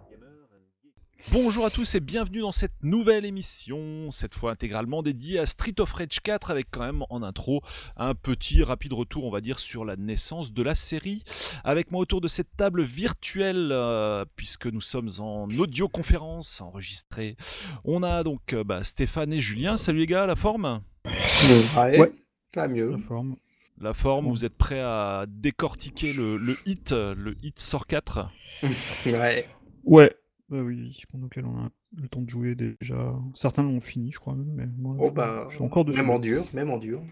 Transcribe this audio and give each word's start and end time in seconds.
Bonjour 1.32 1.66
à 1.66 1.70
tous 1.70 1.96
et 1.96 2.00
bienvenue 2.00 2.40
dans 2.40 2.52
cette 2.52 2.84
nouvelle 2.84 3.24
émission, 3.24 4.10
cette 4.12 4.32
fois 4.34 4.52
intégralement 4.52 5.02
dédiée 5.02 5.40
à 5.40 5.46
Street 5.46 5.74
of 5.80 5.92
Rage 5.92 6.20
4 6.22 6.52
avec 6.52 6.68
quand 6.70 6.80
même 6.82 7.02
en 7.10 7.22
intro 7.24 7.62
un 7.96 8.14
petit 8.14 8.62
rapide 8.62 8.92
retour 8.92 9.24
on 9.24 9.30
va 9.30 9.40
dire 9.40 9.58
sur 9.58 9.84
la 9.84 9.96
naissance 9.96 10.52
de 10.52 10.62
la 10.62 10.76
série. 10.76 11.24
Avec 11.64 11.90
moi 11.90 12.00
autour 12.00 12.20
de 12.20 12.28
cette 12.28 12.56
table 12.56 12.82
virtuelle, 12.84 13.70
euh, 13.72 14.24
puisque 14.36 14.66
nous 14.66 14.80
sommes 14.80 15.10
en 15.18 15.48
audioconférence 15.58 16.60
enregistrée, 16.60 17.36
on 17.84 18.04
a 18.04 18.22
donc 18.22 18.52
euh, 18.52 18.62
bah, 18.62 18.84
Stéphane 18.84 19.32
et 19.32 19.38
Julien. 19.40 19.76
Salut 19.76 19.98
les 20.00 20.06
gars, 20.06 20.26
la 20.26 20.36
forme? 20.36 20.80
Ouais, 21.04 21.98
Ouais. 21.98 22.12
ça 22.54 22.62
va 22.62 22.68
mieux. 22.68 22.90
La 22.92 22.98
forme. 22.98 23.34
La 23.80 23.92
forme, 23.94 24.26
Ouais. 24.26 24.30
vous 24.32 24.44
êtes 24.44 24.56
prêts 24.56 24.80
à 24.80 25.26
décortiquer 25.28 26.12
le, 26.12 26.36
le 26.38 26.56
hit, 26.66 26.92
le 26.92 27.36
hit 27.42 27.58
sort 27.58 27.86
4 27.86 28.28
Ouais. 29.06 29.46
Ouais. 29.84 30.12
Bah 30.48 30.58
oui, 30.62 30.98
pour 31.10 31.18
lequel 31.20 31.44
on 31.44 31.58
a 31.64 31.68
le 32.00 32.08
temps 32.08 32.22
de 32.22 32.30
jouer 32.30 32.54
déjà. 32.54 33.14
Certains 33.34 33.62
l'ont 33.64 33.80
fini, 33.80 34.12
je 34.12 34.18
crois 34.18 34.34
même, 34.34 34.52
mais 34.54 34.66
moi, 34.78 34.96
Oh 34.98 35.06
je, 35.08 35.12
bah, 35.12 35.46
je 35.50 35.56
suis 35.56 35.64
encore 35.64 35.84
dessus. 35.84 35.98
même 35.98 36.10
en 36.10 36.18
dur, 36.18 36.44
même 36.54 36.70
en 36.70 36.78
dur. 36.78 37.02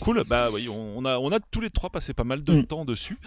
Cool, 0.00 0.24
bah 0.28 0.48
oui, 0.52 0.68
on 0.68 1.04
a, 1.04 1.16
on 1.18 1.30
a 1.30 1.38
tous 1.38 1.60
les 1.60 1.70
trois 1.70 1.90
passé 1.90 2.12
pas 2.12 2.24
mal 2.24 2.42
de 2.42 2.52
Mm. 2.52 2.66
temps 2.66 2.84
dessus. 2.84 3.18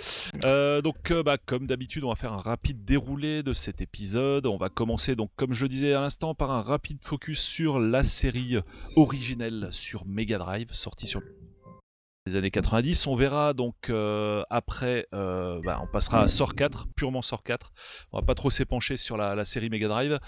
Euh, 0.45 0.81
donc, 0.81 1.09
euh, 1.11 1.23
bah, 1.23 1.37
comme 1.37 1.67
d'habitude, 1.67 2.03
on 2.03 2.09
va 2.09 2.15
faire 2.15 2.34
un 2.34 2.37
rapide 2.37 2.84
déroulé 2.85 3.43
de 3.43 3.53
cet 3.53 3.79
épisode. 3.81 4.45
On 4.45 4.57
va 4.57 4.67
commencer, 4.70 5.15
donc, 5.15 5.31
comme 5.37 5.53
je 5.53 5.63
le 5.63 5.70
disais 5.70 5.93
à 5.93 6.01
l'instant, 6.01 6.35
par 6.35 6.51
un 6.51 6.61
rapide 6.61 6.99
focus 7.01 7.39
sur 7.41 7.79
la 7.79 8.03
série 8.03 8.57
originelle 8.98 9.70
sur 9.71 10.05
Mega 10.05 10.37
Drive, 10.37 10.67
sortie 10.73 11.07
sur 11.07 11.21
les 12.29 12.35
années 12.35 12.51
90. 12.51 13.07
On 13.07 13.15
verra 13.15 13.53
donc 13.53 13.89
euh, 13.89 14.43
après, 14.49 15.07
euh, 15.13 15.59
bah, 15.63 15.79
on 15.83 15.87
passera 15.87 16.21
à 16.21 16.27
Sort 16.27 16.53
4, 16.55 16.87
purement 16.95 17.21
Sort 17.21 17.43
4. 17.43 17.71
On 18.13 18.20
va 18.20 18.26
pas 18.26 18.35
trop 18.35 18.49
s'épancher 18.49 18.98
sur 18.98 19.17
la, 19.17 19.35
la 19.35 19.45
série 19.45 19.70
Mega 19.70 19.87
Drive. 19.87 20.20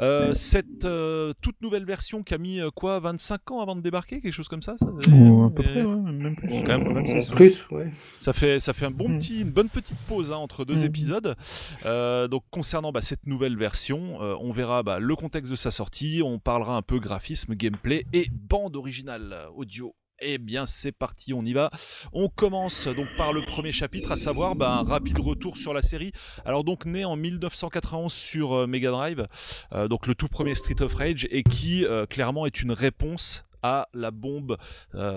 Euh, 0.00 0.32
Cette 0.34 0.84
euh, 0.84 1.32
toute 1.42 1.60
nouvelle 1.62 1.84
version 1.84 2.22
qui 2.22 2.34
a 2.34 2.38
mis 2.38 2.60
euh, 2.60 2.70
quoi 2.70 2.98
25 3.00 3.50
ans 3.50 3.60
avant 3.60 3.76
de 3.76 3.80
débarquer, 3.82 4.20
quelque 4.20 4.32
chose 4.32 4.48
comme 4.48 4.62
ça, 4.62 4.74
ça 4.78 4.86
Oh, 5.12 5.44
à 5.46 5.50
peu 5.54 5.62
Et- 5.62 5.66
près, 5.66 5.82
ouais, 5.82 5.96
même 6.12 6.36
plus. 6.36 6.48
Quand 6.64 6.78
même, 6.78 6.94
26, 6.94 7.30
ouais. 7.30 7.36
Plus, 7.36 7.68
ouais. 7.70 7.90
ça 8.18 8.32
fait, 8.32 8.58
ça 8.60 8.72
fait 8.72 8.86
un 8.86 8.90
bon 8.90 9.08
Mhm. 9.08 9.18
petit, 9.18 9.40
une 9.42 9.50
bonne 9.50 9.68
petite 9.68 9.98
pause 10.08 10.32
hein, 10.32 10.36
entre 10.36 10.64
deux 10.64 10.78
Mhm. 10.80 10.84
épisodes. 10.86 11.36
Euh, 11.84 12.28
donc 12.28 12.44
concernant 12.50 12.92
bah, 12.92 13.00
cette 13.02 13.26
nouvelle 13.26 13.56
version, 13.56 14.22
euh, 14.22 14.34
on 14.40 14.52
verra 14.52 14.82
bah, 14.82 14.98
le 14.98 15.16
contexte 15.16 15.50
de 15.50 15.56
sa 15.56 15.70
sortie, 15.70 16.22
on 16.24 16.38
parlera 16.38 16.76
un 16.76 16.82
peu 16.82 16.98
graphisme, 16.98 17.54
gameplay 17.54 18.04
et 18.12 18.28
bande 18.32 18.76
originale 18.76 19.46
audio. 19.54 19.94
Eh 20.24 20.38
bien 20.38 20.66
c'est 20.66 20.92
parti, 20.92 21.34
on 21.34 21.44
y 21.44 21.52
va. 21.52 21.70
On 22.12 22.28
commence 22.28 22.86
donc 22.86 23.08
par 23.16 23.32
le 23.32 23.42
premier 23.44 23.72
chapitre, 23.72 24.12
à 24.12 24.16
savoir 24.16 24.54
bah, 24.54 24.70
un 24.70 24.84
rapide 24.84 25.18
retour 25.18 25.56
sur 25.56 25.74
la 25.74 25.82
série. 25.82 26.12
Alors 26.44 26.62
donc 26.62 26.86
né 26.86 27.04
en 27.04 27.16
1991 27.16 28.12
sur 28.12 28.52
euh, 28.52 28.66
Mega 28.68 28.92
Drive, 28.92 29.26
euh, 29.72 29.88
donc 29.88 30.06
le 30.06 30.14
tout 30.14 30.28
premier 30.28 30.54
Street 30.54 30.80
of 30.80 30.94
Rage, 30.94 31.26
et 31.32 31.42
qui 31.42 31.84
euh, 31.84 32.06
clairement 32.06 32.46
est 32.46 32.62
une 32.62 32.70
réponse 32.70 33.44
à 33.64 33.88
la 33.94 34.10
bombe 34.10 34.56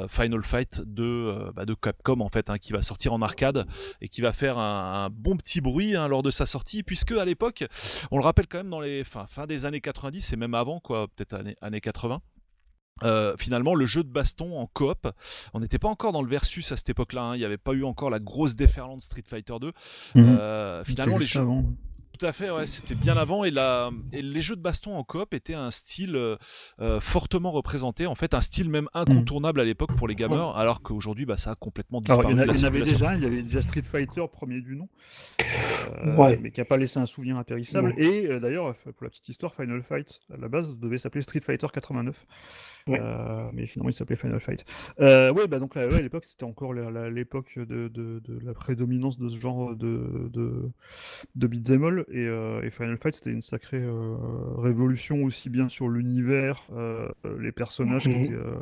Final 0.07 0.43
Fight 0.43 0.81
de, 0.81 1.51
bah, 1.55 1.65
de 1.65 1.73
Capcom 1.73 2.19
en 2.21 2.29
fait, 2.29 2.49
hein, 2.51 2.59
qui 2.59 2.73
va 2.73 2.83
sortir 2.83 3.11
en 3.11 3.23
arcade 3.23 3.65
et 4.01 4.07
qui 4.07 4.21
va 4.21 4.33
faire 4.33 4.59
un, 4.59 5.09
bon 5.11 5.35
petit 5.35 5.61
bruit 5.61 5.95
hein, 5.95 6.07
lors 6.07 6.21
de 6.21 6.29
sa 6.29 6.45
sortie, 6.45 6.83
puisque 6.83 7.13
à 7.13 7.25
l'époque, 7.25 7.63
on 8.11 8.19
le 8.19 8.23
rappelle 8.23 8.45
quand 8.47 8.59
même 8.59 8.69
dans 8.69 8.81
les 8.81 9.03
fin, 9.03 9.47
des 9.47 9.65
années 9.65 9.81
90 9.81 10.33
et 10.33 10.35
même 10.35 10.53
avant, 10.53 10.79
quoi, 10.79 11.07
peut-être 11.07 11.43
années 11.61 11.81
80. 11.81 12.21
Euh, 13.03 13.35
finalement, 13.37 13.75
le 13.75 13.85
jeu 13.85 14.03
de 14.03 14.09
baston 14.09 14.57
en 14.57 14.67
coop, 14.67 15.07
on 15.53 15.59
n'était 15.59 15.79
pas 15.79 15.89
encore 15.89 16.11
dans 16.13 16.21
le 16.21 16.29
versus 16.29 16.71
à 16.71 16.77
cette 16.77 16.89
époque-là. 16.89 17.21
hein, 17.23 17.35
Il 17.35 17.39
n'y 17.39 17.45
avait 17.45 17.57
pas 17.57 17.73
eu 17.73 17.83
encore 17.83 18.09
la 18.09 18.19
grosse 18.19 18.55
déferlante 18.55 19.01
Street 19.01 19.23
Fighter 19.25 19.55
2. 19.59 19.67
Mhm. 19.67 20.37
Euh, 20.39 20.83
finalement, 20.85 21.17
les 21.17 21.25
jeux, 21.25 21.41
avant. 21.41 21.65
Tout 22.17 22.25
à 22.25 22.31
fait, 22.33 22.49
ouais, 22.51 22.67
c'était 22.67 22.95
bien 22.95 23.17
avant 23.17 23.43
et, 23.43 23.51
la, 23.51 23.89
et 24.13 24.21
les 24.21 24.41
jeux 24.41 24.55
de 24.55 24.61
baston 24.61 24.95
en 24.95 25.03
coop 25.03 25.33
étaient 25.33 25.53
un 25.53 25.71
style 25.71 26.15
euh, 26.15 26.35
euh, 26.79 26.99
fortement 26.99 27.51
représenté, 27.51 28.05
en 28.07 28.15
fait 28.15 28.33
un 28.33 28.41
style 28.41 28.69
même 28.69 28.87
incontournable 28.93 29.59
à 29.59 29.63
l'époque 29.63 29.95
pour 29.95 30.07
les 30.07 30.15
gamers, 30.15 30.55
alors 30.57 30.81
qu'aujourd'hui 30.81 31.25
bah, 31.25 31.37
ça 31.37 31.51
a 31.51 31.55
complètement 31.55 31.99
Alors, 32.07 32.19
disparu. 32.19 32.33
il 32.33 32.37
y 32.37 32.39
en, 32.39 32.43
a- 32.43 32.45
de 32.45 32.47
la 32.47 32.53
il 32.55 32.59
y 32.61 32.63
en 32.63 32.67
avait 32.67 32.81
déjà, 32.81 33.15
il 33.15 33.23
y 33.23 33.25
avait 33.25 33.41
déjà 33.41 33.61
Street 33.61 33.81
Fighter, 33.81 34.23
premier 34.31 34.61
du 34.61 34.75
nom, 34.75 34.87
euh, 36.05 36.15
Ouais. 36.15 36.39
mais 36.41 36.51
qui 36.51 36.59
n'a 36.61 36.65
pas 36.65 36.77
laissé 36.77 36.99
un 36.99 37.05
souvenir 37.05 37.37
impérissable. 37.37 37.93
Et 37.97 38.27
euh, 38.27 38.39
d'ailleurs, 38.39 38.73
pour 38.75 39.03
la 39.03 39.09
petite 39.09 39.27
histoire, 39.29 39.53
Final 39.53 39.83
Fight, 39.83 40.21
à 40.33 40.37
la 40.37 40.47
base, 40.47 40.77
devait 40.77 40.97
s'appeler 40.97 41.21
Street 41.23 41.41
Fighter 41.41 41.67
89. 41.73 42.25
Ouais. 42.87 42.99
Euh, 43.01 43.49
mais 43.53 43.65
finalement, 43.65 43.89
il 43.89 43.93
s'appelait 43.93 44.15
Final 44.15 44.39
Fight. 44.39 44.63
Euh, 44.99 45.31
ouais, 45.33 45.47
bah 45.47 45.57
donc 45.57 45.75
à 45.75 45.87
l'époque, 45.87 46.25
c'était 46.27 46.43
encore 46.43 46.71
l'époque 46.73 47.53
de, 47.57 47.87
de- 47.87 48.19
de 48.23 48.39
la 48.45 48.53
prédominance 48.53 49.17
de 49.17 49.27
ce 49.27 49.39
genre 49.39 49.75
de, 49.75 50.29
de, 50.31 50.69
de 51.35 51.47
beat'em 51.47 51.83
all. 51.83 52.04
Et, 52.11 52.27
euh, 52.27 52.61
et 52.61 52.69
Final 52.69 52.97
Fight, 52.97 53.15
c'était 53.15 53.31
une 53.31 53.41
sacrée 53.41 53.81
euh, 53.83 54.15
révolution 54.57 55.23
aussi 55.23 55.49
bien 55.49 55.69
sur 55.69 55.87
l'univers, 55.89 56.63
euh, 56.73 57.09
les 57.39 57.51
personnages 57.51 58.03
qui 58.03 58.09
Mhm. 58.09 58.23
étaient. 58.25 58.33
euh, 58.33 58.55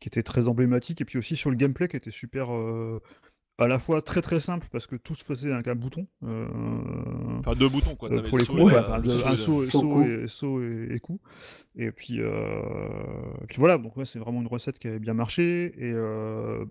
qui 0.00 0.08
était 0.08 0.22
très 0.22 0.48
emblématique, 0.48 1.02
et 1.02 1.04
puis 1.04 1.18
aussi 1.18 1.36
sur 1.36 1.50
le 1.50 1.56
gameplay 1.56 1.86
qui 1.86 1.94
était 1.96 2.10
super, 2.10 2.54
euh, 2.54 3.02
à 3.58 3.66
la 3.66 3.78
fois 3.78 4.00
très 4.00 4.22
très 4.22 4.40
simple 4.40 4.66
parce 4.72 4.86
que 4.86 4.96
tout 4.96 5.14
se 5.14 5.22
faisait 5.22 5.52
avec 5.52 5.68
un 5.68 5.74
bouton. 5.74 6.06
euh, 6.24 6.46
Enfin 7.40 7.52
deux 7.52 7.68
boutons 7.68 7.94
quoi. 7.96 8.10
euh, 8.10 8.22
pour 8.22 8.38
le 8.38 8.42
les 8.44 8.46
coups, 8.48 8.62
ouais, 8.62 8.78
enfin, 8.78 8.94
un 8.94 9.36
saut, 9.36 10.02
et, 10.02 10.26
saut 10.28 10.62
et, 10.62 10.94
et 10.94 11.00
coup. 11.00 11.20
Et 11.76 11.92
puis, 11.92 12.16
euh, 12.20 12.62
puis 13.48 13.58
voilà, 13.58 13.76
donc 13.76 13.94
ouais, 13.98 14.06
c'est 14.06 14.18
vraiment 14.18 14.40
une 14.40 14.46
recette 14.46 14.78
qui 14.78 14.88
avait 14.88 14.98
bien 14.98 15.12
marché. 15.12 15.74
Et, 15.76 15.92
euh, 15.92 16.64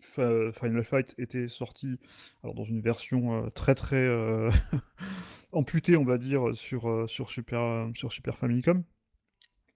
Final 0.00 0.84
Fight 0.84 1.14
était 1.18 1.48
sorti 1.48 1.98
alors, 2.42 2.54
dans 2.54 2.64
une 2.64 2.80
version 2.80 3.44
euh, 3.44 3.50
très 3.50 3.74
très 3.74 3.96
euh, 4.06 4.50
amputée, 5.52 5.96
on 5.96 6.04
va 6.04 6.18
dire, 6.18 6.54
sur, 6.54 6.88
euh, 6.88 7.06
sur, 7.06 7.30
Super, 7.30 7.88
sur 7.94 8.12
Super 8.12 8.36
Famicom. 8.36 8.82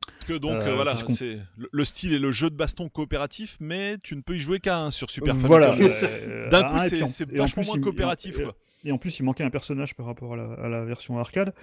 Parce 0.06 0.24
que 0.26 0.32
donc 0.34 0.62
voilà, 0.62 0.94
c'est 0.96 1.38
le, 1.56 1.68
le 1.72 1.84
style 1.84 2.12
est 2.12 2.18
le 2.18 2.30
jeu 2.30 2.50
de 2.50 2.54
baston 2.56 2.88
coopératif, 2.90 3.56
mais 3.60 3.96
tu 4.02 4.14
ne 4.16 4.20
peux 4.20 4.36
y 4.36 4.38
jouer 4.38 4.60
qu'à 4.60 4.78
un 4.78 4.90
sur 4.90 5.10
Super 5.10 5.34
Voilà. 5.34 5.72
Famicom. 5.72 5.90
euh, 6.02 6.50
D'un 6.50 6.64
coup 6.68 6.76
et 6.76 7.06
c'est 7.06 7.32
et 7.32 7.36
vachement 7.36 7.62
moins 7.64 7.80
coopératif 7.80 8.38
et- 8.38 8.42
quoi. 8.42 8.54
Et 8.86 8.92
en 8.92 8.98
plus, 8.98 9.18
il 9.18 9.22
manquait 9.22 9.44
un 9.44 9.50
personnage 9.50 9.94
par 9.94 10.04
rapport 10.04 10.34
à 10.34 10.36
la, 10.36 10.52
à 10.52 10.68
la 10.68 10.84
version 10.84 11.18
arcade. 11.18 11.54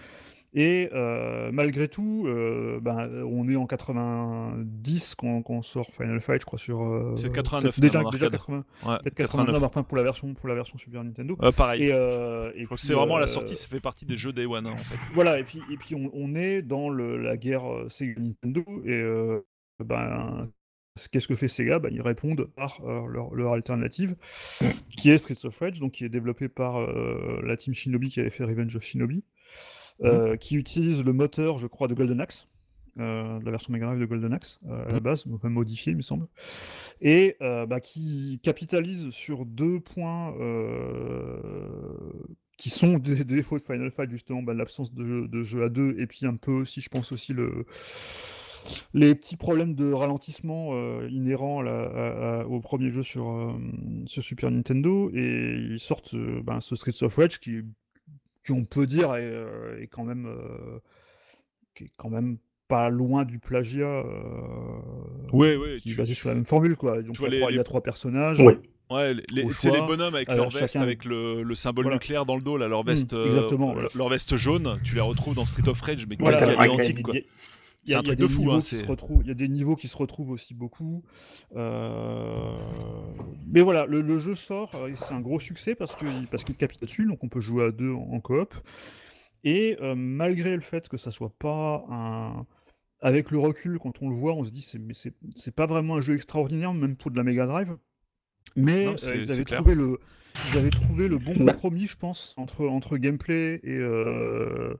Et 0.53 0.89
euh, 0.93 1.49
malgré 1.53 1.87
tout, 1.87 2.25
euh, 2.27 2.79
ben, 2.81 3.09
on 3.23 3.47
est 3.47 3.55
en 3.55 3.65
90 3.67 5.15
quand, 5.15 5.41
quand 5.43 5.61
sort 5.61 5.89
Final 5.91 6.21
Fight, 6.21 6.41
je 6.41 6.45
crois, 6.45 6.59
sur. 6.59 6.81
euh, 6.81 7.13
C'est 7.15 7.31
89 7.31 7.73
peut-être 7.75 7.79
Déjà, 7.81 8.03
déjà 8.11 8.25
arcade. 8.25 8.31
80, 8.31 8.57
Ouais, 8.57 8.97
peut-être 9.03 9.15
89. 9.15 9.45
89, 9.47 9.63
enfin 9.63 9.83
pour 9.83 9.97
la 9.97 10.03
version, 10.03 10.33
pour 10.33 10.49
la 10.49 10.55
version 10.55 10.77
Super 10.77 11.03
Nintendo. 11.03 11.37
Pareil. 11.55 11.83
Et, 11.83 11.91
euh, 11.93 12.51
et 12.55 12.65
c'est 12.77 12.93
vraiment 12.93 13.15
à 13.15 13.19
la 13.21 13.27
sortie, 13.27 13.55
ça 13.55 13.67
fait 13.69 13.79
partie 13.79 14.05
des 14.05 14.17
jeux 14.17 14.33
Day 14.33 14.45
One 14.45 14.67
hein, 14.67 14.73
en 14.73 14.77
fait. 14.77 14.97
Voilà, 15.13 15.39
et 15.39 15.43
puis, 15.43 15.61
et 15.71 15.77
puis 15.77 15.95
on, 15.95 16.09
on 16.13 16.35
est 16.35 16.61
dans 16.61 16.89
le- 16.89 17.17
la 17.17 17.37
guerre 17.37 17.63
Sega 17.89 18.19
Nintendo. 18.19 18.63
Et 18.85 19.01
ben, 19.83 20.49
qu'est-ce 21.11 21.27
que 21.27 21.35
fait 21.35 21.47
Sega? 21.47 21.79
Ben, 21.79 21.89
Ils 21.93 22.01
répondent 22.01 22.45
par 22.55 22.81
euh, 22.85 23.07
leur, 23.07 23.33
leur 23.33 23.53
alternative, 23.53 24.15
qui 24.97 25.09
est 25.11 25.17
Streets 25.17 25.45
of 25.45 25.57
Rage, 25.59 25.79
donc 25.79 25.93
qui 25.93 26.03
est 26.05 26.09
développé 26.09 26.49
par 26.49 26.77
euh, 26.79 27.39
la 27.43 27.55
team 27.57 27.73
Shinobi 27.73 28.09
qui 28.09 28.19
avait 28.19 28.29
fait 28.29 28.43
Revenge 28.43 28.75
of 28.75 28.83
Shinobi, 28.83 29.23
euh, 30.03 30.35
qui 30.37 30.55
utilise 30.55 31.03
le 31.03 31.13
moteur, 31.13 31.59
je 31.59 31.67
crois, 31.67 31.87
de 31.87 31.93
Golden 31.93 32.19
Axe. 32.21 32.47
euh, 32.99 33.39
de 33.39 33.45
la 33.45 33.51
version 33.51 33.71
Mega 33.71 33.85
Drive 33.85 33.99
de 34.01 34.05
Golden 34.05 34.33
Axe 34.33 34.59
euh, 34.67 34.89
à 34.89 34.91
la 34.91 34.99
base, 34.99 35.23
enfin 35.33 35.47
modifié 35.49 35.91
il 35.91 35.95
me 35.97 36.01
semble, 36.01 36.27
et 36.99 37.37
euh, 37.41 37.65
bah, 37.65 37.79
qui 37.79 38.39
capitalise 38.43 39.09
sur 39.11 39.45
deux 39.45 39.79
points 39.79 40.33
qui 42.57 42.69
sont 42.69 42.97
des, 42.99 43.15
des 43.23 43.23
défauts 43.35 43.57
de 43.57 43.63
Final 43.63 43.89
Fight, 43.91 44.11
justement, 44.11 44.43
bah, 44.43 44.53
l'absence 44.53 44.93
de 44.93 45.03
jeu, 45.05 45.27
de 45.27 45.43
jeu 45.43 45.63
à 45.63 45.69
deux, 45.69 45.95
et 45.99 46.05
puis 46.05 46.25
un 46.25 46.35
peu 46.35 46.51
aussi, 46.51 46.81
je 46.81 46.89
pense 46.89 47.11
aussi, 47.11 47.33
le, 47.33 47.65
les 48.93 49.15
petits 49.15 49.37
problèmes 49.37 49.73
de 49.73 49.91
ralentissement 49.91 50.69
euh, 50.73 51.07
inhérents 51.09 51.65
à- 51.65 52.41
à- 52.41 52.45
au 52.45 52.59
premier 52.59 52.91
jeu 52.91 53.01
sur, 53.03 53.29
euh, 53.29 53.53
sur 54.05 54.21
Super 54.21 54.51
Nintendo, 54.51 55.09
et 55.13 55.55
ils 55.55 55.79
sortent 55.79 56.13
euh, 56.13 56.41
ben, 56.43 56.61
ce 56.61 56.75
Streets 56.75 57.01
of 57.03 57.15
Rage 57.15 57.39
qui, 57.39 57.61
qui 57.61 57.63
on 58.49 58.65
peut 58.65 58.87
dire, 58.87 59.13
est, 59.15 59.21
euh, 59.23 59.79
est 59.81 59.87
quand 59.87 60.03
même... 60.03 60.25
euh, 60.25 60.79
qui 61.75 61.85
est 61.85 61.91
quand 61.97 62.09
même 62.09 62.37
pas 62.67 62.89
loin 62.89 63.25
du 63.25 63.37
plagiat 63.39 63.85
euh, 63.85 64.79
Ouais, 65.33 65.55
ouais, 65.57 65.77
tu- 65.79 65.95
basé 65.95 66.13
sur 66.13 66.29
la 66.29 66.35
même 66.35 66.45
formule 66.45 66.75
quoi. 66.75 67.01
Donc 67.01 67.15
vois 67.17 67.27
il 67.27 67.31
y 67.31 67.35
a 67.35 67.35
les- 67.35 67.39
trois- 67.41 67.51
il 67.51 67.55
y 67.57 67.59
a 67.59 67.63
trois 67.63 67.81
personnages. 67.81 68.39
Ouais. 68.39 68.57
Ouais, 68.89 69.15
c'est 69.51 69.71
les 69.71 69.79
bonhommes 69.79 70.15
avec 70.15 70.27
Alors, 70.29 70.45
leur 70.45 70.53
veste, 70.53 70.73
chacun- 70.73 70.81
avec 70.83 71.05
le, 71.05 71.43
le 71.43 71.55
symbole 71.55 71.85
Voilà. 71.85 71.95
nucléaire 71.95 72.25
dans 72.25 72.35
le 72.35 72.41
dos, 72.41 72.57
là, 72.57 72.67
leur 72.67 72.83
Mm, 72.83 72.87
veste, 72.87 73.13
euh, 73.13 73.25
exactement, 73.27 73.67
leur- 73.67 73.73
voilà. 73.75 73.89
leur 73.95 74.09
veste 74.09 74.35
jaune, 74.35 74.79
tu 74.83 74.95
les 74.95 75.01
retrouves 75.01 75.33
dans 75.33 75.45
Street 75.45 75.67
of 75.69 75.79
Rage, 75.79 76.05
mais 76.09 76.17
Voilà, 76.19 76.37
quasi 76.37 76.51
a- 76.51 76.55
quoi. 77.01 77.13
Il 77.85 77.91
y 77.91 77.93
a- 77.95 77.97
C'est 77.97 77.97
un 77.97 78.01
il 78.01 78.07
y 78.07 78.11
a 78.11 78.15
truc 78.15 78.19
des 78.19 78.23
de 78.23 78.27
fou, 78.27 78.39
niveaux 78.41 78.51
hein, 78.53 78.59
qui 78.59 78.65
se 78.65 78.75
c'est- 78.77 78.85
retrouvent- 78.85 79.21
Il 79.23 79.27
y 79.27 79.31
a 79.31 79.35
des 79.35 79.47
niveaux 79.47 79.75
qui 79.75 79.87
se 79.87 79.97
retrouvent 79.97 80.29
aussi 80.31 80.53
beaucoup. 80.53 81.03
Euh, 81.55 82.57
Mais 83.47 83.61
voilà, 83.61 83.85
le, 83.85 84.01
le 84.01 84.17
jeu 84.17 84.35
sort, 84.35 84.71
euh, 84.75 84.89
c'est 84.95 85.13
un 85.13 85.19
gros 85.21 85.39
succès 85.39 85.75
parce 85.75 85.95
qu'il 85.95 86.27
parce 86.29 86.43
qu'il 86.43 86.55
capite 86.55 86.81
dessus, 86.81 87.05
donc 87.05 87.23
on 87.23 87.29
peut 87.29 87.41
jouer 87.41 87.65
à 87.65 87.71
deux 87.71 87.91
en, 87.91 88.01
en 88.13 88.19
coop. 88.19 88.53
Et 89.43 89.77
euh, 89.81 89.95
malgré 89.95 90.55
le 90.55 90.61
fait 90.61 90.87
que 90.89 90.97
ça 90.97 91.11
soit 91.11 91.33
pas 91.37 91.85
un. 91.89 92.45
Avec 93.03 93.31
le 93.31 93.39
recul, 93.39 93.79
quand 93.79 94.03
on 94.03 94.09
le 94.09 94.15
voit, 94.15 94.33
on 94.35 94.43
se 94.43 94.51
dit 94.51 94.61
c'est 94.61 94.77
mais 94.77 94.93
c'est 94.93 95.13
c'est 95.35 95.55
pas 95.55 95.65
vraiment 95.65 95.95
un 95.95 96.01
jeu 96.01 96.13
extraordinaire, 96.13 96.71
même 96.73 96.95
pour 96.95 97.09
de 97.09 97.17
la 97.17 97.23
Mega 97.23 97.47
Drive. 97.47 97.75
Mais 98.55 98.85
Non, 98.85 98.91
euh, 99.03 99.15
ils, 99.15 99.31
avaient 99.31 99.43
trouvé 99.43 99.73
le, 99.75 99.99
ils 100.51 100.57
avaient 100.59 100.69
trouvé 100.69 101.07
le 101.07 101.17
bon 101.17 101.33
Bah. 101.39 101.53
compromis, 101.53 101.87
je 101.87 101.97
pense, 101.97 102.35
entre, 102.37 102.67
entre 102.67 102.97
gameplay 102.97 103.59
et, 103.63 103.75
euh, 103.77 104.75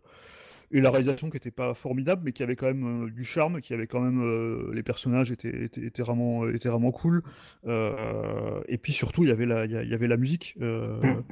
et 0.72 0.82
la 0.82 0.90
réalisation 0.92 1.30
qui 1.30 1.36
n'était 1.36 1.52
pas 1.52 1.74
formidable, 1.74 2.22
mais 2.26 2.32
qui 2.32 2.44
avait 2.44 2.56
quand 2.56 2.68
même 2.68 3.06
euh, 3.06 3.10
du 3.10 3.24
charme, 3.24 3.62
qui 3.62 3.74
avait 3.74 3.88
quand 3.88 4.00
même 4.02 4.22
euh, 4.24 4.72
les 4.74 4.84
personnages 4.84 5.32
étaient, 5.32 5.64
étaient, 5.66 5.86
étaient 5.86 6.02
vraiment, 6.02 6.48
étaient 6.50 6.70
vraiment 6.70 6.92
cool. 6.92 7.24
Euh, 7.68 8.62
et 8.68 8.78
puis 8.78 8.94
surtout, 8.94 9.24
il 9.24 9.30
y 9.30 9.32
avait 9.32 9.46
la, 9.46 9.66
il 9.66 9.72
y 9.72 9.78
a- 9.78 9.84
il 9.84 9.90
y 9.90 9.94
avait 9.94 10.08
la 10.08 10.18
musique. 10.18 10.56
euh, 10.62 11.00
Mm. 11.02 11.24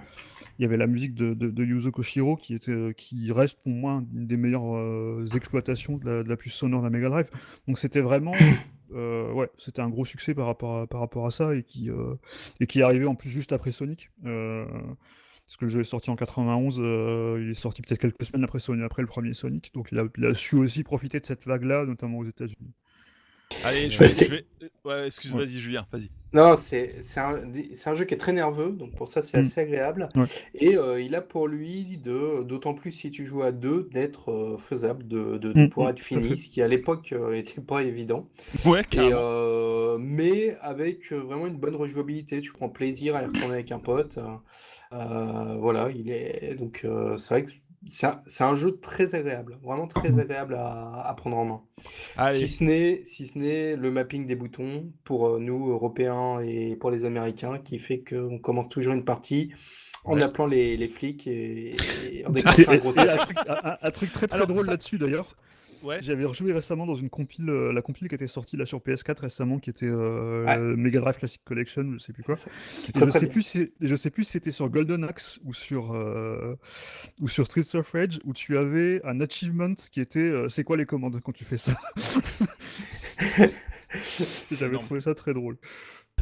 Il 0.58 0.64
y 0.64 0.66
avait 0.66 0.76
la 0.76 0.88
musique 0.88 1.16
de, 1.16 1.34
de, 1.34 1.50
de 1.50 1.64
Yuzo 1.64 1.90
Koshiro 1.90 2.36
qui, 2.36 2.54
était, 2.54 2.94
qui 2.98 3.32
reste 3.32 3.60
pour 3.64 3.72
moi 3.72 4.04
une 4.14 4.28
des 4.28 4.36
meilleures 4.36 4.76
euh, 4.76 5.26
exploitations 5.34 5.98
de 5.98 6.06
la, 6.10 6.22
de 6.24 6.28
la 6.28 6.36
puce 6.36 6.54
sonore 6.54 6.82
de 6.82 6.86
la 6.88 6.90
Mega 6.90 7.08
Drive. 7.08 7.30
Donc 7.66 7.80
c'était 7.80 8.02
vraiment, 8.02 8.34
euh, 8.94 9.32
ouais, 9.32 9.48
c'était 9.58 9.82
un 9.82 9.88
gros 9.88 10.04
succès 10.04 10.34
par 10.34 10.48
rapport 10.48 10.80
à, 10.80 10.88
par 10.88 11.00
rapport 11.00 11.26
à 11.26 11.32
ça 11.32 11.56
et 11.56 11.64
qui, 11.64 11.90
euh, 11.90 12.16
et 12.60 12.68
qui 12.68 12.82
est 12.82 12.84
arrivé 12.84 13.06
en 13.06 13.16
plus 13.16 13.30
juste 13.30 13.54
après 13.54 13.72
Sonic. 13.72 14.10
Parce 15.50 15.58
que 15.58 15.66
le 15.66 15.72
jeu 15.72 15.80
est 15.80 15.84
sorti 15.84 16.12
en 16.12 16.16
91, 16.16 16.78
euh, 16.80 17.40
il 17.42 17.50
est 17.50 17.54
sorti 17.56 17.82
peut-être 17.82 18.00
quelques 18.00 18.24
semaines 18.24 18.44
après, 18.44 18.60
Sonic, 18.60 18.86
après 18.86 19.02
le 19.02 19.08
premier 19.08 19.34
Sonic, 19.34 19.74
donc 19.74 19.88
il 19.92 19.98
a, 19.98 20.04
il 20.16 20.26
a 20.28 20.36
su 20.36 20.56
aussi 20.58 20.84
profiter 20.84 21.20
de 21.20 21.26
cette 21.26 21.44
vague-là, 21.48 21.86
notamment 21.86 22.20
aux 22.20 22.26
États-Unis. 22.26 22.72
Allez, 23.64 23.90
je 23.90 23.98
vais. 23.98 24.08
je 24.08 24.26
vais- 24.26 24.46
Ouais, 24.86 25.08
excuse, 25.08 25.34
Ouais. 25.34 25.44
vas-y, 25.46 25.60
Julien, 25.60 25.88
vas-y. 25.92 26.10
Non, 26.34 26.56
c'est 26.56 26.94
un, 27.18 27.96
jeu 27.96 28.06
qui 28.06 28.14
est 28.14 28.18
très 28.18 28.32
nerveux, 28.32 28.72
donc 28.72 28.96
pour 28.96 29.08
ça 29.08 29.24
c'est 29.24 29.38
Mm. 29.38 29.40
assez 29.42 29.62
agréable. 29.62 30.10
Ouais. 30.16 30.26
Et 30.54 30.78
euh, 30.78 31.02
il 31.02 31.16
a 31.16 31.22
pour 31.22 31.48
lui, 31.48 31.98
de, 31.98 32.44
d'autant 32.44 32.76
plus 32.76 32.92
si 32.92 33.10
tu 33.10 33.26
joues 33.26 33.42
à 33.42 33.52
deux, 33.52 33.90
d'être 33.92 34.30
euh, 34.32 34.58
faisable, 34.60 35.08
de, 35.08 35.40
de, 35.40 35.52
de 35.52 35.64
Mm, 35.64 35.70
pouvoir 35.70 35.90
mm, 35.90 35.92
être 35.94 36.00
fini, 36.00 36.38
ce 36.38 36.48
qui 36.48 36.62
à 36.62 36.68
l'époque 36.68 37.12
euh, 37.12 37.34
était 37.34 37.60
pas 37.60 37.82
évident. 37.82 38.30
Ouais, 38.66 38.82
Et, 38.82 38.84
carrément. 38.86 39.18
euh, 39.20 39.98
mais 40.00 40.56
avec 40.62 41.12
euh, 41.12 41.18
vraiment 41.18 41.48
une 41.48 41.58
bonne 41.58 41.76
rejouabilité, 41.76 42.42
tu 42.42 42.52
prends 42.54 42.70
plaisir 42.70 43.16
à 43.16 43.24
y 43.24 43.26
retourner 43.26 43.56
avec 43.56 43.72
un 43.72 43.80
pote. 43.80 44.20
Euh, 44.94 45.58
voilà, 45.60 45.90
il 45.92 46.10
est 46.10 46.56
donc 46.56 46.82
euh, 46.84 47.18
c'est 47.18 47.34
vrai 47.34 47.46
que 47.46 47.52
c'est 47.86 48.08
un, 48.08 48.20
un 48.42 48.56
jeu 48.56 48.80
très 48.80 49.16
agréable, 49.16 49.58
vraiment 49.64 49.88
très 49.88 50.20
agréable 50.20 50.56
à, 50.56 51.08
à 51.08 51.14
prendre 51.14 51.38
en 51.38 51.46
main. 51.46 51.62
Allez, 52.16 52.46
Si 52.46 52.50
ce 52.50 52.64
n'est 52.64 53.02
si 53.06 53.26
ce 53.28 53.38
n'est 53.38 53.76
le 53.76 53.92
mapping 53.92 54.26
des 54.26 54.36
boutons 54.36 54.92
pour 55.04 55.28
euh, 55.30 55.40
nous 55.40 55.70
Européens 55.70 56.40
et 56.42 56.76
pour 56.76 56.92
les 56.92 57.06
Américains 57.06 57.60
qui 57.60 57.80
fait 57.80 58.04
qu'on 58.04 58.40
commence 58.40 58.70
toujours 58.70 58.94
une 58.94 59.06
partie 59.06 59.52
en 60.06 60.16
Ouais. 60.16 60.24
appelant 60.24 60.48
les, 60.48 60.78
les 60.78 60.90
flics 60.90 61.28
et, 61.28 61.76
et 62.22 62.26
en 62.26 62.32
déclenchant 62.32 62.72
un 62.74 62.78
gros 62.78 62.98
un, 63.00 63.18
truc, 63.18 63.38
un- 63.48 63.78
un 63.82 63.92
truc 63.92 64.12
très 64.14 64.28
très 64.28 64.36
Alors, 64.38 64.48
drôle 64.48 64.68
là-dessus 64.68 64.98
d'ailleurs. 64.98 65.26
Ouais. 65.84 66.00
J'avais 66.02 66.26
rejoué 66.26 66.54
récemment 66.54 66.86
dans 66.86 66.96
une 66.96 67.10
compile, 67.10 67.50
euh, 67.50 67.72
la 67.72 67.82
compile 67.82 68.08
qui 68.08 68.16
était 68.16 68.28
sortie 68.28 68.58
là 68.58 68.66
sur 68.66 68.80
PS4 68.80 69.22
récemment, 69.22 69.60
qui 69.60 69.70
était 69.70 69.88
euh. 69.90 70.76
Mega 70.76 71.00
Drive 71.00 71.18
Classic 71.18 71.42
Collection, 71.44 71.94
je 71.94 72.00
sais 72.00 72.14
plus 72.14 72.24
quoi. 72.24 72.36
Et 72.36 72.40
je 72.94 73.12
sais 73.12 73.20
bien. 73.20 73.30
plus 73.30 73.42
si 73.42 73.72
je 73.80 73.96
sais 73.96 74.10
plus 74.10 74.24
si 74.24 74.32
c'était 74.34 74.52
sur 74.52 74.70
Golden 74.70 75.04
Axe 75.04 75.40
ou 75.44 75.54
sur 75.54 75.94
euh, 75.94 76.56
ou 77.20 77.28
sur 77.28 77.46
Streets 77.46 77.76
of 77.76 77.92
Rage 77.92 78.20
où 78.26 78.34
tu 78.34 78.58
avais 78.58 79.02
un 79.06 79.20
achievement 79.22 79.76
qui 79.92 80.02
était 80.02 80.32
c'est 80.50 80.64
quoi 80.64 80.78
les 80.78 80.86
commandes 80.86 81.20
quand 81.22 81.34
tu 81.34 81.46
fais 81.46 81.58
ça? 81.58 81.74
J'avais 84.52 84.78
trouvé 84.78 85.02
ça 85.02 85.16
très 85.16 85.34
drôle. 85.34 85.58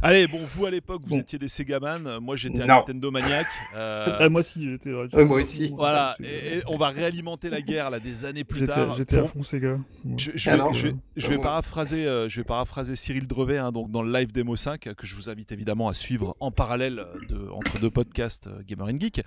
Allez, 0.02 0.28
bon, 0.28 0.40
vous 0.46 0.66
à 0.66 0.70
l'époque, 0.72 1.02
vous 1.04 1.10
Bon. 1.16 1.20
étiez 1.20 1.40
des 1.40 1.48
Segaman, 1.48 2.06
euh, 2.08 2.20
moi 2.20 2.36
j'étais 2.36 2.62
un. 2.62 2.68
Nintendo 2.68 3.10
maniaque. 3.12 3.48
euh, 3.76 4.18
Ah, 4.20 4.30
moi 4.30 4.42
aussi 4.42 4.70
j'étais. 4.70 4.94
Ouais, 4.94 5.26
moi 5.26 5.38
aussi. 5.40 5.74
Voilà, 5.76 6.16
C'est- 6.18 6.24
et, 6.26 6.58
et 6.58 6.62
on 6.68 6.78
va 6.78 6.90
réalimenter 6.90 7.50
la 7.50 7.62
guerre 7.62 7.90
là 7.90 8.00
des 8.00 8.26
années 8.26 8.44
plus 8.44 8.66
tard. 8.68 8.94
j'étais 8.96 9.18
à 9.18 9.22
Pour- 9.22 9.30
fond 9.32 9.42
Sega. 9.44 9.78
Je, 10.18 10.32
je 10.36 10.50
Ah 10.50 10.54
vais, 10.54 10.58
non, 10.60 10.74
je 10.74 10.88
vais- 10.88 10.94
euh, 10.94 10.98
je 11.16 11.28
vais 11.28 11.38
paraphraser, 11.40 12.06
euh, 12.06 12.30
je 12.30 12.40
vais 12.40 12.44
paraphraser 12.44 12.96
Cyril 12.96 13.28
Drevet 13.28 13.58
hein, 13.58 13.72
donc 13.72 13.90
dans 13.92 14.02
le 14.04 14.12
live 14.12 14.32
démo 14.32 14.56
5 14.56 14.80
que 14.96 15.08
je 15.08 15.16
vous 15.16 15.30
invite 15.30 15.52
évidemment 15.52 15.90
à 15.90 15.94
suivre 15.94 16.36
en 16.40 16.52
parallèle 16.52 17.06
de, 17.30 17.50
entre 17.50 17.80
deux 17.80 17.92
podcasts 17.92 18.48
euh, 18.48 18.62
Gamer 18.68 18.88
and 18.88 19.00
Geek, 19.00 19.22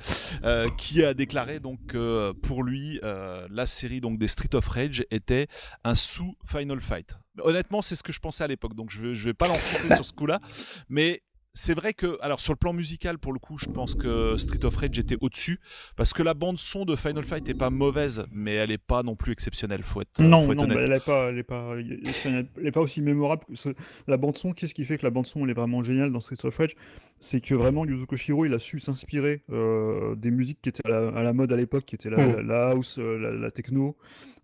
euh, 0.44 0.68
qui 0.78 1.04
a 1.04 1.14
déclaré 1.14 1.60
donc 1.60 1.78
que 1.88 2.32
pour 2.42 2.62
lui 2.62 3.00
euh, 3.02 3.46
la 3.50 3.66
série 3.66 4.00
donc 4.00 4.18
des 4.18 4.28
Street 4.28 4.54
of 4.54 4.66
Rage 4.68 5.04
était 5.10 5.48
un 5.84 5.94
sous 5.94 6.34
Final 6.46 6.80
Fight. 6.80 7.14
Honnêtement, 7.42 7.80
c'est 7.80 7.94
ce 7.96 8.02
que 8.02 8.12
je 8.12 8.18
pensais 8.18 8.42
à 8.44 8.46
l'époque, 8.48 8.74
donc 8.74 8.90
je 8.90 9.00
vais, 9.00 9.14
je 9.14 9.24
vais 9.24 9.32
pas 9.32 9.46
l'enfoncer 9.48 9.94
sur 9.94 10.04
ce 10.04 10.12
coup-là, 10.12 10.40
mais 10.88 11.22
c'est 11.52 11.74
vrai 11.74 11.94
que, 11.94 12.16
alors 12.22 12.38
sur 12.40 12.52
le 12.52 12.56
plan 12.58 12.72
musical, 12.72 13.18
pour 13.18 13.32
le 13.32 13.40
coup, 13.40 13.58
je 13.58 13.66
pense 13.66 13.96
que 13.96 14.36
Street 14.38 14.64
of 14.64 14.76
Rage 14.76 15.00
était 15.00 15.16
au-dessus, 15.20 15.58
parce 15.96 16.12
que 16.12 16.22
la 16.22 16.32
bande 16.32 16.60
son 16.60 16.84
de 16.84 16.94
Final 16.94 17.24
Fight 17.24 17.48
est 17.48 17.54
pas 17.54 17.70
mauvaise, 17.70 18.24
mais 18.30 18.54
elle 18.54 18.70
est 18.70 18.78
pas 18.78 19.02
non 19.02 19.16
plus 19.16 19.32
exceptionnelle, 19.32 19.82
faut 19.82 20.00
être, 20.00 20.20
Non, 20.22 20.46
faut 20.46 20.52
être 20.52 20.58
non, 20.58 20.62
honnête. 20.64 20.76
bah, 20.78 20.84
elle 20.84 20.92
est 20.92 21.00
pas, 21.00 21.28
elle 21.28 21.38
est 21.38 21.42
pas, 21.42 21.74
elle 21.76 22.66
est 22.66 22.70
pas 22.70 22.80
aussi 22.80 23.00
mémorable. 23.02 23.42
que 23.46 23.56
ce- 23.56 23.70
La 24.06 24.16
bande 24.16 24.36
son, 24.36 24.52
qu'est-ce 24.52 24.74
qui 24.74 24.84
fait 24.84 24.96
que 24.96 25.04
la 25.04 25.10
bande 25.10 25.26
son 25.26 25.42
elle 25.44 25.50
est 25.50 25.54
vraiment 25.54 25.82
géniale 25.82 26.12
dans 26.12 26.20
Streets 26.20 26.44
of 26.46 26.56
Rage? 26.56 26.76
C'est 27.18 27.40
que 27.40 27.54
vraiment 27.54 27.84
Yuzo 27.84 28.06
Koshiro, 28.06 28.46
il 28.46 28.54
a 28.54 28.58
su 28.60 28.78
s'inspirer 28.78 29.42
euh, 29.50 30.14
des 30.14 30.30
musiques 30.30 30.60
qui 30.62 30.68
étaient 30.68 30.86
à 30.86 30.90
la, 30.90 31.08
à 31.08 31.22
la 31.24 31.32
mode 31.32 31.52
à 31.52 31.56
l'époque, 31.56 31.84
qui 31.84 31.96
étaient 31.96 32.10
la, 32.10 32.24
la- 32.36 32.42
la 32.42 32.68
house, 32.70 32.96
euh, 32.98 33.18
la, 33.18 33.32
la 33.32 33.50
techno, 33.50 33.96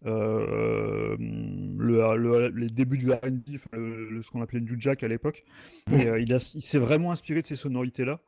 euh, 0.06 1.16
le, 1.18 2.16
le- 2.16 2.48
les 2.48 2.68
débuts 2.68 2.98
du 2.98 3.10
R&B, 3.10 3.40
enfin, 3.54 3.68
le- 3.76 4.08
le- 4.10 4.22
ce 4.22 4.30
qu'on 4.30 4.42
appelait 4.42 4.60
du 4.60 4.76
jack 4.78 5.02
à 5.02 5.08
l'époque. 5.08 5.44
Et 5.92 6.06
euh, 6.06 6.20
il, 6.20 6.32
a- 6.32 6.50
il 6.54 6.62
s'est 6.62 6.78
vraiment 6.78 7.12
inspiré 7.12 7.42
de 7.42 7.46
ces 7.46 7.56
sonorités-là. 7.56 8.20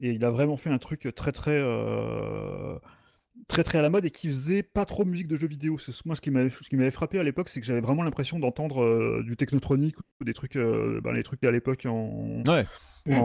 Et 0.00 0.10
il 0.10 0.24
a 0.24 0.30
vraiment 0.30 0.56
fait 0.56 0.70
un 0.70 0.78
truc 0.78 1.08
très 1.14 1.32
très 1.32 1.60
euh, 1.60 2.76
très 3.48 3.62
très 3.64 3.78
à 3.78 3.82
la 3.82 3.90
mode 3.90 4.04
et 4.04 4.10
qui 4.10 4.28
faisait 4.28 4.62
pas 4.62 4.84
trop 4.84 5.04
musique 5.04 5.26
de 5.28 5.36
jeux 5.36 5.46
vidéo. 5.48 5.78
C'est 5.78 5.92
moi 6.06 6.16
ce 6.16 6.20
qui 6.20 6.30
m'avait 6.30 6.50
ce 6.50 6.68
qui 6.68 6.76
m'avait 6.76 6.90
frappé 6.90 7.18
à 7.18 7.22
l'époque, 7.22 7.48
c'est 7.48 7.60
que 7.60 7.66
j'avais 7.66 7.80
vraiment 7.80 8.02
l'impression 8.02 8.38
d'entendre 8.38 8.82
euh, 8.82 9.22
du 9.24 9.36
technotronique 9.36 9.96
ou 10.20 10.24
des 10.24 10.34
trucs 10.34 10.56
euh, 10.56 11.00
ben, 11.02 11.12
les 11.12 11.22
trucs 11.22 11.42
à 11.44 11.50
l'époque 11.50 11.86
en, 11.86 12.42
Ouais. 12.46 12.64
en- 13.10 13.16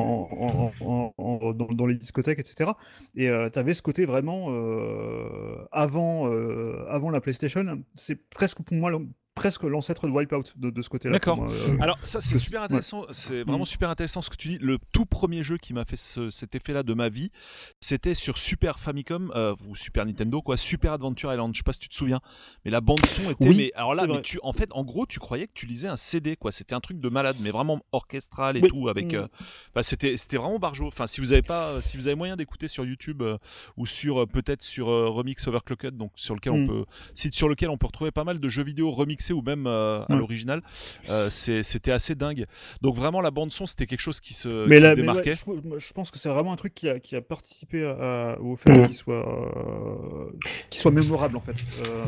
en- 0.81 0.85
en- 0.85 1.13
en- 1.17 1.53
dans, 1.53 1.67
dans 1.67 1.85
les 1.85 1.95
discothèques, 1.95 2.39
etc. 2.39 2.71
Et 3.15 3.27
tu 3.53 3.59
avais 3.59 3.73
ce 3.73 3.81
côté 3.81 4.05
vraiment 4.05 4.47
euh, 4.49 5.57
avant 5.71 6.29
euh, 6.29 6.85
avant 6.89 7.09
la 7.11 7.21
PlayStation. 7.21 7.83
C'est 7.95 8.29
presque 8.29 8.61
pour 8.61 8.75
moi 8.75 8.91
le- 8.91 9.07
presque 9.39 9.63
l'ancêtre 9.63 10.05
de 10.07 10.11
Wipeout 10.11 10.43
de, 10.55 10.69
de 10.69 10.81
ce 10.81 10.89
côté-là. 10.89 11.13
D'accord. 11.13 11.43
euh. 11.43 11.77
Alors 11.79 11.97
ça 12.03 12.19
c'est 12.21 12.37
super 12.37 12.61
ouais. 12.61 12.65
intéressant, 12.65 13.05
c'est 13.11 13.43
vraiment 13.43 13.63
Mm. 13.63 13.65
super 13.67 13.89
intéressant 13.89 14.21
ce 14.21 14.29
que 14.29 14.35
tu 14.35 14.47
dis. 14.49 14.57
Le 14.61 14.77
tout 14.91 15.05
premier 15.05 15.43
jeu 15.43 15.57
qui 15.57 15.73
m'a 15.73 15.85
fait 15.85 15.97
ce- 15.97 16.29
cet 16.29 16.55
effet-là 16.55 16.83
de 16.83 16.93
ma 16.93 17.09
vie, 17.09 17.31
c'était 17.79 18.13
sur 18.13 18.37
Super 18.37 18.79
Famicom 18.79 19.31
euh, 19.35 19.55
ou 19.67 19.75
Super 19.75 20.05
Nintendo 20.05 20.41
quoi, 20.41 20.57
Super 20.57 20.93
Adventure 20.93 21.31
Island. 21.33 21.53
Je 21.53 21.59
sais 21.59 21.63
pas 21.63 21.73
si 21.73 21.79
tu 21.79 21.89
te 21.89 21.95
souviens, 21.95 22.19
mais 22.65 22.71
la 22.71 22.81
bande 22.81 23.05
son 23.05 23.29
était 23.29 23.47
Oui, 23.47 23.55
mais 23.57 23.71
alors 23.75 23.95
là 23.95 24.05
mais 24.07 24.21
tu 24.21 24.39
en 24.43 24.53
fait 24.53 24.69
en 24.71 24.83
gros 24.83 25.05
tu 25.05 25.19
croyais 25.19 25.47
que 25.47 25.53
tu 25.53 25.65
lisais 25.65 25.87
un 25.87 25.97
CD 25.97 26.35
quoi. 26.35 26.51
C'était 26.51 26.75
un 26.75 26.79
truc 26.81 26.99
de 26.99 27.09
malade 27.09 27.37
mais 27.39 27.51
vraiment 27.51 27.79
orchestral 27.91 28.57
et 28.57 28.61
Oui. 28.61 28.69
tout 28.69 28.89
avec. 28.89 29.13
Mm. 29.13 29.17
euh, 29.17 29.27
enfin, 29.73 29.83
c'était 29.83 30.17
c'était 30.17 30.37
vraiment 30.37 30.59
barjo. 30.59 30.87
Enfin 30.87 31.07
si 31.07 31.21
vous 31.21 31.31
avez 31.31 31.41
pas 31.41 31.81
si 31.81 31.97
vous 31.97 32.07
avez 32.07 32.15
moyen 32.15 32.35
d'écouter 32.35 32.67
sur 32.67 32.85
YouTube 32.85 33.21
euh, 33.21 33.37
ou 33.77 33.85
sur 33.85 34.21
euh, 34.21 34.25
peut-être 34.25 34.61
sur 34.63 34.89
euh, 34.89 35.09
Remix 35.09 35.47
Overclocked 35.47 35.95
donc 35.97 36.11
sur 36.15 36.35
lequel 36.35 36.53
on 36.53 36.57
Mm. 36.59 36.67
peut 36.67 36.85
site 37.13 37.35
sur 37.35 37.47
lequel 37.47 37.69
on 37.69 37.77
peut 37.77 37.85
retrouver 37.87 38.11
pas 38.11 38.23
mal 38.25 38.39
de 38.39 38.49
jeux 38.49 38.63
vidéo 38.63 38.91
remixés 38.91 39.28
ou 39.33 39.41
même 39.41 39.65
euh, 39.67 40.03
à 40.07 40.13
Ouais. 40.13 40.17
l'original. 40.19 40.61
Euh, 41.09 41.29
c'était 41.29 41.91
assez 41.91 42.15
dingue. 42.15 42.45
Donc 42.81 42.95
vraiment 42.95 43.21
la 43.21 43.31
bande 43.31 43.51
son 43.51 43.65
c'était 43.65 43.85
quelque 43.85 43.99
chose 44.01 44.19
qui 44.19 44.33
se, 44.33 44.67
Mais 44.67 44.77
qui 44.77 44.81
là, 44.83 44.89
se 44.95 45.01
mais 45.01 45.07
ouais, 45.07 45.21
démarquait. 45.23 45.35
je, 45.35 45.93
pense 45.93 46.11
que 46.11 46.17
c'est 46.17 46.29
vraiment 46.29 46.53
un 46.53 46.55
truc 46.55 46.73
qui 46.73 46.89
a, 46.89 46.99
qui 46.99 47.15
a 47.15 47.21
participé 47.21 47.83
à- 47.85 48.37
au 48.39 48.55
fait 48.55 48.71
Mhm. 48.71 48.87
qu'il 48.87 48.95
soit, 48.95 49.27
euh, 49.27 50.31
qu'il 50.69 50.81
soit 50.81 50.91
mémorable 50.91 51.37
en 51.37 51.41
fait. 51.41 51.55
Euh, 51.87 52.05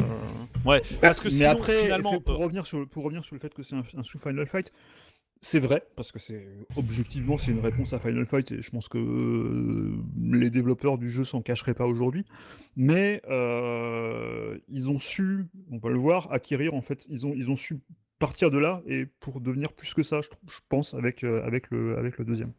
Ouais, 0.66 0.82
parce 1.02 1.20
que 1.20 1.26
mais 1.28 1.32
sinon, 1.34 1.50
après, 1.52 1.84
finalement, 1.84 2.12
fait- 2.14 2.20
pour, 2.20 2.34
euh, 2.36 2.38
revenir 2.38 2.66
sur, 2.66 2.88
pour 2.88 3.04
revenir 3.04 3.24
sur 3.26 3.36
le 3.36 3.40
fait 3.40 3.54
que 3.54 3.64
c'est 3.64 3.76
un, 3.76 3.84
un 3.98 4.04
sous 4.04 4.20
Final 4.20 4.46
Fight, 4.46 4.72
c'est 5.42 5.60
vrai, 5.60 5.84
parce 5.96 6.12
que 6.12 6.20
c'est 6.20 6.48
objectivement 6.76 7.38
c'est 7.38 7.52
une 7.52 7.60
réponse 7.62 7.94
à 7.94 8.00
Final 8.00 8.26
Fight 8.26 8.52
et 8.52 8.62
je 8.62 8.70
pense 8.70 8.88
que 8.88 8.98
euh, 9.00 9.98
les 10.22 10.52
développeurs 10.52 10.98
du 11.00 11.10
jeu 11.10 11.24
s'en 11.24 11.42
cacheraient 11.42 11.74
pas 11.74 11.88
aujourd'hui. 11.88 12.26
Mais 12.76 13.22
euh, 13.30 14.58
ils 14.68 14.90
ont 14.90 15.00
su, 15.00 15.46
on 15.72 15.78
va 15.80 15.90
le 15.90 15.98
voir, 15.98 16.32
acquérir 16.32 16.74
en 16.76 16.82
fait, 16.82 17.06
ils 17.10 17.26
ont, 17.26 17.34
ils 17.36 17.50
ont 17.50 17.56
su 17.56 17.80
partir 18.20 18.52
de 18.52 18.60
là 18.60 18.84
et 18.86 19.08
pour 19.08 19.42
devenir 19.42 19.74
plus 19.74 19.94
que 19.96 20.04
ça, 20.04 20.22
je, 20.22 20.28
pense, 20.70 20.94
avec, 20.94 21.24
euh, 21.24 21.44
avec, 21.44 21.72
le, 21.72 21.98
avec 21.98 22.20
le 22.20 22.26
deuxième. 22.26 22.54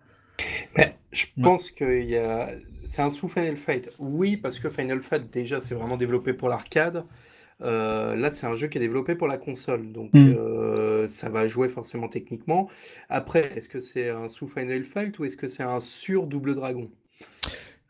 Mais 0.76 0.96
je 1.12 1.26
Ouais. 1.36 1.42
pense 1.42 1.70
que 1.70 2.16
a... 2.16 2.50
c'est 2.84 3.02
un 3.02 3.10
sous 3.10 3.28
Final 3.28 3.56
Fight. 3.56 3.90
Oui, 3.98 4.36
parce 4.36 4.58
que 4.58 4.68
Final 4.68 5.00
Fight, 5.00 5.32
déjà, 5.32 5.60
c'est 5.60 5.74
vraiment 5.74 5.96
développé 5.96 6.32
pour 6.32 6.48
l'arcade. 6.48 7.04
Euh, 7.62 8.14
là, 8.16 8.30
c'est 8.30 8.46
un 8.46 8.56
jeu 8.56 8.68
qui 8.68 8.78
est 8.78 8.80
développé 8.80 9.14
pour 9.14 9.28
la 9.28 9.38
console. 9.38 9.92
Donc, 9.92 10.12
Mm. 10.14 10.34
euh, 10.36 11.08
ça 11.08 11.28
va 11.30 11.48
jouer 11.48 11.68
forcément 11.68 12.08
techniquement. 12.08 12.68
Après, 13.08 13.56
est-ce 13.56 13.68
que 13.68 13.80
c'est 13.80 14.08
un 14.10 14.28
sous 14.28 14.48
Final 14.48 14.84
Fight 14.84 15.18
ou 15.18 15.24
est-ce 15.24 15.36
que 15.36 15.48
c'est 15.48 15.62
un 15.62 15.80
sur 15.80 16.26
Double 16.26 16.54
Dragon? 16.54 16.90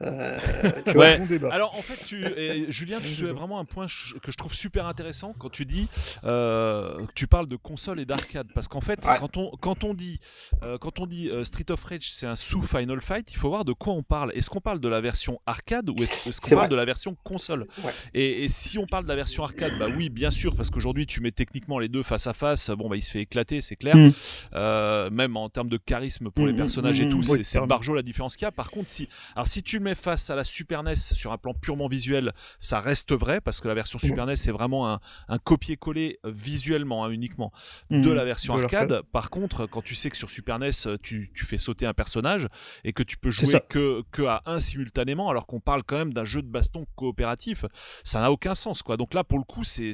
Euh, 0.01 0.39
tu 0.87 0.97
Ouais. 0.97 1.17
vois 1.17 1.19
Bon 1.19 1.27
débat. 1.27 1.49
Alors 1.53 1.75
en 1.79 1.83
fait, 1.83 2.05
tu, 2.07 2.25
Julien, 2.73 2.99
tu 3.01 3.09
soulèves 3.09 3.35
vraiment 3.35 3.59
un 3.59 3.65
point 3.65 3.87
que 3.87 4.33
je 4.33 4.37
trouve 4.37 4.55
super 4.55 4.87
intéressant 4.87 5.35
quand 5.39 5.51
tu 5.51 5.65
dis, 5.65 5.89
euh, 6.25 6.97
que 7.07 7.13
tu 7.15 7.27
parles 7.27 7.47
de 7.49 7.57
console 7.57 8.01
et 8.01 8.05
d'arcade, 8.05 8.49
parce 8.55 8.69
qu'en 8.69 8.81
fait, 8.81 8.99
Ouais. 9.07 9.17
quand 9.19 9.37
on 9.37 9.51
quand 9.61 9.85
on 9.85 9.95
dit 9.95 10.21
euh, 10.63 10.79
quand 10.79 10.99
on 11.01 11.07
dit 11.07 11.29
euh, 11.31 11.45
Street 11.45 11.71
of 11.71 11.83
Rage, 11.85 12.11
c'est 12.11 12.27
un 12.27 12.37
sous 12.37 12.63
Final 12.63 13.01
Fight, 13.01 13.31
il 13.33 13.37
faut 13.37 13.49
voir 13.49 13.65
de 13.65 13.73
quoi 13.73 13.93
on 13.95 14.03
parle. 14.03 14.33
Est-ce 14.35 14.51
qu'on 14.51 14.61
parle 14.61 14.81
de 14.81 14.89
la 14.89 15.01
version 15.01 15.41
arcade 15.47 15.89
ou 15.91 15.95
est-ce 16.03 16.41
qu'on 16.41 16.49
parle 16.51 16.61
vrai. 16.63 16.69
de 16.69 16.77
la 16.77 16.85
version 16.85 17.17
console 17.25 17.67
Ouais. 17.85 17.93
et, 18.15 18.45
et 18.45 18.49
si 18.49 18.79
on 18.79 18.87
parle 18.87 19.05
de 19.05 19.09
la 19.09 19.17
version 19.17 19.45
arcade, 19.45 19.73
bah 19.79 19.87
oui, 19.97 20.09
bien 20.09 20.31
sûr, 20.31 20.57
parce 20.57 20.71
qu'aujourd'hui 20.71 21.07
tu 21.07 21.21
mets 21.21 21.31
techniquement 21.33 21.79
les 21.79 21.89
deux 21.89 22.03
face 22.03 22.27
à 22.27 22.33
face, 22.33 22.71
bon 22.71 22.89
bah 22.89 22.97
il 22.97 23.03
se 23.03 23.11
fait 23.11 23.21
éclater, 23.23 23.61
c'est 23.61 23.77
clair. 23.77 23.97
Mm. 23.97 24.11
Euh, 24.55 25.11
même 25.11 25.37
en 25.37 25.49
termes 25.49 25.69
de 25.69 25.77
charisme 25.77 26.31
pour 26.31 26.47
les 26.47 26.53
Mm, 26.53 26.57
personnages 26.57 27.01
mm, 27.01 27.05
et 27.05 27.09
tout, 27.09 27.19
mm, 27.21 27.43
c'est 27.43 27.61
barjo 27.67 27.95
la 27.95 28.03
différence 28.03 28.37
qu'il 28.37 28.45
y 28.45 28.49
a. 28.49 28.53
Par 28.53 28.71
contre, 28.71 28.89
si 28.91 29.09
alors 29.35 29.47
si 29.47 29.63
tu 29.63 29.79
le 29.79 29.85
face 29.95 30.31
à 30.31 30.37
la 30.37 30.45
Super 30.45 30.83
NES 30.83 30.97
sur 30.97 31.33
un 31.33 31.39
plan 31.39 31.55
purement 31.55 31.89
visuel, 31.89 32.33
ça 32.59 32.81
reste 32.81 33.13
vrai 33.13 33.41
parce 33.41 33.61
que 33.61 33.69
la 33.69 33.75
version 33.75 33.99
Super 33.99 34.27
NES 34.27 34.37
c'est 34.37 34.51
vraiment 34.53 34.91
un, 34.93 35.01
un 35.29 35.39
copier-coller 35.39 36.19
euh, 36.25 36.31
visuellement 36.35 37.05
hein, 37.05 37.11
uniquement 37.11 37.53
de 37.91 37.99
Mm. 37.99 38.13
la 38.15 38.25
version 38.25 38.57
De 38.57 38.63
arcade. 38.63 39.03
Par 39.13 39.31
contre, 39.31 39.67
quand 39.67 39.83
tu 39.83 39.95
sais 39.95 40.11
que 40.11 40.17
sur 40.17 40.31
Super 40.31 40.59
NES 40.59 40.71
euh, 40.87 40.97
tu, 41.03 41.31
tu 41.35 41.45
fais 41.45 41.59
sauter 41.59 41.87
un 41.87 41.95
personnage 41.95 42.47
et 42.85 42.93
que 42.93 43.03
tu 43.03 43.17
peux 43.17 43.31
jouer 43.31 43.59
que, 43.69 44.03
que 44.11 44.23
à 44.23 44.43
un 44.47 44.61
simultanément, 44.61 45.31
alors 45.31 45.47
qu'on 45.47 45.61
parle 45.61 45.83
quand 45.83 45.97
même 45.97 46.13
d'un 46.13 46.25
jeu 46.25 46.43
de 46.43 46.49
baston 46.49 46.87
coopératif, 46.97 47.65
ça 48.05 48.21
n'a 48.21 48.31
aucun 48.33 48.55
sens 48.55 48.83
quoi. 48.83 48.97
Donc 48.97 49.15
là 49.15 49.25
pour 49.25 49.39
le 49.39 49.45
coup 49.45 49.65
c'est 49.65 49.93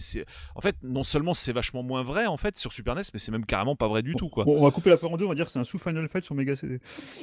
en 0.54 0.60
fait 0.60 0.76
non 0.82 1.04
seulement 1.04 1.34
c'est 1.34 1.52
vachement 1.52 1.82
moins 1.82 2.02
vrai 2.02 2.26
en 2.26 2.36
fait 2.36 2.56
sur 2.58 2.72
Super 2.72 2.94
NES, 2.94 3.02
mais 3.12 3.18
c'est 3.18 3.32
même 3.32 3.46
carrément 3.46 3.76
pas 3.76 3.88
vrai 3.88 4.02
du 4.02 4.14
tout 4.14 4.28
quoi. 4.28 4.44
Bon, 4.44 4.56
on 4.58 4.64
va 4.64 4.70
couper 4.70 4.90
la 4.90 4.96
part 4.96 5.10
en 5.12 5.16
deux, 5.16 5.24
on 5.24 5.28
va 5.30 5.34
dire 5.34 5.46
que 5.46 5.52
c'est 5.52 5.58
un 5.58 5.64
sous 5.64 5.78
Final 5.78 6.08
Fight 6.08 6.24
sur 6.24 6.34
Mega 6.34 6.56
CD. 6.56 6.74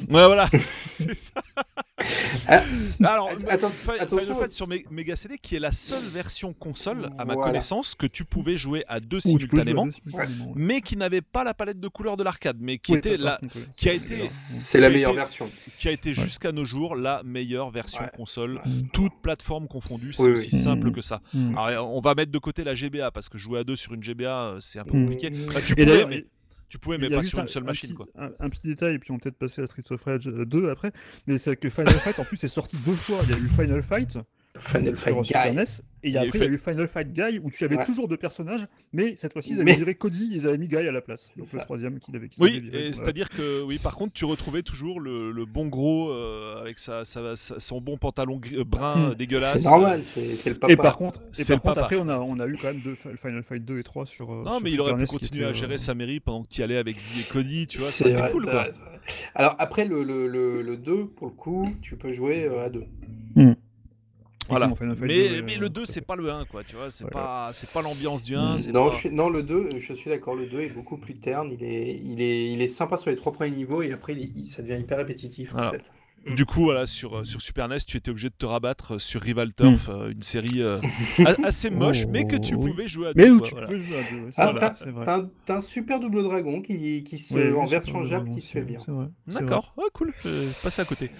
Ouais, 0.09 0.25
voilà, 0.25 0.49
c'est 0.85 1.13
ça. 1.13 1.33
Ah, 3.03 3.11
Alors, 3.13 3.29
attends- 3.49 3.69
Final 3.69 4.07
Fight 4.07 4.51
sur 4.51 4.67
Me- 4.67 4.83
Mega 4.89 5.15
CD, 5.15 5.37
qui 5.37 5.55
est 5.55 5.59
la 5.59 5.71
seule 5.71 6.03
version 6.03 6.53
console, 6.53 7.09
à 7.17 7.25
ma 7.25 7.33
Voilà. 7.33 7.51
connaissance, 7.51 7.93
que 7.95 8.07
tu 8.07 8.25
pouvais 8.25 8.57
jouer 8.57 8.83
à 8.87 8.99
deux 8.99 9.17
Ou 9.27 9.37
tu 9.37 9.47
peux 9.47 9.57
jouer 9.57 9.61
à 9.61 9.63
simultanément, 9.63 9.85
deux 9.85 9.91
simultanément, 9.91 10.45
ouais. 10.47 10.53
mais 10.55 10.81
qui 10.81 10.95
n'avait 10.97 11.21
pas 11.21 11.43
la 11.43 11.53
palette 11.53 11.79
de 11.79 11.87
couleurs 11.87 12.17
de 12.17 12.23
l'arcade, 12.23 12.57
mais 12.59 12.77
qui 12.77 12.93
Oui, 12.93 12.97
était 12.99 13.17
la, 13.17 13.39
qui 13.77 13.89
a 13.89 13.93
été, 13.93 14.13
C'est 14.13 14.79
la 14.79 14.89
meilleure 14.89 15.11
été- 15.11 15.17
version. 15.19 15.51
qui 15.77 15.87
a 15.87 15.91
été 15.91 16.09
Ouais. 16.09 16.15
jusqu'à 16.15 16.51
nos 16.51 16.65
jours 16.65 16.95
la 16.95 17.21
meilleure 17.23 17.69
version 17.71 18.03
Ouais. 18.03 18.11
console, 18.15 18.55
Ouais. 18.65 18.71
toute 18.93 19.13
plateforme 19.21 19.67
confondue. 19.67 20.13
C'est 20.13 20.23
Oui, 20.23 20.29
aussi 20.31 20.49
oui. 20.53 20.59
simple 20.61 20.87
Mhm. 20.87 20.93
que 20.93 21.01
ça. 21.01 21.21
Mm. 21.33 21.57
Alors, 21.57 21.93
on 21.93 22.01
va 22.01 22.15
mettre 22.15 22.31
de 22.31 22.39
côté 22.39 22.63
la 22.63 22.75
GBA 22.75 23.11
parce 23.11 23.29
que 23.29 23.37
jouer 23.37 23.59
à 23.59 23.63
deux 23.63 23.75
sur 23.75 23.93
une 23.93 24.03
GBA, 24.03 24.29
euh, 24.53 24.59
c'est 24.59 24.79
un 24.79 24.83
peu 24.83 24.95
Mhm. 24.97 25.05
compliqué. 25.05 25.29
Mmh. 25.29 25.45
Bah, 25.53 25.59
tu 25.65 25.73
Et 25.73 25.75
pouvais, 25.75 25.85
d'ailleurs, 25.85 26.07
mais, 26.09 26.25
tu 26.75 26.79
pouvais, 26.79 26.97
mais 26.97 27.09
pas 27.09 27.23
sur 27.23 27.39
un- 27.39 27.43
une 27.43 27.47
seule 27.47 27.63
un 27.63 27.65
machine, 27.67 27.89
petit- 27.89 27.95
quoi. 27.95 28.07
Un, 28.17 28.31
un 28.39 28.49
petit 28.49 28.61
détail, 28.67 28.95
et 28.95 28.99
puis 28.99 29.11
on 29.11 29.17
peut-être 29.17 29.37
passer 29.37 29.61
à 29.61 29.67
Streets 29.67 29.91
of 29.91 30.03
Rage 30.03 30.27
euh, 30.27 30.45
2 30.45 30.69
après, 30.69 30.91
mais 31.27 31.37
c'est 31.37 31.55
que 31.55 31.69
Final 31.69 31.93
Fight 31.99 32.19
en 32.19 32.25
plus 32.25 32.43
est 32.43 32.47
sorti 32.47 32.77
deux 32.85 32.93
fois. 32.93 33.19
Il 33.23 33.29
y 33.31 33.33
a 33.33 33.37
eu 33.37 33.47
Final 33.49 33.81
Fight 33.81 34.17
Final 34.59 34.95
Fight 34.95 35.13
sur 35.15 35.25
Super 35.25 35.49
Guy. 35.51 35.55
NES, 35.55 35.65
et 36.05 36.09
Il 36.09 36.13
y 36.13 36.17
a 36.17 36.23
eu 36.23 36.27
après 36.27 36.39
il 36.39 36.43
y 36.43 36.47
a 36.47 36.51
eu 36.51 36.57
Final 36.57 36.87
Fight 36.87 37.11
Guy 37.11 37.39
où 37.43 37.49
tu 37.51 37.63
avais 37.65 37.77
Ouais. 37.77 37.83
toujours 37.83 38.07
deux 38.07 38.17
personnages, 38.17 38.65
mais 38.93 39.15
cette 39.17 39.33
fois-ci 39.33 39.49
ils 39.51 39.55
avaient 39.55 39.63
Mais- 39.65 39.75
viré 39.75 39.95
Cody, 39.95 40.29
ils 40.31 40.47
avaient 40.47 40.57
mis 40.57 40.67
Guy 40.67 40.77
à 40.77 40.91
la 40.91 41.01
place. 41.01 41.31
Donc 41.35 41.51
le 41.51 41.59
troisième 41.59 41.99
qu'il 41.99 42.15
avait. 42.15 42.29
qu'il 42.29 42.41
Oui, 42.43 42.69
voilà. 42.71 42.93
c'est-à-dire 42.93 43.29
que 43.29 43.63
oui, 43.63 43.79
par 43.79 43.95
contre, 43.95 44.13
tu 44.13 44.23
retrouvais 44.25 44.61
toujours 44.61 44.99
le, 44.99 45.31
le 45.31 45.45
bon 45.45 45.67
gros 45.67 46.11
euh, 46.11 46.61
avec 46.61 46.79
sa, 46.79 47.03
sa- 47.05 47.35
sa- 47.35 47.59
son 47.59 47.81
bon 47.81 47.97
pantalon 47.97 48.37
gris- 48.37 48.57
euh, 48.57 48.63
brun 48.63 49.11
Hmm. 49.11 49.15
dégueulasse. 49.15 49.57
C'est 49.59 49.63
normal, 49.69 50.03
c'est 50.03 50.35
c'est 50.35 50.49
le 50.51 50.55
papa. 50.57 50.71
Et 50.73 50.77
par 50.77 50.95
contre, 50.97 51.21
et 51.37 51.43
par 51.43 51.61
contre 51.61 51.63
papa. 51.75 51.81
après 51.85 51.95
on 51.97 52.07
a, 52.07 52.17
on 52.19 52.39
a 52.39 52.47
eu 52.47 52.55
quand 52.61 52.67
même 52.67 52.81
deux 52.81 52.95
Fi- 52.95 53.17
Final 53.17 53.43
Fight 53.43 53.65
2 53.65 53.79
et 53.79 53.83
3 53.83 54.05
sur. 54.05 54.31
euh, 54.31 54.43
Non, 54.43 54.51
sur 54.53 54.61
mais 54.61 54.71
il 54.71 54.79
aurait 54.79 54.95
pu 54.95 55.05
continuer 55.07 55.45
à 55.45 55.53
gérer 55.53 55.73
euh, 55.75 55.77
sa 55.79 55.93
mairie 55.95 56.19
pendant 56.19 56.43
que 56.43 56.49
tu 56.49 56.61
y 56.61 56.63
allais 56.63 56.77
avec 56.77 56.95
Guy 56.97 57.21
et 57.21 57.23
Cody, 57.33 57.67
tu 57.67 57.79
vois, 57.79 57.87
C'est 57.89 58.09
c'était 58.09 58.31
cool 58.31 58.45
quoi. 58.45 58.67
Alors 59.33 59.55
après 59.59 59.85
le, 59.85 60.03
le, 60.03 60.27
le, 60.27 60.61
le 60.61 60.77
2, 60.77 61.07
pour 61.07 61.27
le 61.27 61.33
coup, 61.33 61.75
tu 61.81 61.95
peux 61.95 62.11
jouer 62.11 62.47
à 62.59 62.69
deux. 62.69 62.85
Voilà. 64.47 64.65
effectivement, 64.65 64.93
Final 64.95 64.95
Fight 64.97 65.07
Mais, 65.07 65.29
2, 65.29 65.41
mais 65.43 65.55
euh, 65.55 65.59
le 65.59 65.67
tout 65.67 65.73
2, 65.73 65.81
à 65.81 65.85
c'est 65.85 66.01
pas 66.01 66.15
le 66.15 66.29
1, 66.31 66.45
quoi, 66.45 66.63
tu 66.63 66.75
vois, 66.75 66.91
c'est 66.91 67.03
Ouais, 67.05 67.09
pas, 67.11 67.49
c'est 67.53 67.69
pas 67.71 67.81
l'ambiance 67.81 68.23
du 68.23 68.35
1, 68.35 68.57
c'est 68.57 68.71
Non, 68.71 68.89
pas... 68.89 68.95
je 68.95 68.99
suis- 68.99 69.09
non, 69.11 69.29
le 69.29 69.43
2, 69.43 69.79
je 69.79 69.93
suis 69.93 70.09
d'accord, 70.09 70.35
le 70.35 70.45
2 70.45 70.61
est 70.61 70.69
beaucoup 70.69 70.97
plus 70.97 71.13
terne, 71.15 71.49
il 71.51 71.63
est, 71.63 71.99
il 72.03 72.21
est, 72.21 72.51
il 72.53 72.61
est 72.61 72.67
sympa 72.67 72.97
sur 72.97 73.09
les 73.09 73.15
trois 73.15 73.31
premiers 73.33 73.51
niveaux 73.51 73.81
et 73.81 73.91
après 73.91 74.13
il- 74.13 74.31
il- 74.37 74.45
ça 74.49 74.61
devient 74.61 74.79
hyper 74.79 74.97
répétitif 74.97 75.51
Voilà. 75.51 75.69
en 75.69 75.71
fait. 75.71 75.91
Du 76.25 76.45
coup, 76.45 76.63
voilà, 76.63 76.87
sur, 76.87 77.17
euh, 77.19 77.23
sur 77.23 77.41
Super 77.41 77.67
NES, 77.67 77.77
tu 77.85 77.97
étais 77.97 78.09
obligé 78.09 78.29
de 78.29 78.33
te 78.35 78.45
rabattre 78.47 78.99
sur 78.99 79.21
Rival 79.21 79.53
Turf, 79.53 79.89
euh, 79.89 80.09
une 80.11 80.23
série 80.23 80.61
euh, 80.61 80.81
assez 81.43 81.69
moche, 81.69 82.07
mais 82.07 82.23
que 82.23 82.35
tu 82.35 82.55
Oh, 82.55 82.61
oui. 82.63 82.71
pouvc'est 82.71 82.87
jouer 82.87 83.07
à 83.09 83.11
Mais 83.15 83.27
deux, 83.27 83.33
où 83.33 83.37
quoi, 83.39 83.47
tu 83.47 83.53
voilà. 83.53 83.67
peux 83.67 83.79
jouer 83.79 83.97
à 83.97 84.03
deux, 84.11 84.17
ouais, 84.25 84.31
Ah, 84.37 84.51
vrai, 84.51 84.59
t'as- 84.59 85.15
un, 85.17 85.29
t'as 85.45 85.57
un 85.57 85.61
super 85.61 85.99
double 85.99 86.23
dragon 86.23 86.61
qui, 86.61 87.03
qui 87.03 87.17
se, 87.19 87.53
en 87.55 87.65
version 87.67 88.03
Jap 88.03 88.27
qui 88.33 88.41
se 88.41 88.51
fait 88.51 88.61
bien. 88.63 88.79
D'accord, 89.27 89.75
Ah, 89.77 89.83
cool, 89.93 90.13
je 90.23 90.51
passé 90.63 90.81
à 90.81 90.85
côté. 90.85 91.11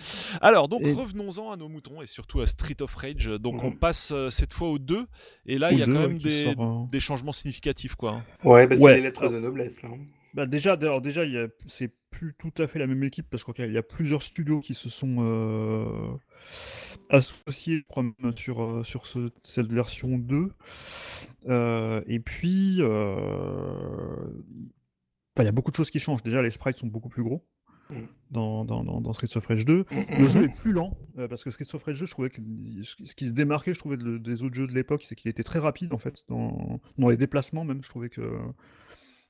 Alors, 0.42 0.68
donc 0.68 0.82
Et- 0.82 0.92
revenons-en 0.94 1.52
à 1.52 1.58
nos 1.58 1.70
moutons 1.70 2.02
et 2.02 2.08
surtout 2.08 2.42
à 2.42 2.48
Street 2.48 2.82
of 2.82 2.96
Rage. 2.96 3.28
Donc, 3.40 3.64
on 3.64 3.68
Mhm. 3.70 3.76
passe 3.78 4.12
euh, 4.12 4.30
cette 4.32 4.54
fois 4.54 4.70
au 4.70 4.80
2, 4.80 5.06
et 5.46 5.60
là, 5.60 5.72
il 5.72 5.78
y 5.80 5.84
a 5.84 5.86
deux, 5.86 5.94
quand 5.94 6.00
même 6.08 6.18
des, 6.18 6.46
sort, 6.46 6.54
euh, 6.86 6.92
des 6.92 7.00
changements 7.00 7.34
significatifs, 7.34 7.96
quoi. 7.96 8.22
Ouais, 8.44 8.66
bah, 8.66 8.76
c'est 8.76 8.84
Ouais. 8.84 8.96
les 8.96 9.02
lettres 9.04 9.30
de 9.30 9.40
noblesse 9.40 9.82
là. 9.84 9.90
Bah 10.36 10.46
déjà, 10.46 10.74
alors 10.74 11.02
déjà, 11.02 11.24
il 11.26 11.32
y 11.32 11.38
a- 11.38 11.48
c'est 11.66 11.92
plus 12.12 12.34
tout 12.38 12.52
à 12.58 12.68
fait 12.68 12.78
la 12.80 12.88
même 12.88 13.04
équipe 13.04 13.26
parce 13.30 13.44
que 13.44 13.52
je 13.52 13.54
crois 13.54 13.66
qu'il 13.66 13.74
y 13.74 13.78
a 13.78 13.84
plusieurs 13.84 14.22
studios 14.22 14.60
qui 14.62 14.74
se 14.74 14.90
sont 14.90 15.16
euh, 15.20 16.12
associés 17.10 17.78
je 17.80 17.84
crois, 17.88 18.04
même 18.04 18.36
sur, 18.36 18.62
euh, 18.62 18.84
sur 18.84 19.06
ce- 19.08 19.32
cette 19.44 19.72
version 19.72 20.18
2. 20.18 20.52
Euh, 21.48 22.02
et 22.08 22.20
puis, 22.20 22.78
euh, 22.80 24.28
il 25.40 25.44
y 25.44 25.48
a 25.48 25.52
beaucoup 25.52 25.72
de 25.72 25.76
choses 25.76 25.90
qui 25.90 26.00
changent. 26.00 26.24
Déjà, 26.24 26.42
les 26.42 26.52
sprites 26.52 26.78
sont 26.78 26.88
beaucoup 26.88 27.10
plus 27.10 27.24
gros. 27.24 27.46
Mm. 27.90 27.96
Dans, 28.32 28.66
dans, 28.66 28.84
dans, 28.84 29.14
Streets 29.14 29.38
of 29.38 29.46
Rage 29.46 29.64
2. 29.64 29.86
Le 30.18 30.28
jeu 30.28 30.44
est 30.46 30.56
plus 30.58 30.72
lent, 30.74 30.98
euh, 31.20 31.28
parce 31.28 31.44
que 31.44 31.52
Streets 31.52 31.76
of 31.76 31.84
Rage 31.84 32.00
2, 32.00 32.06
je 32.08 32.12
trouvais 32.12 32.30
que 32.32 32.42
ce 32.84 33.06
ce 33.06 33.14
qui 33.16 33.28
se 33.28 33.32
démarquait, 33.34 33.74
je 33.74 33.80
trouvais, 33.80 33.96
de- 33.98 34.18
des 34.18 34.42
autres 34.44 34.56
jeux 34.56 34.66
de 34.68 34.74
l'époque, 34.74 35.04
c'est 35.06 35.16
qu'il 35.16 35.30
était 35.30 35.44
très 35.44 35.60
rapide, 35.60 35.94
en 35.94 36.00
fait, 36.00 36.24
dans, 36.28 36.80
dans 36.98 37.10
les 37.10 37.18
déplacements 37.18 37.64
même, 37.64 37.84
je 37.84 37.90
trouvais 37.90 38.10
que 38.10 38.22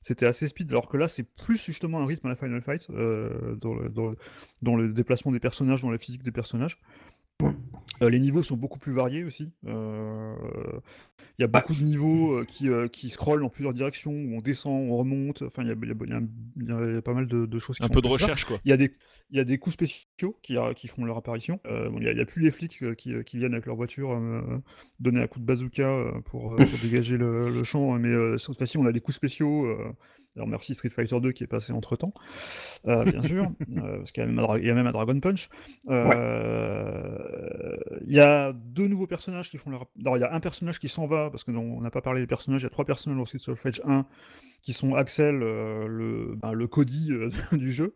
c'était 0.06 0.28
assez 0.28 0.48
speed, 0.48 0.70
alors 0.70 0.88
que 0.88 0.98
là, 0.98 1.08
c'est 1.08 1.24
plus 1.24 1.58
justement 1.58 2.00
un 2.00 2.06
rythme 2.06 2.28
à 2.28 2.30
la 2.30 2.36
Final 2.36 2.62
Fight, 2.62 2.86
euh, 2.92 3.56
dans, 3.56 4.76
le, 4.78 4.94
déplacement 4.94 5.32
des 5.32 5.40
personnages, 5.40 5.82
dans 5.82 5.90
la 5.90 5.98
physique 5.98 6.22
des 6.22 6.32
personnages. 6.32 6.80
Euh, 8.02 8.10
les 8.10 8.20
niveaux 8.20 8.44
sont 8.44 8.58
beaucoup 8.58 8.80
plus 8.80 8.94
variés 8.94 9.24
aussi. 9.24 9.52
Euh, 9.68 10.36
Il 11.38 11.42
y 11.42 11.46
a 11.46 11.48
beaucoup 11.48 11.74
de 11.74 11.84
niveaux 11.84 12.40
euh, 12.40 12.46
qui, 12.46 12.70
qui 12.92 13.10
scrollent 13.10 13.42
dans 13.42 13.50
plusieurs 13.50 13.74
directions, 13.74 14.12
où 14.12 14.38
on 14.38 14.42
descend, 14.42 14.90
on 14.90 14.98
remonte. 14.98 15.42
Enfin, 15.42 15.64
il 15.64 15.70
y 15.70 15.72
a, 15.72 15.76
y 15.76 16.94
y 16.94 16.98
y 16.98 17.02
pas 17.02 17.14
mal 17.14 17.28
de, 17.28 17.46
de 17.46 17.60
choses 17.60 17.78
qui 17.78 17.84
Un 17.84 17.88
sont 17.88 17.94
peu 17.94 18.02
de 18.02 18.08
là. 18.08 18.14
recherche, 18.14 18.46
quoi. 18.46 18.60
Il 18.66 18.70
y 18.70 18.74
a 18.74 18.78
des, 18.78 18.94
il 19.32 19.38
y 19.38 19.40
a 19.40 19.44
des 19.44 19.58
coups 19.58 19.74
spéciaux 19.74 20.38
qui, 20.42 20.56
font 20.88 21.06
leur 21.06 21.18
apparition. 21.18 21.60
Bon, 21.66 21.98
il 21.98 22.02
n'y 22.02 22.08
a, 22.08 22.12
il 22.12 22.18
y 22.18 22.22
a 22.22 22.26
plus 22.26 22.42
les 22.42 22.52
flics 22.52 22.96
qui, 22.96 23.24
qui 23.24 23.38
viennent 23.38 23.54
avec 23.54 23.66
leur 23.66 23.76
voiture 23.76 24.10
donner 25.00 25.22
un 25.22 25.28
coup 25.28 25.40
de 25.40 25.46
bazooka 25.46 26.14
pour, 26.26 26.56
pour 26.56 26.80
dégager 26.82 27.18
le, 27.18 27.50
le 27.50 27.64
champ, 27.64 27.98
mais 28.00 28.38
cette 28.38 28.58
fois-ci, 28.58 28.78
on 28.78 28.86
a 28.86 28.92
des 28.92 29.02
coups 29.02 29.18
spéciaux. 29.18 29.68
Euh, 30.36 30.40
alors 30.42 30.48
merci 30.48 30.76
Street 30.76 30.90
Fighter 30.90 31.20
2 31.20 31.32
qui 31.32 31.44
est 31.44 31.48
passé 31.48 31.72
entre 31.74 31.96
temps, 31.96 32.14
bien 32.86 33.22
sûr, 33.22 33.46
euh, 33.78 33.98
parce 34.00 34.12
qu'il 34.12 34.22
y, 34.22 34.26
a 34.26 34.28
même 34.28 34.40
un 34.40 34.44
Dra- 34.44 34.60
il 34.60 34.66
y 34.66 34.70
a 34.70 34.74
même 34.74 34.88
un 34.88 34.92
Dragon 34.92 35.20
Punch. 35.20 35.50
Euh, 35.90 37.78
Il 38.08 38.14
y 38.16 38.20
a 38.20 38.54
deux 38.54 38.88
nouveaux 38.88 39.08
personnages 39.08 39.50
qui 39.50 39.58
font 39.58 39.70
leur. 39.72 39.88
Alors 40.02 40.18
il 40.18 40.22
y 40.22 40.24
a 40.24 40.34
un 40.34 40.40
personnage 40.40 40.80
qui 40.80 40.88
s'en 40.88 41.06
va, 41.08 41.30
parce 41.30 41.44
que 41.44 41.52
non, 41.52 41.62
on 41.78 41.82
n'a 41.82 41.92
pas 41.92 42.02
parlé 42.02 42.22
des 42.22 42.28
personnages, 42.28 42.62
il 42.62 42.66
y 42.66 42.68
a 42.68 42.70
trois 42.70 42.86
personnages 42.86 43.18
dans 43.18 43.26
Street 43.26 43.52
of 43.52 43.62
Rage 43.62 43.82
1 43.86 44.06
qui 44.66 44.74
sont 44.74 44.96
Axel, 44.96 45.44
euh, 45.44 45.88
le, 45.88 46.36
ben, 46.36 46.52
le 46.52 46.68
Cody 46.68 47.12
euh, 47.12 47.30
du 47.52 47.72
jeu, 47.72 47.94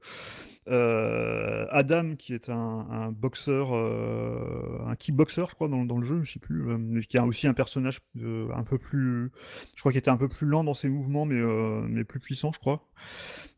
euh, 0.68 1.66
Adam 1.72 2.16
qui 2.16 2.36
est 2.36 2.48
un, 2.48 3.12
boxeur, 3.12 3.74
un 3.74 4.96
kickboxer 4.96 5.46
je 5.50 5.56
crois 5.56 5.68
dans, 5.68 5.84
dans 5.84 5.98
le 5.98 6.06
jeu, 6.06 6.24
je 6.24 6.34
sais 6.34 6.40
plus, 6.40 6.70
euh, 6.70 7.02
qui 7.02 7.18
a 7.18 7.26
aussi 7.26 7.48
un 7.48 7.56
personnage 7.56 8.02
un 8.16 8.64
peu 8.64 8.78
plus, 8.78 9.32
je 9.74 9.80
crois 9.80 9.92
qu'il 9.92 9.98
était 9.98 10.12
un 10.12 10.18
peu 10.18 10.30
plus 10.30 10.46
lent 10.46 10.64
dans 10.64 10.76
ses 10.76 10.90
mouvements 10.90 11.26
mais, 11.26 11.42
mais 11.90 12.04
plus 12.04 12.20
puissant 12.20 12.52
je 12.54 12.60
crois. 12.60 12.88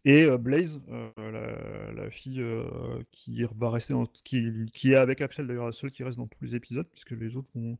Et 0.06 0.26
Blaze, 0.38 0.82
la, 1.18 2.10
fille 2.10 2.42
qui 3.12 3.44
va 3.58 3.72
rester 3.72 3.94
qui, 4.24 4.72
qui 4.74 4.94
est 4.94 4.96
avec 4.96 5.20
Axel 5.20 5.48
d'ailleurs 5.48 5.66
la 5.66 5.74
seule 5.74 5.92
qui 5.92 6.06
reste 6.06 6.18
dans 6.18 6.28
tous 6.28 6.46
les 6.46 6.56
épisodes 6.56 6.88
puisque 6.90 7.12
les 7.12 7.36
autres 7.36 7.52
vont 7.56 7.78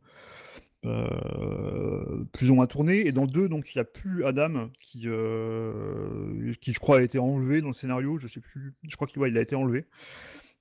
euh, 0.86 2.24
plus 2.34 2.50
ou 2.50 2.56
moins 2.56 2.68
tourner. 2.68 3.08
Et 3.08 3.12
dans 3.12 3.26
2, 3.26 3.50
donc 3.50 3.74
il 3.74 3.78
n'y 3.78 3.82
a 3.82 3.86
plus 3.86 4.26
Adam 4.26 4.70
qui, 4.80 5.04
euh, 5.06 6.54
qui 6.60 6.74
je 6.74 6.80
crois 6.80 7.00
a 7.00 7.02
été 7.02 7.20
enlevé 7.20 7.62
dans 7.62 7.68
le 7.68 7.74
scénario. 7.74 8.18
Je 8.18 8.28
sais 8.28 8.40
plus. 8.40 8.74
Je 8.88 8.96
crois 8.96 9.08
qu'il 9.08 9.38
a 9.38 9.42
été 9.42 9.56
enlevé. 9.56 9.86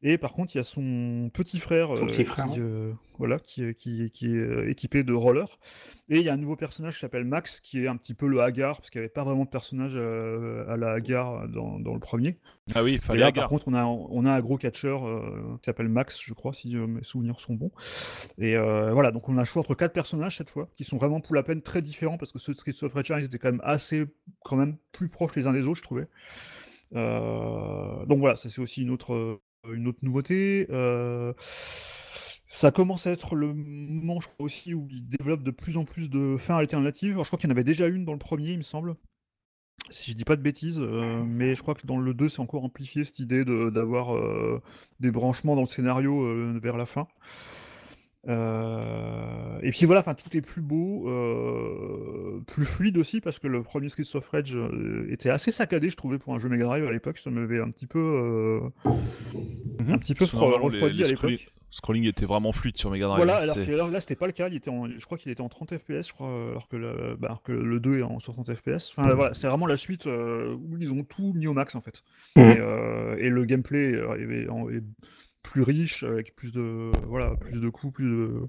Et 0.03 0.17
par 0.17 0.33
contre, 0.33 0.55
il 0.55 0.59
y 0.59 0.61
a 0.61 0.65
son 0.65 1.31
petit 1.35 1.59
frère, 1.59 1.95
Son 1.97 2.05
euh, 2.05 2.07
petit 2.07 2.25
frère, 2.25 2.47
qui, 2.47 2.59
ouais. 2.59 2.67
euh, 2.67 2.93
voilà, 3.19 3.39
qui, 3.39 3.65
est- 3.65 3.75
qui, 3.75 4.11
qui 4.11 4.29
est 4.35 4.39
euh, 4.39 4.71
équipé 4.71 5.03
de 5.03 5.13
roller. 5.13 5.59
Et 6.09 6.17
il 6.21 6.23
y 6.23 6.31
a 6.31 6.33
un 6.33 6.39
nouveau 6.39 6.57
personnage 6.57 6.95
qui 6.95 7.01
s'appelle 7.01 7.27
Max, 7.27 7.61
qui 7.61 7.85
est 7.85 7.87
un 7.87 7.97
petit 7.97 8.15
peu 8.15 8.27
le 8.27 8.41
Hagar, 8.41 8.79
parce 8.79 8.89
qu'il 8.89 9.01
n'y 9.01 9.05
avait 9.05 9.13
pas 9.13 9.25
vraiment 9.25 9.45
de 9.45 9.51
personnage 9.51 9.93
euh, 9.95 10.65
à 10.73 10.79
la 10.79 10.93
Hagar 10.93 11.49
dans, 11.49 11.79
dans 11.79 11.93
le 11.93 12.01
premier. 12.01 12.39
Ah 12.75 12.83
oui, 12.83 12.93
il 12.93 12.95
Et 12.95 12.99
fallait 12.99 13.21
là, 13.21 13.27
la 13.27 13.33
par 13.33 13.49
contre, 13.49 13.69
on 13.69 13.75
a, 13.75 13.85
on 13.85 14.25
a 14.25 14.33
un 14.33 14.41
gros 14.41 14.57
catcheur 14.57 15.03
qui 15.61 15.67
s'appelle 15.67 15.89
Max, 15.91 16.19
je 16.25 16.33
crois, 16.33 16.55
si 16.55 16.75
euh, 16.77 16.87
mes 16.87 17.03
souvenirs 17.03 17.39
sont 17.41 17.55
bons. 17.55 17.71
Et 18.39 18.57
euh, 18.57 18.93
voilà, 18.95 19.11
donc 19.13 19.29
on 19.29 19.37
a 19.37 19.41
le 19.41 19.47
choix 19.47 19.61
entre 19.61 19.75
quatre 19.75 19.93
personnages 19.93 20.39
cette 20.39 20.49
fois, 20.51 20.71
qui 20.73 20.85
sont 20.85 20.97
vraiment 20.97 21.21
pour 21.21 21.35
la 21.35 21.43
peine 21.43 21.61
très 21.61 21.83
différents, 21.83 22.17
parce 22.17 22.33
que 22.33 22.39
ceux 22.39 22.55
de 22.55 22.59
Street 22.59 22.75
of 22.81 22.95
Rage 22.95 23.11
1, 23.11 23.19
ils 23.19 23.25
étaient 23.27 23.39
quand 23.39 23.51
même 23.53 23.61
assez, 23.65 24.07
quand 24.45 24.57
même 24.57 24.77
plus 24.93 25.11
proches 25.11 25.37
les 25.37 25.47
uns 25.47 25.53
des 25.53 25.63
autres, 25.63 25.77
je 25.79 25.83
trouvais. 25.83 26.07
Euh, 26.97 28.05
donc 28.07 28.19
voilà, 28.19 28.37
ça 28.37 28.49
c'est 28.49 28.61
aussi 28.61 28.83
une 28.83 28.91
autre, 28.91 29.41
une 29.69 29.89
autre 29.89 29.99
nouveauté. 30.03 30.67
Euh, 30.71 31.33
Ça 32.47 32.73
commence 32.73 33.07
à 33.07 33.13
être 33.13 33.37
le 33.37 33.55
moment, 33.55 34.21
je 34.21 34.27
crois 34.29 34.45
aussi, 34.47 34.75
où 34.75 34.89
ils 34.91 35.09
développent 35.09 35.45
de 35.45 35.53
plus 35.53 35.77
en 35.77 35.85
plus 35.85 36.11
de 36.11 36.37
fins 36.39 36.57
alternatives. 36.57 37.13
Alors, 37.13 37.25
je 37.25 37.29
crois 37.31 37.39
qu'il 37.39 37.49
y 37.49 37.53
en 37.53 37.55
avait 37.55 37.65
déjà 37.65 37.87
une 37.87 38.05
dans 38.05 38.13
le 38.13 38.19
premier, 38.19 38.51
il 38.53 38.59
me 38.59 38.63
semble. 38.63 38.97
Si 39.91 40.13
je 40.13 40.17
dis 40.17 40.25
pas 40.25 40.37
de 40.37 40.43
bêtises, 40.43 40.79
euh, 40.81 41.25
mais 41.25 41.55
je 41.55 41.63
crois 41.63 41.75
que 41.75 41.87
dans 41.87 41.99
le 41.99 42.15
2, 42.15 42.29
c'est 42.29 42.41
encore 42.41 42.65
amplifié 42.65 43.05
cette 43.05 43.19
idée 43.21 43.45
de- 43.45 43.71
d'avoir 43.71 44.17
euh, 44.17 44.63
des 45.01 45.11
branchements 45.11 45.57
dans 45.57 45.63
le 45.63 45.69
scénario 45.69 46.23
euh, 46.23 46.59
vers 46.63 46.77
la 46.77 46.87
fin. 46.87 47.09
Euh, 48.29 49.59
et 49.63 49.71
puis 49.71 49.87
voilà, 49.87 50.01
enfin 50.01 50.15
tout 50.15 50.35
est 50.37 50.41
plus 50.43 50.61
beau, 50.63 51.09
euh, 51.09 52.41
plus 52.47 52.65
fluide 52.65 52.99
aussi 52.99 53.21
parce 53.21 53.39
que 53.39 53.47
le 53.49 53.63
premier 53.63 53.89
Streets 53.89 54.15
of 54.15 54.29
Rage 54.29 54.55
euh, 54.57 55.07
était 55.11 55.31
assez 55.31 55.51
saccadé, 55.53 55.89
je 55.91 55.97
trouvais 55.97 56.19
pour 56.19 56.35
un 56.35 56.39
jeu 56.39 56.49
Mega 56.49 56.65
Drive 56.65 56.87
à 56.87 56.93
l'époque. 56.93 57.19
Ça 57.19 57.31
m'avait 57.31 57.61
un 57.61 57.71
petit 57.71 57.87
peu, 57.87 57.99
euh, 57.99 58.91
un 59.89 59.99
petit 59.99 60.15
peu 60.15 60.25
les- 60.25 60.39
refroidi 60.39 60.99
les 60.99 61.05
à 61.05 61.07
scrolling, 61.07 61.39
l'époque. 61.39 61.55
scrolling 61.71 62.05
était 62.05 62.27
vraiment 62.27 62.53
fluide 62.53 62.77
sur 62.77 62.91
Mega 62.91 63.07
Drive. 63.07 63.17
Voilà, 63.25 63.39
hein, 63.39 63.43
alors 63.43 63.55
c'est- 63.55 63.67
que 63.67 63.73
alors 63.73 63.91
là 63.91 64.01
c'était 64.01 64.17
pas 64.17 64.27
le 64.27 64.33
cas, 64.33 64.49
il 64.49 64.57
était 64.57 64.71
en, 64.71 64.87
je 64.89 65.05
crois 65.07 65.17
qu'il 65.19 65.33
était 65.33 65.41
en 65.41 65.49
30 65.49 65.77
FPS, 65.79 66.09
je 66.09 66.13
crois, 66.13 66.29
alors 66.51 66.69
que 66.69 66.77
le, 66.77 67.17
bah, 67.19 67.29
alors 67.29 67.43
que 67.43 67.53
le 67.53 67.81
2 67.81 68.01
est 68.01 68.03
en 68.03 68.19
60 68.19 68.55
FPS. 68.55 68.93
Enfin 68.97 69.15
voilà, 69.15 69.35
c'est 69.35 69.47
vraiment 69.49 69.67
la 69.67 69.77
suite 69.79 70.07
euh, 70.07 70.55
où 70.55 70.77
ils 70.79 70.93
ont 70.93 71.05
tout 71.05 71.33
mis 71.35 71.47
au 71.47 71.55
max 71.55 71.75
en 71.75 71.81
fait. 71.81 72.03
Mhm. 72.37 72.43
Et, 72.51 72.57
euh, 72.59 73.17
et 73.19 73.29
le 73.31 73.45
gameplay 73.47 73.95
euh, 73.95 74.71
est 74.71 74.83
plus 75.43 75.63
riche, 75.63 76.03
avec 76.03 76.35
plus 76.37 76.53
de, 76.53 76.93
voilà, 77.07 77.37
plus 77.37 77.61
de 77.61 77.69
coups, 77.69 77.95
plus 77.95 78.09
de, 78.11 78.49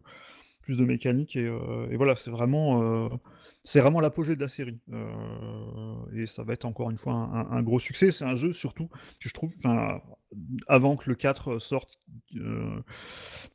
plus 0.62 0.78
de 0.78 0.86
mécanique, 0.86 1.36
et, 1.36 1.48
euh, 1.48 1.88
voilà, 1.98 2.16
c'est 2.16 2.32
vraiment, 2.32 2.82
euh, 2.84 3.10
c'est 3.64 3.80
vraiment 3.82 4.00
l'apogée 4.00 4.36
de 4.36 4.42
la 4.42 4.48
série. 4.48 4.80
Euh, 4.94 5.96
et 6.16 6.26
ça 6.28 6.44
va 6.44 6.54
être 6.54 6.66
encore 6.66 6.92
une 6.92 6.98
fois 6.98 7.14
un, 7.14 7.52
un- 7.52 7.64
gros 7.64 7.80
succès. 7.80 8.12
C'est 8.12 8.26
un 8.26 8.36
jeu 8.36 8.54
surtout 8.54 8.88
que 8.88 9.30
je 9.30 9.34
trouve, 9.34 9.54
avant 10.68 10.96
que 10.98 11.10
le 11.10 11.16
4 11.16 11.60
sorte, 11.60 12.00
euh, 12.38 12.82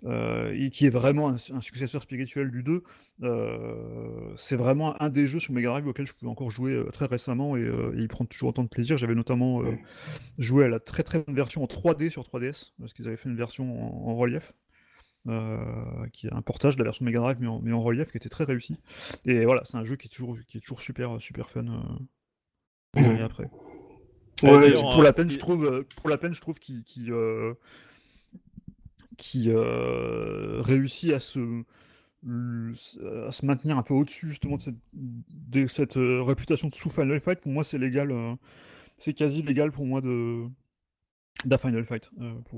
euh, 0.05 0.53
et 0.55 0.71
qui 0.71 0.87
est 0.87 0.91
vraiment 0.91 1.29
un, 1.31 1.35
un 1.55 1.61
successeur 1.61 2.03
spirituel 2.03 2.51
du 2.51 2.63
2, 2.63 2.83
euh, 3.23 4.33
c'est 4.37 4.57
vraiment 4.57 5.01
un 5.03 5.09
des 5.11 5.27
jeux 5.27 5.41
sur 5.41 5.55
Mega 5.55 5.71
Drive 5.71 5.87
auquel 5.87 6.07
je 6.07 6.13
pouvais 6.15 6.31
encore 6.31 6.51
jouer 6.51 6.83
très 6.93 7.07
récemment 7.07 7.57
et, 7.57 7.63
et 7.63 8.01
y 8.03 8.09
prendre 8.09 8.29
toujours 8.29 8.51
autant 8.51 8.65
de 8.65 8.69
plaisir. 8.69 8.99
J'avais 8.99 9.15
notamment 9.15 9.63
joué 10.39 10.65
à 10.65 10.69
la 10.69 10.81
très 10.81 11.03
très 11.03 11.21
bonne 11.21 11.35
version 11.35 11.63
en 11.63 11.67
3D 11.67 12.11
sur 12.11 12.23
3DS, 12.25 12.73
parce 12.81 12.93
qu'ils 12.95 13.07
avaient 13.09 13.17
fait 13.17 13.29
une 13.29 13.37
version 13.37 14.07
en, 14.07 14.11
en 14.11 14.17
relief. 14.17 14.53
euh, 15.29 16.07
qui 16.13 16.29
est 16.29 16.33
un 16.33 16.43
portage 16.43 16.77
de 16.77 16.83
la 16.83 16.85
version 16.87 17.05
Mega 17.05 17.21
Drive 17.21 17.39
mais 17.41 17.49
en, 17.49 17.61
mais 17.61 17.73
en 17.73 17.83
relief 17.83 18.11
qui 18.13 18.17
était 18.17 18.29
très 18.29 18.45
réussi 18.45 18.79
et 19.25 19.45
voilà 19.45 19.63
c'est 19.65 19.77
un 19.77 19.85
jeu 19.85 19.97
qui 19.97 20.07
est 20.07 20.11
toujours 20.11 20.39
qui 20.47 20.59
est 20.59 20.61
toujours 20.61 20.81
super 20.81 21.21
super 21.21 21.51
fun 21.51 21.67
euh, 22.97 23.25
après 23.25 23.49
Ouais, 24.43 24.73
pour 24.93 25.03
la 25.03 25.13
peine, 25.13 25.31
je 25.31 25.39
trouve, 25.39 25.65
euh, 25.67 25.83
pour 25.97 26.11
la 26.11 26.19
peine, 26.19 26.35
je 26.35 26.41
trouve 26.41 26.59
qu'il 26.59 26.83
qu'il, 26.85 27.11
euh, 27.13 27.55
euh, 29.49 30.61
réussit 30.63 31.13
à 31.13 31.21
se 31.21 31.63
à 32.27 33.31
se 33.33 33.47
maintenir 33.47 33.79
un 33.79 33.83
peu 33.83 33.95
au-dessus 33.95 34.29
justement 34.31 34.57
de 34.57 34.63
cette, 34.63 34.75
de 34.93 35.67
cette 35.69 35.97
euh, 35.97 36.23
réputation 36.23 36.69
de 36.69 36.75
sous 36.75 36.91
Final 36.91 37.21
Fight. 37.21 37.41
Pour 37.41 37.53
moi, 37.53 37.63
c'est 37.63 37.79
légal, 37.79 38.11
euh, 38.11 38.35
c'est 38.97 39.13
quasi 39.13 39.43
légal 39.43 39.71
pour 39.71 39.87
moi 39.87 40.01
de 40.01 40.45
d'un 41.45 41.59
Final 41.59 41.85
Fight. 41.85 42.11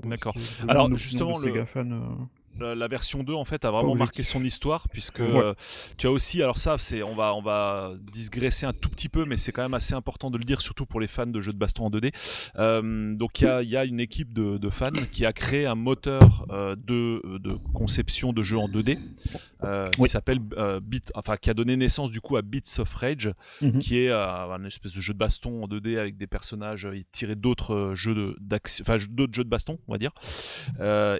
D'accord. 0.09 0.35
Alors, 0.69 0.89
justement, 0.97 1.37
le- 1.53 1.65
fan, 1.67 2.29
la, 2.61 2.75
la 2.75 2.88
version 2.88 3.23
2 3.23 3.33
en 3.35 3.45
fait 3.45 3.65
a 3.65 3.71
vraiment 3.71 3.95
marqué 3.99 4.23
son 4.23 4.43
histoire 4.45 4.88
puisque 4.88 5.19
Ouais. 5.21 5.37
euh, 5.37 5.55
tu 5.97 6.07
as 6.07 6.11
aussi 6.11 6.43
alors 6.43 6.59
ça 6.59 6.77
c'est 6.79 7.03
on 7.03 7.15
va 7.15 7.35
on 7.35 7.43
va 7.43 7.93
digresser 8.12 8.67
un 8.67 8.73
tout 8.73 8.88
petit 8.88 9.09
peu 9.09 9.25
mais 9.25 9.37
c'est 9.37 9.53
quand 9.53 9.62
même 9.62 9.75
assez 9.75 9.95
important 9.95 10.31
de 10.31 10.38
le 10.38 10.45
dire 10.45 10.61
surtout 10.61 10.87
pour 10.87 11.00
les 11.00 11.07
fans 11.09 11.27
de 11.27 11.41
jeux 11.41 11.53
de 11.53 11.59
baston 11.59 11.85
en 11.87 11.91
2D 11.91 12.12
Euh, 12.59 13.15
donc 13.15 13.41
il 13.41 13.45
y 13.45 13.49
a, 13.49 13.62
y 13.62 13.77
a 13.77 13.85
une 13.85 14.00
équipe 14.00 14.33
de, 14.33 14.59
de 14.59 14.71
fans 14.71 14.91
qui 15.12 15.25
a 15.27 15.33
créé 15.33 15.67
un 15.67 15.75
moteur 15.75 16.47
euh, 16.50 16.75
de, 16.77 17.23
de 17.38 17.53
conception 17.75 18.33
de 18.33 18.43
jeux 18.43 18.59
en 18.59 18.69
2D 18.69 18.99
euh, 19.65 19.91
qui 19.91 20.09
s'appelle 20.09 20.38
Beat 20.83 21.11
enfin 21.15 21.37
qui 21.37 21.50
a 21.50 21.55
donné 21.55 21.77
naissance 21.77 22.11
du 22.11 22.21
coup 22.21 22.37
à 22.37 22.43
Beats 22.43 22.79
of 22.81 22.93
Rage 22.95 23.31
Mhm. 23.61 23.81
qui 23.81 23.99
est 23.99 24.11
un 24.12 24.65
espèce 24.65 24.95
de 24.95 25.00
jeu 25.00 25.12
de 25.12 25.19
baston 25.19 25.65
en 25.65 25.69
2D 25.69 25.99
avec 25.99 26.17
des 26.17 26.27
personnages 26.27 26.88
tirés 27.12 27.35
d'autres 27.35 27.93
jeux 27.95 28.15
de 28.15 28.37
d'autres 28.41 29.35
jeux 29.35 29.45
de 29.45 29.49
baston 29.49 29.79
on 29.88 29.93
va 29.93 29.99
dire 29.99 30.12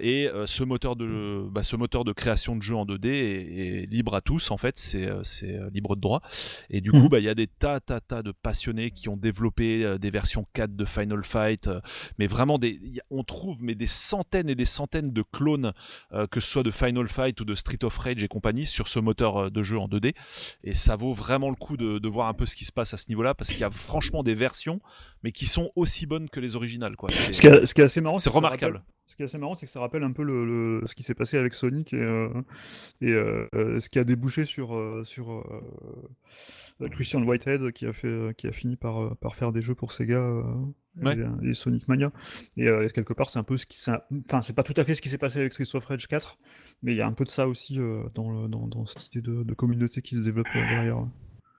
et 0.03 0.29
ce 0.45 0.63
moteur 0.63 0.95
de 0.95 1.28
bah, 1.51 1.63
ce 1.63 1.75
moteur 1.75 2.03
de 2.03 2.11
création 2.13 2.55
de 2.55 2.61
jeux 2.61 2.75
en 2.75 2.85
2D 2.85 3.07
est, 3.07 3.83
est 3.83 3.85
libre 3.87 4.15
à 4.15 4.21
tous 4.21 4.51
en 4.51 4.57
fait 4.57 4.77
c'est 4.79 5.05
euh, 5.05 5.23
c'est 5.23 5.55
euh, 5.55 5.69
libre 5.73 5.95
de 5.95 6.01
droit 6.01 6.21
et 6.69 6.81
du 6.81 6.91
coup 6.91 6.97
Mhm. 7.03 7.07
bah 7.09 7.19
il 7.19 7.25
y 7.25 7.29
a 7.29 7.35
des 7.35 7.47
tas 7.47 7.79
tas 7.79 7.99
tas 8.01 8.21
de 8.23 8.31
passionnés 8.31 8.91
qui 8.91 9.09
ont 9.09 9.17
développé 9.17 9.83
euh, 9.83 9.97
des 9.97 10.09
versions 10.11 10.45
4 10.53 10.75
de 10.75 10.85
Final 10.85 11.23
Fight 11.23 11.67
euh, 11.67 11.79
mais 12.17 12.27
vraiment 12.27 12.57
des 12.57 12.79
on 13.09 13.23
trouve 13.23 13.57
mais 13.61 13.75
des 13.75 13.87
centaines 13.87 14.49
et 14.49 14.55
des 14.55 14.65
centaines 14.65 15.11
de 15.11 15.23
clones 15.23 15.73
euh, 16.13 16.27
que 16.27 16.39
ce 16.39 16.49
soit 16.51 16.63
de 16.63 16.71
Final 16.71 17.07
Fight 17.07 17.39
ou 17.41 17.45
de 17.45 17.55
Street 17.55 17.83
of 17.83 17.97
Rage 17.97 18.23
et 18.23 18.27
compagnie 18.27 18.65
sur 18.65 18.87
ce 18.87 18.99
moteur 18.99 19.37
euh, 19.37 19.49
de 19.49 19.63
jeu 19.63 19.77
en 19.79 19.87
2D 19.87 20.13
et 20.63 20.73
ça 20.73 20.95
vaut 20.95 21.13
vraiment 21.13 21.49
le 21.49 21.55
coup 21.55 21.77
de, 21.77 21.99
de 21.99 22.07
voir 22.09 22.27
un 22.27 22.33
peu 22.33 22.45
ce 22.45 22.55
qui 22.55 22.65
se 22.65 22.71
passe 22.71 22.93
à 22.93 22.97
ce 22.97 23.07
niveau-là 23.09 23.33
parce 23.35 23.49
qu'il 23.51 23.59
y 23.59 23.63
a 23.63 23.71
franchement 23.71 24.23
des 24.23 24.35
versions 24.35 24.79
mais 25.23 25.31
qui 25.31 25.47
sont 25.47 25.71
aussi 25.75 26.05
bonnes 26.05 26.29
que 26.29 26.39
les 26.39 26.55
originales 26.55 26.95
quoi 26.95 27.09
C'est- 27.13 27.33
Ce 27.33 27.41
qui 27.41 27.47
est, 27.47 27.65
ce 27.65 27.73
qui 27.73 27.81
est 27.81 27.85
assez 27.85 28.01
marrant, 28.01 28.17
c'est 28.17 28.29
remarquable. 28.29 28.83
Ce 29.09 29.15
qui 29.15 29.23
est 29.23 29.25
assez 29.25 29.39
marrant, 29.39 29.55
c'est 29.55 29.65
que 29.65 29.71
ça 29.71 29.79
rappelle 29.79 30.03
un 30.03 30.11
peu 30.11 30.21
le, 30.23 30.45
le- 30.81 30.87
ce 30.87 30.93
qui 30.93 31.01
s'est 31.01 31.15
passé 31.15 31.35
avec 31.39 31.55
Sonic 31.55 31.93
et, 31.93 31.99
euh, 32.01 32.29
et 33.01 33.11
euh, 33.11 33.47
ce 33.79 33.89
qui 33.89 33.97
a 33.97 34.03
débouché 34.03 34.45
sur, 34.45 34.75
euh, 34.75 35.03
sur 35.03 35.43
Christian 36.91 37.23
Whitehead 37.23 37.71
qui 37.71 37.87
a, 37.87 37.93
fait, 37.93 38.35
qui 38.37 38.45
a 38.47 38.51
fini 38.51 38.75
par, 38.75 39.17
par 39.17 39.35
faire 39.35 39.51
des 39.51 39.63
jeux 39.63 39.73
pour 39.73 39.91
Sega 39.93 40.19
euh, 40.19 40.43
Ouais. 41.01 41.17
et, 41.43 41.49
et 41.49 41.53
Sonic 41.55 41.87
Mania. 41.87 42.11
Et 42.57 42.67
euh, 42.67 42.87
quelque 42.89 43.13
part, 43.13 43.29
c'est 43.31 43.39
un 43.39 43.43
peu 43.43 43.57
ce 43.57 43.65
qui. 43.65 43.79
Enfin, 43.89 44.41
c'est 44.41 44.53
pas 44.53 44.63
tout 44.63 44.73
à 44.77 44.83
fait 44.83 44.93
ce 44.95 45.01
qui 45.01 45.07
s'est 45.09 45.17
passé 45.17 45.39
avec 45.39 45.53
Streets 45.53 45.75
of 45.75 45.85
Rage 45.85 46.07
4, 46.07 46.37
mais 46.83 46.91
il 46.91 46.97
y 46.97 47.01
a 47.01 47.07
un 47.07 47.13
peu 47.13 47.23
de 47.23 47.29
ça 47.29 47.47
aussi 47.47 47.79
euh, 47.79 48.03
dans, 48.15 48.29
le- 48.29 48.47
dans, 48.49 48.67
dans 48.67 48.85
cette 48.85 49.07
idée 49.07 49.21
de, 49.21 49.43
de 49.43 49.53
communauté 49.53 50.01
qui 50.01 50.15
se 50.15 50.21
développe 50.21 50.47
derrière. 50.53 50.97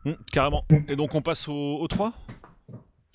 Hum, 0.05 0.17
carrément 0.31 0.65
et 0.89 0.95
donc 0.97 1.15
on 1.15 1.23
passe 1.23 1.49
au, 1.49 1.79
au 1.81 1.89
3 1.89 2.13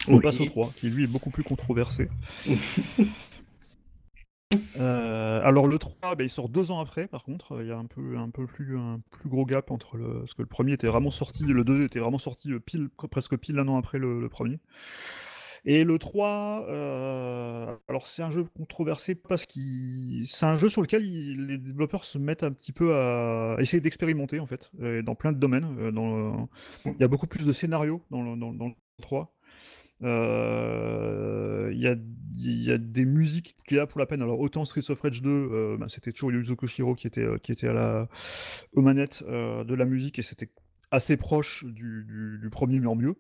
On 0.08 0.15
Oui. 0.15 0.21
passe 0.21 0.39
au 0.41 0.45
3, 0.45 0.71
qui 0.76 0.89
lui 0.89 1.04
est 1.04 1.08
beaucoup 1.08 1.30
plus 1.30 1.43
controversé. 1.43 2.10
Euh, 4.80 5.41
alors 5.44 5.68
le 5.68 5.78
3, 5.78 6.15
bah, 6.15 6.24
il 6.24 6.30
sort 6.30 6.50
deux 6.50 6.72
ans 6.72 6.80
après, 6.80 7.08
par 7.08 7.24
contre, 7.24 7.62
il 7.62 7.68
y 7.68 7.72
a 7.72 7.78
un 7.78 7.86
peu, 7.86 8.46
plus, 8.46 8.78
un 8.78 9.02
plus 9.12 9.30
gros 9.30 9.46
gap 9.46 9.72
entre 9.72 9.98
le... 9.98 10.20
Parce 10.20 10.34
que 10.34 10.41
le 10.41 10.48
premier 10.48 10.74
était 10.74 10.88
vraiment 10.88 11.12
sorti, 11.12 11.44
le 11.44 11.63
2 11.63 11.86
était 11.86 12.00
vraiment 12.00 12.18
sorti 12.18 12.52
euh, 12.52 12.60
presque 13.10 13.38
pile 13.38 13.60
un 13.60 13.68
an 13.68 13.78
après 13.78 14.00
le, 14.00 14.28
premier. 14.30 14.60
Et 15.68 15.84
le 15.84 15.98
3, 15.98 16.68
euh, 16.70 17.76
alors 17.88 18.08
c'est 18.08 18.22
un 18.22 18.30
jeu 18.30 18.44
controversé 18.44 19.15
parce 19.15 19.46
qu'il... 19.46 20.28
C'est 20.28 20.46
un 20.46 20.58
jeu 20.58 20.70
sur 20.70 20.82
lequel 20.82 21.04
les 21.48 21.58
développeurs 21.58 22.04
se 22.04 22.18
mettent 22.18 22.44
un 22.44 22.52
petit 22.52 22.72
peu 22.72 22.96
à 22.96 23.58
essayer 23.60 23.82
d'expérimenter, 23.82 24.39
en 24.39 24.46
fait, 24.46 24.72
dans 25.04 25.15
plein 25.15 25.32
de 25.32 25.39
domaines. 25.39 25.68
Il 26.86 26.96
y 27.00 27.04
a 27.04 27.08
beaucoup 27.08 27.28
plus 27.28 27.46
de 27.46 27.54
scénarios 27.54 28.02
dans 28.12 28.22
le, 28.22 28.38
dans 28.38 28.68
le 28.68 28.74
3. 29.02 29.35
Euh, 30.03 31.69
Il 31.73 31.79
y, 31.79 31.88
a, 31.88 31.95
y 32.38 32.71
a 32.71 32.77
des 32.77 33.05
musiques 33.05 33.55
qui 33.67 33.75
là 33.75 33.88
pour 33.88 33.99
la 33.99 34.05
peine. 34.05 34.21
Alors 34.21 34.39
autant 34.39 34.65
Streets 34.65 34.89
of 34.91 35.01
Rage 35.01 35.21
2, 35.21 35.29
euh, 35.29 35.77
bah, 35.77 35.88
c'était 35.89 36.12
toujours 36.12 36.31
Yuzo 36.31 36.55
Koshiro 36.55 36.95
qui 36.95 37.08
était, 37.08 37.21
euh, 37.23 37.38
qui 37.38 37.51
était 37.51 37.67
à 37.67 37.73
la, 37.73 38.08
aux 38.73 38.81
manettes 38.81 39.23
de 39.27 39.73
la 39.73 39.86
musique 39.86 40.19
et 40.19 40.21
c'était 40.21 40.49
assez 40.91 41.17
proche 41.17 41.65
du, 41.65 42.05
du- 42.05 42.38
du 42.39 42.49
premier 42.49 42.79
mais 42.79 42.88
en 42.88 42.95
mieux. 42.95 43.15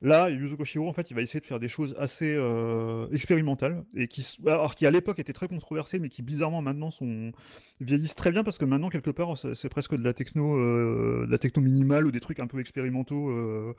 Là, 0.00 0.30
Yuzo 0.30 0.56
Koshiro, 0.56 0.88
en 0.88 0.92
fait, 0.92 1.10
il 1.10 1.14
va 1.14 1.22
essayer 1.22 1.40
de 1.40 1.44
faire 1.44 1.58
des 1.60 1.68
choses 1.68 1.94
assez 1.98 2.34
euh, 2.36 3.06
expérimentales 3.10 3.84
et 3.96 4.06
qui, 4.08 4.24
alors 4.46 4.74
qui 4.74 4.86
à 4.86 4.90
l'époque 4.90 5.18
étaient 5.18 5.32
très 5.34 5.48
controversées, 5.48 5.98
mais 5.98 6.08
qui 6.08 6.22
bizarrement 6.22 6.62
maintenant 6.62 6.90
sont 6.90 7.32
vieillissent 7.80 8.14
très 8.14 8.30
bien 8.30 8.44
parce 8.44 8.56
que 8.58 8.64
maintenant 8.64 8.88
quelque 8.88 9.10
part 9.10 9.36
c'est 9.36 9.54
c'est 9.54 9.68
presque 9.68 9.96
de 9.96 10.02
la 10.04 10.14
techno, 10.14 10.56
euh, 10.56 11.24
de 11.26 11.30
la 11.30 11.38
techno 11.38 11.62
minimale 11.62 12.06
ou 12.06 12.10
des 12.12 12.20
trucs 12.20 12.40
un 12.40 12.46
peu 12.46 12.60
expérimentaux. 12.60 13.28
euh, 13.30 13.74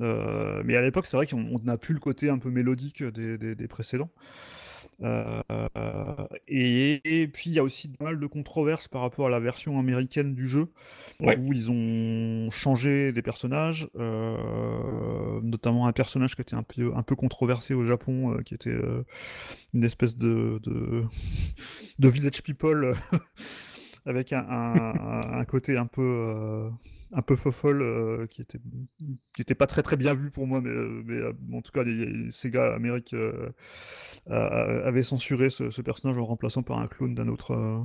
euh, 0.00 0.62
mais 0.64 0.76
à 0.76 0.82
l'époque, 0.82 1.06
c'est 1.06 1.16
vrai 1.16 1.26
qu'on 1.26 1.44
on 1.54 1.58
n'a 1.64 1.76
plus 1.78 1.94
le 1.94 2.00
côté 2.00 2.30
un 2.30 2.38
peu 2.38 2.50
mélodique 2.50 3.02
des, 3.02 3.36
des- 3.38 3.54
des 3.54 3.68
précédents. 3.68 4.10
Euh, 5.02 5.42
et, 6.48 7.22
et 7.22 7.28
puis 7.28 7.50
il 7.50 7.54
y 7.54 7.58
a 7.58 7.62
aussi 7.62 7.88
pas 7.88 8.04
mal 8.06 8.20
de 8.20 8.26
controverses 8.26 8.88
par 8.88 9.02
rapport 9.02 9.26
à 9.26 9.30
la 9.30 9.40
version 9.40 9.78
américaine 9.78 10.34
du 10.34 10.48
jeu, 10.48 10.68
Ouais. 11.20 11.38
où 11.38 11.52
ils 11.52 11.70
ont 11.70 12.50
changé 12.50 13.12
des 13.12 13.22
personnages, 13.22 13.88
euh, 13.98 15.40
notamment 15.42 15.86
un 15.86 15.92
personnage 15.92 16.34
qui 16.34 16.42
était 16.42 16.54
un 16.56 16.62
peu, 16.62 16.92
un 16.94 17.02
peu 17.02 17.16
controversé 17.16 17.74
au 17.74 17.86
Japon, 17.86 18.34
euh, 18.34 18.42
qui 18.42 18.54
était 18.54 18.76
une 19.74 19.84
espèce 19.84 20.16
de, 20.16 20.60
de, 20.62 21.04
de 21.98 22.08
village 22.08 22.42
people 22.42 22.94
avec 24.06 24.32
un, 24.32 24.40
un- 24.48 24.94
un- 24.94 25.38
un 25.40 25.44
côté 25.44 25.76
un 25.76 25.86
peu, 25.86 26.70
un 27.12 27.22
peu 27.22 27.34
fofolle 27.36 27.82
euh, 27.82 28.26
qui 28.26 28.40
était 28.42 28.58
qui 29.34 29.42
était 29.42 29.54
pas 29.54 29.66
très 29.66 29.82
très 29.82 29.96
bien 29.96 30.14
vu 30.14 30.30
pour 30.30 30.46
moi, 30.46 30.60
mais, 30.60 30.70
euh, 30.70 31.02
mais, 31.04 31.14
euh, 31.16 31.32
en 31.52 31.60
tout 31.62 31.72
cas 31.72 31.82
les, 31.82 31.94
les 32.06 32.30
Sega 32.30 32.74
Amérique 32.74 33.14
euh, 33.14 33.50
avait 34.28 35.02
censuré 35.02 35.50
ce, 35.50 35.70
ce 35.70 35.82
personnage 35.82 36.18
en 36.18 36.24
remplaçant 36.26 36.62
par 36.62 36.78
un 36.78 36.86
clone 36.86 37.14
d'un 37.14 37.28
autre. 37.28 37.52
euh, 37.52 37.80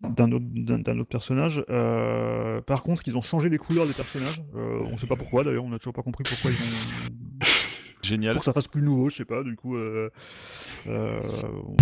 d'un 0.00 0.30
autre, 0.30 0.44
d'un- 0.48 0.98
autre 1.00 1.08
personnage. 1.08 1.64
Par 2.66 2.82
contre, 2.84 3.02
ils 3.08 3.16
ont 3.16 3.22
changé 3.22 3.48
les 3.48 3.58
couleurs 3.58 3.86
des 3.86 3.92
personnages. 3.94 4.40
On 4.54 4.96
sait 4.96 5.08
pas 5.08 5.16
pourquoi 5.16 5.42
d'ailleurs, 5.42 5.64
on 5.64 5.70
n'a 5.70 5.78
toujours 5.80 5.92
pas 5.94 6.02
compris 6.02 6.22
pourquoi 6.22 6.52
ils 6.52 6.56
ont. 6.56 7.40
Génial. 8.04 8.34
Pour 8.34 8.42
que 8.42 8.44
ça 8.44 8.52
fasse 8.52 8.68
plus 8.68 8.80
nouveau, 8.80 9.10
je 9.10 9.16
sais 9.16 9.24
pas, 9.24 9.42
du 9.42 9.56
coup. 9.56 9.74
Euh, 9.76 10.08
euh, 10.86 11.20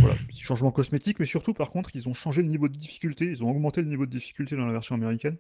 voilà, 0.01 0.17
petit 0.29 0.41
changement 0.43 0.71
cosmétique, 0.73 1.21
mais 1.21 1.27
surtout, 1.27 1.53
par 1.53 1.69
contre, 1.69 1.91
ils 1.95 2.09
ont 2.09 2.15
changé 2.15 2.41
le 2.41 2.49
niveau 2.49 2.69
de 2.69 2.77
difficulté, 2.79 3.27
ils 3.27 3.45
ont 3.45 3.51
augmenté 3.51 3.83
le 3.83 3.89
niveau 3.89 4.07
de 4.07 4.11
difficulté 4.11 4.57
dans 4.57 4.65
la 4.67 4.73
version 4.73 4.95
américaine. 4.95 5.37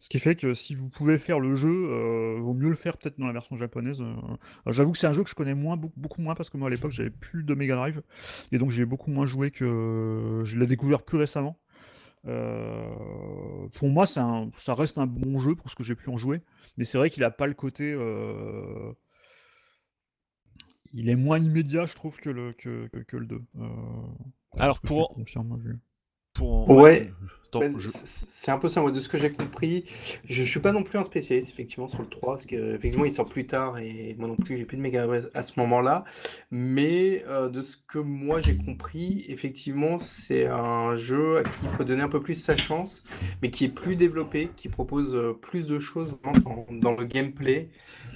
Ce 0.00 0.08
qui 0.08 0.18
fait 0.18 0.34
que 0.34 0.54
si 0.54 0.74
vous 0.74 0.88
pouvez 0.88 1.18
faire 1.18 1.38
le 1.38 1.54
jeu, 1.54 1.68
euh, 1.68 2.40
vaut 2.40 2.54
mieux 2.54 2.70
le 2.70 2.74
faire 2.74 2.96
peut-être 2.96 3.18
dans 3.18 3.26
la 3.26 3.34
version 3.34 3.56
japonaise. 3.56 4.00
Euh. 4.00 4.14
J'avoue 4.66 4.92
que 4.92 4.98
c'est 4.98 5.06
un 5.06 5.12
jeu 5.12 5.22
que 5.22 5.28
je 5.28 5.34
connais 5.34 5.54
moins, 5.54 5.76
beaucoup, 5.76 6.22
moins, 6.22 6.34
parce 6.34 6.48
que 6.48 6.56
moi 6.56 6.68
à 6.68 6.70
l'époque 6.70 6.92
j'avais 6.92 7.10
plus 7.10 7.44
de 7.44 7.54
Mega 7.54 7.76
Drive, 7.76 8.02
et 8.50 8.56
donc 8.56 8.70
j'ai 8.70 8.86
beaucoup 8.86 9.10
moins 9.10 9.26
joué 9.26 9.50
que 9.50 10.40
je 10.44 10.58
l'ai 10.58 10.66
découvert 10.66 11.02
plus 11.02 11.18
récemment. 11.18 11.60
Euh, 12.26 13.68
pour 13.74 13.88
moi, 13.88 14.06
un, 14.16 14.50
ça 14.56 14.74
reste 14.74 14.96
un 14.96 15.06
bon 15.06 15.38
jeu 15.38 15.54
pour 15.54 15.68
ce 15.68 15.76
que 15.76 15.82
j'ai 15.82 15.94
pu 15.94 16.08
en 16.08 16.16
jouer, 16.16 16.40
mais 16.78 16.84
c'est 16.84 16.96
vrai 16.96 17.10
qu'il 17.10 17.22
a 17.22 17.30
pas 17.30 17.46
le 17.46 17.54
côté. 17.54 17.94
Il 20.94 21.10
est 21.10 21.16
moins 21.16 21.38
immédiat, 21.38 21.84
je 21.84 21.94
trouve, 21.94 22.16
que 22.16 22.30
le, 22.30 22.54
que, 22.54 22.86
que, 22.86 23.16
le 23.18 23.26
2. 23.26 23.42
Alors, 24.56 24.80
pour, 24.80 25.14
pour. 26.32 26.70
Ouais. 26.70 27.12
Ben, 27.58 27.74
c'est 28.04 28.50
un 28.50 28.58
peu 28.58 28.68
ça, 28.68 28.80
moi, 28.80 28.90
de 28.90 29.00
ce 29.00 29.08
que 29.08 29.18
j'ai 29.18 29.30
compris. 29.30 29.84
Je, 30.28 30.42
suis 30.44 30.60
pas 30.60 30.72
non 30.72 30.82
plus 30.82 30.98
un 30.98 31.04
spécialiste, 31.04 31.50
effectivement, 31.50 31.88
sur 31.88 32.00
le 32.00 32.08
3, 32.08 32.34
parce 32.34 32.46
qu'effectivement, 32.46 33.04
il 33.04 33.10
sort 33.10 33.26
plus 33.26 33.46
tard 33.46 33.78
et 33.78 34.14
moi 34.18 34.28
non 34.28 34.36
plus, 34.36 34.56
j'ai 34.56 34.64
plus 34.64 34.76
de 34.76 34.82
méga 34.82 35.06
à 35.34 35.42
ce 35.42 35.58
moment-là. 35.58 36.04
Mais 36.50 37.24
euh, 37.28 37.48
de 37.48 37.62
ce 37.62 37.76
que 37.76 37.98
moi 37.98 38.40
j'ai 38.40 38.56
compris, 38.56 39.24
effectivement, 39.28 39.98
c'est 39.98 40.46
un 40.46 40.96
jeu 40.96 41.38
à 41.38 41.42
qui 41.42 41.50
il 41.62 41.68
faut 41.68 41.84
donner 41.84 42.02
un 42.02 42.08
peu 42.08 42.20
plus 42.20 42.34
sa 42.34 42.56
chance, 42.56 43.04
mais 43.42 43.50
qui 43.50 43.64
est 43.64 43.68
plus 43.68 43.96
développé, 43.96 44.50
qui 44.56 44.68
propose 44.68 45.14
euh, 45.14 45.32
plus 45.32 45.66
de 45.66 45.78
choses 45.78 46.16
dans, 46.24 46.66
dans 46.70 46.92
le 46.92 47.04
gameplay 47.04 47.68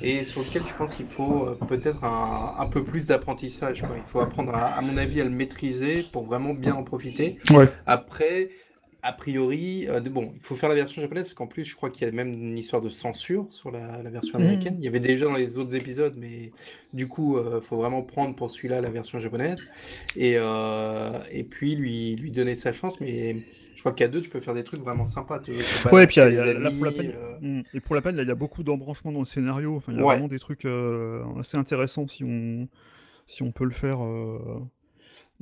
et 0.03 0.25
sur 0.25 0.43
lequel 0.43 0.63
je 0.67 0.75
pense 0.75 0.95
qu'il 0.95 1.07
faut 1.07 1.47
euh, 1.47 1.59
peut-être 1.69 2.05
un, 2.05 2.57
un, 2.59 2.67
peu 2.67 2.83
plus 2.83 3.09
d'apprentissage. 3.09 3.85
Il 3.97 4.03
faut 4.07 4.21
apprendre, 4.21 4.55
à, 4.55 4.67
à, 4.67 4.81
mon 4.81 4.97
avis, 4.97 5.21
à 5.21 5.25
le 5.25 5.31
maîtriser 5.31 6.05
pour 6.13 6.25
vraiment 6.25 6.55
bien 6.55 6.75
en 6.75 6.83
profiter. 6.83 7.39
Ouais. 7.51 7.69
Après 7.87 8.51
a 9.05 9.13
priori, 9.13 9.87
euh, 9.87 10.01
bon, 10.01 10.33
il 10.35 10.41
faut 10.41 10.57
faire 10.57 10.71
la 10.71 10.75
version 10.75 11.03
japonaise 11.03 11.27
parce 11.27 11.35
qu'en 11.35 11.47
plus, 11.47 11.65
je 11.65 11.77
crois 11.77 11.91
qu'il 11.91 12.07
y 12.07 12.11
a 12.11 12.13
même 12.13 12.33
une 12.33 12.57
histoire 12.57 12.81
de 12.81 12.89
censure 12.89 13.47
sur 13.51 13.71
la, 13.71 13.99
version 14.05 14.39
mmh. 14.39 14.43
américaine. 14.43 14.77
Il 14.79 14.85
y 14.85 14.89
avait 14.89 14.99
déjà 14.99 15.27
dans 15.27 15.35
les 15.35 15.59
autres 15.59 15.75
épisodes, 15.75 16.15
mais 16.17 16.53
du 16.95 17.07
coup, 17.07 17.39
il 17.39 17.47
euh, 17.47 17.61
faut 17.61 17.77
vraiment 17.77 18.03
prendre 18.03 18.35
pour 18.35 18.51
celui-là 18.51 18.81
la 18.81 18.89
version 18.89 19.19
japonaise 19.19 19.69
et, 20.17 20.37
euh, 20.39 21.19
et 21.31 21.45
puis 21.45 21.77
lui, 21.77 22.17
lui 22.17 22.31
donner 22.31 22.57
sa 22.57 22.73
chance. 22.73 22.99
Mais 22.99 23.37
je 23.75 23.81
crois 23.81 23.93
qu'à 23.93 24.09
deux, 24.09 24.23
tu 24.23 24.31
peux 24.31 24.41
faire 24.41 24.55
des 24.55 24.65
trucs 24.65 24.81
vraiment 24.81 25.05
sympas. 25.05 25.39
Tu, 25.39 25.53
ouais, 25.93 26.05
et 26.05 26.07
puis 26.07 26.21
pour 26.79 26.87
la 26.87 26.93
peine, 26.93 27.13
mmh, 27.43 27.61
et 27.75 27.81
pour 27.81 27.95
la 27.95 28.01
peine, 28.01 28.17
il 28.19 28.27
y 28.27 28.31
a 28.31 28.35
beaucoup 28.35 28.63
d'embranchements 28.63 29.13
dans 29.13 29.21
le 29.21 29.27
scénario. 29.27 29.77
Enfin, 29.77 29.93
il 29.93 29.99
y 29.99 30.01
a 30.01 30.05
vraiment 30.05 30.29
des 30.29 30.39
trucs 30.39 30.65
assez 31.39 31.59
intéressants 31.59 32.09
si 32.09 32.25
on 32.25 32.69
si 33.27 33.43
on 33.43 33.53
peut 33.53 33.65
le 33.65 33.71
faire 33.71 33.99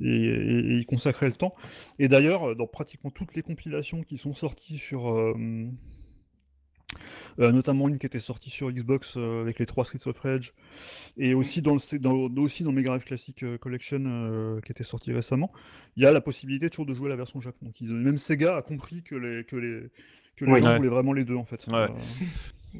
et, 0.03 0.79
y 0.79 0.85
consacrer 0.85 1.27
le 1.27 1.33
temps. 1.33 1.55
Et 1.99 2.07
d'ailleurs, 2.07 2.51
euh, 2.51 2.55
dans 2.55 2.67
pratiquement 2.67 3.11
toutes 3.11 3.35
les 3.35 3.41
compilations 3.41 4.01
qui 4.01 4.17
sont 4.17 4.33
sorties 4.33 4.77
sur. 4.77 5.09
Euh, 5.09 5.33
euh, 7.39 7.51
notamment 7.51 7.89
une 7.89 7.97
qui 7.97 8.05
était 8.05 8.19
sortie 8.19 8.51
sur 8.51 8.71
Xbox 8.71 9.17
avec 9.17 9.57
les 9.57 9.65
trois 9.65 9.83
Streets 9.83 10.07
of 10.07 10.19
Rage, 10.19 10.53
et 11.17 11.33
aussi 11.33 11.63
dans, 11.63 11.73
le, 11.73 11.97
dans, 11.97 12.43
aussi 12.43 12.63
dans 12.63 12.71
Mega 12.71 12.89
Drive 12.89 13.03
Classic 13.03 13.57
Collection 13.57 14.59
qui 14.63 14.71
était 14.71 14.83
sortie 14.83 15.11
récemment, 15.11 15.51
il 15.95 16.03
y 16.03 16.05
a 16.05 16.11
la 16.11 16.21
possibilité 16.21 16.69
toujours 16.69 16.85
de 16.85 16.93
jouer 16.93 17.09
la 17.09 17.15
version 17.15 17.41
Japon. 17.41 17.65
Donc, 17.65 17.81
même 17.81 18.19
Sega 18.19 18.57
a 18.57 18.61
compris 18.61 19.01
que 19.01 19.15
les, 19.15 19.43
que 19.43 19.55
les, 19.55 19.89
que 20.35 20.45
les 20.45 20.61
gens 20.61 20.77
voulaient 20.77 20.89
vraiment 20.89 21.13
les 21.13 21.25
deux 21.25 21.35
en 21.35 21.45
fait. 21.45 21.67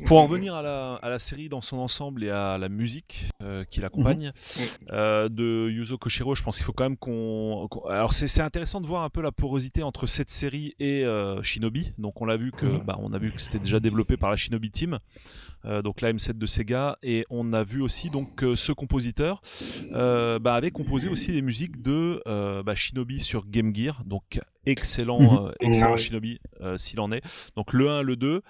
Pour 0.05 0.19
en 0.19 0.25
revenir 0.25 0.55
à 0.55 0.61
la, 0.61 0.95
à 0.95 1.09
la, 1.09 1.19
série 1.19 1.49
dans 1.49 1.61
son 1.61 1.77
ensemble 1.77 2.23
et 2.23 2.29
à 2.29 2.57
la 2.57 2.67
musique 2.67 3.29
euh, 3.41 3.63
qui 3.63 3.79
l'accompagne 3.79 4.31
mhm. 4.33 4.87
euh, 4.91 5.29
de 5.29 5.69
Yuzo 5.69 5.97
Koshiro, 5.97 6.35
je 6.35 6.41
pense 6.43 6.57
qu'il 6.57 6.65
faut 6.65 6.73
quand 6.73 6.83
même 6.83 6.97
qu'on. 6.97 7.67
alors 7.89 8.13
c'est 8.13 8.41
intéressant 8.41 8.81
de 8.81 8.87
voir 8.87 9.03
un 9.03 9.09
peu 9.09 9.21
la 9.21 9.31
porosité 9.31 9.83
entre 9.83 10.07
cette 10.07 10.31
série 10.31 10.75
et 10.79 11.05
euh, 11.05 11.41
Shinobi. 11.43 11.93
Donc 11.97 12.21
on 12.21 12.25
l'a 12.25 12.37
vu 12.37 12.51
que, 12.51 12.65
mhm. 12.65 12.79
bah, 12.79 12.97
on 12.99 13.13
a 13.13 13.19
vu 13.19 13.31
que 13.31 13.39
c'était 13.39 13.59
déjà 13.59 13.79
développé 13.79 14.17
par 14.17 14.31
la 14.31 14.37
Shinobi 14.37 14.71
Team. 14.71 14.99
Euh, 15.65 15.81
donc 15.81 16.01
la 16.01 16.11
M7 16.11 16.33
de 16.33 16.45
Sega, 16.45 16.97
et 17.03 17.25
on 17.29 17.53
a 17.53 17.63
vu 17.63 17.81
aussi 17.81 18.09
donc 18.09 18.35
que 18.35 18.55
ce 18.55 18.71
compositeur 18.71 19.41
euh, 19.93 20.39
bah, 20.39 20.55
avait 20.55 20.71
composé 20.71 21.09
aussi 21.09 21.31
des 21.31 21.41
musiques 21.41 21.81
de 21.81 22.21
euh, 22.27 22.63
bah, 22.63 22.75
Shinobi 22.75 23.19
sur 23.19 23.47
Game 23.47 23.73
Gear, 23.73 24.03
donc 24.05 24.39
excellent, 24.65 25.19
mhm. 25.19 25.51
excellent 25.59 25.97
Shinobi 25.97 26.39
s'il 26.77 26.99
en 26.99 27.11
est. 27.11 27.21
Donc 27.55 27.73
le 27.73 27.89
1, 27.89 28.01
le 28.01 28.15
2, 28.15 28.41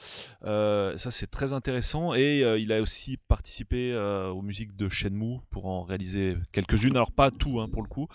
ça 0.43 1.12
c'est 1.12 1.30
très 1.30 1.54
intéressant, 1.54 2.13
et 2.15 2.41
il 2.60 2.71
a 2.71 2.82
aussi 2.82 3.17
participé 3.17 3.95
aux 3.95 4.41
musiques 4.41 4.76
de 4.76 4.89
Shenmue 4.89 5.39
pour 5.49 5.65
en 5.65 5.84
réaliser 5.84 6.36
quelques-unes, 6.52 6.95
alors 6.95 7.12
pas 7.12 7.32
tout 7.32 7.60
hein, 7.60 7.67
pour 7.71 7.82
le 7.82 7.88
coup, 7.88 8.08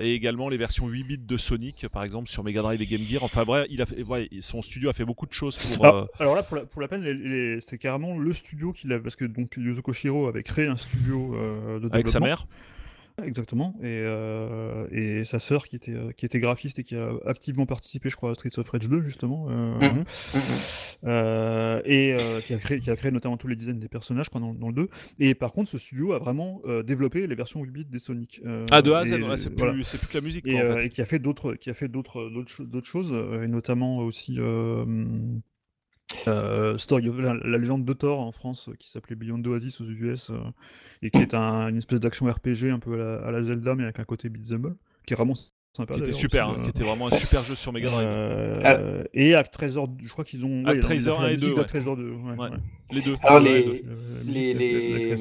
et 0.00 0.14
également 0.14 0.48
les 0.48 0.56
versions 0.56 0.88
8 0.88 1.04
bits 1.04 1.18
de 1.18 1.36
Sonic 1.36 1.86
par 1.88 2.02
exemple 2.02 2.28
sur 2.28 2.44
Mega 2.44 2.62
Drive 2.62 2.80
et 2.80 2.86
Game 2.86 3.02
Gear. 3.02 3.22
Enfin 3.22 3.44
bref, 3.44 3.66
il 3.70 3.82
a 3.82 3.86
fait, 3.86 4.04
son 4.40 4.62
studio 4.62 4.90
a 4.90 4.92
fait 4.92 5.04
beaucoup 5.04 5.26
de 5.26 5.32
choses 5.32 5.58
pour. 5.58 5.86
Alors, 6.18 6.34
là, 6.34 6.42
pour 6.42 6.56
la, 6.56 6.64
pour 6.64 6.80
la 6.80 6.88
peine, 6.88 7.60
c'est 7.60 7.78
carrément 7.78 8.01
le 8.18 8.32
studio 8.32 8.72
qu'il 8.72 8.92
a, 8.92 8.98
parce 8.98 9.16
que 9.16 9.24
donc 9.24 9.56
Yuzo 9.56 9.82
Koshiro 9.82 10.26
avait 10.26 10.42
créé 10.42 10.66
un 10.66 10.76
studio 10.76 11.34
euh, 11.34 11.74
de 11.74 11.88
développement. 11.88 11.94
Avec 11.94 12.08
sa 12.08 12.20
mère 12.20 12.46
Exactement, 13.22 13.74
et, 13.80 14.00
euh, 14.04 14.86
et 14.90 15.24
sa 15.24 15.38
sœur 15.38 15.66
qui 15.66 15.76
était, 15.76 15.92
euh, 15.92 16.12
qui 16.12 16.24
était 16.24 16.40
graphiste 16.40 16.78
et 16.78 16.82
qui 16.82 16.96
a 16.96 17.12
activement 17.26 17.66
participé, 17.66 18.08
je 18.08 18.16
crois, 18.16 18.30
à 18.30 18.34
Streets 18.34 18.58
of 18.58 18.70
Rage 18.70 18.88
2, 18.88 19.02
justement, 19.02 19.48
mmh. 19.50 20.04
Mmh. 21.04 21.08
et 21.84 22.16
qui, 22.46 22.54
a 22.54 22.58
créé, 22.58 22.80
qui 22.80 22.90
a 22.90 22.96
créé 22.96 23.10
notamment 23.10 23.36
tous 23.36 23.48
les 23.48 23.56
designs 23.56 23.78
des 23.78 23.88
personnages 23.88 24.26
je 24.32 24.38
dans, 24.38 24.54
dans, 24.54 24.68
le 24.68 24.74
2. 24.74 24.88
Et 25.18 25.34
par 25.34 25.52
contre, 25.52 25.68
ce 25.68 25.76
studio 25.76 26.14
a 26.14 26.18
vraiment 26.18 26.62
développé 26.86 27.26
les 27.26 27.34
versions 27.34 27.62
8 27.62 27.70
bits 27.70 27.84
des 27.84 27.98
Sonic. 27.98 28.40
ah, 28.70 28.80
de 28.80 28.90
A 28.92 29.00
à 29.00 29.04
Z, 29.04 29.14
c'est 29.36 29.50
plus, 29.50 29.98
plus, 29.98 30.06
que 30.06 30.14
la 30.14 30.22
musique. 30.22 30.46
Et, 30.46 30.56
et, 30.82 30.88
qui 30.88 31.02
a 31.02 31.04
fait 31.04 31.18
d'autres 31.18 31.58
choses, 32.82 33.12
et 33.42 33.46
notamment 33.46 33.98
aussi 33.98 34.38
euh, 36.28 36.78
Story 36.78 37.10
la, 37.20 37.58
légende 37.58 37.84
de 37.84 37.92
Thor 37.92 38.20
en 38.20 38.32
France 38.32 38.70
qui 38.78 38.90
s'appelait 38.90 39.16
Beyond 39.16 39.42
Oasis 39.44 39.80
aux 39.80 39.88
US 39.88 40.30
euh, 40.30 40.36
et 41.02 41.10
qui 41.10 41.18
est 41.18 41.34
un, 41.34 41.68
une 41.68 41.78
espèce 41.78 42.00
d'action 42.00 42.26
RPG 42.26 42.70
un 42.70 42.78
peu 42.78 43.00
à 43.00 43.30
la, 43.30 43.42
Zelda 43.42 43.74
mais 43.74 43.84
avec 43.84 43.98
un 43.98 44.04
côté 44.04 44.28
beat'em 44.28 44.74
qui 45.06 45.14
est 45.14 45.16
vraiment 45.16 45.34
sympa. 45.34 45.94
Qui 45.94 46.00
était 46.00 46.12
super, 46.12 46.48
hein, 46.48 46.60
qui 46.62 46.70
était 46.70 46.84
vraiment 46.84 47.08
un 47.08 47.16
super 47.16 47.44
jeu 47.44 47.54
sur 47.54 47.72
Mega 47.72 47.88
Drive. 47.88 48.06
Euh, 48.06 49.04
et 49.14 49.34
à 49.34 49.42
Trésor, 49.42 49.88
je 50.02 50.08
crois 50.08 50.24
qu'ils 50.24 50.44
ont. 50.44 50.64
Ouais, 50.64 50.78
Trésor 50.80 51.22
1 51.22 51.28
et 51.28 51.36
2. 51.36 51.54
Ouais. 51.54 51.64
2 51.64 52.94
Les 52.94 53.00
deux. 53.00 53.14
Alors 53.22 53.40
les, 53.40 53.84
les, 54.24 54.54
les, 54.54 55.14
les 55.14 55.16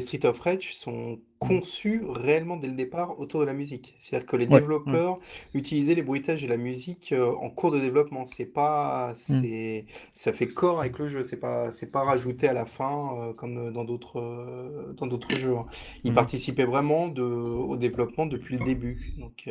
Street 0.00 0.24
of 0.24 0.40
Rage 0.40 0.74
sont 0.74 1.18
conçus 1.38 2.02
réellement 2.06 2.56
dès 2.56 2.68
le 2.68 2.74
départ 2.74 3.18
autour 3.18 3.40
de 3.40 3.44
la 3.44 3.52
musique. 3.52 3.92
C'est-à-dire 3.96 4.26
que 4.26 4.36
les 4.36 4.46
développeurs 4.46 5.18
utilisaient 5.52 5.94
les 5.94 6.02
bruitages 6.02 6.42
et 6.44 6.46
la 6.46 6.56
musique 6.56 7.12
euh, 7.12 7.34
en 7.34 7.50
cours 7.50 7.70
de 7.70 7.80
développement. 7.80 8.24
C'est 8.24 8.46
pas, 8.46 9.12
mmh. 9.12 9.14
c'est, 9.16 9.86
ça 10.14 10.32
fait 10.32 10.46
corps 10.46 10.80
avec 10.80 10.98
le 10.98 11.08
jeu. 11.08 11.24
C'est 11.24 11.36
pas, 11.36 11.72
c'est 11.72 11.90
pas 11.90 12.02
rajouté 12.02 12.48
à 12.48 12.52
la 12.52 12.66
fin 12.66 13.16
euh, 13.18 13.32
comme 13.32 13.70
dans 13.72 13.84
d'autres, 13.84 14.20
euh, 14.20 14.92
dans 14.94 15.06
d'autres 15.06 15.34
jeux. 15.36 15.56
Hein. 15.56 15.66
Ils 16.02 16.12
mmh. 16.12 16.14
participaient 16.14 16.64
vraiment 16.64 17.08
de, 17.08 17.22
au 17.22 17.76
développement 17.76 18.26
depuis 18.26 18.56
le 18.56 18.64
début. 18.64 19.14
Donc, 19.18 19.48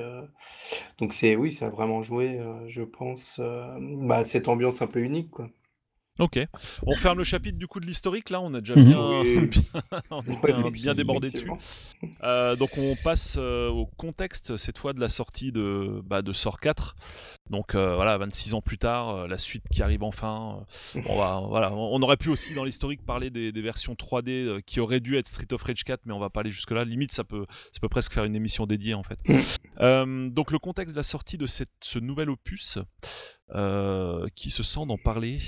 donc 0.97 1.13
c'est, 1.13 1.35
oui, 1.35 1.51
ça 1.51 1.67
a 1.67 1.69
vraiment 1.69 2.01
joué, 2.01 2.39
je 2.67 2.81
pense, 2.81 3.39
bah, 3.79 4.23
cette 4.23 4.47
ambiance 4.47 4.81
un 4.81 4.87
peu 4.87 4.99
unique, 4.99 5.31
quoi. 5.31 5.49
Ok. 6.19 6.39
On 6.85 6.93
ferme 6.93 7.17
le 7.17 7.23
chapitre 7.23 7.57
du 7.57 7.65
coup 7.65 7.79
de 7.79 7.87
l'historique 7.87 8.29
là, 8.29 8.39
on 8.39 8.53
a 8.53 8.59
déjà 8.59 8.75
bien, 8.75 9.23
bien, 10.71 10.93
débordé 10.93 11.31
dessus. 11.31 11.49
Euh, 12.21 12.55
donc 12.55 12.77
on 12.77 12.95
passe 13.03 13.37
euh, 13.39 13.69
au 13.69 13.87
contexte 13.87 14.55
cette 14.55 14.77
fois 14.77 14.93
de 14.93 14.99
la 14.99 15.09
sortie 15.09 15.51
de, 15.51 16.03
bah, 16.05 16.21
de 16.21 16.31
Sort 16.31 16.59
4. 16.59 16.95
Donc 17.49 17.73
euh, 17.73 17.95
voilà, 17.95 18.19
26 18.19 18.53
ans 18.53 18.61
plus 18.61 18.77
tard, 18.77 19.27
la 19.27 19.37
suite 19.37 19.63
qui 19.71 19.81
arrive 19.81 20.03
enfin. 20.03 20.63
on, 21.07 21.17
va, 21.17 21.41
voilà, 21.47 21.73
on 21.73 21.99
aurait 22.03 22.17
pu 22.17 22.29
aussi 22.29 22.53
dans 22.53 22.63
l'historique 22.63 23.03
parler 23.03 23.31
des, 23.31 23.51
versions 23.63 23.93
3D 23.93 24.61
qui 24.63 24.79
auraient 24.79 24.99
dû 24.99 25.17
être 25.17 25.27
Street 25.27 25.51
of 25.51 25.63
Rage 25.63 25.83
4, 25.83 26.01
mais 26.05 26.13
on 26.13 26.19
va 26.19 26.29
pas 26.29 26.41
aller 26.41 26.51
jusque 26.51 26.71
là. 26.71 26.85
Limite, 26.85 27.11
ça 27.11 27.23
peut, 27.23 27.47
ça 27.71 27.79
peut 27.81 27.89
presque 27.89 28.13
faire 28.13 28.25
une 28.25 28.35
émission 28.35 28.67
dédiée 28.67 28.93
en 28.93 29.03
fait. 29.03 29.17
donc 29.79 30.51
le 30.51 30.59
contexte 30.59 30.93
de 30.93 30.99
la 30.99 31.03
sortie 31.03 31.39
de 31.39 31.47
cette, 31.47 31.71
ce 31.81 31.97
nouvel 31.97 32.29
opus, 32.29 32.77
qui 34.35 34.51
se 34.51 34.61
sent 34.61 34.85
d'en 34.85 34.99
parler 34.99 35.39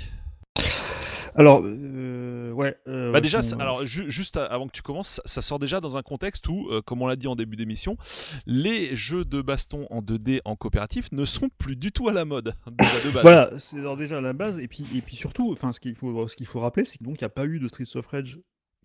alors, 1.36 1.62
euh, 1.64 2.50
ouais. 2.52 2.76
Euh, 2.88 3.12
bah 3.12 3.20
déjà, 3.20 3.40
alors 3.58 3.84
juste 3.84 4.38
avant 4.38 4.66
que 4.66 4.72
tu 4.72 4.82
commences, 4.82 5.20
ça 5.26 5.42
sort 5.42 5.58
déjà 5.58 5.80
dans 5.80 5.98
un 5.98 6.02
contexte 6.02 6.48
où, 6.48 6.68
euh, 6.70 6.80
comme 6.80 7.02
on 7.02 7.06
l'a 7.06 7.16
dit 7.16 7.28
en 7.28 7.36
début 7.36 7.56
d'émission, 7.56 7.98
les 8.46 8.96
jeux 8.96 9.24
de 9.24 9.42
baston 9.42 9.86
en 9.90 10.00
2D 10.00 10.40
en 10.46 10.56
coopératif 10.56 11.12
ne 11.12 11.26
sont 11.26 11.50
plus 11.58 11.76
du 11.76 11.92
tout 11.92 12.08
à 12.08 12.14
la 12.14 12.24
mode. 12.24 12.54
voilà, 13.22 13.50
c'est 13.58 13.76
déjà 13.98 14.18
à 14.18 14.20
la 14.22 14.32
base. 14.32 14.58
Et 14.58 14.68
puis, 14.68 14.86
et 14.94 15.02
puis 15.02 15.14
surtout, 15.14 15.52
enfin, 15.52 15.72
ce 15.74 15.80
qu'il 15.80 15.94
faut, 15.94 16.26
ce 16.26 16.36
qu'il 16.36 16.46
faut 16.46 16.60
rappeler, 16.60 16.86
c'est 16.86 16.96
qu'il 16.96 17.06
n'y 17.06 17.16
a 17.22 17.28
pas 17.28 17.44
eu 17.44 17.58
de 17.58 17.68
Streets 17.68 17.96
of 17.96 18.06
Rage 18.06 18.38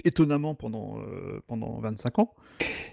étonnamment 0.05 0.55
pendant, 0.55 0.99
euh, 0.99 1.39
pendant 1.47 1.79
25 1.79 2.19
ans. 2.19 2.33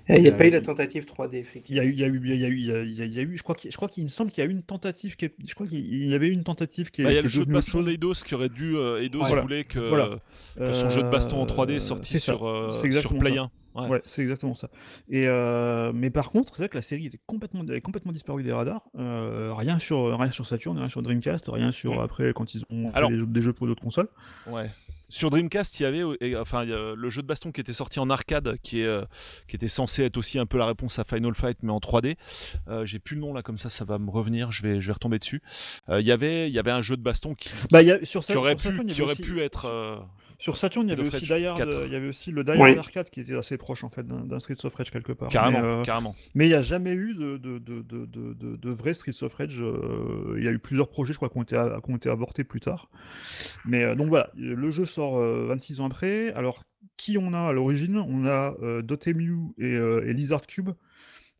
Il 0.08 0.20
n'y 0.22 0.28
a 0.28 0.32
Euh, 0.32 0.36
pas 0.38 0.46
eu 0.46 0.50
la 0.50 0.58
il- 0.58 0.62
tentative 0.62 1.04
3D, 1.04 1.32
Il 1.32 1.36
y 1.36 1.40
effectivement. 1.40 1.82
a 1.82 1.84
eu, 1.84 1.90
il 1.92 1.98
y 1.98 2.04
a 2.04 2.06
eu, 2.06 2.20
il 2.24 2.40
y 2.40 2.44
a 2.44 2.48
eu, 2.48 2.56
il 2.56 2.64
y 2.66 2.72
a, 2.72 2.82
il 2.82 2.92
y 2.94 3.02
a- 3.02 3.04
il 3.04 3.12
y 3.14 3.18
a 3.18 3.22
eu, 3.22 3.36
je 3.36 3.42
crois 3.42 3.54
qu'il, 3.54 3.70
je 3.70 3.76
crois 3.76 3.88
qu'il 3.88 4.04
me 4.04 4.08
semble 4.08 4.30
qu'il 4.30 4.42
y 4.42 4.46
a 4.46 4.50
eu 4.50 4.52
une 4.52 4.62
tentative 4.62 5.16
qui 5.16 5.26
est- 5.26 5.34
je 5.46 5.54
crois 5.54 5.66
qu'il 5.66 5.78
il 5.84 6.08
y 6.08 6.14
avait 6.14 6.28
eu 6.28 6.32
une 6.32 6.44
tentative 6.44 6.90
qui 6.90 7.02
est, 7.02 7.04
Bah, 7.04 7.12
Il 7.12 7.16
y 7.16 7.18
a 7.18 7.22
le 7.22 7.28
jeu 7.28 7.44
de 7.44 7.52
baston 7.52 7.82
d'Eidos 7.82 8.14
qui 8.24 8.34
aurait 8.34 8.48
dû. 8.48 8.76
euh, 8.76 9.02
Eidos 9.02 9.18
Voilà. 9.20 9.42
voulait 9.42 9.64
que, 9.64 9.78
Voilà. 9.80 10.18
que 10.56 10.72
son 10.72 10.90
jeu 10.90 11.02
de 11.02 11.10
baston 11.10 11.36
en 11.42 11.46
3D 11.46 11.74
Euh, 11.76 11.80
sorti 11.80 12.18
sur, 12.18 12.46
euh, 12.48 12.70
C'est 12.72 12.78
sur 12.78 12.86
exactement 12.86 13.20
Play 13.20 13.34
ça. 13.34 13.42
1. 13.42 13.50
Ouais. 13.74 13.88
Ouais, 13.90 14.02
c'est 14.06 14.22
exactement 14.22 14.54
ça. 14.56 14.70
Et 15.08 15.28
euh, 15.28 15.92
mais 15.94 16.10
par 16.10 16.30
contre, 16.30 16.56
c'est 16.56 16.62
vrai 16.62 16.68
que 16.68 16.74
la 16.76 16.82
série 16.82 17.06
était 17.06 17.20
complètement, 17.26 17.60
avait 17.60 17.80
complètement 17.80 18.10
disparu 18.12 18.42
des 18.42 18.52
radars. 18.52 18.88
Euh, 18.98 19.52
rien 19.54 19.78
sur, 19.78 20.18
rien 20.18 20.32
sur 20.32 20.46
Saturn, 20.46 20.76
rien 20.78 20.88
sur 20.88 21.00
Dreamcast, 21.02 21.48
rien 21.48 21.70
sur 21.70 22.00
après 22.00 22.32
quand 22.34 22.54
ils 22.54 22.62
ont 22.70 22.90
fait 22.90 23.08
des, 23.08 23.16
jeux- 23.16 23.26
des 23.26 23.42
jeux 23.42 23.52
pour 23.52 23.66
d'autres 23.68 23.82
consoles. 23.82 24.08
Ouais. 24.50 24.68
Sur 25.10 25.30
Dreamcast, 25.30 25.80
il 25.80 25.82
y 25.84 25.86
avait 25.86 26.02
euh, 26.02 26.16
et, 26.22 26.36
enfin 26.36 26.64
il 26.64 26.70
y 26.70 26.72
a 26.74 26.94
le 26.94 27.10
jeu 27.10 27.22
de 27.22 27.26
baston 27.26 27.50
qui 27.50 27.60
était 27.60 27.72
sorti 27.72 27.98
en 27.98 28.10
arcade, 28.10 28.58
qui 28.62 28.80
est 28.82 28.86
euh, 28.86 29.04
qui 29.46 29.56
était 29.56 29.68
censé 29.68 30.04
être 30.04 30.16
aussi 30.18 30.38
un 30.38 30.46
peu 30.46 30.58
la 30.58 30.66
réponse 30.66 30.98
à 30.98 31.04
Final 31.04 31.34
Fight, 31.34 31.58
mais 31.62 31.72
en 31.72 31.78
3D. 31.78 32.16
Euh, 32.68 32.84
J'ai 32.84 32.98
plus 32.98 33.14
le 33.14 33.22
nom 33.22 33.32
là, 33.32 33.42
comme 33.42 33.58
ça, 33.58 33.70
ça 33.70 33.84
va 33.84 33.98
me 33.98 34.10
revenir. 34.10 34.52
Je 34.52 34.62
vais 34.62 34.80
je 34.80 34.86
vais 34.86 34.92
retomber 34.92 35.18
dessus. 35.18 35.40
Euh, 35.88 36.00
Il 36.00 36.06
y 36.06 36.12
avait 36.12 36.48
il 36.48 36.54
y 36.54 36.58
avait 36.58 36.70
un 36.72 36.82
jeu 36.82 36.96
de 36.96 37.02
baston 37.02 37.34
qui, 37.34 37.50
Bah, 37.70 37.80
il 37.82 37.88
y 37.88 37.92
a, 37.92 38.04
sur, 38.04 38.24
qui 38.24 38.34
aurait 38.36 38.50
sur 38.58 38.70
pu 38.70 38.76
Saturn, 38.76 38.86
qui 38.92 39.02
aurait 39.02 39.12
aussi- 39.12 39.22
pu 39.22 39.40
être. 39.40 39.64
euh, 39.66 39.96
Sur 40.40 40.56
Saturn, 40.56 40.86
il 40.86 40.90
y 40.90 40.92
avait 40.92 41.02
aussi 41.08 41.18
Fetch 41.26 41.36
Die 41.36 41.46
Hard, 41.46 41.58
4. 41.58 41.68
euh, 41.68 41.86
il 41.86 41.92
y 41.92 41.96
avait 41.96 42.08
aussi 42.08 42.30
le 42.30 42.44
Die 42.44 42.50
Hard 42.52 42.60
Oui. 42.60 42.78
Arcade 42.78 43.10
qui 43.10 43.20
était 43.20 43.34
assez 43.34 43.56
proche 43.58 43.82
en 43.84 43.88
fait 43.88 44.06
d'un 44.06 44.38
Streets 44.38 44.64
of 44.64 44.74
Rage 44.74 44.90
quelque 44.92 45.10
part. 45.12 45.30
Carrément, 45.30 45.60
Mais, 45.60 45.66
euh, 45.66 45.82
carrément. 45.82 46.14
Mais 46.34 46.44
il 46.46 46.50
n'y 46.50 46.54
a 46.54 46.62
jamais 46.62 46.92
eu 46.92 47.14
de, 47.14 47.38
de, 47.38 47.58
de, 47.58 47.80
de, 47.82 48.04
de, 48.06 48.34
de, 48.34 48.56
de 48.56 48.70
vrai 48.70 48.94
Streets 48.94 49.22
of 49.24 49.34
Rage. 49.34 49.60
euh, 49.60 50.36
Il 50.38 50.44
y 50.44 50.48
a 50.48 50.52
eu 50.52 50.58
plusieurs 50.60 50.88
projets, 50.90 51.12
je 51.12 51.18
crois, 51.18 51.28
qui 51.28 51.38
ont 51.38 51.42
été, 51.42 51.56
a- 51.56 51.80
qui 51.84 51.90
ont 51.90 51.96
été 51.96 52.08
avortés 52.08 52.44
plus 52.44 52.60
tard. 52.60 52.88
Mais 53.64 53.82
euh, 53.82 53.94
donc 53.96 54.08
voilà, 54.10 54.30
le 54.36 54.70
jeu 54.70 54.84
sort 54.98 55.18
euh, 55.18 55.46
26 55.46 55.80
ans 55.80 55.86
après. 55.86 56.32
Alors, 56.32 56.64
qui 56.96 57.18
on 57.18 57.32
a 57.32 57.38
à 57.40 57.52
l'origine? 57.52 57.98
On 57.98 58.26
a 58.26 58.54
euh, 58.62 58.82
Dotemu 58.82 59.52
et, 59.58 59.74
euh, 59.74 60.04
et 60.08 60.12
Lizard 60.12 60.44
Cube. 60.46 60.70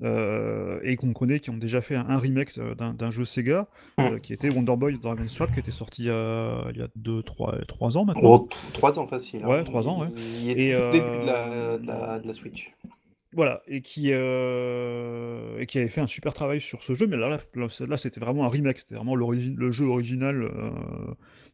euh, 0.00 0.78
et 0.84 0.94
qu'on 0.94 1.12
connaît, 1.12 1.40
qui 1.40 1.50
ont 1.50 1.56
déjà 1.56 1.80
fait 1.80 1.96
un, 1.96 2.08
un 2.08 2.20
remake 2.20 2.56
d'un 2.56 3.10
jeu 3.10 3.24
Sega, 3.24 3.66
euh, 3.98 4.20
qui 4.20 4.32
était 4.32 4.48
Wonder 4.48 4.76
Boy 4.76 4.96
Dragon 4.96 5.26
Swap, 5.26 5.52
qui 5.52 5.58
était 5.58 5.72
sorti 5.72 6.02
il 6.02 6.06
y 6.06 6.82
a 6.82 6.88
2-3 6.96 7.96
ans 7.96 8.04
maintenant. 8.04 8.34
Oh, 8.34 8.38
t- 8.48 8.56
trois 8.74 8.96
ans 9.00 9.08
facile. 9.08 9.42
hein. 9.42 9.48
Ouais, 9.48 9.64
trois 9.64 9.88
ans, 9.88 10.00
ouais. 10.02 10.08
Il 10.44 10.50
était 10.50 10.68
Et, 10.68 10.72
tout 10.72 10.92
début 10.92 11.18
de 11.22 11.26
la, 11.26 11.78
de 11.78 11.86
la, 11.88 12.18
de 12.20 12.28
la 12.28 12.32
Switch. 12.32 12.72
Voilà, 13.32 13.60
et 13.66 13.82
qui, 13.82 14.10
et 14.10 15.66
qui 15.66 15.78
avait 15.78 15.88
fait 15.88 16.00
un 16.00 16.06
super 16.06 16.32
travail 16.32 16.60
sur 16.60 16.82
ce 16.84 16.94
jeu, 16.94 17.08
mais 17.08 17.16
là, 17.16 17.28
là, 17.56 17.66
là, 17.88 17.96
c'était 17.98 18.20
vraiment 18.20 18.44
un 18.44 18.48
remake, 18.48 18.78
c'était 18.78 18.94
vraiment 18.94 19.16
l'origine, 19.16 19.56
le 19.56 19.72
jeu 19.72 19.86
original. 19.86 20.48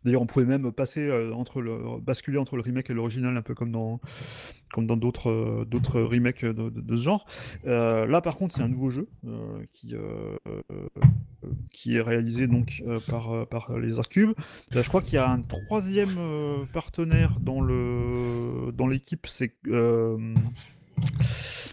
D'ailleurs, 0.05 0.23
on 0.23 0.27
pouvait 0.27 0.45
même 0.45 0.71
passer 0.71 1.09
euh, 1.09 1.33
entre 1.33 1.63
le, 1.63 1.99
basculer 2.01 2.39
entre 2.39 2.57
le 2.57 2.63
remake 2.63 2.91
et 2.91 2.95
l'original, 2.95 3.37
un 3.37 3.43
peu 3.43 3.55
comme 3.55 3.73
dans, 3.73 4.01
euh, 4.77 5.65
d'autres 5.65 6.01
remakes 6.01 6.45
de, 6.45 6.97
ce 6.97 7.03
genre. 7.03 7.27
Euh, 7.67 8.07
là, 8.07 8.21
par 8.21 8.37
contre, 8.37 8.55
c'est 8.55 8.63
un 8.63 8.69
nouveau 8.69 8.91
jeu 8.91 9.09
qui, 9.71 9.95
est 11.97 12.01
réalisé 12.01 12.47
donc 12.47 12.83
par, 13.09 13.79
les 13.79 13.99
Arcubes. 13.99 14.35
Là, 14.73 14.83
je 14.83 14.89
crois 14.89 15.01
qu'il 15.01 15.15
y 15.15 15.19
a 15.19 15.31
un 15.31 15.41
troisième 15.41 16.67
partenaire 16.73 17.39
dans 17.41 18.87
l'équipe, 18.87 19.27
c'est 19.27 19.55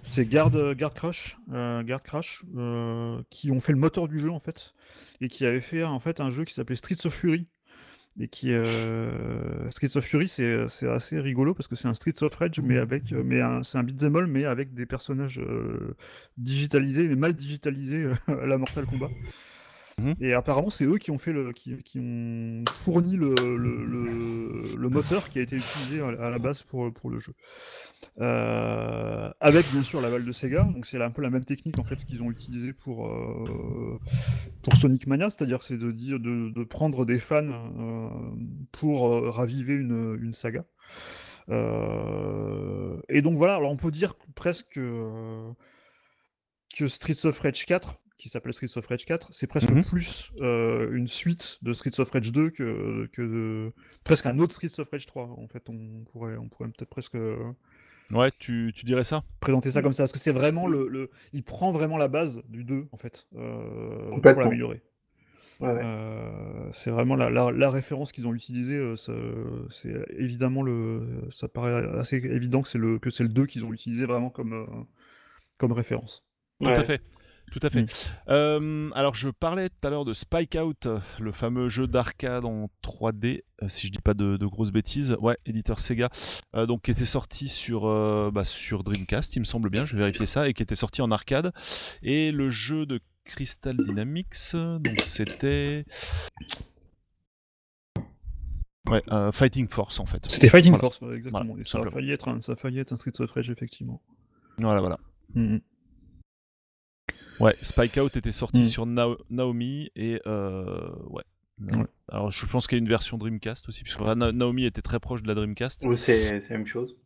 c'est 0.04 0.28
Crash, 0.28 1.38
qui 3.30 3.52
ont 3.52 3.60
fait 3.60 3.72
le 3.72 3.78
moteur 3.78 4.08
du 4.08 4.20
jeu 4.20 4.32
en 4.32 4.40
fait, 4.40 4.74
et 5.20 5.28
qui 5.28 5.46
avaient 5.46 5.62
fait 5.62 5.84
en 5.84 6.00
fait 6.00 6.20
un 6.20 6.32
jeu 6.32 6.46
qui 6.46 6.54
s'appelait 6.54 6.76
Streets 6.76 7.06
of 7.06 7.14
Fury. 7.14 7.48
Et 8.20 8.28
qui 8.28 8.52
euh, 8.54 9.70
Streets 9.70 9.96
of 9.96 10.04
Fury, 10.06 10.28
c'est 10.28 10.68
c'est 10.68 10.88
assez 10.90 11.18
rigolo 11.20 11.54
parce 11.54 11.68
que 11.70 11.76
c'est 11.76 11.88
un 11.88 11.94
Streets 11.94 12.22
of 12.24 12.36
Rage, 12.36 12.60
mais 12.62 12.78
avec, 12.78 13.14
euh, 13.14 13.24
mais 13.26 13.40
c'est 13.64 13.78
un 13.78 13.84
beat'em 13.84 14.16
all, 14.16 14.28
mais 14.28 14.44
avec 14.46 14.74
des 14.74 14.86
personnages 14.86 15.40
euh, 15.40 15.96
digitalisés, 16.38 17.08
mais 17.08 17.16
mal 17.16 17.34
digitalisés 17.34 18.04
euh, 18.04 18.14
à 18.44 18.46
la 18.46 18.58
Mortal 18.58 18.86
Kombat. 18.86 19.10
Mhm. 19.98 20.16
Et 20.20 20.34
apparemment, 20.34 20.70
c'est 20.70 20.86
eux 20.86 20.98
qui 20.98 21.12
ont 21.12 21.18
fait 21.18 21.32
le, 21.34 21.52
qui, 21.54 21.78
qui 21.84 22.00
ont 22.00 22.64
fourni 22.84 23.16
le, 23.16 23.34
le, 23.58 23.86
le- 23.86 24.51
le 24.82 24.90
moteur 24.90 25.30
qui 25.30 25.40
a 25.40 25.42
été 25.42 25.56
utilisé 25.56 26.02
à, 26.02 26.30
la 26.30 26.40
base 26.40 26.64
pour, 26.64 26.92
pour 26.92 27.10
le 27.10 27.20
jeu. 27.20 27.34
Euh, 28.20 29.32
avec 29.40 29.72
bien 29.72 29.84
sûr 29.84 30.02
l'aval 30.02 30.26
de 30.26 30.32
Sega, 30.32 30.64
donc 30.64 30.86
c'est 30.86 31.02
un 31.02 31.12
peu 31.12 31.22
la 31.22 31.30
même 31.30 31.46
technique 31.46 31.80
en 31.80 31.84
fait 31.84 32.04
qu'ils 32.04 32.22
ont 32.24 32.32
utilisé 32.32 32.74
pour, 32.74 33.08
euh, 33.08 34.00
pour 34.64 34.76
Sonic 34.76 35.08
Mania, 35.08 35.30
c'est-à-dire 35.30 35.64
c'est 35.64 35.78
de 35.78 35.92
dire 35.92 36.20
de, 36.20 36.50
de 36.50 36.64
prendre 36.64 37.06
des 37.06 37.20
fans 37.20 37.48
euh, 37.48 38.10
pour 38.72 39.34
raviver 39.34 39.76
une, 39.76 40.18
une 40.22 40.34
saga. 40.34 40.66
Et 41.50 43.22
donc 43.22 43.38
voilà, 43.38 43.56
alors 43.56 43.72
on 43.72 43.78
peut 43.78 43.92
dire 43.92 44.16
presque 44.36 44.80
que 46.76 46.88
Streets 46.88 47.26
of 47.26 47.40
Rage 47.40 47.66
4, 47.66 48.00
qui 48.22 48.30
s'appelle 48.30 48.54
Streets 48.54 48.78
of 48.78 48.86
Rage 48.86 49.06
4, 49.06 49.30
c'est 49.34 49.48
presque 49.48 49.72
Mhm. 49.72 49.84
plus 49.84 50.32
euh, 50.42 50.92
une 50.94 51.08
suite 51.08 51.58
de 51.64 51.74
Streets 51.74 52.00
of 52.00 52.12
Rage 52.12 52.32
2 52.32 52.52
que, 52.52 53.08
que 53.12 53.22
de- 53.24 53.74
presque 54.04 54.28
un 54.28 54.38
autre 54.38 54.54
Streets 54.54 54.80
of 54.80 54.88
Rage 54.92 55.08
3. 55.08 55.24
En 55.40 55.48
fait, 55.48 55.68
on 55.70 56.04
pourrait, 56.12 56.38
on 56.38 56.48
pourrait 56.48 56.70
peut-être 56.70 56.90
presque 56.90 57.16
euh, 57.16 57.52
Ouais, 58.12 58.30
tu, 58.38 58.74
tu 58.76 58.86
dirais 58.86 59.04
ça? 59.06 59.24
présenter 59.40 59.72
ça 59.72 59.82
comme 59.82 59.94
ça, 59.94 60.04
parce 60.04 60.12
que 60.12 60.20
c'est 60.20 60.32
vraiment 60.32 60.68
le, 60.68 60.88
le- 60.88 61.10
il 61.34 61.44
prend 61.44 61.72
vraiment 61.72 61.98
la 61.98 62.08
base 62.10 62.44
du 62.48 62.64
2 62.64 62.88
en 62.92 62.98
fait 62.98 63.26
euh, 63.36 64.12
pour 64.22 64.40
l'améliorer. 64.42 64.84
Ouais, 65.60 65.68
ouais. 65.70 65.82
Euh, 65.84 66.70
c'est 66.74 66.92
vraiment 66.92 67.16
la, 67.16 67.30
la- 67.32 67.52
la 67.52 67.70
référence 67.72 68.12
qu'ils 68.12 68.28
ont 68.28 68.34
utilisée. 68.36 68.76
euh, 68.78 68.96
ça- 68.98 69.14
c'est 69.72 69.94
évidemment 70.18 70.62
le, 70.62 71.28
ça 71.32 71.48
paraît 71.48 71.88
assez 71.98 72.18
évident 72.18 72.62
que 72.62 72.68
c'est 72.68 72.78
le 72.80 73.00
que 73.00 73.10
c'est 73.10 73.24
le 73.24 73.30
2 73.30 73.46
qu'ils 73.48 73.64
ont 73.66 73.74
utilisé 73.74 74.06
vraiment 74.06 74.30
comme 74.30 74.54
euh, 74.54 74.66
comme 75.58 75.72
référence. 75.72 76.24
Tout 76.60 76.68
Ouais. 76.68 76.78
à 76.78 76.84
fait. 76.84 77.02
Tout 77.52 77.60
à 77.64 77.70
fait. 77.70 77.82
Mm. 77.82 77.88
Euh, 78.30 78.90
alors, 78.96 79.14
je 79.14 79.30
parlais 79.30 79.70
tout 79.70 79.88
à 79.88 79.90
l'heure 79.90 80.06
de 80.06 80.14
Spike 80.14 80.58
Out, 80.62 80.88
le 81.20 81.32
fameux 81.34 81.68
jeu 81.68 81.86
d'arcade 81.86 82.46
en 82.46 82.70
3D, 82.82 83.44
euh, 83.62 83.70
si 83.70 83.88
je 83.88 83.92
dis 83.92 84.00
pas 84.00 84.14
de, 84.14 84.38
de 84.38 84.46
grosses 84.46 84.72
bêtises. 84.72 85.18
Ouais, 85.20 85.38
éditeur 85.46 85.80
Sega, 85.82 86.10
euh, 86.56 86.66
donc 86.66 86.84
qui 86.84 86.92
était 86.92 87.06
sorti 87.06 87.50
sur, 87.50 87.88
euh, 87.88 88.32
bah, 88.34 88.46
sur 88.46 88.84
Dreamcast, 88.84 89.36
il 89.36 89.42
me 89.42 89.46
semble 89.46 89.70
bien, 89.70 89.86
je 89.86 89.96
vais 89.96 90.00
vérifier 90.00 90.26
ça, 90.26 90.48
et 90.48 90.54
qui 90.54 90.64
était 90.64 90.76
sorti 90.76 91.02
en 91.02 91.12
arcade. 91.12 91.52
Et 92.02 92.32
le 92.32 92.50
jeu 92.50 92.86
de 92.86 93.02
Crystal 93.26 93.76
Dynamics, 93.76 94.54
donc 94.54 95.02
c'était. 95.02 95.86
Ouais, 98.90 99.04
euh, 99.12 99.32
Fighting 99.32 99.68
Force 99.68 100.00
en 100.00 100.06
fait. 100.06 100.30
C'était 100.30 100.50
Fighting 100.50 100.72
Voilà. 100.72 100.82
Force, 100.82 101.02
ouais, 101.02 101.16
exactement. 101.16 101.46
Voilà, 101.46 101.62
Et 101.62 101.66
ça 101.66 101.80
a 101.80 101.90
failli 101.90 102.12
être 102.12 102.28
un, 102.30 102.42
ça 102.42 102.54
a 102.54 102.56
failli 102.56 102.80
être 102.80 102.94
un 102.94 102.98
Streets 102.98 103.22
of 103.22 103.32
Rage 103.32 103.50
effectivement. 103.50 104.02
Voilà, 104.58 104.80
voilà. 104.80 105.00
Mhm. 105.36 105.62
Ouais, 107.42 107.56
Spike 107.62 107.98
Out 107.98 108.16
était 108.18 108.32
sorti 108.32 108.62
Mm. 108.62 108.66
sur 108.66 108.86
Nao- 108.86 109.18
Naomi 109.30 109.90
et 109.96 110.22
euh, 110.28 110.90
ouais. 111.10 111.24
Ouais. 111.62 111.86
Alors 112.10 112.32
je 112.32 112.46
pense 112.48 112.66
qu'il 112.68 112.78
y 112.78 112.82
a 112.82 112.84
une 112.84 112.90
version 112.90 113.18
Dreamcast 113.20 113.70
aussi, 113.70 113.84
puisque 113.84 114.00
Na- 114.02 114.32
Naomi 114.32 114.66
était 114.66 114.82
très 114.82 115.00
proche 115.00 115.22
de 115.22 115.28
la 115.28 115.36
Dreamcast. 115.36 115.86
Ou 115.86 115.94
c'est 115.94 116.40
la 116.50 116.58
même 116.58 116.66
chose. 116.66 116.96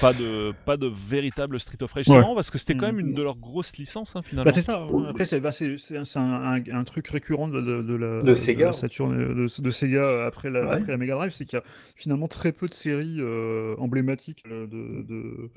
Pas 0.00 0.12
de 0.12 0.52
pas 0.64 0.76
de 0.76 0.86
véritable 0.86 1.58
Street 1.58 1.82
of 1.82 1.92
Rage. 1.92 2.06
Ouais. 2.06 2.14
C'est 2.14 2.20
marrant 2.20 2.36
parce 2.36 2.50
que 2.52 2.58
c'était 2.58 2.76
quand 2.76 2.86
même 2.86 3.00
une 3.00 3.12
de 3.14 3.20
leurs 3.22 3.36
grosses 3.36 3.76
licences 3.78 4.14
hein, 4.14 4.22
finalement. 4.22 4.48
Bah, 4.48 4.54
c'est 4.54 4.62
ça. 4.62 4.86
ouais. 4.86 5.08
Après, 5.08 5.26
c'est 5.26 5.40
bah, 5.40 5.50
c'est- 5.50 5.76
c'est 5.76 5.96
un, 5.96 6.22
un- 6.22 6.62
un- 6.72 6.84
truc 6.84 7.08
récurrent 7.08 7.48
de, 7.48 7.60
de- 7.60 7.82
de 7.82 7.94
la, 7.96 8.22
De 8.22 8.32
Sega. 8.34 8.66
la 8.66 8.72
Saturn, 8.72 9.16
de, 9.18 9.34
de 9.62 9.70
Sega 9.72 10.24
après 10.24 10.50
la, 10.50 10.64
Ouais. 10.64 10.74
après 10.76 10.92
la 10.92 10.98
Mega 10.98 11.14
Drive, 11.16 11.32
c'est 11.36 11.44
qu'il 11.46 11.56
y 11.56 11.60
a 11.60 11.64
finalement 11.96 12.28
très 12.28 12.52
peu 12.52 12.68
de 12.68 12.74
séries 12.74 13.16
euh, 13.18 13.74
emblématiques 13.78 14.44
euh, 14.48 14.68
de, 14.68 15.50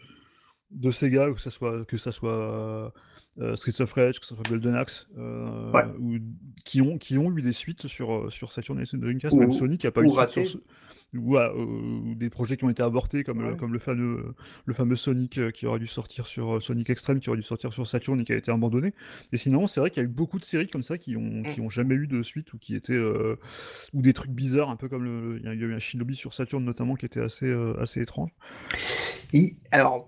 de, 0.72 0.92
Sega, 0.92 1.32
que 1.32 1.40
ça 1.40 1.50
soit, 1.50 1.86
que 1.86 1.98
ça 1.98 2.12
soit 2.12 2.94
euh, 3.40 3.56
Streets 3.56 3.82
of 3.82 3.94
Rage, 3.94 4.20
que 4.20 4.26
ça 4.26 4.36
soit 4.36 4.44
Golden 4.50 4.76
Axe, 4.76 5.08
euh, 5.18 5.72
Ouais. 5.72 5.84
ou, 6.00 6.18
qui, 6.66 6.82
ont, 6.82 6.98
qui 6.98 7.18
ont 7.18 7.32
eu 7.38 7.42
des 7.42 7.54
suites 7.54 7.88
sur, 7.88 8.12
euh, 8.14 8.30
sur 8.30 8.52
Saturn 8.52 8.80
et 8.80 8.98
Dreamcast, 8.98 9.36
même 9.36 9.52
Sony 9.52 9.78
qui 9.78 9.88
a 9.88 9.92
pas 9.92 10.02
ou 10.02 10.06
eu 10.14 10.16
raté. 10.16 10.46
sur 10.46 10.60
ce- 10.60 11.18
ou, 11.18 11.36
euh, 11.38 12.16
des 12.16 12.30
projets 12.30 12.56
qui 12.56 12.64
ont 12.64 12.70
été 12.70 12.82
avortés 12.82 13.26
comme, 13.26 13.40
Ouais. 13.46 13.58
comme 13.58 13.74
le 13.74 13.80
fameux 13.80 14.34
le 14.66 14.74
fameux 14.74 14.96
Sonic 14.96 15.38
euh, 15.40 15.52
qui 15.52 15.66
aurait 15.66 15.80
dû 15.80 15.88
sortir 15.88 16.26
sur 16.26 16.56
euh, 16.56 16.60
Sonic 16.62 16.90
Extreme 16.90 17.20
qui 17.20 17.28
aurait 17.30 17.38
dû 17.38 17.44
sortir 17.44 17.74
sur 17.74 17.86
Saturn 17.86 18.22
et 18.22 18.24
qui 18.24 18.32
a 18.32 18.38
été 18.38 18.50
abandonné 18.50 18.94
et 19.34 19.38
sinon 19.38 19.68
c'est 19.68 19.82
vrai 19.82 19.90
qu'il 19.90 20.02
y 20.02 20.06
a 20.06 20.08
eu 20.08 20.12
beaucoup 20.12 20.40
de 20.40 20.46
séries 20.46 20.70
comme 20.70 20.84
ça 20.84 20.98
qui 20.98 21.18
ont 21.18 21.44
qui 21.44 21.60
Mm. 21.60 21.66
ont 21.66 21.70
jamais 21.70 21.96
eu 21.96 22.08
de 22.08 22.24
suite 22.24 22.54
ou 22.54 22.58
qui 22.58 22.76
étaient 22.76 22.94
euh, 22.94 23.36
ou 23.94 24.02
des 24.02 24.14
trucs 24.14 24.32
bizarres 24.32 24.70
un 24.70 24.78
peu 24.78 24.88
comme 24.88 25.04
le 25.04 25.38
il 25.40 25.44
y 25.44 25.50
a 25.50 25.54
eu 25.54 25.74
un 25.74 25.80
Shinobi 25.80 26.16
sur 26.16 26.34
Saturn 26.34 26.64
notamment 26.64 26.96
qui 26.96 27.06
était 27.06 27.20
assez 27.20 27.48
euh, 27.48 27.74
assez 27.82 28.02
étrange 28.02 28.30
Alors, 29.72 30.08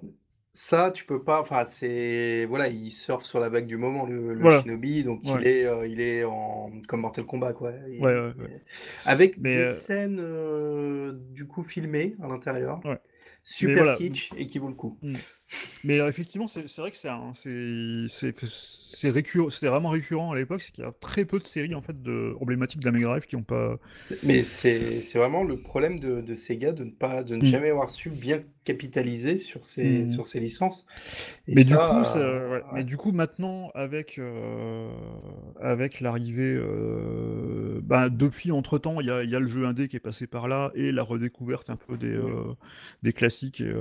ça, 0.53 0.91
tu 0.91 1.05
peux 1.05 1.23
pas. 1.23 1.41
Enfin, 1.41 1.65
c'est. 1.65 2.45
Voilà, 2.45 2.67
il 2.67 2.91
surfe 2.91 3.25
sur 3.25 3.39
la 3.39 3.49
vague 3.49 3.65
du 3.65 3.77
moment, 3.77 4.05
le, 4.05 4.33
le 4.33 4.41
Voilà. 4.41 4.61
Shinobi. 4.61 5.03
Donc, 5.03 5.21
il, 5.23 5.47
est, 5.47 5.65
euh, 5.65 5.87
il 5.87 5.99
est 5.99 6.23
en. 6.23 6.71
Comme 6.87 7.01
Mortal 7.01 7.25
Kombat, 7.25 7.53
quoi. 7.53 7.73
Il- 7.89 8.01
Ouais, 8.01 8.13
ouais, 8.13 8.33
ouais. 8.39 8.61
Avec 9.05 9.37
Mais, 9.37 9.57
des 9.57 9.61
euh, 9.63 9.73
scènes, 9.73 10.19
euh, 10.19 11.13
du 11.31 11.45
coup, 11.47 11.63
filmées 11.63 12.15
à 12.21 12.27
l'intérieur. 12.27 12.79
Ouais. 12.85 12.99
Super 13.45 13.83
voilà. 13.83 13.97
kitsch 13.97 14.31
et 14.37 14.47
qui 14.47 14.57
vaut 14.57 14.69
le 14.69 14.73
coup. 14.73 14.97
Mais 15.83 15.99
euh, 15.99 16.07
effectivement, 16.09 16.47
c'est 16.47 16.65
vrai 16.77 16.91
que 16.91 16.97
c'est 16.97 17.09
récurrent, 19.09 19.49
c'est 19.49 19.67
vraiment 19.67 19.89
récurrent 19.89 20.31
à 20.31 20.35
l'époque, 20.35 20.61
c'est 20.61 20.71
qu'il 20.71 20.83
y 20.83 20.87
a 20.87 20.91
très 20.91 21.25
peu 21.25 21.39
de 21.39 21.47
séries 21.47 21.75
en 21.75 21.81
fait 21.81 22.01
de 22.01 22.35
emblématiques 22.39 22.79
de 22.79 22.85
la 22.85 22.91
Mega 22.91 23.07
Drive 23.07 23.25
qui 23.25 23.35
ont 23.35 23.43
pas. 23.43 23.77
Mais 24.21 24.43
c'est 24.43 25.01
vraiment 25.15 25.43
le 25.43 25.61
problème 25.61 25.99
de, 25.99 26.21
de 26.21 26.35
Sega 26.35 26.71
de 26.71 26.83
ne 26.83 26.91
pas 26.91 27.23
de 27.23 27.35
ne 27.35 27.41
Mm. 27.41 27.45
jamais 27.45 27.69
avoir 27.69 27.89
su 27.89 28.09
bien 28.09 28.41
capitaliser 28.63 29.37
sur 29.37 29.65
ses, 29.65 30.05
Mm. 30.05 30.07
sur 30.07 30.25
ses 30.25 30.39
licences. 30.39 30.85
Et 31.47 31.55
Mais 31.55 31.63
du 31.63 31.79
coup, 31.79 32.03
euh, 32.15 32.49
ouais. 32.49 32.63
Mais 32.71 32.83
du 32.83 32.97
coup, 32.97 33.11
maintenant, 33.11 33.69
avec 33.75 34.17
euh, 34.17 34.89
avec 35.59 35.99
l'arrivée, 35.99 36.55
euh, 36.57 37.81
bah, 37.83 38.09
depuis 38.09 38.51
entre-temps, 38.51 39.01
il 39.01 39.05
y 39.07 39.29
y 39.29 39.35
a 39.35 39.39
le 39.39 39.47
jeu 39.47 39.65
indé 39.65 39.87
qui 39.87 39.95
est 39.97 39.99
passé 39.99 40.25
par 40.27 40.47
là 40.47 40.71
et 40.75 40.91
la 40.91 41.03
redécouverte 41.03 41.69
un 41.69 41.75
peu 41.75 41.97
des 41.97 42.13
euh, 42.13 42.53
des 43.03 43.13
classiques 43.13 43.61
et, 43.61 43.73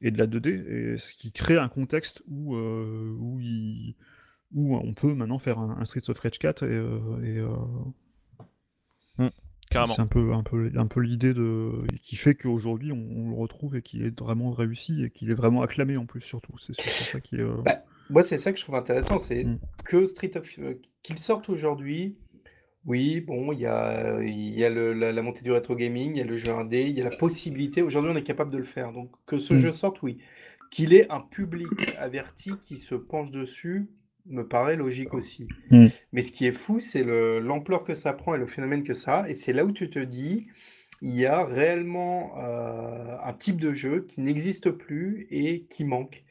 et 0.00 0.10
de 0.10 0.18
la 0.18 0.26
2D, 0.26 0.48
et 0.50 0.87
ce 0.96 1.12
qui 1.14 1.30
crée 1.32 1.58
un 1.58 1.68
contexte 1.68 2.22
où 2.28 2.54
euh, 2.56 3.14
où 3.18 3.40
il- 3.40 3.94
où 4.54 4.76
on 4.76 4.94
peut 4.94 5.12
maintenant 5.14 5.38
faire 5.38 5.58
un, 5.58 5.76
un 5.78 5.84
Streets 5.84 6.08
of 6.08 6.18
Rage 6.20 6.38
4 6.38 6.62
et, 6.64 6.68
euh, 6.74 6.98
et, 7.22 7.36
euh, 7.38 9.28
Carrément. 9.70 9.94
c'est 9.94 10.00
un 10.00 10.06
peu, 10.06 10.32
un 10.32 10.42
peu, 10.42 10.70
un 10.76 10.86
peu 10.86 11.00
l'idée 11.00 11.34
de 11.34 11.84
qui 12.00 12.16
fait 12.16 12.34
qu'aujourd'hui 12.34 12.90
on, 12.92 12.96
on 13.16 13.28
le 13.28 13.34
retrouve 13.36 13.76
et 13.76 13.82
qui 13.82 14.02
est 14.02 14.18
vraiment 14.18 14.50
réussi 14.52 15.04
et 15.04 15.10
qu'il 15.10 15.30
est 15.30 15.34
vraiment 15.34 15.60
acclamé 15.60 15.98
en 15.98 16.06
plus 16.06 16.22
surtout. 16.22 16.56
C'est 16.58 16.74
ça 16.74 17.20
qui 17.20 17.36
est. 17.36 17.40
euh, 17.40 17.60
Bah, 17.66 17.82
moi, 18.08 18.22
c'est 18.22 18.38
ça 18.38 18.50
que 18.52 18.58
je 18.58 18.64
trouve 18.64 18.76
intéressant, 18.76 19.18
c'est 19.18 19.44
Mm. 19.44 19.58
que 19.84 20.06
Street 20.06 20.30
of 20.36 20.48
qu'il 21.02 21.18
sorte 21.18 21.50
aujourd'hui. 21.50 22.16
Oui, 22.86 23.20
bon, 23.20 23.52
il 23.52 23.58
y 23.60 23.66
a, 23.66 24.22
il 24.22 24.58
y 24.58 24.64
a 24.64 24.70
le- 24.70 24.94
la, 24.94 25.12
la 25.12 25.20
montée 25.20 25.42
du 25.42 25.52
rétro 25.52 25.74
gaming, 25.76 26.12
il 26.14 26.16
y 26.16 26.22
a 26.22 26.24
le 26.24 26.36
jeu 26.36 26.52
indé, 26.52 26.84
il 26.88 26.96
y 26.96 27.02
a 27.02 27.10
la 27.10 27.14
possibilité. 27.14 27.82
Aujourd'hui, 27.82 28.10
on 28.10 28.16
est 28.16 28.22
capable 28.22 28.50
de 28.50 28.56
le 28.56 28.64
faire. 28.64 28.92
Donc, 28.94 29.10
que 29.26 29.38
ce 29.38 29.52
Mm. 29.52 29.58
jeu 29.58 29.72
sorte, 29.72 30.00
oui. 30.02 30.16
Qu'il 30.70 30.94
ait 30.94 31.10
un 31.10 31.20
public 31.20 31.68
averti 31.98 32.52
qui 32.58 32.76
se 32.76 32.94
penche 32.94 33.30
dessus, 33.30 33.88
me 34.26 34.46
paraît 34.46 34.76
logique 34.76 35.14
aussi. 35.14 35.48
Mm. 35.70 35.86
Mais 36.12 36.22
ce 36.22 36.32
qui 36.32 36.46
est 36.46 36.52
fou, 36.52 36.80
c'est 36.80 37.02
le- 37.02 37.38
l'ampleur 37.40 37.84
que 37.84 37.94
ça 37.94 38.12
prend 38.12 38.34
et 38.34 38.38
le 38.38 38.46
phénomène 38.46 38.82
que 38.82 38.92
ça 38.94 39.20
a. 39.20 39.28
Et 39.28 39.34
c'est 39.34 39.52
là 39.54 39.64
où 39.64 39.72
tu 39.72 39.88
te 39.88 39.98
dis, 39.98 40.46
il 41.00 41.16
y 41.16 41.24
a 41.26 41.44
réellement 41.44 42.34
euh, 42.42 43.16
un 43.22 43.32
type 43.32 43.60
de 43.60 43.72
jeu 43.72 44.04
qui 44.06 44.20
n'existe 44.20 44.70
plus 44.70 45.26
et 45.30 45.62
qui 45.70 45.84
manque. 45.84 46.24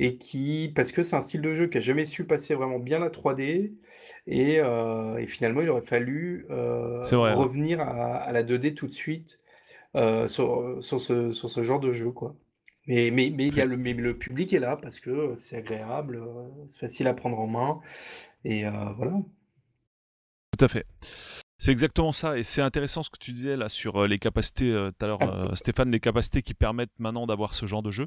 Et 0.00 0.16
qui, 0.16 0.70
parce 0.76 0.92
que 0.92 1.02
c'est 1.02 1.16
un 1.16 1.20
style 1.22 1.40
de 1.40 1.54
jeu 1.54 1.66
qui 1.66 1.78
a 1.78 1.80
jamais 1.80 2.04
su 2.04 2.24
passer 2.24 2.54
vraiment 2.54 2.78
bien 2.78 2.98
la 2.98 3.08
3D. 3.10 3.72
Et, 4.26 4.60
euh, 4.60 5.16
et 5.16 5.26
finalement, 5.26 5.60
il 5.62 5.70
aurait 5.70 5.82
fallu 5.82 6.46
euh, 6.50 7.02
ouais. 7.12 7.32
revenir 7.34 7.80
à, 7.80 8.16
à 8.16 8.32
la 8.32 8.42
2D 8.44 8.74
tout 8.74 8.86
de 8.86 8.92
suite 8.92 9.40
sur, 10.28 10.76
sur 10.80 11.00
ce, 11.00 11.32
sur 11.32 11.48
ce 11.48 11.62
genre 11.62 11.80
de 11.80 11.92
jeu, 11.92 12.10
quoi. 12.10 12.36
Mais, 12.88 13.10
mais, 13.10 13.30
mais, 13.30 13.48
y 13.48 13.60
a 13.60 13.66
le, 13.66 13.76
mais 13.76 13.92
le 13.92 14.16
public 14.16 14.52
est 14.54 14.58
là 14.58 14.76
parce 14.76 14.98
que 14.98 15.34
c'est 15.34 15.58
agréable, 15.58 16.16
euh, 16.16 16.48
c'est 16.66 16.80
facile 16.80 17.06
à 17.06 17.14
prendre 17.14 17.38
en 17.38 17.46
main. 17.46 17.80
Et 18.44 18.66
euh, 18.66 18.70
voilà. 18.96 19.12
Tout 20.56 20.64
à 20.64 20.68
fait. 20.68 20.86
C'est 21.60 21.72
exactement 21.72 22.12
ça, 22.12 22.38
et 22.38 22.44
c'est 22.44 22.62
intéressant 22.62 23.02
ce 23.02 23.10
que 23.10 23.18
tu 23.18 23.32
disais 23.32 23.56
là 23.56 23.68
sur 23.68 23.96
euh, 23.96 24.06
les 24.06 24.18
capacités, 24.18 24.72
tout 24.72 25.04
à 25.04 25.08
l'heure 25.08 25.18
Stéphane, 25.56 25.90
les 25.90 26.00
capacités 26.00 26.40
qui 26.40 26.54
permettent 26.54 26.98
maintenant 26.98 27.26
d'avoir 27.26 27.52
ce 27.52 27.66
genre 27.66 27.82
de 27.82 27.90
jeu. 27.90 28.06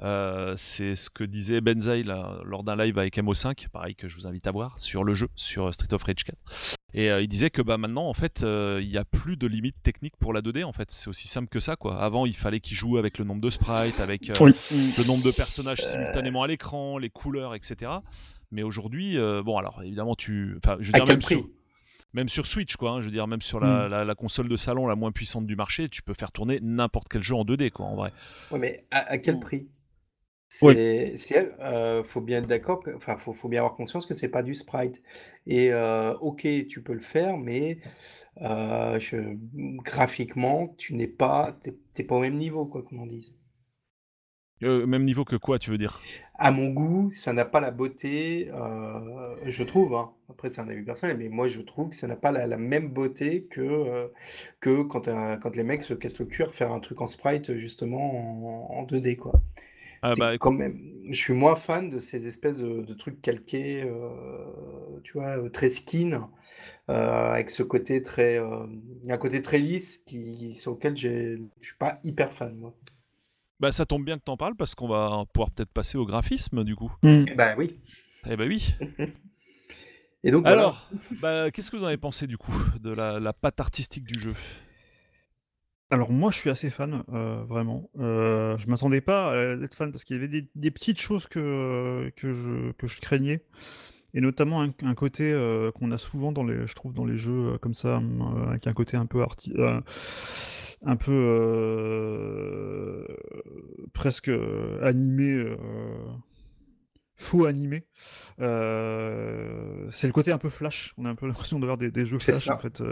Euh, 0.00 0.54
c'est 0.56 0.96
ce 0.96 1.08
que 1.08 1.22
disait 1.22 1.60
Benzaï 1.60 2.02
là, 2.02 2.40
lors 2.44 2.64
d'un 2.64 2.74
live 2.74 2.98
avec 2.98 3.16
MO5, 3.18 3.68
pareil 3.68 3.94
que 3.94 4.08
je 4.08 4.16
vous 4.16 4.26
invite 4.26 4.46
à 4.46 4.50
voir, 4.50 4.78
sur 4.78 5.04
le 5.04 5.14
jeu, 5.14 5.28
sur 5.36 5.72
Street 5.72 5.92
of 5.92 6.02
Rage 6.02 6.24
4. 6.24 6.75
Et 6.94 7.10
euh, 7.10 7.20
il 7.20 7.28
disait 7.28 7.50
que 7.50 7.62
bah, 7.62 7.78
maintenant, 7.78 8.08
en 8.08 8.14
fait, 8.14 8.42
euh, 8.42 8.78
il 8.82 8.88
n'y 8.88 8.96
a 8.96 9.04
plus 9.04 9.36
de 9.36 9.46
limite 9.46 9.82
technique 9.82 10.16
pour 10.16 10.32
la 10.32 10.40
2D, 10.40 10.64
en 10.64 10.72
fait. 10.72 10.90
C'est 10.90 11.08
aussi 11.08 11.28
simple 11.28 11.48
que 11.48 11.60
ça, 11.60 11.76
quoi. 11.76 12.00
Avant, 12.00 12.26
il 12.26 12.36
fallait 12.36 12.60
qu'il 12.60 12.76
joue 12.76 12.96
avec 12.96 13.18
le 13.18 13.24
nombre 13.24 13.40
de 13.40 13.50
sprites, 13.50 13.98
avec 14.00 14.30
euh, 14.30 14.36
Oui. 14.40 14.52
le 14.70 15.06
nombre 15.06 15.24
de 15.24 15.30
personnages 15.32 15.82
simultanément 15.84 16.42
à 16.42 16.46
l'écran, 16.46 16.98
les 16.98 17.10
couleurs, 17.10 17.54
etc. 17.54 17.90
Mais 18.52 18.62
aujourd'hui, 18.62 19.18
euh, 19.18 19.42
bon, 19.42 19.58
alors 19.58 19.82
évidemment, 19.82 20.14
tu. 20.14 20.56
Enfin, 20.64 20.76
je 20.80 20.86
veux 20.86 20.92
dire, 20.92 21.06
même 21.06 21.18
prix 21.18 21.34
sur, 21.34 21.48
même 22.14 22.28
sur 22.28 22.46
Switch, 22.46 22.76
quoi. 22.76 22.92
hein, 22.92 23.00
je 23.00 23.06
veux 23.06 23.10
dire, 23.12 23.26
même 23.26 23.42
sur 23.42 23.58
la, 23.60 23.88
Mm. 23.88 23.90
la- 23.90 24.04
la 24.04 24.14
console 24.14 24.48
de 24.48 24.56
salon 24.56 24.86
la 24.86 24.94
moins 24.94 25.10
puissante 25.12 25.46
du 25.46 25.56
marché, 25.56 25.88
tu 25.88 26.02
peux 26.02 26.14
faire 26.14 26.30
tourner 26.32 26.60
n'importe 26.62 27.08
quel 27.10 27.22
jeu 27.22 27.34
en 27.34 27.44
2D, 27.44 27.70
quoi, 27.72 27.86
en 27.86 27.96
vrai. 27.96 28.12
Ouais, 28.52 28.58
mais 28.60 28.86
à, 28.92 29.00
à 29.10 29.18
quel 29.18 29.36
Mm. 29.36 29.40
prix? 29.40 29.68
Oui. 30.62 30.86
C'est, 31.16 31.54
euh, 31.60 32.02
faut 32.04 32.20
bien 32.20 32.38
être 32.38 32.46
d'accord, 32.48 32.80
que- 32.82 32.94
enfin, 32.96 33.16
faut, 33.16 33.32
faut 33.32 33.48
bien 33.48 33.60
avoir 33.60 33.74
conscience 33.76 34.06
que 34.06 34.14
c'est 34.14 34.28
pas 34.28 34.42
du 34.42 34.54
sprite. 34.54 35.02
Et 35.46 35.72
euh, 35.72 36.14
ok, 36.18 36.46
tu 36.68 36.82
peux 36.82 36.92
le 36.94 37.00
faire, 37.00 37.36
mais 37.38 37.78
euh, 38.42 38.98
je- 39.00 39.36
graphiquement, 39.82 40.74
tu 40.78 40.94
n'es 40.94 41.08
pas, 41.08 41.52
t'es, 41.60 41.76
t'es 41.94 42.04
pas 42.04 42.16
au 42.16 42.20
même 42.20 42.36
niveau, 42.38 42.66
quoi, 42.66 42.82
qu'on 42.82 42.98
en 43.00 43.06
dise. 43.06 43.34
Euh, 44.62 44.84
même 44.86 45.04
niveau 45.04 45.24
que 45.24 45.36
quoi, 45.36 45.58
tu 45.58 45.70
veux 45.70 45.78
dire? 45.78 46.10
À 46.38 46.50
mon 46.50 46.68
goût, 46.68 47.08
ça 47.10 47.32
n'a 47.32 47.44
pas 47.46 47.60
la 47.60 47.70
beauté, 47.70 48.48
euh, 48.52 49.36
je 49.44 49.62
trouve, 49.62 49.94
hein. 49.94 50.12
Après, 50.28 50.50
c'est 50.50 50.60
un 50.60 50.68
avis 50.68 50.82
personnel, 50.82 51.16
mais 51.18 51.28
moi, 51.28 51.48
je 51.48 51.60
trouve 51.62 51.90
que 51.90 51.96
ça 51.96 52.06
n'a 52.06 52.16
pas 52.16 52.30
la, 52.32 52.46
la 52.46 52.58
même 52.58 52.88
beauté 52.88 53.44
que, 53.50 53.60
euh, 53.62 54.08
que 54.60 54.82
quand, 54.82 55.08
un- 55.08 55.36
quand 55.38 55.56
les 55.56 55.62
mecs 55.62 55.82
se 55.82 55.94
cassent 55.94 56.18
le 56.18 56.26
cul 56.26 56.42
à 56.42 56.50
faire 56.50 56.72
un 56.72 56.80
truc 56.80 57.00
en 57.00 57.06
sprite, 57.06 57.56
justement, 57.56 58.70
en, 58.74 58.80
en 58.80 58.82
2D, 58.84 59.16
quoi. 59.16 59.32
Ah 60.08 60.14
bah, 60.16 60.34
écoute, 60.34 60.40
quand 60.44 60.52
même, 60.52 60.78
je 61.10 61.18
suis 61.20 61.32
moins 61.32 61.56
fan 61.56 61.88
de 61.88 61.98
ces 62.00 62.26
espèces 62.26 62.56
de, 62.58 62.82
de 62.82 62.94
trucs 62.94 63.20
calqués, 63.20 63.82
euh, 63.84 65.00
tu 65.02 65.14
vois, 65.14 65.38
euh, 65.38 65.48
très 65.50 65.68
skin, 65.68 66.28
euh, 66.90 67.32
avec 67.32 67.50
ce 67.50 67.62
côté 67.62 68.02
très, 68.02 68.38
euh, 68.38 68.66
un 69.08 69.18
côté 69.18 69.42
très 69.42 69.58
lisse 69.58 69.98
qui, 70.06 70.54
sur 70.54 70.72
lequel 70.72 70.96
je 70.96 71.38
suis 71.60 71.76
pas 71.78 72.00
hyper 72.04 72.32
fan, 72.32 72.56
moi. 72.56 72.74
bah, 73.60 73.72
ça 73.72 73.86
tombe 73.86 74.04
bien 74.04 74.18
que 74.18 74.24
t'en 74.24 74.36
parles 74.36 74.56
parce 74.56 74.74
qu'on 74.74 74.88
va 74.88 75.24
pouvoir 75.32 75.50
peut-être 75.50 75.70
passer 75.72 75.98
au 75.98 76.04
graphisme, 76.06 76.64
du 76.64 76.76
coup. 76.76 76.92
Bah 77.36 77.54
oui. 77.56 77.78
Eh 78.28 78.36
bah 78.36 78.44
oui. 78.46 78.74
Et 80.24 80.30
donc 80.30 80.44
voilà. 80.44 80.62
Alors, 80.62 80.90
bah, 81.10 81.50
qu'est-ce 81.50 81.70
que 81.70 81.76
vous 81.76 81.84
en 81.84 81.86
avez 81.86 81.96
pensé, 81.96 82.26
du 82.26 82.36
coup, 82.36 82.52
de 82.80 82.90
la, 82.90 83.20
la 83.20 83.32
patte 83.32 83.60
artistique 83.60 84.04
du 84.04 84.18
jeu? 84.18 84.34
Alors 85.90 86.10
moi 86.10 86.30
je 86.32 86.36
suis 86.38 86.50
assez 86.50 86.68
fan, 86.70 87.04
euh, 87.12 87.44
vraiment. 87.48 87.90
Euh, 87.98 88.56
je 88.58 88.66
m'attendais 88.68 89.00
pas 89.00 89.32
à 89.32 89.36
être 89.62 89.74
fan 89.76 89.92
parce 89.92 90.02
qu'il 90.04 90.16
y 90.16 90.18
avait 90.18 90.28
des, 90.28 90.48
des 90.56 90.70
petites 90.72 91.00
choses 91.00 91.28
que, 91.28 92.10
que, 92.16 92.32
je, 92.32 92.72
que 92.72 92.86
je 92.88 93.00
craignais. 93.00 93.44
Et 94.14 94.20
notamment 94.20 94.62
un, 94.62 94.70
un 94.82 94.94
côté 94.94 95.30
euh, 95.30 95.70
qu'on 95.72 95.92
a 95.92 95.98
souvent 95.98 96.32
dans 96.32 96.42
les, 96.42 96.66
je 96.66 96.74
trouve 96.74 96.94
dans 96.94 97.04
les 97.04 97.18
jeux 97.18 97.54
euh, 97.54 97.58
comme 97.58 97.74
ça, 97.74 97.98
euh, 97.98 98.48
avec 98.48 98.66
un 98.66 98.72
côté 98.72 98.96
un 98.96 99.06
peu 99.06 99.22
arti 99.22 99.52
euh, 99.58 99.80
un 100.84 100.96
peu 100.96 101.12
euh, 101.12 103.04
presque 103.92 104.28
euh, 104.28 104.82
animé, 104.82 105.30
euh, 105.30 105.56
faux 107.16 107.44
animé. 107.46 107.86
Euh, 108.40 109.88
c'est 109.92 110.06
le 110.06 110.12
côté 110.12 110.32
un 110.32 110.38
peu 110.38 110.48
flash. 110.48 110.94
On 110.98 111.04
a 111.04 111.10
un 111.10 111.14
peu 111.14 111.26
l'impression 111.28 111.58
d'avoir 111.58 111.78
des, 111.78 111.90
des 111.90 112.06
jeux 112.06 112.18
flash 112.18 112.48
en 112.50 112.56
fait. 112.56 112.82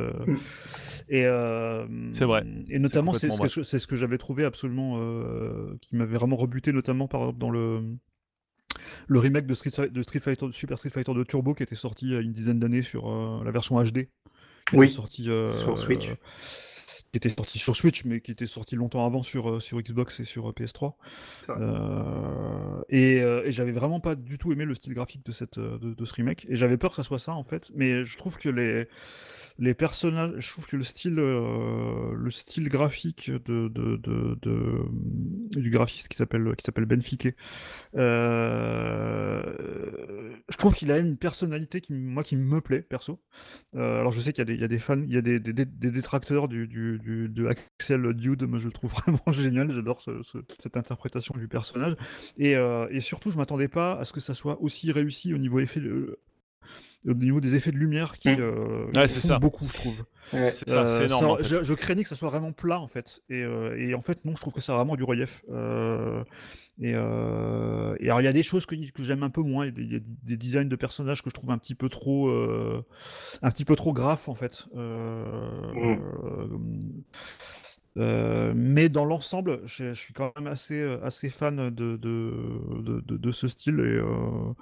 Euh, 1.11 1.15
et 1.17 1.25
euh, 1.27 1.87
C'est 2.13 2.25
vrai. 2.25 2.45
Et 2.69 2.79
notamment, 2.79 3.13
c'est 3.15 3.31
ce, 3.31 3.41
que- 3.61 3.63
c'est 3.63 3.79
ce 3.79 3.87
que 3.87 3.97
j'avais 3.97 4.19
trouvé 4.19 4.45
absolument, 4.45 4.97
euh, 4.99 5.77
qui 5.81 5.97
m'avait 5.97 6.15
vraiment 6.17 6.37
rebuté, 6.37 6.73
notamment 6.73 7.09
par 7.09 7.33
dans 7.33 7.51
le 7.51 7.83
le 9.07 9.19
remake 9.19 9.47
de 9.47 9.55
Street, 9.55 9.71
Fi- 9.71 9.91
de 9.91 10.03
Street 10.03 10.21
Fighter, 10.21 10.47
de 10.47 10.53
Super 10.53 10.79
Street 10.79 10.91
Fighter 10.91 11.15
de 11.15 11.23
Turbo 11.25 11.55
qui 11.55 11.63
était 11.63 11.75
sorti 11.75 12.07
il 12.07 12.13
y 12.13 12.17
a 12.17 12.21
une 12.21 12.33
dizaine 12.33 12.59
d'années 12.59 12.83
sur 12.83 13.09
euh, 13.09 13.43
la 13.45 13.51
version 13.51 13.83
HD. 13.83 14.09
Qui 14.67 14.77
Oui, 14.77 14.87
était 14.87 14.95
sorti, 14.95 15.31
euh, 15.31 15.47
sur 15.47 15.79
Switch. 15.79 16.09
qui 17.13 17.19
était 17.19 17.29
sorti 17.29 17.59
sur 17.59 17.77
Switch, 17.77 18.05
mais 18.05 18.21
qui 18.21 18.33
était 18.33 18.47
sorti 18.47 18.75
longtemps 18.77 19.05
avant 19.07 19.23
sur, 19.23 19.49
euh, 19.49 19.61
sur 19.61 19.81
Xbox 19.81 20.21
et 20.21 20.25
sur 20.25 20.49
euh, 20.49 20.53
PS3. 20.53 20.95
C'est 21.47 21.53
vrai. 21.53 21.61
Euh, 21.63 22.83
et 22.89 23.21
euh, 23.23 23.45
et 23.45 23.53
j'avais 23.53 23.73
vraiment 23.73 24.01
pas 24.01 24.15
du 24.17 24.39
tout 24.39 24.53
aimé 24.53 24.65
le 24.65 24.75
style 24.75 24.95
graphique 24.95 25.25
de, 25.25 25.33
cette, 25.33 25.59
euh, 25.59 25.79
de, 25.79 25.95
de 25.95 26.05
ce 26.05 26.15
remake. 26.15 26.47
Et 26.49 26.57
j'avais 26.57 26.77
peur 26.79 26.91
que 26.91 26.97
ça 26.97 27.03
soit 27.05 27.19
ça, 27.19 27.35
en 27.35 27.45
fait. 27.45 27.71
Mais 27.75 28.05
je 28.05 28.17
trouve 28.17 28.39
que 28.39 28.49
les, 28.49 28.89
les 29.59 29.75
personnages, 29.75 30.33
je 30.39 30.49
trouve 30.51 30.67
que 30.67 30.77
le 30.77 30.83
style, 30.83 31.19
euh, 31.19 32.13
le 32.15 32.31
style 32.31 32.69
graphique 32.69 33.31
de, 33.31 33.69
de, 33.69 33.97
de, 33.97 34.39
de- 34.43 35.61
du 35.61 35.71
graphiste 35.71 36.09
qui 36.09 36.17
s'appelle 36.17 36.55
qui 36.57 36.65
s'appelle 36.65 36.87
euh, 37.97 39.43
je 40.49 40.57
trouve 40.57 40.75
qu'il 40.75 40.91
a 40.91 40.99
une 40.99 41.17
personnalité 41.17 41.81
qui, 41.81 41.93
moi, 41.93 42.23
qui 42.23 42.37
me 42.37 42.61
plaît, 42.61 42.83
perso. 42.83 43.21
Euh, 43.77 44.01
alors 44.01 44.13
je 44.13 44.21
sais 44.21 44.33
qu'il 44.33 44.41
y 44.41 44.43
a 44.43 44.47
des, 44.47 44.55
il 44.55 44.61
y 44.61 44.65
a 44.65 44.69
des 44.69 44.79
fans, 44.79 45.01
il 45.01 45.13
y 45.13 45.17
a 45.17 45.23
des, 45.23 45.41
des, 45.41 45.53
des- 45.53 45.91
détracteurs 45.91 46.49
du, 46.49 46.67
du, 46.67 46.99
du- 46.99 47.29
de 47.29 47.47
Axel 47.47 48.13
Dude, 48.15 48.43
moi 48.45 48.59
je 48.59 48.67
le 48.67 48.73
trouve 48.73 48.93
vraiment 49.07 49.33
génial, 49.33 49.71
j'adore 49.73 50.01
ce- 50.01 50.23
ce- 50.23 50.39
cette 50.59 50.77
interprétation 50.77 51.35
du 51.37 51.49
personnage. 51.49 51.95
Et, 52.37 52.57
euh, 52.57 52.87
et 52.91 53.01
surtout, 53.01 53.31
je 53.31 53.37
m'attendais 53.39 53.69
pas 53.69 53.93
à 53.99 54.05
ce 54.05 54.13
que 54.13 54.21
ça 54.21 54.35
soit 54.35 54.61
aussi 54.61 54.91
réussi 54.93 55.35
au 55.35 55.39
niveau 55.39 55.61
effet, 55.61 55.81
euh, 55.81 56.19
au 57.07 57.15
niveau 57.15 57.41
des 57.41 57.55
effets 57.57 57.73
de 57.73 57.77
lumière 57.77 58.19
qui, 58.19 58.31
Mm. 58.31 58.37
euh, 58.41 58.87
Ouais, 58.95 59.07
qui 59.07 59.13
c'est 59.15 59.21
font 59.21 59.29
ça. 59.29 59.39
beaucoup, 59.39 59.65
je 59.65 59.73
trouve. 59.73 60.05
Ouais. 60.33 60.53
C'est 60.55 60.69
ça, 60.69 60.89
c'est 60.89 61.03
Euh, 61.03 61.07
énorme. 61.07 61.25
ça- 61.25 61.31
en 61.33 61.37
fait. 61.37 61.45
je, 61.45 61.63
je 61.63 61.75
craignais 61.75 62.03
que 62.03 62.09
ça 62.09 62.17
soit 62.17 62.31
vraiment 62.31 62.51
plat 62.53 62.81
en 62.81 62.89
fait, 62.89 63.21
et, 63.29 63.43
euh, 63.43 63.77
et 63.79 63.95
en 63.95 64.01
fait 64.01 64.25
non, 64.25 64.33
je 64.35 64.41
trouve 64.41 64.55
que 64.55 64.61
ça 64.63 64.73
a 64.73 64.77
vraiment 64.77 64.97
du 64.97 65.05
relief. 65.05 65.45
Euh, 65.53 66.25
et, 66.81 66.93
euh, 66.95 67.95
et 68.01 68.07
alors 68.07 68.21
il 68.21 68.25
y 68.25 68.29
a 68.29 68.33
des 68.33 68.43
choses 68.43 68.65
que, 68.67 68.75
que 68.91 69.03
j'aime 69.05 69.23
un 69.23 69.31
peu 69.31 69.43
moins, 69.43 69.67
il 69.67 69.69
y 69.69 69.71
a 69.71 69.73
des, 69.73 69.83
il 69.83 69.93
y 69.93 69.97
a 69.97 70.01
des 70.25 70.37
designs 70.37 70.65
de 70.69 70.77
personnages 70.77 71.23
que 71.23 71.29
je 71.31 71.35
trouve 71.35 71.51
un 71.51 71.59
petit 71.59 71.75
peu 71.75 71.89
trop, 71.91 72.29
euh, 72.31 72.83
un 73.43 73.51
petit 73.51 73.65
peu 73.67 73.77
trop 73.77 73.93
graphes 73.93 74.29
en 74.29 74.35
fait. 74.35 74.67
Euh, 74.75 75.73
Mm. 75.75 77.03
Euh, 77.97 78.53
mais 78.57 78.89
dans 78.89 79.05
l'ensemble, 79.05 79.61
je, 79.67 79.91
je 79.91 79.95
suis 80.01 80.13
quand 80.15 80.33
même 80.37 80.49
assez, 80.49 80.81
euh, 80.81 81.03
assez 81.05 81.31
fan 81.31 81.71
de, 81.71 81.97
de, 81.97 82.33
de, 82.83 83.01
de- 83.01 83.17
de 83.17 83.33
ce 83.33 83.49
style 83.49 83.79
et, 83.81 83.83
euh, 83.99 84.53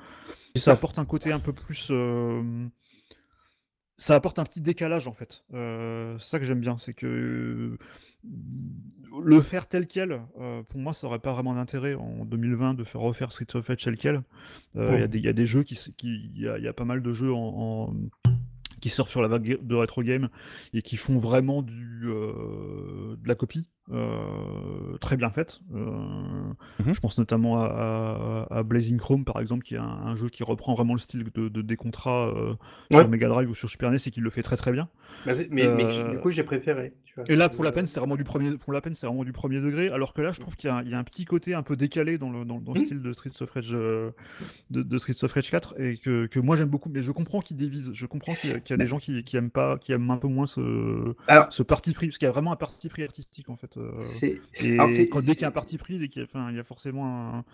et 0.55 0.59
ça 0.59 0.73
apporte 0.73 0.99
un 0.99 1.05
côté 1.07 1.33
un 1.33 1.41
peu 1.41 1.53
plus. 1.53 1.89
euh, 1.91 2.43
ça 3.97 4.17
apporte 4.17 4.39
un 4.39 4.45
petit 4.45 4.61
décalage 4.61 5.07
en 5.07 5.13
fait. 5.13 5.45
C'est 5.51 6.19
ça 6.19 6.39
que 6.39 6.45
j'aime 6.45 6.61
bien, 6.61 6.77
c'est 6.79 6.95
que 6.95 7.79
le 9.23 9.41
faire 9.41 9.69
tel 9.69 9.87
quel, 9.87 10.21
pour 10.69 10.81
moi, 10.81 10.93
ça 10.93 11.07
aurait 11.07 11.19
pas 11.21 11.33
vraiment 11.33 11.55
d'intérêt 11.55 11.95
en 11.95 12.25
2020 12.25 12.75
de 12.75 12.85
faire 12.85 13.01
refaire 13.01 13.31
Street 13.33 13.47
of 13.55 13.71
tel 13.77 13.97
quel. 13.97 14.23
Il 14.75 14.81
y 14.99 15.03
a 15.03 15.07
des- 15.07 15.19
il 15.19 15.25
y, 15.25 15.29
a 15.29 15.33
des 15.33 15.47
jeux 15.47 15.63
qui, 15.63 15.79
il 16.03 16.41
y 16.41 16.49
a, 16.49 16.59
il 16.59 16.65
y 16.65 16.69
a 16.69 16.73
pas 16.73 16.85
mal 16.85 17.03
de 17.03 17.13
jeux 17.13 17.33
en, 17.33 17.39
en- 17.91 17.95
qui 18.83 18.89
sortent 18.89 19.11
sur 19.11 19.23
la 19.23 19.29
vague 19.29 19.65
de 19.65 19.75
rétro 19.75 20.03
game 20.03 20.29
et 20.75 20.83
qui 20.83 20.97
font 20.97 21.17
vraiment 21.17 21.63
du 21.63 22.03
euh, 22.05 23.17
de 23.17 23.29
la 23.29 23.37
copie 23.37 23.71
euh, 23.91 24.97
très 25.01 25.17
bien 25.17 25.31
faite. 25.31 25.61
Euh, 25.75 25.89
Mhm. 26.79 26.95
Je 26.95 27.01
pense 27.01 27.19
notamment 27.19 27.59
à, 27.63 28.47
à- 28.51 28.59
à 28.59 28.63
Blazing 28.63 28.99
Chrome 28.99 29.25
par 29.25 29.41
exemple, 29.41 29.63
qui 29.65 29.75
est 29.75 29.79
un, 29.79 29.83
un 29.85 30.17
jeu 30.17 30.29
qui 30.29 30.43
reprend 30.43 30.75
vraiment 30.75 30.95
le 30.95 30.99
style 31.01 31.25
de, 31.35 31.49
de 31.49 31.63
des 31.63 31.77
contrats 31.77 32.29
euh, 32.29 32.55
Ouais. 32.91 33.01
sur 33.01 33.09
Mega 33.09 33.29
Drive 33.29 33.51
ou 33.51 33.55
sur 33.55 33.69
Super 33.71 33.91
NES 33.91 33.99
et 34.07 34.11
qui 34.11 34.21
le 34.21 34.31
fait 34.31 34.43
très 34.43 34.57
très 34.57 34.73
bien. 34.73 34.89
Bah, 35.27 35.33
mais, 35.51 35.69
mais 35.69 35.85
Euh, 35.85 36.11
du 36.11 36.19
coup, 36.19 36.31
j'ai 36.31 36.43
préféré. 36.45 36.93
tu 37.05 37.15
vois, 37.17 37.25
Et 37.29 37.37
là, 37.37 37.49
pour 37.49 37.65
la 37.65 37.73
peine, 37.73 37.87
c'est 37.87 37.99
vraiment 38.01 38.17
du 38.17 38.25
premier, 38.25 38.57
pour 38.57 38.73
la 38.73 38.81
peine, 38.81 38.95
c'est 38.95 39.07
vraiment 39.07 39.25
du 39.25 39.33
premier 39.33 39.61
degré. 39.61 39.89
Alors 39.89 40.13
que 40.15 40.21
là, 40.23 40.33
je 40.33 40.41
trouve 40.41 40.57
qu'il 40.57 40.69
y, 40.69 40.73
a 40.73 40.77
un- 40.77 40.83
il 40.83 40.91
y 40.91 40.95
a 40.95 40.99
un 40.99 41.05
petit 41.05 41.25
côté 41.25 41.55
un 41.55 41.63
peu 41.63 41.77
décalé 41.77 42.19
dans 42.19 42.31
le, 42.31 42.45
dans, 42.45 42.59
dans 42.61 42.73
le 42.75 42.81
Mhm. 42.81 42.87
style 42.87 43.03
de 43.03 43.13
Streets 43.13 43.43
of 43.43 43.51
Rage, 43.51 43.71
de, 43.71 44.13
de 44.71 44.99
Streets 44.99 45.23
of 45.25 45.33
Rage 45.33 45.51
4 45.51 45.75
et 45.81 45.97
que, 45.99 46.27
que 46.27 46.41
moi 46.41 46.57
j'aime 46.57 46.69
beaucoup. 46.69 46.89
Mais 46.91 47.03
je 47.03 47.13
comprends 47.13 47.41
qu'il 47.41 47.57
divise. 47.57 47.91
Je 47.95 48.07
comprends 48.07 48.35
qu'il 48.35 48.51
y 48.51 48.53
a, 48.55 48.61
qu'il 48.61 48.75
y 48.75 48.75
a 48.75 48.77
des 48.79 48.87
gens 48.87 48.99
qui, 48.99 49.23
qui 49.25 49.37
aiment 49.37 49.51
pas, 49.51 49.79
qui 49.79 49.93
aiment 49.93 50.11
un 50.11 50.17
peu 50.17 50.29
moins 50.29 50.47
ce, 50.47 51.15
Alors, 51.29 51.53
ce 51.53 51.63
parti 51.63 51.93
pris, 51.93 52.07
parce 52.09 52.19
qu'il 52.19 52.27
y 52.27 52.29
a 52.29 52.33
vraiment 52.33 52.53
un 52.53 52.57
parti 52.57 52.89
pris 52.89 53.03
artistique 53.05 53.49
en 53.51 53.57
fait. 53.57 53.72
Euh, 53.77 53.93
c'est. 53.97 54.41
et 54.61 54.73
alors, 54.75 54.89
c'est- 54.89 55.09
quand, 55.09 55.21
dès 55.21 55.33
qu'il 55.33 55.43
y 55.43 55.45
a 55.45 55.49
un 55.49 55.53
parti 55.53 55.79
pris, 55.79 55.99
dès 55.99 56.09
qu'il 56.09 56.21
y 56.23 56.25
a, 56.25 56.29
enfin, 56.29 56.51
il 56.51 56.57
y 56.57 56.61
a 56.61 56.65
forcément 56.65 57.07
un- 57.37 57.45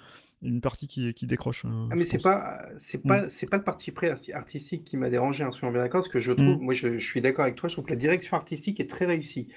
une 0.42 0.60
partie 0.60 0.86
qui, 0.86 1.12
qui 1.14 1.26
décroche. 1.26 1.64
euh, 1.64 1.88
Ah, 1.90 1.96
mais 1.96 2.04
je 2.04 2.10
c'est 2.10 2.16
pense. 2.18 2.22
pas, 2.24 2.62
c'est 2.76 3.04
Mm. 3.04 3.08
pas, 3.08 3.28
c'est 3.28 3.46
pas 3.48 3.56
le 3.56 3.64
parti 3.64 3.90
arti- 3.90 4.32
artistique 4.32 4.84
qui 4.84 4.96
m'a 4.96 5.10
dérangé, 5.10 5.42
hein, 5.42 5.50
soyons 5.50 5.72
bien 5.72 5.82
d'accord, 5.82 6.00
parce 6.00 6.12
que 6.12 6.20
je 6.20 6.30
trouve, 6.32 6.58
Mm. 6.58 6.62
moi, 6.62 6.74
je, 6.74 6.96
je 6.96 7.04
suis 7.10 7.20
d'accord 7.20 7.42
avec 7.44 7.56
toi, 7.56 7.68
je 7.68 7.74
trouve 7.74 7.86
que 7.86 7.90
la 7.90 7.96
direction 7.96 8.36
artistique 8.36 8.78
est 8.78 8.88
très 8.88 9.04
réussie. 9.06 9.48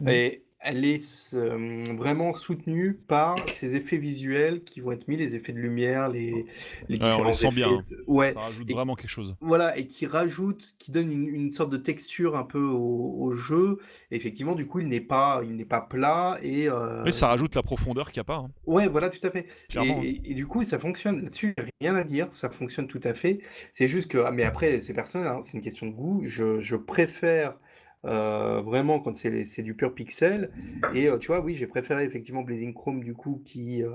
Mm. 0.00 0.08
Et 0.08 0.42
elle 0.60 0.84
est 0.84 1.34
euh, 1.34 1.84
vraiment 1.96 2.32
soutenue 2.32 2.94
par 2.94 3.36
ces 3.48 3.76
effets 3.76 3.96
visuels 3.96 4.64
qui 4.64 4.80
vont 4.80 4.92
être 4.92 5.06
mis, 5.06 5.16
les 5.16 5.36
effets 5.36 5.52
de 5.52 5.58
lumière, 5.58 6.08
les, 6.08 6.46
les 6.88 6.98
Ouais, 6.98 7.04
on 7.04 7.08
différents 7.08 7.24
les 7.24 7.32
sent 7.32 7.48
bien, 7.52 7.68
hein. 7.70 7.84
Ouais. 8.06 8.32
Ça 8.32 8.40
rajoute 8.40 8.68
Et- 8.68 8.72
vraiment 8.72 8.94
quelque 8.96 9.10
chose. 9.10 9.36
Voilà, 9.40 9.78
et 9.78 9.86
qui 9.86 10.06
rajoute, 10.06 10.74
qui 10.78 10.90
donne 10.90 11.12
une, 11.12 11.28
une 11.28 11.52
sorte 11.52 11.70
de 11.70 11.76
texture 11.76 12.36
un 12.36 12.42
peu 12.44 12.60
au, 12.62 13.14
au 13.20 13.32
jeu. 13.32 13.78
Et 14.10 14.16
effectivement, 14.16 14.54
du 14.56 14.66
coup, 14.66 14.80
il 14.80 14.88
n'est 14.88 15.00
pas, 15.00 15.42
il 15.44 15.54
n'est 15.54 15.64
pas 15.64 15.80
plat 15.80 16.38
et. 16.42 16.68
euh, 16.68 17.02
Mais 17.04 17.12
ça 17.12 17.28
rajoute 17.28 17.54
la 17.54 17.62
profondeur 17.62 18.10
qu'il 18.10 18.18
n'y 18.18 18.22
a 18.22 18.24
pas. 18.24 18.36
hein. 18.38 18.50
Ouais, 18.66 18.88
voilà, 18.88 19.10
tout 19.10 19.24
à 19.26 19.30
fait. 19.30 19.46
Et, 19.74 19.78
hein. 19.78 20.00
et- 20.02 20.20
et 20.30 20.34
du 20.34 20.46
coup, 20.46 20.64
ça 20.64 20.78
fonctionne 20.78 21.22
là-dessus, 21.22 21.54
rien 21.80 21.94
à 21.94 22.02
dire, 22.04 22.26
ça 22.30 22.50
fonctionne 22.50 22.88
tout 22.88 23.00
à 23.04 23.14
fait. 23.14 23.38
C'est 23.72 23.86
juste 23.88 24.10
que, 24.10 24.18
ah, 24.18 24.32
mais 24.32 24.42
après, 24.42 24.80
c'est 24.80 24.92
personnel, 24.92 25.28
hein, 25.28 25.40
c'est 25.42 25.56
une 25.56 25.62
question 25.62 25.86
de 25.86 25.92
goût. 25.92 26.22
Je, 26.26 26.58
je 26.58 26.74
préfère 26.76 27.58
euh, 28.04 28.60
vraiment 28.62 29.00
quand 29.00 29.16
c'est 29.16 29.62
du 29.62 29.74
pur 29.74 29.94
pixel. 29.94 30.50
Et 30.94 31.08
euh, 31.08 31.18
tu 31.18 31.28
vois, 31.28 31.40
oui, 31.40 31.54
j'ai 31.54 31.66
préféré 31.66 32.04
effectivement 32.04 32.42
Blazing 32.42 32.72
Chrome, 32.74 33.02
du 33.02 33.14
coup, 33.14 33.42
qui, 33.44 33.82
euh, 33.82 33.90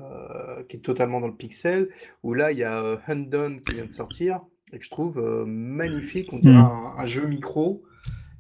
qui 0.68 0.78
est 0.78 0.82
totalement 0.82 1.22
dans 1.22 1.28
le 1.28 1.36
pixel. 1.36 1.90
Où 2.24 2.34
là, 2.34 2.52
il 2.52 2.58
y 2.58 2.64
a 2.64 2.82
euh, 2.84 2.98
Undone 3.08 3.62
qui 3.62 3.74
vient 3.76 3.86
de 3.86 3.92
sortir 3.92 4.42
et 4.74 4.80
que 4.80 4.84
je 4.86 4.90
trouve 4.90 5.20
euh, 5.20 5.46
magnifique. 5.46 6.32
On 6.34 6.40
dirait 6.40 6.54
Mhm. 6.54 6.60
un, 6.60 6.94
un 6.98 7.06
jeu 7.06 7.26
micro. 7.28 7.84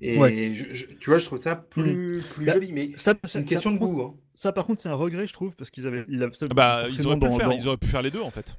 Et 0.01 0.17
Ouais. 0.17 0.51
je- 0.53 0.73
je- 0.73 0.87
tu 0.99 1.09
vois, 1.09 1.19
je 1.19 1.25
trouve 1.25 1.39
ça 1.39 1.55
plus, 1.55 2.21
plus 2.33 2.45
Bah, 2.45 2.53
joli. 2.53 2.73
Mais 2.73 2.91
Ça, 2.97 3.13
c'est 3.23 3.39
une 3.39 3.45
question 3.45 3.71
de 3.71 3.77
par 3.77 3.87
contre, 3.87 3.99
goût. 4.01 4.05
hein. 4.07 4.15
Ça, 4.35 4.51
par 4.51 4.65
contre, 4.65 4.81
c'est 4.81 4.89
un 4.89 4.95
regret, 4.95 5.27
je 5.27 5.33
trouve, 5.33 5.55
parce 5.55 5.69
qu'ils 5.69 5.87
avaient, 5.87 6.03
ils 6.09 6.21
avaient- 6.21 6.33
Ah 6.41 6.53
Bah, 6.53 6.85
ils 6.89 7.07
auraient 7.07 7.15
dans- 7.15 7.31
faire. 7.37 7.47
dans- 7.49 7.55
Ils 7.55 7.67
auraient 7.67 7.77
pu 7.77 7.87
faire 7.87 8.01
les 8.01 8.11
deux 8.11 8.19
en 8.19 8.31
fait. 8.31 8.53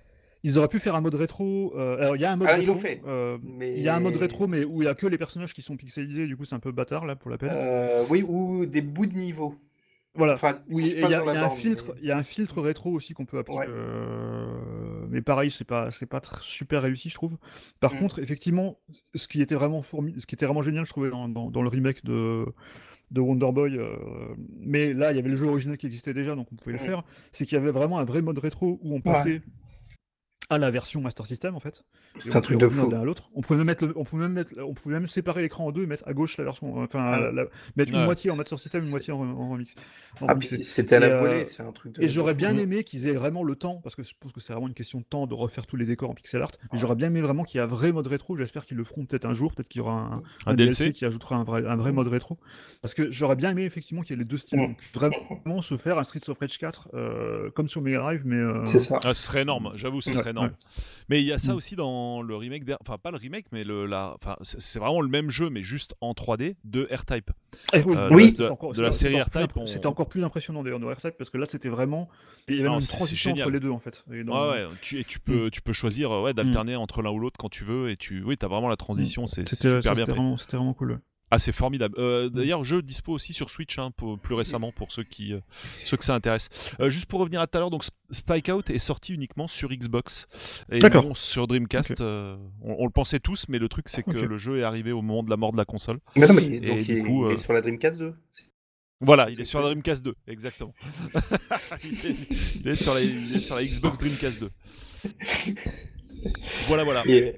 Ils 0.45 0.59
auraient 0.59 0.68
pu 0.68 0.78
faire 0.78 0.95
un 0.95 1.01
mode 1.01 1.14
rétro. 1.16 1.72
euh, 1.76 1.97
alors, 2.01 2.16
il 2.16 2.22
y 2.22 2.24
a 2.24 2.30
un 2.32 2.36
mode 2.36 2.49
Ah, 2.51 2.55
rétro. 2.57 2.74
fait. 2.74 3.01
euh, 3.07 3.38
Mais- 3.42 3.72
Il 3.76 3.82
y 3.82 3.88
a 3.88 3.97
un 3.97 4.01
mode 4.01 4.16
rétro, 4.16 4.47
mais 4.47 4.62
où 4.64 4.82
il 4.82 4.84
y 4.84 4.88
a 4.88 4.95
que 4.95 5.07
les 5.09 5.18
personnages 5.18 5.55
qui 5.55 5.62
sont 5.62 5.76
pixelisés. 5.76 6.26
Du 6.26 6.36
coup, 6.36 6.45
c'est 6.45 6.55
un 6.55 6.61
peu 6.61 6.70
bâtard 6.70 7.07
là 7.07 7.16
pour 7.16 7.30
la 7.30 7.38
peine. 7.38 7.51
Euh, 7.53 8.05
oui, 8.11 8.22
ou 8.22 8.66
des 8.66 8.82
bouts 8.82 9.07
de 9.07 9.14
niveau. 9.16 9.57
voilà. 10.16 10.34
Enfin, 10.34 10.61
Oui, 10.70 10.92
il 10.95 11.01
y 11.01 11.05
a, 11.05 11.09
y 11.09 11.14
un 11.36 11.51
filtre. 11.51 11.92
mais- 11.95 12.01
Il 12.03 12.07
y 12.09 12.12
a 12.12 12.16
un 12.18 12.22
filtre 12.22 12.61
rétro 12.62 12.90
aussi 12.92 13.14
qu'on 13.14 13.24
peut 13.24 13.38
appliquer. 13.38 13.61
Ouais. 13.62 15.09
Mais 15.09 15.22
pareil, 15.22 15.51
c'est 15.51 15.64
pas, 15.64 15.90
c'est 15.90 16.07
pas 16.07 16.20
super 16.40 16.82
réussi, 16.82 17.09
je 17.09 17.14
trouve. 17.14 17.36
Par 17.80 17.95
Mm. 17.95 17.99
contre, 17.99 18.18
effectivement, 18.20 18.78
ce 19.14 19.26
qui 19.28 19.40
était 19.42 19.55
vraiment 19.55 19.82
ce 19.82 20.26
qui 20.26 20.34
était 20.34 20.47
vraiment 20.47 20.62
génial, 20.62 20.84
je 20.84 20.90
trouvais 20.90 21.11
dans, 21.11 21.28
dans- 21.28 21.51
dans 21.51 21.62
le 21.62 21.68
remake 21.68 22.05
de 22.05 22.45
de 23.11 23.20
Wonder 23.20 23.53
Boy, 23.53 23.76
euh, 23.78 23.95
mais 24.59 24.92
là 24.92 25.12
il 25.12 25.16
y 25.16 25.18
avait 25.20 25.28
le 25.28 25.36
jeu 25.36 25.47
original 25.47 25.76
qui 25.76 25.86
existait 25.86 26.14
déjà, 26.14 26.34
donc 26.34 26.49
on 26.53 26.57
pouvait 26.57 26.72
le 26.72 26.78
Mm. 26.82 26.86
faire. 26.86 27.03
C'est 27.32 27.45
qu'il 27.47 27.57
y 27.57 27.61
avait 27.61 27.70
vraiment 27.70 27.99
un 27.99 28.05
vrai 28.05 28.22
mode 28.22 28.38
rétro 28.38 28.80
où 28.82 28.95
on 28.95 29.01
passait 29.01 29.42
à 30.51 30.59
la 30.59 30.70
version 30.70 31.01
Master 31.01 31.26
System 31.26 31.55
en 31.57 31.61
fait. 31.61 31.84
C'est 32.18 32.36
un 32.36 32.40
truc 32.40 32.59
de 32.59 32.68
fou. 32.68 32.90
à 32.95 33.05
l'autre. 33.05 33.30
On 33.34 33.40
pouvait 33.40 33.57
même 33.57 33.66
mettre, 33.66 33.86
le- 33.86 33.97
on 33.99 34.05
pouvait 34.05 34.22
même 34.24 34.32
mettre, 34.34 34.53
on 34.61 34.74
pouvait 34.74 34.95
même 34.95 35.07
séparer 35.07 35.42
l'écran 35.42 35.66
en 35.66 35.72
deux 35.72 35.82
et 35.82 35.86
mettre 35.86 36.05
à 36.07 36.12
gauche 36.12 36.36
la 36.36 36.45
version, 36.45 36.76
enfin 36.78 37.01
Ah. 37.03 37.20
la- 37.20 37.32
la- 37.32 37.45
mettre 37.76 37.92
une 37.92 37.99
Ouais. 37.99 38.05
moitié 38.05 38.30
en 38.30 38.36
Master 38.36 38.59
System, 38.59 38.84
une 38.84 38.90
moitié 38.90 39.12
en, 39.12 39.20
en 39.22 39.51
remix. 39.51 39.74
en 40.20 40.26
Ah, 40.28 40.34
c'était 40.42 40.97
à 40.97 41.01
la 41.01 41.07
euh, 41.07 41.20
volée, 41.20 41.45
c'est 41.47 41.62
un 41.62 41.72
truc 41.72 41.95
de. 41.95 42.03
Et 42.03 42.09
j'aurais 42.09 42.34
bien 42.34 42.57
aimé 42.59 42.84
qu'ils 42.84 43.09
aient 43.09 43.12
vraiment 43.14 43.42
le 43.42 43.57
temps, 43.57 43.80
parce 43.82 43.97
que 43.97 44.03
je 44.03 44.12
pense 44.20 44.32
que 44.32 44.40
c'est 44.40 44.53
vraiment 44.53 44.68
une 44.68 44.74
question 44.74 44.99
de 45.01 45.05
temps 45.05 45.26
de 45.26 45.34
refaire 45.34 45.66
tous 45.66 45.76
les 45.76 45.86
décors 45.86 46.11
en 46.11 46.14
pixel 46.14 46.42
art. 46.42 46.53
Mais 46.72 46.78
j'aurais 46.78 46.95
bien 46.95 47.09
aimé 47.09 47.20
vraiment 47.22 47.42
qu'il 47.45 47.59
y 47.59 47.61
ait 47.61 47.64
un 47.64 47.68
vrai 47.68 47.90
mode 47.92 48.07
rétro. 48.07 48.36
J'espère 48.36 48.64
qu'ils 48.66 48.76
le 48.76 48.84
feront 48.84 49.07
peut-être 49.07 49.24
un 49.24 49.34
jour. 49.34 49.55
Peut-être 49.55 49.68
qu'il 49.68 49.80
y 49.80 49.82
aura 49.82 49.95
un, 49.95 50.22
Un 50.47 50.53
un 50.53 50.55
DLC. 50.55 50.84
DLC 50.84 50.92
qui 50.92 51.05
ajoutera 51.05 51.36
un 51.36 51.45
vrai, 51.45 51.66
un 51.66 51.76
vrai 51.76 51.90
mode 51.92 52.07
rétro. 52.09 52.38
Parce 52.82 52.92
que 52.95 53.11
j'aurais 53.11 53.36
bien 53.36 53.51
aimé 53.51 53.64
effectivement 53.64 54.03
qu'il 54.03 54.14
y 54.14 54.14
ait 54.14 54.22
les 54.22 54.28
deux 54.28 54.36
styles. 54.36 54.61
Mm. 54.61 54.66
Donc, 54.66 55.11
vraiment 55.45 55.62
se 55.62 55.76
faire 55.78 55.99
un 55.99 56.05
Streets 56.05 56.28
of 56.28 56.38
Rage 56.38 56.59
4 56.59 56.88
euh, 56.95 57.51
comme 57.51 57.68
sur 57.68 57.80
Mega 57.82 57.99
Drive, 57.99 58.22
mais. 58.24 58.36
euh, 58.36 58.62
C'est 58.66 58.78
ça. 58.78 58.99
Ah, 59.03 59.14
ce 59.14 59.22
serait 59.22 59.42
énorme, 59.42 59.72
j'avoue, 59.74 60.01
ce 60.01 60.11
Ouais, 60.11 60.16
serait 60.16 60.30
énorme. 60.30 60.43
Ouais. 60.45 60.51
Mais 61.09 61.20
il 61.20 61.26
y 61.26 61.32
a 61.32 61.38
ça 61.38 61.53
Mm. 61.53 61.57
aussi 61.57 61.76
dans 61.76 62.22
le 62.22 62.34
remake, 62.36 62.62
enfin 62.80 62.97
pas 62.99 63.11
le 63.11 63.16
remake, 63.18 63.47
mais 63.53 63.62
le, 63.64 63.84
la, 63.86 64.16
c'est 64.42 64.78
vraiment 64.78 65.01
le 65.03 65.09
même 65.09 65.28
jeu, 65.30 65.51
mais 65.51 65.62
juste 65.62 65.95
en 66.01 66.12
3D 66.12 66.57
de 66.64 66.88
R-Type. 66.90 67.30
Eh 67.72 67.82
oui, 67.82 67.95
Euh, 67.97 68.09
Oui. 68.11 68.32
de, 68.32 68.47
encore- 68.47 68.72
de 68.72 68.80
la 68.82 68.90
série 68.92 69.20
R-Type. 69.20 69.53
on- 69.57 69.66
C'était 69.66 69.86
encore 69.86 70.09
plus 70.09 70.24
impressionnant 70.24 70.62
d'ailleurs 70.62 70.80
dans 70.80 70.88
R-Type 70.90 71.14
parce 71.18 71.30
que 71.30 71.38
là 71.38 71.47
c'était 71.49 71.68
vraiment. 71.68 72.09
Il 72.49 72.55
y 72.57 72.59
avait 72.61 72.68
Non, 72.68 72.74
même 72.76 72.80
une 72.82 72.86
transition 72.86 73.30
entre 73.32 73.51
les 73.51 73.61
deux 73.61 73.70
en 73.70 73.78
fait. 73.78 74.05
Et 74.12 74.24
dans- 74.24 74.51
Ouais, 74.51 74.64
ouais, 74.64 74.68
tu, 74.82 74.99
et 74.99 75.05
tu 75.05 75.20
peux, 75.20 75.51
tu 75.51 75.61
peux 75.62 75.72
choisir 75.72 76.11
euh, 76.11 76.22
ouais, 76.22 76.34
d'alterner 76.34 76.76
entre 76.76 77.03
l'un 77.03 77.11
ou 77.11 77.18
l'autre 77.18 77.36
quand 77.38 77.49
tu 77.51 77.64
veux, 77.64 77.90
et 77.90 77.97
tu, 77.97 78.22
oui, 78.22 78.36
t'as 78.36 78.49
vraiment 78.49 78.68
la 78.68 78.76
transition, 78.76 79.26
c'est 79.26 79.49
super 79.49 79.80
bien 79.80 79.95
c'était 79.95 80.05
fait. 80.07 80.11
vraiment, 80.12 80.36
c'était 80.36 80.57
vraiment 80.57 80.74
cool. 80.74 81.01
Ah, 81.35 81.39
c'est 81.41 81.51
formidable. 81.53 81.97
Euh, 81.99 82.28
D'ailleurs, 82.28 82.62
jeu 82.62 82.80
dispo 82.80 83.12
aussi 83.12 83.32
sur 83.32 83.51
Switch, 83.51 83.76
hein, 83.78 83.91
pour- 83.97 84.18
plus 84.20 84.35
récemment 84.37 84.70
pour 84.70 84.93
ceux 84.93 85.03
qui, 85.03 85.32
euh, 85.32 85.41
ceux 85.85 85.97
que 85.97 86.05
ça 86.05 86.14
intéresse. 86.14 86.49
Euh, 86.78 86.91
juste 86.91 87.07
pour 87.07 87.18
revenir 87.18 87.41
à 87.41 87.49
tout 87.49 87.57
à 87.59 87.61
l'heure, 87.61 87.70
donc 87.70 87.82
Sp- 87.82 87.91
Spike 88.12 88.49
Out 88.51 88.70
est 88.70 88.78
sorti 88.78 89.12
uniquement 89.14 89.49
sur 89.49 89.70
Xbox 89.70 90.28
et 90.70 90.78
non 90.78 91.14
sur 91.14 91.49
Dreamcast. 91.49 92.01
On, 92.01 92.39
on 92.62 92.85
le 92.85 92.91
pensait 92.93 93.18
tous, 93.18 93.47
mais 93.49 93.59
le 93.59 93.68
truc 93.68 93.89
c'est 93.89 94.05
que 94.05 94.12
le 94.12 94.39
jeu 94.39 94.61
est 94.61 94.62
arrivé 94.62 94.93
au 94.93 95.03
moment 95.03 95.24
de 95.24 95.30
la 95.30 95.37
mort 95.37 95.51
de 95.51 95.57
la 95.57 95.64
console. 95.64 95.99
Mais 96.14 96.28
non, 96.28 96.35
mais 96.35 96.45
Et 96.45 96.61
donc 96.61 96.78
du 96.82 96.99
il, 96.99 97.05
coup, 97.05 97.28
il 97.28 97.32
est 97.35 97.37
sur 97.39 97.53
la 97.53 97.61
Dreamcast 97.62 97.99
2. 97.99 98.14
Voilà, 99.01 99.28
il 99.28 99.41
est 99.41 99.45
sur 99.45 99.59
la. 99.61 99.66
Dreamcast 99.66 100.05
2, 100.05 100.14
exactement. 100.28 100.72
il, 101.82 102.07
est, 102.07 102.16
il 102.61 102.68
est 102.68 102.76
sur 102.76 102.95
la, 102.95 103.01
il 103.01 103.37
est 103.37 103.41
sur 103.41 103.57
la 103.57 103.64
Xbox 103.64 103.99
Dreamcast 103.99 104.39
2. 104.41 104.51
Voilà, 106.68 106.85
voilà. 106.85 107.03
Et- 107.07 107.37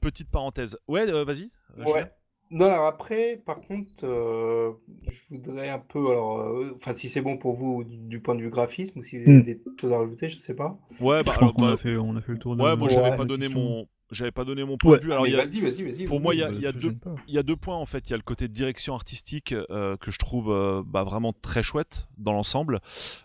Petite 0.00 0.30
parenthèse. 0.30 0.78
Ouais, 0.86 1.08
euh, 1.08 1.24
vas-y. 1.24 1.50
euh, 1.78 1.84
Ouais. 1.84 2.10
Non, 2.50 2.66
alors 2.66 2.86
après, 2.86 3.36
par 3.44 3.60
contre, 3.60 4.04
euh, 4.04 4.72
je 5.06 5.20
voudrais 5.30 5.68
un 5.68 5.78
peu, 5.78 6.10
alors, 6.10 6.40
euh, 6.40 6.72
enfin, 6.76 6.94
si 6.94 7.08
c'est 7.10 7.20
bon 7.20 7.36
pour 7.36 7.52
vous 7.54 7.84
du, 7.84 7.96
du 7.98 8.20
point 8.20 8.34
de 8.34 8.40
vue 8.42 8.48
graphisme 8.50 8.98
ou 9.00 9.02
si 9.02 9.18
vous 9.18 9.28
avez 9.28 9.42
Mm. 9.42 9.42
des 9.42 9.60
choses 9.78 9.92
à 9.92 9.98
rajouter, 9.98 10.28
je 10.30 10.38
sais 10.38 10.54
pas. 10.54 10.78
Ouais, 10.98 11.22
bah, 11.24 11.32
Je 11.32 11.38
alors, 11.38 11.52
pense 11.52 11.52
qu'on 11.52 11.66
bah, 11.66 11.72
a 11.72 11.76
fait, 11.76 11.96
on 11.96 12.16
a 12.16 12.20
fait 12.20 12.32
le 12.32 12.38
tour 12.38 12.56
de. 12.56 12.64
ouais, 12.64 12.76
moi 12.76 12.88
Ouais, 12.88 12.88
j'avais 12.88 13.12
la 13.12 13.18
pas 13.18 13.24
donné 13.24 13.48
question. 13.48 13.48
mon, 13.48 13.88
j'avais 14.10 14.30
pas 14.30 14.44
donné 14.44 14.64
mon 14.64 14.76
point 14.76 14.92
Ouais. 14.92 14.98
de 14.98 15.04
vue. 15.04 15.12
Alors 15.12 15.24
Mais 15.24 15.30
il 15.30 15.36
y 15.36 15.40
a- 15.40 15.44
vas-y, 15.44 15.60
vas-y, 15.60 15.82
vas-y. 15.82 16.04
pour 16.04 16.20
moi, 16.20 16.34
il 16.34 16.38
y 16.38 16.42
a- 16.42 16.50
y 16.50 16.66
deux- 16.72 16.96
y 17.28 17.38
a 17.38 17.42
points 17.56 17.76
en 17.76 17.86
fait. 17.86 18.08
Il 18.08 18.10
y 18.10 18.14
a 18.14 18.16
le 18.16 18.22
côté 18.22 18.48
direction 18.48 18.94
artistique 18.94 19.54
euh, 19.70 19.96
que 19.96 20.10
je 20.10 20.18
trouve 20.18 20.50
euh, 20.50 20.82
bah, 20.86 21.02
vraiment 21.04 21.32
très 21.32 21.62
chouette 21.62 22.06
dans 22.16 22.32
l'ensemble. 22.32 22.80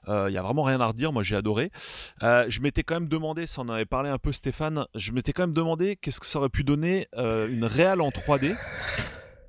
Euh, 0.08 0.28
Il 0.30 0.34
y 0.34 0.38
a 0.38 0.42
vraiment 0.42 0.64
rien 0.64 0.80
à 0.82 0.88
redire. 0.88 1.12
Moi, 1.14 1.24
j'ai 1.24 1.36
adoré. 1.36 1.72
Euh, 2.24 2.46
je 2.50 2.60
m'étais 2.62 2.84
quand 2.84 2.96
même 2.96 3.08
demandé, 3.08 3.46
ça 3.48 3.62
en 3.62 3.70
avait 3.70 3.86
parlé 3.86 4.10
un 4.10 4.18
peu 4.18 4.32
Stéphane. 4.32 4.86
Je 4.96 5.12
m'étais 5.12 5.32
quand 5.34 5.44
même 5.44 5.54
demandé 5.54 5.96
qu'est-ce 5.96 6.20
que 6.20 6.26
ça 6.26 6.40
aurait 6.40 6.50
pu 6.50 6.64
donner 6.64 7.08
euh, 7.18 7.48
une 7.48 7.66
réale 7.66 8.02
en 8.02 8.10
3D. 8.10 8.56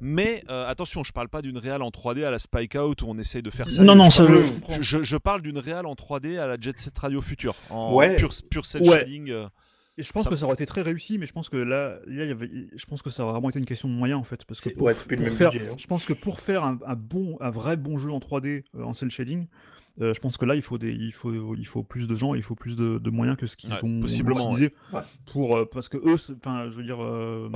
Mais 0.00 0.44
euh, 0.50 0.66
attention, 0.68 1.02
je 1.04 1.12
parle 1.12 1.28
pas 1.28 1.40
d'une 1.40 1.56
réale 1.56 1.80
en 1.82 1.90
3D 1.90 2.24
à 2.24 2.30
la 2.30 2.38
Spike 2.38 2.74
Out 2.74 3.02
où 3.02 3.06
on 3.08 3.16
essaye 3.18 3.42
de 3.42 3.50
faire 3.50 3.70
ça. 3.70 3.82
Non, 3.82 3.94
non, 3.94 4.06
Je 4.06 4.10
ça 4.10 4.26
parle- 4.26 4.82
je 4.82 5.02
je- 5.02 5.16
parle 5.16 5.40
d'une 5.40 5.58
réale 5.58 5.86
en 5.86 5.94
3D 5.94 6.36
à 6.36 6.46
la 6.46 6.56
Jet 6.60 6.78
Set 6.78 6.98
Radio 6.98 7.22
Future, 7.22 7.54
en 7.70 7.94
Ouais. 7.94 8.16
pure, 8.16 8.32
pure 8.50 8.66
cel 8.66 8.82
Ouais. 8.82 9.00
shading. 9.00 9.30
euh. 9.30 9.46
Et 9.96 10.02
je 10.02 10.10
pense 10.12 10.24
Ça- 10.24 10.30
que 10.30 10.36
ça 10.36 10.44
aurait 10.46 10.54
été 10.54 10.66
très 10.66 10.82
réussi, 10.82 11.18
mais 11.18 11.26
je 11.26 11.32
pense 11.32 11.48
que 11.48 11.56
là, 11.56 12.00
là 12.06 12.24
il 12.24 12.28
y 12.28 12.30
avait, 12.32 12.50
je 12.74 12.86
pense 12.86 13.00
que 13.02 13.10
ça 13.10 13.22
aurait 13.22 13.32
vraiment 13.32 13.50
été 13.50 13.58
une 13.60 13.64
question 13.64 13.88
de 13.88 13.94
moyens 13.94 14.20
en 14.20 14.24
fait, 14.24 14.44
parce 14.44 14.60
que 14.60 14.70
pour, 14.70 14.86
ouais, 14.88 14.94
faire, 14.94 15.50
budget, 15.50 15.68
hein. 15.70 15.74
je 15.78 15.86
pense 15.86 16.04
que 16.04 16.12
pour 16.12 16.40
faire 16.40 16.64
un, 16.64 16.78
un 16.84 16.96
bon, 16.96 17.36
un 17.40 17.50
vrai 17.50 17.76
bon 17.76 17.96
jeu 17.98 18.10
en 18.10 18.18
3D 18.18 18.64
euh, 18.74 18.82
en 18.82 18.92
cel 18.92 19.10
shading, 19.10 19.46
euh, 20.00 20.12
je 20.12 20.18
pense 20.18 20.36
que 20.36 20.44
là 20.44 20.56
il 20.56 20.62
faut 20.62 20.78
des, 20.78 20.92
il 20.92 21.12
faut, 21.12 21.54
il 21.54 21.66
faut 21.66 21.84
plus 21.84 22.08
de 22.08 22.14
gens, 22.16 22.34
il 22.34 22.42
faut 22.42 22.56
plus 22.56 22.74
de, 22.76 22.98
de 22.98 23.10
moyens 23.10 23.36
que 23.36 23.46
ce 23.46 23.56
qu'ils 23.56 23.72
Ouais, 23.72 23.84
ont 23.84 24.00
possiblement, 24.00 24.50
utilisé 24.50 24.74
ouais. 24.92 25.00
pour, 25.26 25.56
euh, 25.56 25.64
parce 25.64 25.88
que 25.88 25.96
eux, 25.98 26.16
enfin, 26.38 26.64
je 26.64 26.76
veux 26.76 26.82
dire. 26.82 27.00
euh, 27.02 27.48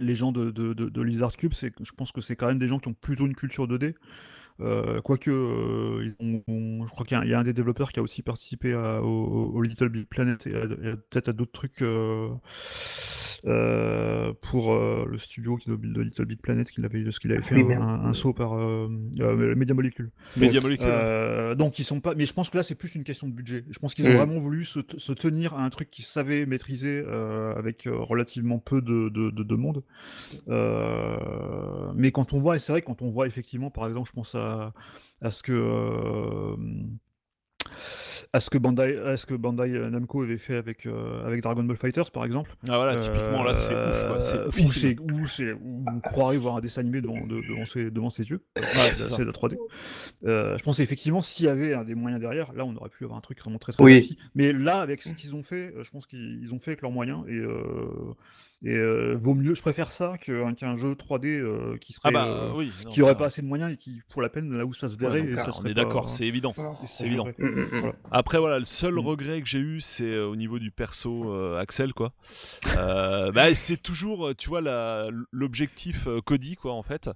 les 0.00 0.16
gens 0.16 0.32
de, 0.32 0.50
de, 0.50 0.72
de, 0.72 0.88
de 0.88 1.02
Lizard 1.02 1.36
Cube, 1.36 1.52
c'est, 1.54 1.72
je 1.80 1.92
pense 1.92 2.10
que 2.10 2.20
c'est 2.20 2.34
quand 2.34 2.48
même 2.48 2.58
des 2.58 2.66
gens 2.66 2.80
qui 2.80 2.88
ont 2.88 2.94
plutôt 2.94 3.26
une 3.26 3.36
culture 3.36 3.68
2D. 3.68 3.94
Euh, 4.60 5.00
quoique, 5.00 5.30
euh, 5.30 6.08
je 6.20 6.90
crois 6.90 7.04
qu'il 7.04 7.18
y, 7.28 7.34
a 7.34 7.38
un- 7.40 7.42
des 7.42 7.52
développeurs 7.52 7.90
qui 7.92 7.98
a 7.98 8.02
aussi 8.02 8.22
participé 8.22 8.72
à- 8.74 9.02
au, 9.02 9.60
Little 9.62 9.88
Big 9.88 10.06
Planet 10.06 10.46
et, 10.46 10.52
peut-être 10.52 11.28
à 11.30 11.32
d'autres 11.32 11.52
trucs 11.52 11.82
euh, 13.46 14.32
pour 14.40 14.72
euh, 14.72 15.04
le 15.08 15.18
studio 15.18 15.56
qui- 15.56 15.68
de, 15.68 15.76
de 15.76 16.00
Little 16.02 16.24
Big 16.24 16.40
Planet, 16.40 16.70
qu'il 16.70 16.84
avait, 16.84 17.04
ce 17.10 17.20
qu'il 17.20 17.30
avait 17.32 17.42
fait 17.42 17.54
Oui, 17.56 17.62
un, 17.62 17.66
merde. 17.66 17.82
un- 17.82 18.04
un 18.06 18.12
saut 18.14 18.32
par 18.32 18.54
euh, 18.54 18.88
euh, 19.20 19.54
Media 19.54 19.74
Molecule. 19.74 20.10
Media 20.36 20.60
Molecule. 20.60 20.86
Euh, 20.88 21.54
donc 21.54 21.78
ils 21.78 21.84
sont 21.84 22.00
pas. 22.00 22.14
Mais 22.14 22.24
je 22.26 22.32
pense 22.32 22.48
que 22.50 22.56
là 22.56 22.62
c'est 22.62 22.74
plus 22.74 22.94
une 22.94 23.04
question 23.04 23.28
de 23.28 23.32
budget. 23.32 23.64
Je 23.70 23.78
pense 23.78 23.94
qu'ils 23.94 24.06
ont 24.08 24.16
vraiment 24.16 24.38
voulu 24.38 24.64
se, 24.64 24.80
t- 24.80 24.98
se 24.98 25.12
tenir 25.12 25.54
à 25.54 25.64
un 25.64 25.70
truc 25.70 25.90
qu'ils 25.90 26.04
savaient 26.06 26.46
maîtriser 26.46 27.02
euh, 27.06 27.54
avec 27.54 27.86
relativement 27.90 28.58
peu 28.58 28.80
de, 28.80 29.08
de, 29.10 29.30
de- 29.30 29.42
de 29.42 29.54
monde. 29.56 29.82
Euh, 30.48 31.92
mais 31.94 32.12
quand 32.12 32.32
on 32.32 32.40
voit, 32.40 32.56
et 32.56 32.58
c'est 32.58 32.72
vrai 32.72 32.82
quand 32.82 33.02
on 33.02 33.10
voit 33.10 33.26
effectivement, 33.26 33.70
par 33.70 33.86
exemple, 33.86 34.08
je 34.08 34.14
pense 34.14 34.34
à, 34.34 34.72
à 35.20 35.30
ce 35.30 35.42
que 35.42 35.52
euh, 35.52 36.56
à 38.34 38.40
ce 38.40 38.50
que 38.50 38.58
Bandai, 38.58 38.98
à 38.98 39.16
ce 39.16 39.26
que 39.26 39.34
Bandai 39.34 39.68
Namco 39.90 40.22
avait 40.22 40.38
fait 40.38 40.56
avec 40.56 40.86
euh, 40.86 41.24
avec 41.24 41.40
Dragon 41.40 41.62
Ball 41.62 41.76
Fighters, 41.76 42.10
par 42.10 42.24
exemple. 42.24 42.50
Ah 42.68 42.76
voilà, 42.78 42.96
typiquement 42.96 43.44
là 43.44 43.54
c'est 43.54 43.72
ouf 43.72 44.06
quoi. 44.08 44.20
C'est 44.20 44.36
Euh, 44.36 44.48
où 44.48 44.66
c'est 44.66 44.96
où 45.00 45.26
c'est 45.26 45.52
où 45.52 45.84
on 45.88 46.00
croirait 46.00 46.36
voir 46.36 46.56
un 46.56 46.60
dessin 46.60 46.80
animé 46.80 47.00
devant, 47.00 47.24
de- 47.26 47.46
devant, 47.48 47.64
ses, 47.64 47.90
devant 47.92 48.10
ses 48.10 48.28
yeux. 48.28 48.40
Ouais, 48.56 48.62
c'est 48.94 49.16
de 49.18 49.22
la 49.24 49.30
3D. 49.32 49.56
Euh, 50.26 50.58
je 50.58 50.62
pense 50.64 50.80
effectivement 50.80 51.22
s'il 51.22 51.46
y 51.46 51.48
avait 51.48 51.74
un 51.74 51.84
des 51.84 51.94
moyens 51.94 52.20
derrière, 52.20 52.52
là 52.54 52.64
on 52.64 52.74
aurait 52.76 52.90
pu 52.90 53.04
avoir 53.04 53.18
un 53.18 53.22
truc 53.22 53.40
vraiment 53.40 53.58
très 53.60 53.72
très 53.72 53.82
Oui. 53.84 53.92
réussi. 53.94 54.18
Mais 54.34 54.52
là 54.52 54.80
avec 54.80 55.02
ce 55.02 55.10
qu'ils 55.10 55.34
ont 55.36 55.42
fait, 55.44 55.72
je 55.82 55.90
pense 55.90 56.06
qu'ils 56.06 56.40
ils 56.42 56.52
ont 56.52 56.58
fait 56.58 56.72
avec 56.72 56.82
leurs 56.82 56.90
moyens 56.90 57.24
et 57.28 57.38
euh, 57.38 57.54
et 58.64 58.76
euh, 58.76 59.14
vaut 59.14 59.34
mieux. 59.34 59.54
Je 59.54 59.60
préfère 59.60 59.92
ça 59.92 60.16
qu'un 60.18 60.54
qu'un 60.54 60.74
jeu 60.76 60.92
3D 60.92 61.26
euh, 61.26 61.76
qui 61.78 61.92
serait 61.92 62.08
Ah 62.08 62.10
bah 62.12 62.26
euh, 62.26 62.50
oui. 62.54 62.72
non, 62.84 62.90
qui 62.90 63.02
aurait 63.02 63.12
bah, 63.12 63.20
pas 63.20 63.26
assez 63.26 63.42
de 63.42 63.46
moyens 63.46 63.70
et 63.72 63.76
qui 63.76 64.00
pour 64.08 64.22
la 64.22 64.30
peine 64.30 64.56
là 64.56 64.64
où 64.64 64.72
ça 64.72 64.88
se 64.88 64.94
ouais, 64.94 65.00
verrait. 65.00 65.20
donc 65.20 65.30
et 65.30 65.34
là, 65.34 65.44
ça 65.44 65.50
on 65.60 65.64
est 65.66 65.74
d'accord, 65.74 66.08
c'est 66.08 66.24
évident. 66.24 66.54
c'est 66.86 67.04
évident. 67.06 67.26
Mm, 67.38 67.44
mm, 67.44 67.60
mm. 67.60 67.68
Voilà. 67.80 67.94
Après 68.10 68.38
voilà, 68.38 68.58
le 68.58 68.64
seul 68.64 68.98
regret 68.98 69.42
que 69.42 69.46
j'ai 69.48 69.58
eu, 69.58 69.82
c'est 69.82 70.04
euh, 70.04 70.26
au 70.26 70.34
niveau 70.34 70.58
du 70.58 70.70
perso 70.70 71.30
euh, 71.30 71.60
Axel 71.60 71.92
quoi. 71.92 72.14
Euh, 72.78 73.30
bah, 73.32 73.54
c'est 73.54 73.76
toujours, 73.76 74.32
tu 74.36 74.48
vois, 74.48 74.62
l'objectif 75.30 76.08
Cody 76.24 76.56
quoi 76.56 76.72
en 76.72 76.82
fait. 76.82 77.10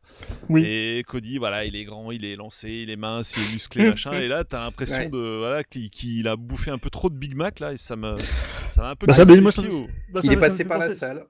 Oui. 0.51 0.64
Et 0.66 1.03
Cody, 1.07 1.38
voilà, 1.38 1.64
il 1.64 1.76
est 1.76 1.84
grand, 1.84 2.11
il 2.11 2.26
est 2.26 2.36
lancé, 2.36 2.70
il 2.82 2.90
est 2.90 2.96
mince, 2.96 3.34
il 3.36 3.42
est 3.42 3.53
musclé 3.53 3.88
machin. 3.88 4.12
Et 4.12 4.28
là, 4.28 4.44
t'as 4.44 4.61
l'impression 4.61 4.99
Ouais. 4.99 5.09
de 5.09 5.36
voilà 5.38 5.64
qu'il 5.64 5.90
qu'il 5.90 6.26
a 6.26 6.34
bouffé 6.34 6.70
un 6.70 6.78
peu 6.78 6.90
trop 6.90 7.09
de 7.09 7.14
Big 7.14 7.34
Mac 7.34 7.61
là 7.61 7.72
et 7.72 7.76
ça 7.76 7.94
me 7.94 8.16
ça 8.74 8.82
m'a 8.82 8.90
un 8.90 8.96
peu 8.96 9.07
Bah, 9.07 9.12
ça, 9.12 9.24
les 9.24 9.40
moi, 9.40 9.53
ça 9.53 9.62
bah, 10.12 10.20
Il 10.24 10.32
est 10.32 10.36
passé 10.36 10.64
par 10.64 10.78
la 10.78 10.90
salle. 10.92 11.24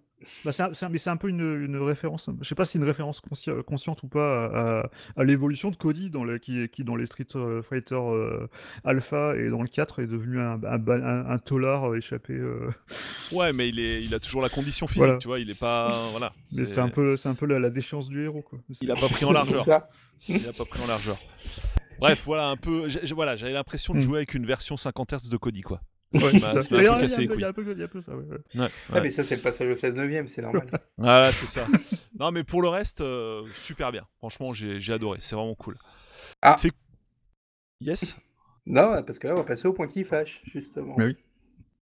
Bah, 0.44 0.52
c'est 0.52 0.62
un- 0.62 0.88
mais 0.90 0.98
c'est 0.98 1.10
un 1.10 1.16
peu 1.16 1.28
une, 1.28 1.40
une 1.64 1.76
référence. 1.76 2.28
Je 2.40 2.48
sais 2.48 2.54
pas 2.54 2.64
si 2.64 2.72
c'est 2.72 2.78
une 2.78 2.84
référence 2.84 3.20
consci- 3.20 3.62
consciente 3.62 4.02
ou 4.02 4.08
pas 4.08 4.46
à, 4.46 4.80
à- 4.80 4.90
à 5.16 5.24
l'évolution 5.24 5.70
de 5.70 5.76
Cody 5.76 6.10
dans 6.10 6.24
le, 6.24 6.38
qui, 6.38 6.68
qui 6.68 6.84
dans 6.84 6.96
les 6.96 7.06
Street 7.06 7.26
euh, 7.36 7.62
Fighter 7.62 7.94
euh, 7.94 8.46
Alpha 8.84 9.36
et 9.36 9.48
dans 9.48 9.62
le 9.62 9.68
4 9.68 10.02
est 10.02 10.06
devenu 10.06 10.40
un, 10.40 10.60
un, 10.64 10.78
ba- 10.78 10.94
un- 10.94 11.30
un 11.30 11.38
tolard 11.38 11.90
euh, 11.92 11.96
échappé. 11.96 12.32
euh. 12.34 12.70
Ouais, 13.32 13.52
mais 13.52 13.68
il 13.68 13.78
est, 13.78 14.02
il 14.02 14.14
a 14.14 14.18
toujours 14.20 14.42
la 14.42 14.48
condition 14.48 14.86
physique, 14.86 14.98
Voilà. 15.04 15.18
tu 15.18 15.28
vois. 15.28 15.38
Il 15.40 15.50
est 15.50 15.58
pas, 15.58 16.08
voilà. 16.10 16.32
Mais 16.56 16.66
c'est 16.66 16.80
un 16.80 16.88
peu, 16.88 17.16
c'est 17.16 17.28
un 17.28 17.34
peu 17.34 17.46
la, 17.46 17.58
la 17.58 17.70
déchéance 17.70 18.08
du 18.08 18.22
héros 18.24 18.42
quoi. 18.42 18.58
Il 18.80 18.90
a 18.90 18.94
pas 18.96 19.08
pris 19.08 19.24
en 19.24 19.32
largeur. 19.32 19.64
Il 20.28 20.48
a 20.48 20.52
pas 20.52 20.64
pris 20.64 20.82
en 20.82 20.86
largeur. 20.88 21.18
Bref, 22.00 22.22
voilà 22.26 22.48
un 22.48 22.56
peu. 22.56 22.88
Voilà, 23.14 23.36
j'avais 23.36 23.52
l'impression 23.52 23.92
de 23.94 23.98
Mm. 23.98 24.02
jouer 24.02 24.16
avec 24.18 24.34
une 24.34 24.46
version 24.46 24.76
50 24.76 25.12
Hz 25.12 25.28
de 25.30 25.36
Cody, 25.36 25.62
quoi. 25.62 25.80
Ouais, 26.14 26.20
Bah, 26.40 26.62
ça 26.62 26.76
Il 26.76 26.82
y 26.82 26.86
un 26.86 26.92
a- 26.92 26.98
peu 26.98 27.00
il 27.00 27.00
y 27.00 27.00
a 27.00 27.00
cassé 27.00 27.00
les 27.00 27.02
un 27.02 27.02
peu- 27.02 27.20
il 27.20 27.24
y 27.24 27.28
couilles. 27.28 27.44
a 27.44 27.48
un 27.48 27.52
peu- 27.52 27.72
il 27.72 27.78
y 27.78 27.82
a 27.82 27.84
un 27.84 27.88
peu 27.88 28.00
ça. 28.00 28.16
ouais, 28.16 28.24
ouais. 28.24 28.60
Ouais, 28.60 28.68
Ah, 28.92 29.00
mais 29.00 29.10
ça, 29.10 29.22
c'est 29.24 29.36
le 29.36 29.42
passage 29.42 29.68
au 29.70 29.74
16 29.74 29.96
neuvième, 29.96 30.28
c'est 30.28 30.42
normal. 30.42 30.68
Voilà, 30.98 31.32
c'est 31.32 31.46
ça. 31.46 31.66
non, 32.18 32.30
mais 32.32 32.44
pour 32.44 32.62
le 32.62 32.68
reste, 32.68 33.00
euh, 33.02 33.42
super 33.54 33.92
bien. 33.92 34.06
Franchement, 34.18 34.52
j'ai 34.52 34.80
j'ai 34.80 34.92
adoré. 34.94 35.18
C'est 35.20 35.36
vraiment 35.36 35.54
cool. 35.54 35.76
Ah. 36.42 36.54
C'est. 36.58 36.72
Yes? 37.80 38.16
non, 38.66 39.02
parce 39.04 39.18
que 39.18 39.28
là, 39.28 39.34
on 39.34 39.38
va 39.38 39.44
passer 39.44 39.68
au 39.68 39.72
point 39.72 39.86
qui 39.86 40.04
fâche, 40.04 40.42
justement. 40.52 40.94
Mais 40.98 41.04
oui. 41.06 41.16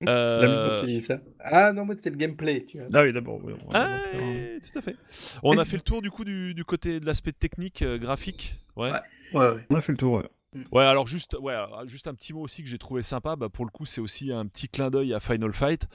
Euh, 0.08 1.00
ça. 1.00 1.18
Ah 1.40 1.72
non, 1.72 1.86
moi, 1.86 1.96
c'était 1.96 2.10
le 2.10 2.16
gameplay, 2.16 2.64
tu 2.66 2.78
vois. 2.78 2.88
Ah 2.92 3.04
oui, 3.04 3.12
d'abord. 3.12 3.40
oui, 3.42 3.54
ah, 3.72 3.86
un- 4.14 4.58
tout 4.58 4.78
à 4.78 4.82
fait. 4.82 4.96
On 5.42 5.56
a 5.56 5.64
fait 5.64 5.76
le 5.76 5.82
tour 5.82 6.02
du 6.02 6.10
coup 6.10 6.24
du, 6.24 6.52
du 6.52 6.62
côté 6.64 7.00
de 7.00 7.06
l'aspect 7.06 7.32
technique, 7.32 7.80
euh, 7.80 7.96
graphique. 7.96 8.58
Ouais. 8.76 8.90
Ouais. 8.90 8.98
Ouais, 9.32 9.48
ouais. 9.54 9.66
On 9.70 9.76
a 9.76 9.80
fait 9.80 9.92
le 9.92 9.98
tour. 9.98 10.14
Ouais. 10.14 10.28
Ouais, 10.72 10.84
alors 10.84 11.06
juste, 11.06 11.36
ouais, 11.40 11.52
alors, 11.52 11.86
juste 11.86 12.06
un 12.06 12.14
petit 12.14 12.32
mot 12.32 12.40
aussi 12.40 12.62
que 12.62 12.68
j'ai 12.68 12.78
trouvé 12.78 13.02
sympa. 13.02 13.36
Bah, 13.36 13.48
pour 13.48 13.64
le 13.64 13.70
coup, 13.70 13.86
c'est 13.86 14.00
aussi 14.00 14.32
un 14.32 14.46
petit 14.46 14.68
clin 14.68 14.90
d'œil 14.90 15.12
à 15.14 15.20
Final 15.20 15.52
Fight. 15.52 15.86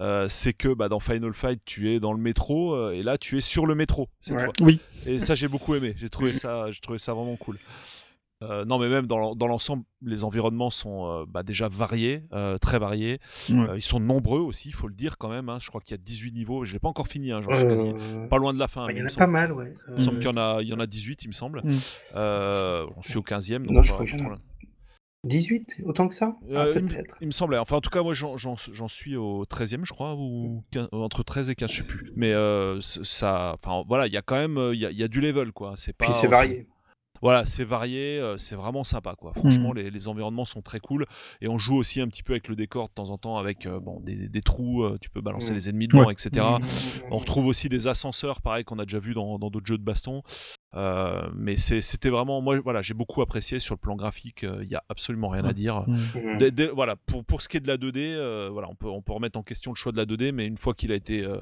Euh, 0.00 0.28
c'est 0.28 0.52
que 0.52 0.68
bah, 0.74 0.88
dans 0.88 1.00
Final 1.00 1.32
Fight, 1.34 1.60
tu 1.64 1.90
es 1.92 2.00
dans 2.00 2.12
le 2.12 2.20
métro 2.20 2.74
euh, 2.74 2.92
et 2.92 3.02
là, 3.02 3.18
tu 3.18 3.38
es 3.38 3.40
sur 3.40 3.66
le 3.66 3.74
métro 3.74 4.08
cette 4.20 4.36
Ouais. 4.36 4.44
fois. 4.44 4.52
Oui. 4.60 4.80
Et 5.06 5.18
ça, 5.18 5.34
j'ai 5.34 5.48
beaucoup 5.48 5.74
aimé. 5.74 5.94
J'ai 5.98 6.08
trouvé 6.08 6.34
ça, 6.34 6.70
j'ai 6.70 6.80
trouvé 6.80 6.98
ça 6.98 7.14
vraiment 7.14 7.36
cool. 7.36 7.58
Euh, 8.42 8.64
non, 8.64 8.78
mais 8.78 8.88
même 8.88 9.06
dans 9.08 9.18
l'en- 9.18 9.34
dans 9.34 9.48
l'ensemble, 9.48 9.82
les 10.00 10.22
environnements 10.22 10.70
sont 10.70 11.06
euh, 11.06 11.24
bah, 11.26 11.42
déjà 11.42 11.68
variés, 11.68 12.22
euh, 12.32 12.56
très 12.58 12.78
variés. 12.78 13.18
Ouais. 13.50 13.56
Euh, 13.70 13.76
ils 13.76 13.82
sont 13.82 13.98
nombreux 13.98 14.38
aussi, 14.40 14.68
il 14.68 14.74
faut 14.74 14.86
le 14.86 14.94
dire 14.94 15.18
quand 15.18 15.28
même. 15.28 15.48
hein. 15.48 15.58
Je 15.60 15.68
crois 15.68 15.80
qu'il 15.80 15.90
y 15.90 15.94
a 16.00 16.02
18 16.02 16.32
niveaux. 16.32 16.64
Je 16.64 16.72
l'ai 16.72 16.78
pas 16.78 16.88
encore 16.88 17.08
fini, 17.08 17.32
hein, 17.32 17.40
j'en 17.42 17.54
suis 17.56 17.66
quasi 17.66 17.88
Euh, 17.90 18.26
pas 18.28 18.36
loin 18.38 18.54
de 18.54 18.58
la 18.60 18.68
fin. 18.68 18.86
bah, 18.86 18.92
Il 18.92 18.98
y 18.98 19.02
en 19.02 19.06
a 19.06 19.08
semble- 19.08 19.18
pas 19.18 19.26
mal, 19.26 19.52
ouais. 19.52 19.74
il 19.88 19.94
me 19.94 19.98
semble 19.98 20.16
Euh, 20.16 20.20
qu'il 20.20 20.28
y 20.28 20.32
en 20.32 20.36
a, 20.36 20.62
il 20.62 20.68
y 20.68 20.72
en 20.72 20.78
a 20.78 20.86
18, 20.86 21.24
il 21.24 21.28
me 21.28 21.32
semble. 21.32 21.62
Mm. 21.64 21.70
On 22.14 23.02
suis 23.02 23.16
au 23.16 23.22
15e. 23.22 23.64
Donc 23.66 23.74
Non, 23.74 23.82
je 23.82 23.92
crois 23.92 24.06
loin. 24.06 24.38
18 25.24 25.80
Autant 25.84 26.06
que 26.06 26.14
ça? 26.14 26.36
Ah, 26.54 26.66
Euh, 26.66 26.74
il, 26.80 27.04
il 27.22 27.26
me 27.26 27.32
semblait. 27.32 27.58
Enfin, 27.58 27.76
en 27.76 27.80
tout 27.80 27.90
cas, 27.90 28.02
moi, 28.04 28.14
j'en- 28.14 28.36
suis 28.88 29.16
au 29.16 29.44
13e, 29.46 29.84
je 29.84 29.92
crois, 29.92 30.14
ou 30.14 30.62
15 30.70 30.88
entre 30.92 31.24
13 31.24 31.50
et 31.50 31.56
15, 31.56 31.72
je 31.72 31.76
sais 31.78 31.82
plus. 31.82 32.12
Mais 32.14 32.32
euh, 32.32 32.80
ça, 32.80 33.56
enfin, 33.60 33.82
voilà, 33.88 34.06
il 34.06 34.12
y 34.12 34.16
a 34.16 34.22
quand 34.22 34.36
même, 34.36 34.70
il 34.72 34.78
y 34.78 34.86
a, 34.86 34.92
y 34.92 35.02
a 35.02 35.08
du 35.08 35.20
level, 35.20 35.50
quoi. 35.52 35.70
Pas. 35.70 36.04
Puis 36.06 36.12
c'est 36.12 36.28
varié. 36.28 36.68
Voilà, 37.22 37.44
c'est 37.46 37.64
varié, 37.64 38.18
euh, 38.18 38.36
c'est 38.38 38.54
vraiment 38.54 38.84
sympa, 38.84 39.14
quoi. 39.16 39.32
Franchement, 39.34 39.70
Mhm. 39.70 39.76
les, 39.76 39.90
les 39.90 40.08
environnements 40.08 40.44
sont 40.44 40.62
très 40.62 40.80
cool 40.80 41.06
et 41.40 41.48
on 41.48 41.58
joue 41.58 41.76
aussi 41.76 42.00
un 42.00 42.08
petit 42.08 42.22
peu 42.22 42.32
avec 42.34 42.48
le 42.48 42.56
décor 42.56 42.88
de 42.88 42.92
temps 42.94 43.10
en 43.10 43.18
temps, 43.18 43.38
avec 43.38 43.66
euh, 43.66 43.80
bon, 43.80 44.00
des, 44.00 44.28
des 44.28 44.42
trous, 44.42 44.82
euh, 44.84 44.98
tu 45.00 45.10
peux 45.10 45.20
balancer 45.20 45.50
Mhm. 45.50 45.56
les 45.56 45.68
ennemis 45.68 45.88
dedans, 45.88 46.06
Ouais. 46.06 46.12
etc. 46.12 46.30
Mmh, 46.60 46.64
On 47.10 47.16
retrouve 47.18 47.46
aussi 47.46 47.68
des 47.68 47.86
ascenseurs, 47.86 48.40
pareil 48.42 48.64
qu'on 48.64 48.78
a 48.78 48.84
déjà 48.84 48.98
vu 48.98 49.14
dans 49.14 49.38
dans 49.38 49.50
d'autres 49.50 49.66
jeux 49.66 49.78
de 49.78 49.82
baston. 49.84 50.22
Euh, 50.74 51.26
mais 51.34 51.56
c'était 51.56 52.10
vraiment, 52.10 52.42
moi, 52.42 52.60
voilà, 52.60 52.82
j'ai 52.82 52.92
beaucoup 52.92 53.22
apprécié 53.22 53.58
sur 53.58 53.74
le 53.74 53.78
plan 53.78 53.96
graphique. 53.96 54.44
euh, 54.44 54.60
Il 54.62 54.70
y 54.70 54.74
a 54.74 54.84
absolument 54.90 55.28
rien 55.30 55.44
à 55.46 55.54
dire. 55.54 55.84
Mm. 55.88 55.94
Mmh. 56.38 56.70
Voilà, 56.74 56.94
pour, 56.96 57.24
pour 57.24 57.40
ce 57.42 57.48
qui 57.48 57.56
est 57.56 57.60
de 57.60 57.66
la 57.68 57.78
2D, 57.78 57.96
euh, 58.14 58.50
voilà, 58.52 58.68
on 58.70 58.74
peut, 58.74 58.86
on 58.88 59.00
peut 59.00 59.14
remettre 59.14 59.38
en 59.38 59.42
question 59.42 59.72
le 59.72 59.76
choix 59.76 59.92
de 59.92 59.96
la 59.96 60.04
2D, 60.04 60.30
mais 60.32 60.46
une 60.46 60.58
fois 60.58 60.74
qu'il 60.74 60.92
a 60.92 60.94
été, 60.94 61.22
euh, 61.24 61.38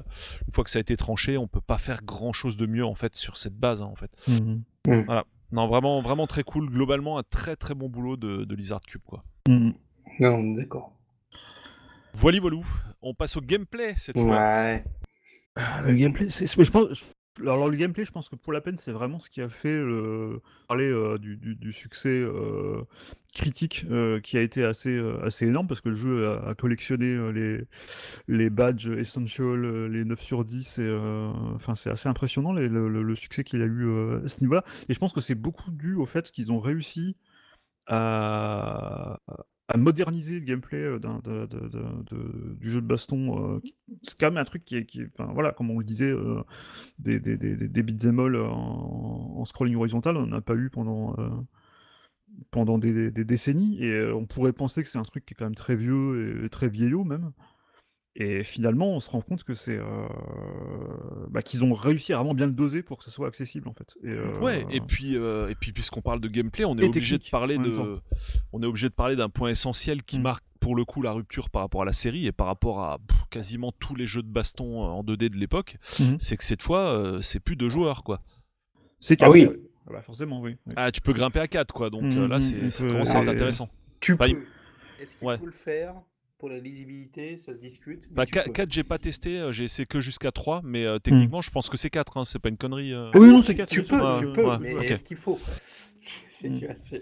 une 0.47 0.53
fois 0.53 0.63
que 0.63 0.69
ça 0.69 0.79
a 0.79 0.81
été 0.81 0.95
tranché, 0.95 1.37
on 1.37 1.47
peut 1.47 1.59
pas 1.61 1.77
faire 1.77 2.01
grand 2.03 2.31
chose 2.31 2.55
de 2.55 2.65
mieux 2.65 2.85
en 2.85 2.95
fait 2.95 3.15
sur 3.17 3.37
cette 3.37 3.55
base, 3.57 3.81
hein, 3.81 3.89
en 3.91 3.95
fait. 3.95 4.11
Mm. 4.29 4.61
Non, 5.51 5.67
vraiment, 5.67 6.01
vraiment 6.01 6.27
très 6.27 6.43
cool. 6.43 6.69
Globalement, 6.69 7.17
un 7.17 7.23
très 7.23 7.55
très 7.55 7.73
bon 7.73 7.87
boulot 7.89 8.17
de, 8.17 8.43
de 8.43 8.55
Lizard 8.55 8.81
Cube, 8.81 9.01
quoi. 9.05 9.23
Mm. 9.47 9.71
Non, 10.19 10.33
on 10.35 10.53
est 10.53 10.55
d'accord. 10.57 10.91
Voilà, 12.13 12.39
voilou. 12.39 12.65
On 13.01 13.13
passe 13.13 13.37
au 13.37 13.41
gameplay 13.41 13.93
cette 13.97 14.17
fois. 14.17 14.25
Ouais. 14.39 14.83
Ah, 15.55 15.81
Le 15.83 15.93
gameplay, 15.93 16.29
c'est, 16.29 16.47
c'est- 16.47 16.63
je 16.63 16.71
pense, 16.71 16.93
je- 16.93 17.03
alors 17.41 17.69
le 17.69 17.77
gameplay, 17.77 18.05
je 18.05 18.11
pense 18.11 18.29
que 18.29 18.35
pour 18.35 18.53
la 18.53 18.61
peine, 18.61 18.77
c'est 18.77 18.91
vraiment 18.91 19.19
ce 19.19 19.29
qui 19.29 19.41
a 19.41 19.49
fait 19.49 19.75
le, 19.75 20.41
parler 20.67 20.89
euh, 20.89 21.17
du, 21.17 21.71
succès 21.71 22.09
euh, 22.09 22.81
critique 23.33 23.85
euh, 23.91 24.19
qui 24.19 24.37
a 24.37 24.41
été 24.41 24.63
assez, 24.63 24.95
euh, 24.95 25.23
assez 25.23 25.45
énorme 25.45 25.67
parce 25.67 25.81
que 25.81 25.89
le 25.89 25.95
jeu 25.95 26.27
a, 26.27 26.55
collectionné 26.55 27.05
euh, 27.05 27.31
les, 27.31 27.63
les 28.27 28.49
badges 28.49 28.87
essential, 28.87 29.63
euh, 29.63 29.87
les 29.87 30.05
9 30.05 30.19
sur 30.21 30.45
10, 30.45 30.79
et 30.79 30.81
euh, 30.81 31.31
c'est 31.75 31.89
assez 31.89 32.09
impressionnant 32.09 32.53
le, 32.53 33.15
succès 33.15 33.43
qu'il 33.43 33.61
a 33.61 33.65
eu 33.65 33.85
euh, 33.85 34.23
à 34.25 34.27
ce 34.27 34.41
niveau-là. 34.41 34.63
Et 34.89 34.93
je 34.93 34.99
pense 34.99 35.13
que 35.13 35.21
c'est 35.21 35.35
beaucoup 35.35 35.71
dû 35.71 35.95
au 35.95 36.05
fait 36.05 36.31
qu'ils 36.31 36.51
ont 36.51 36.59
réussi 36.59 37.15
à, 37.87 39.19
à 39.67 39.77
moderniser 39.77 40.39
le 40.39 40.45
gameplay 40.45 40.77
euh, 40.77 40.99
du 42.59 42.69
jeu 42.69 42.81
de 42.81 42.87
baston. 42.87 43.55
euh, 43.55 43.59
c'est 44.01 44.17
quand 44.17 44.27
même 44.27 44.37
un 44.37 44.43
truc 44.45 44.63
qui 44.63 44.77
est, 44.77 45.09
voilà, 45.33 45.51
comme 45.51 45.69
on 45.71 45.79
le 45.79 45.85
disait, 45.85 46.09
euh, 46.09 46.41
des, 46.99 47.19
des, 47.19 47.37
des, 47.37 47.55
des 47.55 47.83
beat'em 47.83 48.19
en, 48.19 49.43
scrolling 49.45 49.75
horizontal, 49.75 50.17
on 50.17 50.25
n'en 50.25 50.37
a 50.37 50.41
pas 50.41 50.55
eu 50.55 50.69
pendant, 50.69 51.15
pendant 52.51 52.77
des, 52.77 53.11
décennies, 53.11 53.83
et 53.83 54.11
on 54.11 54.25
pourrait 54.25 54.53
penser 54.53 54.83
que 54.83 54.89
c'est 54.89 54.99
un 54.99 55.03
truc 55.03 55.25
qui 55.25 55.33
est 55.33 55.37
quand 55.37 55.45
même 55.45 55.55
très 55.55 55.75
vieux 55.75 56.45
et 56.45 56.49
très 56.49 56.69
vieillot 56.69 57.03
même. 57.03 57.31
Et 58.19 58.43
finalement, 58.43 58.87
on 58.93 58.99
se 58.99 59.11
rend 59.11 59.21
compte 59.21 59.43
que 59.43 59.53
c'est 59.53 59.77
euh, 59.77 59.85
bah, 61.29 61.41
qu'ils 61.43 61.63
ont 61.63 61.73
réussi 61.73 62.13
à 62.13 62.17
vraiment 62.17 62.33
bien 62.33 62.47
le 62.47 62.51
doser 62.51 62.81
pour 62.81 62.97
que 62.97 63.03
ce 63.03 63.11
soit 63.11 63.27
accessible 63.27 63.67
en 63.67 63.73
fait. 63.73 63.95
Et, 64.03 64.09
euh, 64.09 64.33
Ouais, 64.39 64.65
et 64.71 64.81
puis, 64.81 65.15
euh, 65.15 65.49
et 65.49 65.55
puis 65.55 65.71
puisqu'on 65.71 66.01
parle 66.01 66.19
de 66.19 66.27
gameplay, 66.27 66.65
on 66.65 66.75
est 66.77 66.83
Et 66.83 66.87
obligé 66.87 67.17
de 67.19 67.23
parler 67.29 67.57
de, 67.59 67.99
on 68.53 68.63
est 68.63 68.65
obligé 68.65 68.89
de 68.89 68.93
parler 68.95 69.15
d'un 69.15 69.29
point 69.29 69.49
essentiel 69.49 70.01
qui 70.03 70.17
Mm. 70.17 70.23
marque 70.23 70.43
pour 70.59 70.75
le 70.75 70.83
coup 70.83 71.03
la 71.03 71.11
rupture 71.11 71.51
par 71.51 71.61
rapport 71.61 71.83
à 71.83 71.85
la 71.85 71.93
série 71.93 72.25
et 72.25 72.31
par 72.31 72.47
rapport 72.47 72.81
à 72.83 72.97
pff, 72.97 73.17
quasiment 73.29 73.71
tous 73.71 73.93
les 73.93 74.07
jeux 74.07 74.23
de 74.23 74.27
baston 74.31 74.81
en 74.81 75.03
2D 75.03 75.29
de 75.29 75.37
l'époque, 75.37 75.77
Mhm. 75.99 76.17
c'est 76.19 76.37
que 76.37 76.43
cette 76.43 76.63
fois, 76.63 76.87
euh, 76.97 77.21
c'est 77.21 77.39
plus 77.39 77.55
deux 77.55 77.69
joueurs 77.69 78.03
quoi. 78.03 78.21
c'est 78.99 79.21
Ah 79.21 79.29
oui. 79.29 79.47
ah 79.87 79.91
bah, 79.93 80.01
forcément, 80.01 80.41
oui. 80.41 80.55
oui. 80.65 80.73
Ah, 80.75 80.91
tu 80.91 81.01
peux 81.01 81.13
grimper 81.13 81.39
à 81.39 81.47
4 81.47 81.71
quoi, 81.71 81.91
donc 81.91 82.01
là 82.01 82.09
mhm, 82.37 82.39
c'est 82.39 82.55
on 82.63 82.71
ça 82.71 82.83
peut- 82.83 82.91
commence 82.93 83.13
à 83.13 83.21
être 83.21 83.29
intéressant. 83.29 83.69
Tu 83.99 84.13
Enfin, 84.13 84.25
il- 84.25 84.37
peux. 84.37 84.45
Est-ce 84.99 85.17
qu'il 85.17 85.27
Ouais. 85.27 85.37
faut 85.37 85.45
le 85.45 85.51
faire 85.51 85.93
pour 86.37 86.49
la 86.49 86.59
lisibilité 86.59 87.37
Ça 87.37 87.53
se 87.53 87.59
discute. 87.59 88.03
Bah, 88.11 88.25
tu 88.25 88.33
peux. 88.33 88.51
4, 88.51 88.71
j'ai 88.71 88.83
pas 88.83 88.97
testé, 88.99 89.39
euh, 89.39 89.51
j'ai 89.51 89.63
essayé 89.65 89.85
que 89.85 89.99
jusqu'à 89.99 90.31
3, 90.31 90.61
mais 90.63 90.83
Hmm. 90.83 90.87
euh, 90.87 90.99
techniquement 90.99 91.41
je 91.41 91.49
pense 91.51 91.69
que 91.69 91.77
c'est 91.77 91.89
4, 91.89 92.17
hein, 92.17 92.25
c'est 92.25 92.39
pas 92.39 92.49
une 92.49 92.57
connerie. 92.57 92.93
euh. 92.93 93.11
Oui, 93.15 93.29
non, 93.29 93.41
c'est 93.41 93.55
quatre, 93.55 93.69
Tu 93.69 93.81
bien 93.81 93.87
sûr. 93.87 93.97
peux, 93.97 94.19
tu 94.27 94.33
peux, 94.33 94.45
ouais, 94.47 94.57
mais 94.59 94.73
ok. 94.75 94.83
est-ce 94.91 95.03
qu'il 95.03 95.17
faut? 95.17 95.39
C'est 96.39 96.51
c'est- 96.75 97.01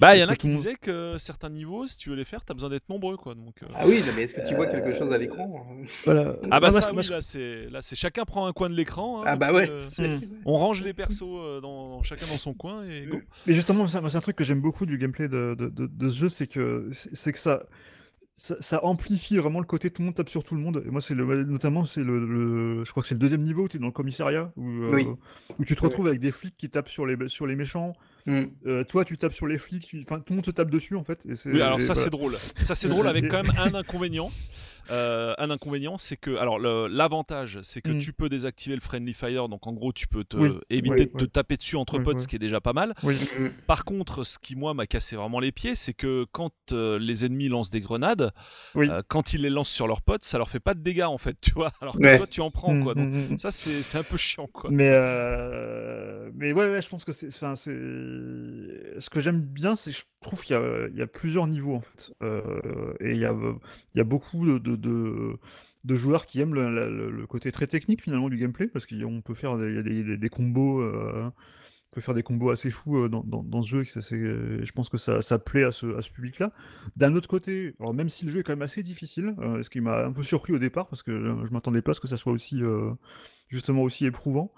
Bah, 0.00 0.16
il 0.16 0.20
y 0.20 0.24
en 0.24 0.28
a 0.28 0.36
qui 0.36 0.48
disaient 0.48 0.76
que 0.76 1.16
certains 1.18 1.50
niveaux, 1.50 1.86
si 1.86 1.98
tu 1.98 2.08
veux 2.10 2.16
les 2.16 2.24
faire, 2.24 2.42
t'as 2.44 2.54
besoin 2.54 2.70
d'être 2.70 2.88
nombreux, 2.88 3.16
quoi. 3.18 3.34
Donc, 3.34 3.62
euh, 3.62 3.66
Ah 3.74 3.86
oui, 3.86 4.00
non, 4.06 4.12
mais 4.16 4.22
est-ce 4.22 4.32
que 4.34 4.46
tu 4.46 4.54
vois 4.54 4.66
quelque 4.66 4.92
chose 4.94 5.12
à 5.12 5.18
l'écran? 5.18 5.66
Voilà. 6.04 6.36
Ah 6.50 6.60
bah 6.60 6.70
ça, 6.70 6.92
oui, 6.94 7.06
là, 7.08 7.20
c'est 7.20 7.68
là, 7.68 7.82
c'est 7.82 7.94
chacun 7.96 8.24
prend 8.24 8.46
un 8.46 8.52
coin 8.52 8.70
de 8.70 8.74
l'écran. 8.74 9.20
hein, 9.20 9.24
Ah 9.26 9.36
bah 9.36 9.52
ouais. 9.52 9.68
euh, 9.68 9.80
c'est- 9.90 10.20
on 10.46 10.54
range 10.54 10.82
les 10.82 10.94
persos 10.94 11.22
euh, 11.22 11.60
dans 11.60 12.02
chacun 12.02 12.26
dans 12.26 12.38
son 12.38 12.54
coin 12.54 12.84
et 12.88 13.04
go. 13.06 13.20
Mais 13.46 13.54
justement, 13.54 13.86
c'est 13.86 13.98
un 13.98 14.20
truc 14.20 14.36
que 14.36 14.44
j'aime 14.44 14.60
beaucoup 14.62 14.86
du 14.86 14.96
gameplay 14.96 15.28
de, 15.28 15.54
de- 15.54 15.68
de- 15.68 15.86
de 15.86 16.08
ce 16.08 16.16
jeu, 16.16 16.28
c'est 16.30 16.46
que, 16.46 16.88
c'est 16.92 17.32
que 17.32 17.38
ça, 17.38 17.64
ça, 18.40 18.54
ça 18.60 18.84
amplifie 18.84 19.36
vraiment 19.36 19.58
le 19.58 19.66
côté 19.66 19.90
tout 19.90 20.00
le 20.02 20.06
monde 20.06 20.14
tape 20.14 20.28
sur 20.28 20.44
tout 20.44 20.54
le 20.54 20.60
monde. 20.60 20.84
Et 20.86 20.90
moi, 20.90 21.00
c'est 21.00 21.14
le, 21.14 21.42
notamment, 21.42 21.84
c'est 21.84 22.04
le, 22.04 22.24
le- 22.24 22.84
je 22.84 22.90
crois 22.92 23.02
que 23.02 23.08
c'est 23.08 23.16
le 23.16 23.18
deuxième 23.18 23.42
niveau, 23.42 23.66
tu 23.66 23.78
es 23.78 23.80
dans 23.80 23.86
le 23.86 23.92
commissariat, 23.92 24.52
où, 24.56 24.68
euh, 24.68 24.90
Oui. 24.92 25.06
où 25.58 25.64
tu 25.64 25.74
te 25.74 25.82
retrouves 25.82 26.06
avec 26.06 26.20
des 26.20 26.30
flics 26.30 26.54
qui 26.54 26.70
tapent 26.70 26.88
sur 26.88 27.04
les, 27.04 27.16
sur 27.28 27.46
les 27.48 27.56
méchants. 27.56 27.94
Hmm. 28.26 28.44
Euh, 28.66 28.84
toi, 28.84 29.04
tu 29.04 29.18
tapes 29.18 29.32
sur 29.32 29.46
les 29.48 29.58
flics, 29.58 29.86
tu- 29.86 30.00
enfin, 30.04 30.18
tout 30.20 30.26
le 30.32 30.36
monde 30.36 30.46
se 30.46 30.50
tape 30.52 30.70
dessus, 30.70 30.94
en 30.94 31.02
fait. 31.02 31.26
Et 31.26 31.32
Oui, 31.50 31.60
alors 31.60 31.78
et 31.78 31.80
ça 31.80 31.94
voilà. 31.94 32.04
c'est 32.04 32.10
drôle. 32.10 32.36
Ça 32.60 32.74
c'est 32.76 32.88
drôle 32.88 33.08
avec 33.08 33.28
quand 33.28 33.42
même 33.42 33.52
un 33.58 33.74
inconvénient. 33.74 34.30
Euh, 34.90 35.34
un 35.38 35.50
inconvénient, 35.50 35.98
c'est 35.98 36.16
que 36.16 36.36
alors 36.36 36.58
l'avantage, 36.58 37.58
c'est 37.62 37.82
que 37.82 37.90
Mm. 37.90 37.98
tu 37.98 38.12
peux 38.12 38.28
désactiver 38.28 38.74
le 38.74 38.80
friendly 38.80 39.12
fire, 39.14 39.48
donc 39.48 39.66
en 39.66 39.72
gros 39.72 39.92
tu 39.92 40.06
peux 40.06 40.24
te 40.24 40.36
Oui, 40.36 40.50
éviter 40.70 40.94
oui, 41.02 41.06
de 41.12 41.18
te 41.18 41.24
taper 41.24 41.56
dessus 41.56 41.76
entre 41.76 41.98
Oui, 41.98 42.04
potes, 42.04 42.16
oui. 42.16 42.22
ce 42.22 42.28
qui 42.28 42.36
est 42.36 42.40
déjà 42.40 42.60
pas 42.60 42.72
mal. 42.72 42.94
Oui. 43.02 43.14
Par 43.66 43.84
contre, 43.84 44.24
ce 44.24 44.38
qui 44.38 44.56
moi 44.56 44.74
m'a 44.74 44.86
cassé 44.86 45.16
vraiment 45.16 45.40
les 45.40 45.52
pieds, 45.52 45.74
c'est 45.74 45.94
que 45.94 46.24
quand 46.32 46.52
euh, 46.72 46.98
les 46.98 47.24
ennemis 47.24 47.48
lancent 47.48 47.70
des 47.70 47.80
grenades, 47.80 48.32
Oui. 48.74 48.88
euh, 48.90 49.02
quand 49.08 49.32
ils 49.34 49.42
les 49.42 49.50
lancent 49.50 49.70
sur 49.70 49.86
leurs 49.88 50.02
potes, 50.02 50.24
ça 50.24 50.38
leur 50.38 50.48
fait 50.48 50.60
pas 50.60 50.74
de 50.74 50.80
dégâts 50.80 51.02
en 51.02 51.18
fait, 51.18 51.36
tu 51.40 51.52
vois. 51.52 51.70
Alors 51.80 51.96
que 51.96 52.02
Ouais. 52.02 52.16
toi 52.16 52.26
tu 52.26 52.40
en 52.40 52.50
prends 52.50 52.72
Mm, 52.74 52.82
quoi. 52.84 52.94
Donc 52.94 53.08
mm, 53.08 53.32
mm. 53.34 53.38
ça 53.38 53.50
c'est 53.50 53.96
un 53.98 54.02
peu 54.02 54.16
chiant 54.16 54.46
quoi. 54.46 54.70
Mais, 54.72 54.88
euh, 54.90 56.30
mais 56.34 56.52
ouais, 56.52 56.70
ouais, 56.70 56.82
je 56.82 56.88
pense 56.88 57.04
que 57.04 57.12
c'est. 57.12 57.28
Enfin, 57.28 57.54
c'est. 57.56 57.70
Ce 57.72 59.10
que 59.10 59.20
j'aime 59.20 59.40
bien, 59.40 59.76
c'est 59.76 59.92
que 59.92 59.98
je 60.22 60.26
trouve 60.26 60.42
qu'il 60.42 60.56
y 60.94 61.02
a, 61.02 61.06
plusieurs 61.06 61.46
niveaux, 61.46 61.74
en 61.76 61.80
fait. 61.80 62.12
Euh, 62.22 62.92
et 63.00 63.12
il 63.12 63.18
y 63.18 63.24
a, 63.24 64.04
beaucoup 64.04 64.44
de, 64.46 65.38
joueurs 65.96 66.26
qui 66.26 66.40
aiment 66.40 66.54
le, 66.54 67.26
côté 67.26 67.52
très 67.52 67.68
technique, 67.68 68.02
finalement, 68.02 68.28
du 68.28 68.36
gameplay, 68.36 68.66
parce 68.66 68.86
qu'on 68.86 69.20
peut 69.22 69.34
faire 69.34 69.56
des, 69.58 70.28
combos. 70.28 70.80
euh, 70.80 71.30
on 71.90 71.94
peut 71.94 72.00
faire 72.00 72.14
des 72.14 72.24
combos 72.24 72.50
assez 72.50 72.70
fous 72.70 72.98
euh, 72.98 73.08
dans, 73.08 73.22
dans- 73.22 73.62
ce 73.62 73.68
jeu, 73.68 73.82
et 73.82 74.66
je 74.66 74.72
pense 74.72 74.88
que 74.88 74.96
ça, 74.96 75.38
plaît 75.38 75.62
à 75.62 75.70
ce, 75.70 76.10
public-là. 76.10 76.52
D'un 76.96 77.14
autre 77.14 77.28
côté, 77.28 77.76
alors 77.78 77.94
même 77.94 78.08
si 78.08 78.24
le 78.24 78.32
jeu 78.32 78.40
est 78.40 78.42
quand 78.42 78.52
même 78.52 78.62
assez 78.62 78.82
difficile, 78.82 79.36
ce 79.62 79.70
qui 79.70 79.80
m'a 79.80 80.04
un 80.04 80.12
peu 80.12 80.24
surpris 80.24 80.52
au 80.52 80.58
départ, 80.58 80.88
parce 80.88 81.04
que 81.04 81.12
je, 81.12 81.46
je 81.46 81.52
m'attendais 81.52 81.80
pas 81.80 81.92
à 81.92 81.94
ce 81.94 82.00
que 82.00 82.08
ça 82.08 82.16
soit 82.16 82.32
aussi, 82.32 82.60
justement 83.46 83.82
aussi 83.84 84.04
éprouvant, 84.04 84.52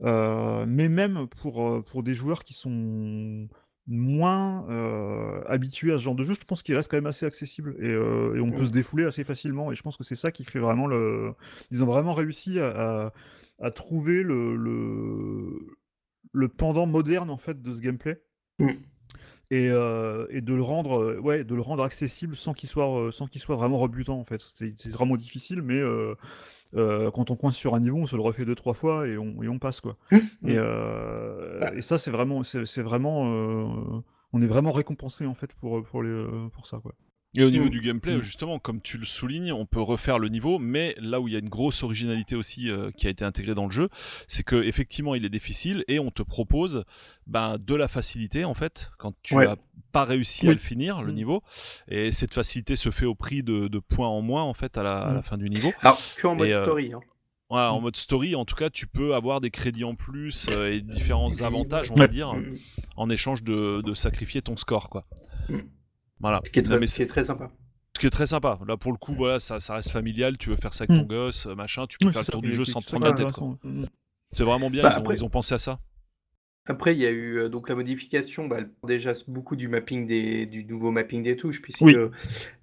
mais 0.00 0.88
même 0.88 1.28
pour 1.28 2.02
des 2.02 2.14
joueurs 2.14 2.42
qui 2.42 2.54
sont 2.54 3.48
moins 3.88 4.68
euh, 4.70 5.42
habitués 5.46 5.92
à 5.92 5.98
ce 5.98 6.02
genre 6.02 6.14
de 6.16 6.24
jeu, 6.24 6.34
je 6.34 6.44
pense 6.44 6.62
qu'il 6.62 6.74
reste 6.74 6.90
quand 6.90 6.96
même 6.96 7.06
assez 7.06 7.24
accessible 7.26 7.76
et, 7.78 7.88
euh, 7.88 8.34
et 8.36 8.40
on 8.40 8.50
peut 8.50 8.64
se 8.64 8.72
défouler 8.72 9.04
assez 9.04 9.22
facilement. 9.24 9.70
Et 9.70 9.76
je 9.76 9.82
pense 9.82 9.96
que 9.96 10.04
c'est 10.04 10.16
ça 10.16 10.32
qui 10.32 10.44
fait 10.44 10.58
vraiment 10.58 10.86
le. 10.86 11.32
Ils 11.70 11.82
ont 11.84 11.86
vraiment 11.86 12.14
réussi 12.14 12.58
à, 12.60 12.68
à- 13.06 13.12
à 13.58 13.70
trouver 13.70 14.22
le, 14.22 14.54
le, 14.56 15.58
le 16.32 16.48
pendant 16.48 16.86
moderne 16.86 17.30
en 17.30 17.38
fait 17.38 17.62
de 17.62 17.72
ce 17.74 17.80
gameplay. 17.80 18.20
Mm. 18.58 18.70
Et, 19.52 19.70
euh, 19.70 20.26
et 20.30 20.40
de 20.40 20.52
le 20.54 20.62
rendre 20.62 21.20
ouais 21.20 21.44
de 21.44 21.54
le 21.54 21.60
rendre 21.60 21.84
accessible 21.84 22.34
sans 22.34 22.52
qu'il 22.52 22.68
soit 22.68 23.10
sans 23.12 23.28
qu'il 23.28 23.40
soit 23.40 23.54
vraiment 23.54 23.78
rebutant 23.78 24.18
en 24.18 24.24
fait 24.24 24.40
c'est 24.40 24.74
c'est 24.76 24.88
vraiment 24.90 25.16
difficile 25.16 25.62
mais 25.62 25.78
euh, 25.78 26.16
euh, 26.76 27.10
quand 27.10 27.30
on 27.30 27.36
coince 27.36 27.56
sur 27.56 27.74
un 27.74 27.80
niveau 27.80 27.96
on 27.98 28.06
se 28.06 28.16
le 28.16 28.22
refait 28.22 28.44
deux 28.44 28.54
trois 28.54 28.74
fois 28.74 29.06
et 29.08 29.16
on, 29.18 29.42
et 29.42 29.48
on 29.48 29.58
passe 29.58 29.80
quoi 29.80 29.96
Mm. 30.10 30.16
et, 30.16 30.56
euh, 30.58 31.60
Ouais. 31.60 31.78
et 31.78 31.80
ça 31.82 31.98
c'est 31.98 32.10
vraiment 32.10 32.42
c'est 32.42 32.82
vraiment 32.82 33.24
euh, 33.26 33.66
on 34.32 34.42
est 34.42 34.46
vraiment 34.46 34.72
récompensé 34.72 35.26
en 35.26 35.34
fait 35.34 35.52
pour 35.54 35.82
pour 35.82 36.02
les 36.02 36.24
pour 36.52 36.66
ça 36.66 36.78
quoi 36.82 36.92
Et 37.34 37.42
au 37.44 37.50
niveau 37.50 37.66
Mm. 37.66 37.70
du 37.70 37.80
gameplay, 37.82 38.16
Mm. 38.16 38.22
justement, 38.22 38.58
comme 38.58 38.80
tu 38.80 38.96
le 38.96 39.04
soulignes, 39.04 39.52
on 39.52 39.66
peut 39.66 39.80
refaire 39.82 40.18
le 40.18 40.28
niveau, 40.28 40.58
mais 40.58 40.94
là 40.98 41.20
où 41.20 41.28
il 41.28 41.34
y 41.34 41.36
a 41.36 41.40
une 41.40 41.50
grosse 41.50 41.82
originalité 41.82 42.34
aussi 42.34 42.70
euh, 42.70 42.90
qui 42.92 43.06
a 43.08 43.10
été 43.10 43.24
intégrée 43.26 43.54
dans 43.54 43.66
le 43.66 43.70
jeu, 43.72 43.90
c'est 44.26 44.42
que 44.42 44.56
effectivement 44.62 45.14
il 45.14 45.24
est 45.26 45.28
difficile 45.30 45.84
et 45.86 45.98
on 45.98 46.10
te 46.10 46.22
propose 46.22 46.84
ben, 47.26 47.58
de 47.58 47.74
la 47.74 47.88
facilité 47.88 48.46
en 48.46 48.54
fait 48.54 48.90
quand 48.98 49.12
tu 49.22 49.34
Ouais. 49.34 49.46
as 49.46 49.56
pas 49.92 50.04
réussi 50.04 50.48
à 50.48 50.52
le 50.52 50.58
finir 50.58 51.02
le 51.02 51.12
Mm. 51.12 51.16
niveau 51.16 51.42
et 51.88 52.10
cette 52.10 52.32
facilité 52.32 52.74
se 52.74 52.90
fait 52.90 53.04
au 53.06 53.14
prix 53.14 53.42
de, 53.42 53.68
de 53.68 53.78
points 53.80 54.08
en 54.08 54.22
moins 54.22 54.42
en 54.44 54.54
fait 54.54 54.78
à 54.78 54.82
la, 54.82 54.98
à 55.00 55.12
la 55.12 55.22
fin 55.22 55.36
du 55.36 55.50
niveau. 55.50 55.72
Alors, 55.82 56.00
que 56.16 56.26
en 56.26 56.36
mode 56.36 56.48
Et, 56.48 56.54
euh, 56.54 56.62
story. 56.62 56.92
hein. 56.94 57.00
Ouais, 57.50 57.60
en 57.60 57.80
mode 57.80 57.96
story, 57.96 58.34
en 58.34 58.44
tout 58.44 58.56
cas, 58.56 58.70
tu 58.70 58.86
peux 58.88 59.14
avoir 59.14 59.40
des 59.40 59.50
crédits 59.50 59.84
en 59.84 59.94
plus 59.94 60.48
euh, 60.50 60.72
et 60.72 60.80
différents 60.80 61.42
avantages, 61.42 61.90
on 61.92 61.94
va 61.94 62.08
dire, 62.08 62.34
en 62.96 63.08
échange 63.10 63.42
de, 63.44 63.82
de 63.82 63.94
sacrifier 63.94 64.42
ton 64.42 64.56
score, 64.56 64.88
quoi. 64.90 65.06
Voilà. 66.20 66.40
Ce 66.44 66.50
qui 66.50 66.58
est 66.58 66.62
Non, 66.62 66.70
très, 66.70 66.78
mais 66.80 66.86
ce 66.86 66.96
qui 66.96 67.02
est 67.02 67.06
très 67.06 67.24
sympa. 67.24 67.50
ce 67.94 68.00
qui 68.00 68.06
est 68.06 68.10
très 68.10 68.26
sympa. 68.26 68.58
Là, 68.66 68.76
pour 68.76 68.92
le 68.92 68.98
coup, 68.98 69.14
voilà, 69.14 69.40
ça, 69.40 69.60
ça 69.60 69.74
reste 69.74 69.90
familial. 69.90 70.36
Tu 70.38 70.50
veux 70.50 70.56
faire 70.56 70.74
ça 70.74 70.84
avec 70.84 70.98
ton 70.98 71.04
Mm. 71.04 71.08
gosse, 71.08 71.46
euh, 71.46 71.54
machin, 71.54 71.86
tu 71.86 71.98
peux 71.98 72.06
Oui, 72.06 72.12
faire 72.12 72.24
c'est 72.24 72.32
le 72.32 72.32
tour 72.32 72.42
du 72.42 72.52
jeu 72.52 72.64
sans 72.64 72.80
te 72.80 72.86
prendre 72.86 73.06
la 73.06 73.12
tête. 73.12 73.32
quoi. 73.32 73.48
intéressants. 73.48 73.58
Mm. 73.62 73.86
C'est 74.32 74.44
vraiment 74.44 74.70
bien. 74.70 74.82
Bah, 74.82 74.90
ils, 74.92 74.98
ont, 74.98 75.00
après- 75.02 75.14
ils 75.16 75.24
ont 75.24 75.28
pensé 75.30 75.54
à 75.54 75.58
ça. 75.58 75.78
Après, 76.68 76.94
il 76.96 77.00
y 77.00 77.06
a 77.06 77.10
eu 77.10 77.38
euh, 77.38 77.48
donc 77.48 77.68
la 77.68 77.76
modification, 77.76 78.48
bah, 78.48 78.58
déjà 78.84 79.12
beaucoup 79.28 79.54
du 79.54 79.68
mapping 79.68 80.04
des, 80.04 80.46
du 80.46 80.64
nouveau 80.64 80.90
mapping 80.90 81.22
des 81.22 81.36
touches, 81.36 81.62
puisque 81.62 81.80
Oui. 81.82 81.94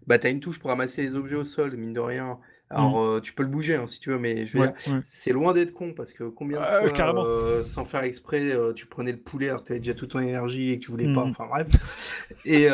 bah, 0.08 0.20
tu 0.20 0.28
as 0.28 0.30
une 0.30 0.42
touche 0.42 0.60
pour 0.60 0.70
ramasser 0.72 1.02
les 1.04 1.16
objets 1.16 1.36
au 1.38 1.46
sol, 1.46 1.78
mine 1.78 1.94
de 1.94 2.00
rien. 2.02 2.38
Alors, 2.70 3.00
euh, 3.00 3.20
tu 3.22 3.34
peux 3.34 3.44
le 3.44 3.50
bouger 3.50 3.76
hein, 3.76 3.88
si 3.88 4.00
tu 4.00 4.10
veux, 4.10 4.18
mais 4.20 4.46
je 4.46 4.58
veux. 4.58 4.62
Ouais, 4.62 4.68
dire, 4.68 4.76
ouais. 4.88 5.02
c'est 5.04 5.32
loin 5.32 5.54
d'être 5.54 5.74
con 5.74 5.94
parce 5.94 6.12
que 6.14 6.24
combien 6.24 6.60
de 6.60 6.64
Euh, 6.64 6.80
fois, 6.80 6.92
carrément. 6.92 7.26
euh, 7.28 7.64
sans 7.64 7.86
faire 7.86 8.04
exprès, 8.04 8.52
euh, 8.52 8.74
tu 8.74 8.86
prenais 8.88 9.12
le 9.12 9.22
poulet 9.22 9.50
alors 9.50 9.62
que 9.62 9.68
tu 9.68 9.72
avais 9.74 9.80
déjà 9.80 9.94
toute 9.94 10.12
ton 10.12 10.20
énergie 10.20 10.70
et 10.72 10.80
que 10.80 10.86
tu 10.86 10.92
voulais 10.92 11.08
pas, 11.10 11.24
Mhm. 11.24 11.30
enfin 11.30 11.48
bref. 11.48 11.68
Et, 12.46 12.68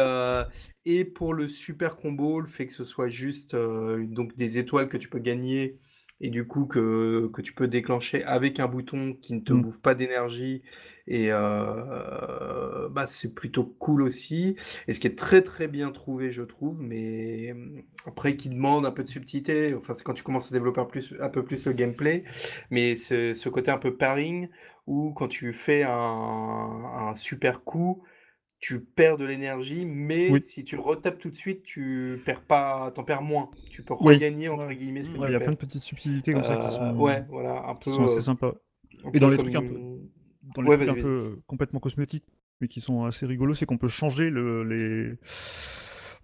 et 0.86 1.06
pour 1.06 1.34
le 1.34 1.48
super 1.48 1.98
combo, 1.98 2.40
le 2.40 2.48
fait 2.48 2.68
que 2.68 2.74
ce 2.74 2.84
soit 2.84 3.10
juste 3.10 3.56
donc 3.56 4.36
des 4.36 4.58
étoiles 4.58 4.90
que 4.90 4.98
tu 4.98 5.10
peux 5.10 5.20
gagner 5.20 5.78
et 6.22 6.30
du 6.30 6.46
coup 6.48 6.66
que, 6.66 7.30
que 7.34 7.42
tu 7.42 7.54
peux 7.54 7.68
déclencher 7.68 8.24
avec 8.24 8.60
un 8.60 8.68
bouton 8.68 9.14
qui 9.14 9.34
ne 9.34 9.40
te 9.40 9.54
Mhm. 9.54 9.62
bouffe 9.62 9.82
pas 9.82 9.96
d'énergie. 9.96 10.64
Et 11.12 11.30
euh, 11.32 12.88
bah, 12.89 13.07
c'est 13.07 13.34
plutôt 13.34 13.66
cool 13.66 14.03
aussi. 14.03 14.55
Et 14.88 14.93
ce 14.93 14.99
qui 14.99 15.07
est 15.07 15.18
très 15.18 15.41
très 15.41 15.68
bien 15.68 15.91
trouvé, 15.91 16.32
je 16.32 16.43
trouve, 16.43 16.82
mais 16.82 17.51
hum, 17.51 17.82
après 18.05 18.36
qui 18.36 18.49
demande 18.49 18.86
un 18.86 18.91
peu 18.91 19.03
de 19.03 19.07
subtilité, 19.07 19.74
enfin 19.76 19.93
c'est 19.95 20.03
quand 20.03 20.14
tu 20.14 20.24
commences 20.24 20.51
à 20.51 20.53
développer 20.53 20.82
un, 20.82 20.86
plus, 20.86 21.16
un 21.20 21.30
peu 21.30 21.43
plus 21.43 21.66
le 21.68 21.74
gameplay, 21.74 22.24
mais 22.70 22.95
ce, 22.95 23.34
ce 23.34 23.49
côté 23.49 23.72
un 23.72 23.80
peu 23.80 23.97
pairing, 23.97 24.49
où 24.88 25.14
quand 25.14 25.28
tu 25.28 25.51
fais 25.53 25.84
un, 25.84 25.91
un 25.91 27.16
super 27.16 27.64
coup, 27.64 28.03
tu 28.60 28.82
perds 28.84 29.18
de 29.18 29.26
l'énergie, 29.26 29.86
mais 29.86 30.34
Oui. 30.34 30.41
si 30.41 30.64
tu 30.64 30.78
retapes 30.78 31.20
tout 31.20 31.30
de 31.32 31.36
suite, 31.36 31.64
tu 31.64 32.22
perds 32.26 32.43
pas, 32.43 32.91
t'en 32.91 33.03
perds 33.03 33.22
moins. 33.24 33.51
Tu 33.70 33.84
peux 33.84 33.93
Oui. 33.99 34.16
regagner 34.16 34.49
entre 34.49 34.68
Ouais. 34.68 34.76
guillemets 34.76 35.03
ce 35.03 35.10
que 35.12 35.18
Ouais, 35.18 35.30
tu 35.30 35.32
il 35.32 35.34
y 35.34 35.36
a 35.36 35.41
plein 35.41 35.53
de 35.53 35.57
petites 35.57 35.82
subtilités 35.82 36.34
comme 36.34 36.43
ça 36.43 36.57
qui 36.57 36.70
Euh, 36.70 36.72
sont, 36.72 36.95
ouais, 36.97 37.26
voilà, 37.30 37.64
un 37.68 37.76
qui 37.82 37.89
peu, 37.89 37.91
sont 37.91 38.03
assez 38.03 38.22
euh, 38.22 38.24
sympas. 38.24 38.55
un 39.05 39.14
Et 39.14 39.20
dans 39.20 39.30
les 39.30 39.38
trucs 39.38 39.55
un 39.55 39.62
peu- 39.64 39.82
une- 39.82 40.10
Dans 40.56 40.62
les 40.62 40.70
Ouais, 40.70 40.78
trucs 40.78 40.89
un 40.89 41.02
peu 41.02 41.08
euh, 41.08 41.41
complètement 41.47 41.80
cosmétiques, 41.80 42.26
mais 42.62 42.68
qui 42.68 42.82
sont 42.82 43.06
assez 43.06 43.26
rigolos, 43.26 43.54
c'est 43.54 43.66
qu'on 43.66 43.78
peut 43.78 43.88
changer 43.88 44.30
le, 44.30 44.64
les. 44.64 45.16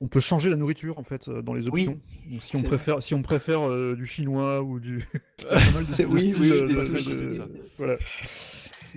On 0.02 0.08
peut 0.08 0.20
changer 0.20 0.50
la 0.50 0.56
nourriture 0.58 1.00
en 1.00 1.04
fait 1.04 1.28
euh, 1.30 1.42
dans 1.42 1.54
les 1.54 1.70
Oui, 1.70 1.82
options. 1.88 2.00
Donc, 2.30 2.42
si 2.42 2.56
on 2.58 2.64
préfère, 2.64 3.02
si 3.02 3.14
on 3.14 3.22
préfère 3.22 3.96
du 3.96 4.06
chinois 4.06 4.62
ou 4.62 4.80
du. 4.80 4.98
De- 5.40 6.04
de 6.04 6.06
Oui, 6.06 6.34
oui, 6.40 6.50
de- 6.50 7.28
de- 7.28 7.32
ça. 7.32 7.48
Voilà. 7.78 7.98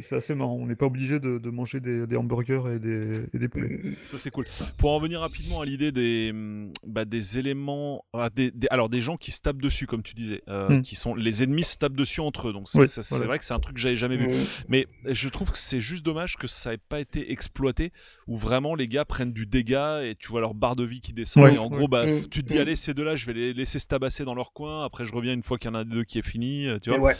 C'est 0.03 0.16
assez 0.16 0.34
marrant. 0.34 0.55
On 0.55 0.66
n'est 0.66 0.76
pas 0.76 0.86
obligé 0.86 1.18
de, 1.20 1.38
de 1.38 1.51
manger 1.51 1.80
des, 1.80 2.07
des 2.07 2.16
hamburgers 2.16 2.62
et 2.74 2.78
des, 2.78 3.24
et 3.32 3.38
des 3.38 3.49
poulets. 3.49 3.80
Ça 4.09 4.18
c'est 4.18 4.30
cool. 4.30 4.46
Pour 4.76 4.92
en 4.92 4.99
venir 4.99 5.20
rapidement 5.20 5.61
à 5.61 5.64
l'idée 5.64 5.92
des, 5.92 6.30
hum, 6.32 6.72
bah, 6.86 7.05
des 7.05 7.38
éléments, 7.38 8.05
ah, 8.12 8.30
des, 8.30 8.51
des- 8.51 8.68
alors 8.70 8.88
des 8.88 9.01
gens 9.01 9.16
qui 9.16 9.32
se 9.32 9.40
tapent 9.40 9.61
dessus 9.62 9.86
comme 9.86 10.03
tu 10.03 10.14
disais, 10.14 10.42
euh, 10.49 10.68
Mm. 10.78 10.82
qui 10.82 10.94
sont 10.96 11.14
les 11.14 11.42
ennemis 11.42 11.64
se 11.64 11.76
tapent 11.78 11.96
dessus 11.96 12.20
entre 12.20 12.49
eux. 12.49 12.53
Donc 12.53 12.68
c'est 12.68 12.78
Oui, 12.80 12.86
voilà. 13.11 13.26
vrai 13.26 13.38
que 13.38 13.44
c'est 13.44 13.55
un 13.55 13.61
truc 13.61 13.74
que 13.76 13.80
j'avais 13.80 13.96
jamais 13.96 14.16
vu. 14.16 14.28
Mm. 14.28 14.44
Mais 14.68 14.86
je 15.07 15.28
trouve 15.28 15.51
que 15.53 15.59
c'est 15.59 15.80
juste 15.80 16.05
dommage 16.05 16.36
que 16.36 16.46
ça 16.46 16.72
ait 16.74 16.78
pas 16.78 17.01
été 17.01 17.32
exploité, 17.32 17.92
où 18.26 18.36
vraiment 18.36 18.74
les 18.74 18.88
gars 18.88 19.05
prennent 19.05 19.32
du 19.32 19.46
dégât 19.46 20.03
et 20.05 20.14
tu 20.14 20.28
vois 20.28 20.40
leur 20.40 20.55
barre 20.55 20.76
de 20.76 20.84
vie 20.84 21.01
qui 21.01 21.12
descend. 21.12 21.44
Ouais, 21.44 21.55
et 21.55 21.59
en 21.59 21.68
ouais. 21.70 21.76
gros, 21.76 21.88
bah, 21.88 22.07
Mm. 22.07 22.28
tu 22.30 22.42
te 22.42 22.49
dis, 22.49 22.57
Mm. 22.57 22.61
allez, 22.61 22.76
ces 22.76 22.94
deux-là, 22.94 23.16
je 23.16 23.26
vais 23.26 23.32
les 23.32 23.53
laisser 23.55 23.78
se 23.78 23.86
tabasser 23.86 24.24
dans 24.24 24.34
leur 24.34 24.53
coin. 24.53 24.84
Après, 24.84 25.05
je 25.05 25.12
reviens 25.12 25.32
une 25.34 25.42
fois 25.42 25.59
qu'il 25.59 25.70
y 25.70 25.72
en 25.72 25.74
a 25.74 25.80
un 25.80 25.84
des 25.84 25.94
deux 25.94 26.05
qui 26.05 26.18
est 26.18 26.26
fini. 26.26 26.66
euh, 26.66 26.78
Tu 26.78 26.90
vois, 26.90 26.99
ouais, 26.99 27.16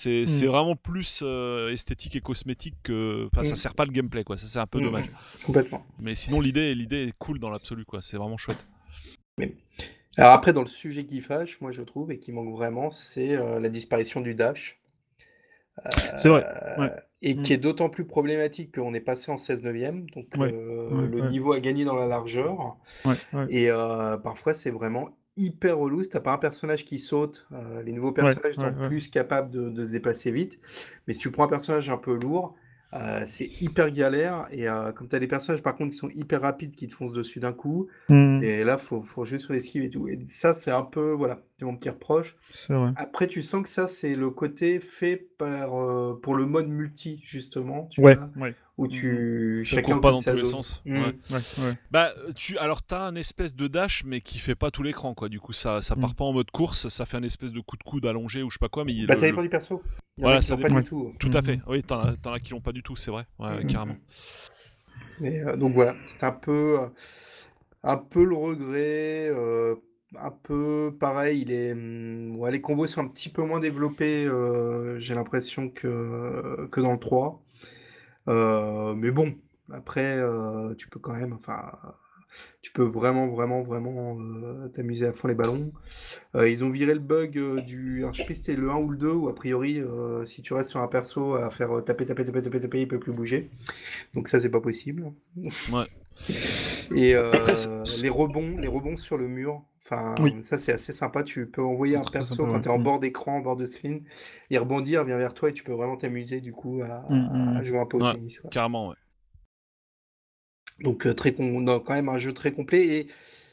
c'est 0.00 0.22
Mm. 0.22 0.26
c'est 0.26 0.46
vraiment 0.46 0.76
plus 0.76 1.20
euh, 1.22 1.70
esthétique 1.70 2.16
et 2.16 2.20
cosmétique 2.20 2.76
que. 2.82 3.28
Enfin, 3.32 3.42
ça 3.42 3.52
Mm. 3.54 3.56
sert 3.56 3.74
pas 3.74 3.84
le 3.84 3.92
gameplay, 3.92 4.24
quoi. 4.24 4.36
Ça, 4.38 4.46
c'est 4.46 4.58
un 4.58 4.66
peu 4.66 4.80
Mm. 4.80 4.84
dommage. 4.84 5.04
complètement. 5.44 5.84
Mais 5.98 6.14
sinon, 6.14 6.40
l'idée 6.40 6.74
l'idée 6.74 7.04
est 7.08 7.14
cool 7.18 7.38
dans 7.38 7.50
l'absolu, 7.50 7.84
quoi. 7.84 8.00
C'est 8.02 8.16
vraiment 8.16 8.36
chouette. 8.36 8.64
Alors 10.16 10.32
après, 10.32 10.52
dans 10.52 10.62
le 10.62 10.66
sujet 10.66 11.04
qui 11.06 11.20
fâche, 11.20 11.60
moi 11.60 11.70
je 11.72 11.82
trouve, 11.82 12.10
et 12.12 12.18
qui 12.18 12.32
manque 12.32 12.50
vraiment, 12.52 12.90
c'est 12.90 13.36
euh, 13.36 13.60
la 13.60 13.68
disparition 13.68 14.20
du 14.20 14.34
dash. 14.34 14.80
C'est 16.18 16.28
vrai, 16.28 16.44
Euh, 16.46 16.80
ouais. 16.82 16.90
Et 17.22 17.36
qui 17.36 17.52
est 17.52 17.58
d'autant 17.58 17.88
plus 17.90 18.04
problématique 18.06 18.74
qu'on 18.74 18.92
est 18.94 19.00
passé 19.00 19.30
en 19.30 19.36
16 19.36 19.62
neuvième, 19.62 20.08
donc 20.10 20.26
Ouais, 20.38 20.52
euh, 20.52 20.88
ouais, 20.90 21.06
le 21.06 21.20
ouais. 21.22 21.28
niveau 21.30 21.52
a 21.52 21.60
gagné 21.60 21.84
dans 21.84 21.94
la 21.96 22.06
largeur. 22.06 22.76
Ouais, 23.04 23.14
ouais. 23.34 23.46
Et 23.50 23.70
euh, 23.70 24.16
parfois, 24.18 24.52
c'est 24.54 24.70
vraiment 24.70 25.10
hyper 25.40 25.78
relou. 25.78 26.02
Si 26.04 26.10
t'as 26.10 26.20
pas 26.20 26.32
un 26.32 26.38
personnage 26.38 26.84
qui 26.84 26.98
saute, 26.98 27.46
euh, 27.52 27.82
les 27.82 27.92
nouveaux 27.92 28.12
personnages 28.12 28.56
ouais, 28.56 28.64
sont 28.64 28.74
ouais. 28.78 28.88
plus 28.88 29.08
capables 29.08 29.50
de, 29.50 29.70
de 29.70 29.84
se 29.84 29.92
déplacer 29.92 30.30
vite. 30.30 30.58
Mais 31.06 31.14
si 31.14 31.20
tu 31.20 31.30
prends 31.30 31.44
un 31.44 31.48
personnage 31.48 31.90
un 31.90 31.98
peu 31.98 32.14
lourd, 32.14 32.56
Euh, 32.92 33.22
c'est 33.24 33.46
hyper 33.60 33.92
galère 33.92 34.46
et 34.50 34.68
euh, 34.68 34.90
comme 34.90 35.06
tu 35.06 35.14
as 35.14 35.20
des 35.20 35.28
personnages 35.28 35.62
par 35.62 35.76
contre 35.76 35.90
qui 35.92 35.96
sont 35.96 36.08
hyper 36.08 36.40
rapides 36.42 36.74
qui 36.74 36.88
te 36.88 36.92
foncent 36.94 37.12
dessus 37.12 37.38
d'un 37.38 37.52
coup 37.52 37.86
Hmm, 38.08 38.40
et 38.42 38.64
là 38.64 38.78
faut, 38.78 39.02
faut 39.02 39.24
jouer 39.24 39.38
sur 39.38 39.52
l'esquive 39.52 39.84
et 39.84 39.90
tout 39.90 40.08
et 40.08 40.18
ça 40.26 40.54
c'est 40.54 40.72
un 40.72 40.82
peu 40.82 41.12
voilà 41.12 41.40
c'est 41.58 41.64
mon 41.64 41.76
petit 41.76 41.88
reproche 41.88 42.36
vrai. 42.68 42.94
après 42.96 43.28
tu 43.28 43.42
sens 43.42 43.62
que 43.62 43.68
ça 43.68 43.86
c'est 43.86 44.14
le 44.14 44.30
côté 44.30 44.80
fait 44.80 45.16
par 45.38 45.70
pour 46.20 46.34
le 46.34 46.46
mode 46.46 46.68
multi 46.68 47.20
justement 47.24 47.86
tu 47.92 48.00
Ouais, 48.00 48.16
vois, 48.16 48.30
ouais. 48.36 48.56
Où 48.80 48.88
tu 48.88 49.62
Ça 49.64 49.76
chacun 49.76 49.98
pas 49.98 50.10
dans 50.10 50.20
tous 50.22 50.32
les 50.32 50.44
sens. 50.46 50.82
Mm. 50.86 50.92
ouais. 50.94 51.14
ouais, 51.30 51.64
ouais. 51.64 51.74
Bah, 51.90 52.12
tu, 52.34 52.56
alors 52.58 52.82
t'as 52.82 53.02
un 53.02 53.14
espèce 53.14 53.54
de 53.54 53.66
dash, 53.68 54.02
mais 54.04 54.20
qui 54.20 54.38
fait 54.38 54.54
pas 54.54 54.70
tout 54.70 54.82
l'écran, 54.82 55.14
quoi. 55.14 55.28
Du 55.28 55.38
coup, 55.38 55.52
ça, 55.52 55.82
ça 55.82 55.96
part 55.96 56.10
Mm. 56.10 56.14
pas 56.14 56.24
en 56.24 56.32
mode 56.32 56.50
course, 56.50 56.88
ça 56.88 57.04
fait 57.06 57.16
un 57.18 57.22
espèce 57.22 57.52
de 57.52 57.60
coup 57.60 57.76
de 57.76 57.82
coude 57.82 58.06
allongé 58.06 58.42
ou 58.42 58.50
je 58.50 58.54
sais 58.54 58.58
pas 58.60 58.68
quoi, 58.68 58.84
mais 58.84 58.94
il, 58.94 59.06
bah 59.06 59.14
le- 59.14 59.20
ça 59.20 59.26
le- 59.26 59.32
dépend 59.32 59.42
du 59.42 59.48
perso 59.50 59.82
il 60.16 60.22
y 60.22 60.24
en 60.24 60.28
Voilà, 60.28 60.42
ça 60.42 60.56
pas 60.56 60.64
dépend. 60.68 60.80
du 60.80 60.84
tout 60.86 61.12
tout 61.18 61.30
à 61.34 61.40
Mm. 61.40 61.44
fait. 61.44 61.60
Oui, 61.66 61.82
t'en 61.82 62.00
as, 62.00 62.16
t'en 62.16 62.32
as 62.32 62.40
qui 62.40 62.52
l'ont 62.52 62.60
pas 62.60 62.72
du 62.72 62.82
tout, 62.82 62.96
c'est 62.96 63.10
vrai. 63.10 63.26
Ouais, 63.38 63.64
carrément. 63.66 63.96
Mais, 65.20 65.40
euh, 65.40 65.56
donc 65.56 65.74
voilà, 65.74 65.94
c'est 66.06 66.24
un 66.24 66.32
peu, 66.32 66.80
euh, 66.80 66.86
un 67.82 67.96
peu 67.98 68.24
le 68.24 68.34
regret, 68.34 69.28
euh, 69.30 69.74
un 70.16 70.30
peu 70.30 70.96
pareil. 70.98 71.42
Il 71.42 71.52
est, 71.52 71.72
ouais, 71.74 72.50
les 72.50 72.60
combos 72.60 72.86
sont 72.86 73.02
un 73.02 73.08
petit 73.08 73.28
peu 73.28 73.42
moins 73.42 73.60
développés, 73.60 74.24
euh, 74.26 74.98
j'ai 74.98 75.14
l'impression 75.14 75.68
que, 75.68 76.66
que 76.72 76.80
dans 76.80 76.92
le 76.92 76.98
3. 76.98 77.42
Euh, 78.30 78.94
mais 78.94 79.10
bon, 79.10 79.34
après, 79.72 80.16
euh, 80.16 80.74
tu 80.74 80.88
peux 80.88 81.00
quand 81.00 81.12
même, 81.12 81.32
enfin, 81.32 81.72
tu 82.62 82.72
peux 82.72 82.84
vraiment, 82.84 83.26
vraiment, 83.26 83.62
vraiment 83.62 84.18
euh, 84.20 84.68
t'amuser 84.68 85.06
à 85.06 85.12
fond 85.12 85.28
les 85.28 85.34
ballons. 85.34 85.72
Ils 86.34 86.62
ont 86.62 86.70
viré 86.70 86.94
le 86.94 87.00
bug 87.00 87.64
du, 87.64 87.98
alors, 88.00 88.12
je 88.12 88.18
sais 88.18 88.24
plus 88.24 88.34
si 88.34 88.40
c'était 88.44 88.60
le 88.60 88.70
1 88.70 88.76
ou 88.76 88.90
le 88.90 88.96
2, 88.96 89.10
où 89.10 89.28
a 89.28 89.34
priori, 89.34 89.82
si 90.24 90.42
tu 90.42 90.54
restes 90.54 90.70
sur 90.70 90.80
un 90.80 90.88
perso 90.88 91.34
à 91.34 91.50
faire 91.50 91.82
taper, 91.84 92.06
taper, 92.06 92.24
taper, 92.24 92.42
taper, 92.42 92.60
taper, 92.60 92.80
il 92.80 92.88
peut 92.88 93.00
plus 93.00 93.12
bouger. 93.12 93.50
Donc 94.14 94.28
ça, 94.28 94.40
c'est 94.40 94.50
pas 94.50 94.60
possible. 94.60 95.12
Ouais. 95.72 95.86
Et 96.94 97.14
les 98.02 98.08
rebonds, 98.08 98.56
les 98.58 98.68
rebonds 98.68 98.96
sur 98.96 99.18
le 99.18 99.26
mur, 99.26 99.62
enfin, 99.90 100.14
Oui. 100.22 100.34
ça 100.40 100.58
c'est 100.58 100.72
assez 100.72 100.92
sympa. 100.92 101.22
Tu 101.22 101.46
peux 101.46 101.62
envoyer 101.62 101.96
un 101.96 102.06
perso 102.06 102.34
sympa, 102.36 102.50
quand 102.50 102.54
ouais. 102.56 102.60
tu 102.62 102.68
es 102.68 102.72
en 102.72 102.78
Mm. 102.78 102.82
bord 102.84 103.00
d'écran, 103.00 103.36
en 103.38 103.40
bord 103.40 103.56
de 103.56 103.66
screen, 103.66 104.04
il 104.50 104.58
rebondit, 104.58 104.92
il 104.92 104.98
revient 104.98 105.16
vers 105.18 105.34
toi 105.34 105.50
et 105.50 105.52
tu 105.52 105.64
peux 105.64 105.72
vraiment 105.72 105.96
t'amuser 105.96 106.40
du 106.40 106.52
coup 106.52 106.82
à, 106.82 107.04
Mm, 107.10 107.16
mm. 107.16 107.56
à 107.56 107.62
jouer 107.62 107.78
un 107.78 107.86
peu 107.86 107.98
au 107.98 108.02
Ouais. 108.04 108.12
tennis. 108.14 108.38
quoi. 108.40 108.50
Carrément, 108.50 108.88
ouais. 108.90 108.96
Donc 110.80 111.06
euh, 111.06 111.14
très 111.14 111.34
con... 111.34 111.60
non, 111.60 111.80
quand 111.80 111.94
même 111.94 112.08
un 112.08 112.18
jeu 112.18 112.32
très 112.32 112.52
complet 112.52 112.86
et 112.86 113.06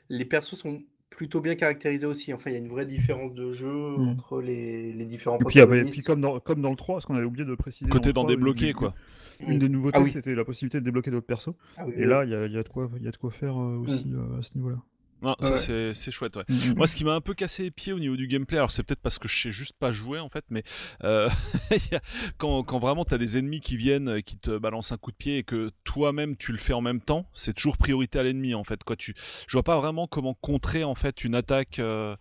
les 0.09 0.25
persos 0.25 0.55
sont 0.55 0.81
plutôt 1.09 1.41
bien 1.41 1.55
caractérisés 1.55 2.05
aussi. 2.05 2.33
Enfin, 2.33 2.51
il 2.51 2.53
y 2.53 2.55
a 2.55 2.59
une 2.59 2.69
vraie 2.69 2.85
différence 2.85 3.33
de 3.33 3.51
jeu 3.51 3.97
Mm. 3.97 4.07
entre 4.09 4.41
les, 4.41 4.93
les 4.93 5.05
différents 5.05 5.37
Et 5.39 5.43
puis, 5.45 5.61
ouais, 5.61 5.79
et 5.79 5.83
puis 5.85 6.01
comme, 6.03 6.21
dans, 6.21 6.39
comme 6.39 6.61
dans 6.61 6.69
le 6.69 6.75
3, 6.75 7.01
ce 7.01 7.07
qu'on 7.07 7.15
avait 7.15 7.25
oublié 7.25 7.45
de 7.45 7.55
préciser. 7.55 7.89
Côté 7.91 8.13
dans 8.13 8.23
d'en 8.23 8.29
le 8.29 8.35
3, 8.35 8.35
une 8.35 8.39
débloquer, 8.39 8.73
quoi. 8.73 8.93
Une 9.39 9.59
des 9.59 9.69
nouveautés, 9.69 9.97
Ah 9.99 10.03
oui. 10.03 10.09
c'était 10.11 10.35
la 10.35 10.45
possibilité 10.45 10.79
de 10.79 10.85
débloquer 10.85 11.11
d'autres 11.11 11.25
persos. 11.27 11.53
Ah 11.77 11.83
oui, 11.85 11.93
Et 11.97 11.99
oui. 12.01 12.05
là, 12.07 12.23
il 12.23 12.29
y 12.29 12.53
y 12.53 12.57
a 12.57 12.63
de 12.63 12.69
quoi, 12.69 12.89
il 12.97 13.03
y 13.03 13.07
a 13.07 13.11
de 13.11 13.17
quoi 13.17 13.31
faire 13.31 13.57
euh, 13.59 13.77
aussi 13.77 14.11
euh, 14.13 14.39
à 14.39 14.41
ce 14.41 14.51
niveau-là. 14.55 14.77
Non, 15.21 15.35
ça 15.39 15.51
Ouais. 15.51 15.57
c'est 15.57 15.93
c'est 15.93 16.11
chouette, 16.11 16.35
ouais. 16.35 16.43
Mm, 16.47 16.53
mm. 16.71 16.75
Moi, 16.75 16.87
ce 16.87 16.95
qui 16.95 17.03
m'a 17.03 17.13
un 17.13 17.21
peu 17.21 17.33
cassé 17.33 17.63
les 17.63 17.71
pieds 17.71 17.93
au 17.93 17.99
niveau 17.99 18.15
du 18.15 18.27
gameplay, 18.27 18.57
alors 18.57 18.71
c'est 18.71 18.83
peut-être 18.83 19.01
parce 19.01 19.17
que 19.17 19.27
je 19.27 19.41
sais 19.41 19.51
juste 19.51 19.73
pas 19.79 19.91
jouer 19.91 20.19
en 20.19 20.29
fait, 20.29 20.45
mais 20.49 20.63
euh, 21.03 21.27
quand, 22.37 22.63
quand 22.63 22.79
vraiment 22.79 23.05
t'as 23.05 23.17
des 23.17 23.37
ennemis 23.37 23.59
qui 23.59 23.77
viennent, 23.77 24.21
qui 24.21 24.37
te 24.37 24.57
balancent 24.57 24.91
un 24.91 24.97
coup 24.97 25.11
de 25.11 25.15
pied 25.17 25.37
et 25.39 25.43
que 25.43 25.71
toi-même 25.83 26.35
tu 26.37 26.51
le 26.51 26.57
fais 26.57 26.73
en 26.73 26.81
même 26.81 27.01
temps, 27.01 27.27
c'est 27.33 27.53
toujours 27.53 27.77
priorité 27.77 28.19
à 28.19 28.23
l'ennemi 28.23 28.53
en 28.53 28.63
fait. 28.63 28.83
Quoi, 28.83 28.95
tu, 28.95 29.15
je 29.47 29.53
vois 29.53 29.63
pas 29.63 29.79
vraiment 29.79 30.07
comment 30.07 30.33
contrer 30.35 30.83
en 30.83 30.95
fait 30.95 31.23
une 31.23 31.35
attaque 31.35 31.79
euh, 31.79 32.15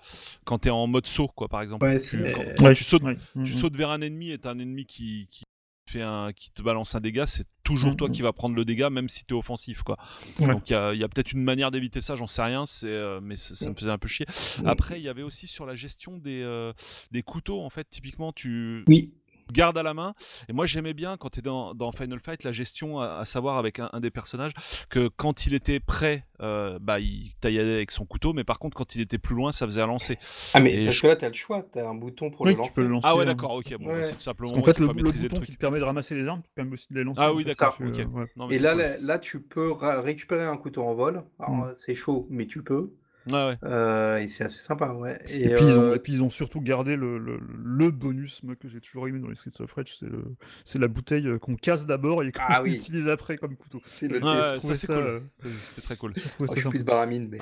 quand 0.44 0.59
t'es 0.61 0.70
en 0.70 0.86
mode 0.86 1.07
saut, 1.07 1.28
quoi, 1.28 1.49
par 1.49 1.62
exemple. 1.62 1.84
Ouais, 1.84 1.99
Tu- 1.99 2.05
c'est- 2.18 2.32
quand, 2.32 2.42
quand 2.59 2.64
Ouais, 2.66 2.74
tu 2.74 2.84
sautes, 2.84 3.05
ouais. 3.05 3.16
Mm, 3.34 3.44
tu 3.44 3.53
mm. 3.53 3.57
sautes 3.57 3.76
vers 3.76 3.90
un 3.90 4.01
ennemi 4.01 4.30
et 4.30 4.38
t'as 4.38 4.51
un 4.53 4.59
ennemi 4.59 4.86
qui, 4.86 5.26
qui 5.30 5.44
fait 5.89 6.03
un, 6.03 6.32
qui 6.32 6.51
te 6.51 6.62
balance 6.62 6.95
un 6.95 7.01
dégât, 7.01 7.26
c'est 7.26 7.47
toujours 7.62 7.91
Mhm. 7.91 7.97
toi 7.97 8.09
qui 8.11 8.22
va 8.22 8.32
prendre 8.32 8.55
le 8.57 8.64
dégât, 8.64 8.91
même 8.91 9.09
si 9.09 9.24
t'es 9.24 9.34
offensif, 9.34 9.82
quoi. 9.82 9.97
Ouais. 10.41 10.49
Donc 10.49 10.68
il 10.70 10.72
y 10.72 11.05
a, 11.05 11.09
peut-être 11.09 11.32
une 11.32 11.43
manière 11.43 11.70
d'éviter 11.70 12.01
ça, 12.01 12.14
j'en 12.16 12.26
sais 12.26 12.43
rien, 12.43 12.64
euh, 12.84 13.20
mais 13.22 13.37
ça, 13.37 13.55
ça 13.55 13.70
me 13.70 13.74
faisait 13.74 13.91
un 13.91 13.99
peu 13.99 14.09
chier. 14.09 14.26
Après, 14.64 14.99
il 15.01 15.05
y 15.05 15.09
avait 15.09 15.22
aussi 15.22 15.47
sur 15.47 15.66
la 15.66 15.76
gestion 15.76 16.18
des, 16.18 16.43
euh, 16.43 16.72
des 17.12 17.22
couteaux, 17.22 17.61
en 17.61 17.70
fait, 17.70 17.89
typiquement, 17.89 18.32
tu 18.32 18.84
Oui. 18.89 19.12
Gardes 19.53 19.78
à 19.78 19.82
la 19.82 19.94
main. 19.94 20.14
Et 20.49 20.53
moi, 20.53 20.66
j'aimais 20.66 20.94
bien 20.94 21.16
quand 21.16 21.30
tu 21.30 21.38
es 21.38 21.42
dans, 21.42 21.74
dans 21.74 21.92
Final 21.92 22.20
Fight 22.20 22.42
la 22.44 22.53
gestion, 22.53 23.01
à, 23.01 23.16
à 23.18 23.24
savoir 23.24 23.59
avec 23.59 23.78
un, 23.78 23.90
un 23.92 24.01
des 24.01 24.11
personnages, 24.11 24.53
que 24.90 25.09
quand 25.09 25.47
il 25.47 25.55
était 25.55 25.80
prêt, 25.80 26.26
euh, 26.42 26.78
bah, 26.80 27.01
il 27.01 27.32
taillait 27.40 27.61
avec 27.61 27.90
son 27.90 28.05
couteau, 28.05 28.32
mais 28.32 28.44
par 28.44 28.59
contre, 28.59 28.76
quand 28.76 28.94
il 28.94 29.01
était 29.01 29.18
plus 29.18 29.34
loin, 29.34 29.53
ça 29.53 29.66
faisait 29.66 29.80
à 29.80 29.86
lancer. 29.86 30.18
Ah 30.55 30.61
mais 30.61 30.72
Et 30.74 30.84
parce 30.84 30.97
je- 30.97 31.03
que 31.03 31.07
là, 31.07 31.16
tu 31.16 31.24
as 31.24 31.28
le 31.28 31.34
choix, 31.34 31.62
tu 31.72 31.78
as 31.78 31.88
un 31.88 31.94
bouton 31.94 32.30
pour 32.30 32.42
Oui, 32.42 32.51
le 32.51 32.55
tu 32.55 32.59
lancer. 32.59 32.74
peux 32.74 32.82
le 32.82 32.88
lancer. 32.88 33.09
Ah 33.09 33.16
ouais, 33.16 33.22
hein. 33.22 33.26
d'accord, 33.26 33.53
ok, 33.53 33.74
bon, 33.78 33.86
Ouais. 33.88 33.94
bah, 33.99 34.05
c'est 34.05 34.14
tout 34.14 34.20
simplement 34.20 34.51
Parce 34.53 34.61
qu'en 34.61 34.66
fait, 34.66 34.78
le, 34.80 34.86
le 34.86 34.92
bouton 34.92 35.38
le 35.40 35.47
qui 35.47 35.53
te 35.53 35.59
permet 35.59 35.78
de 35.78 35.84
ramasser 35.84 36.14
les 36.14 36.26
armes 36.26 36.42
te 36.42 36.49
permet 36.55 36.72
aussi 36.72 36.86
de 36.90 36.99
les 36.99 37.05
lancer. 37.05 37.20
Ah 37.24 37.32
en 37.32 37.36
oui, 37.36 37.44
d'accord, 37.44 37.74
Ça. 37.76 37.84
ok. 37.84 37.99
Euh, 37.99 38.05
ouais. 38.07 38.26
Non, 38.36 38.47
mais 38.49 38.57
Et 38.57 38.59
là, 38.59 38.72
cool. 38.72 38.80
là, 38.82 38.97
là, 39.01 39.18
tu 39.18 39.40
peux 39.40 39.72
récupérer 39.72 40.44
un 40.44 40.57
couteau 40.57 40.82
en 40.82 40.94
vol. 40.94 41.22
Alors, 41.38 41.51
Mm. 41.55 41.62
euh, 41.64 41.72
c'est 41.74 41.94
chaud, 41.94 42.26
mais 42.30 42.47
tu 42.47 42.62
peux. 42.62 42.92
Ouais. 43.27 43.57
Euh, 43.64 44.18
et 44.18 44.29
c'est 44.29 44.45
assez 44.45 44.61
sympa, 44.61 44.93
ouais. 44.93 45.18
Et, 45.29 45.45
Et, 45.45 45.49
puis, 45.49 45.64
ils 45.64 45.79
ont, 45.79 45.83
euh, 45.83 45.95
et 45.95 45.99
puis 45.99 46.12
ils 46.12 46.22
ont 46.22 46.31
surtout 46.31 46.61
gardé 46.61 46.95
le, 46.95 47.18
le, 47.18 47.41
le 47.41 47.91
bonus 47.91 48.43
moi, 48.45 48.55
que 48.55 48.68
j'ai 48.68 48.81
toujours 48.81 49.09
aimé 49.09 49.18
dans 49.18 49.29
les 49.29 49.35
Streets 49.35 49.61
of 49.61 49.72
Rage, 49.72 49.97
c'est 49.99 50.07
le- 50.07 50.24
c'est 50.64 50.79
la 50.79 50.87
bouteille 50.89 51.27
euh, 51.27 51.39
qu'on 51.39 51.57
casse 51.57 51.87
d'abord 51.87 52.22
et 52.22 52.31
qu'on 52.31 52.41
Ah 52.49 52.62
oui. 52.62 52.74
utilise 52.77 53.09
après 53.09 53.37
comme 53.37 53.57
couteau. 53.57 53.81
c'est 53.85 54.09
le 54.09 54.20
Ouais, 54.20 54.22
test. 54.22 54.53
ouais, 54.53 54.59
trouvais 54.59 54.74
ça 54.74 54.81
c'est 54.81 54.87
ça, 54.87 54.95
cool. 54.95 55.22
C'était 55.61 55.83
très 55.83 55.97
cool. 55.97 56.12
Oh, 56.39 56.47
je 56.55 56.61
suis 56.61 56.68
plus 56.68 56.79
de 56.81 56.85
baramine, 56.85 57.29
mais. 57.29 57.39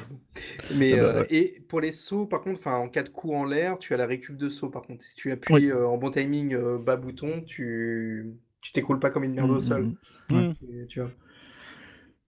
mais 0.77 0.93
Ah 0.93 0.97
bah, 0.97 1.03
euh, 1.03 1.21
ouais. 1.21 1.27
Et 1.31 1.61
pour 1.69 1.81
les 1.81 1.93
sauts, 1.93 2.27
par 2.27 2.41
contre, 2.41 2.67
en 2.67 2.89
cas 2.89 3.03
de 3.03 3.09
coup 3.11 3.35
en 3.35 3.45
l'air, 3.45 3.79
tu 3.79 3.93
as 3.93 3.97
la 3.97 4.07
récup 4.07 4.37
de 4.37 4.49
saut. 4.49 4.71
Par 4.71 4.83
contre, 4.83 5.05
si 5.05 5.15
tu 5.17 5.33
appuies 5.33 5.71
euh, 5.71 5.87
en 5.87 5.99
bon 5.99 6.11
timing 6.11 6.55
euh, 6.55 6.79
bas 6.79 6.97
bouton, 6.97 7.43
tu 7.43 8.33
tu 8.61 8.73
t'écoules 8.73 8.99
pas 9.01 9.11
comme 9.11 9.25
une 9.25 9.35
merde 9.35 9.51
au 9.51 9.57
Mm, 9.57 9.61
sol. 9.61 9.91
mm, 10.31 10.37
mm. 10.37 10.55
Et 10.83 10.87
tu 10.87 11.01
vois. 11.01 11.11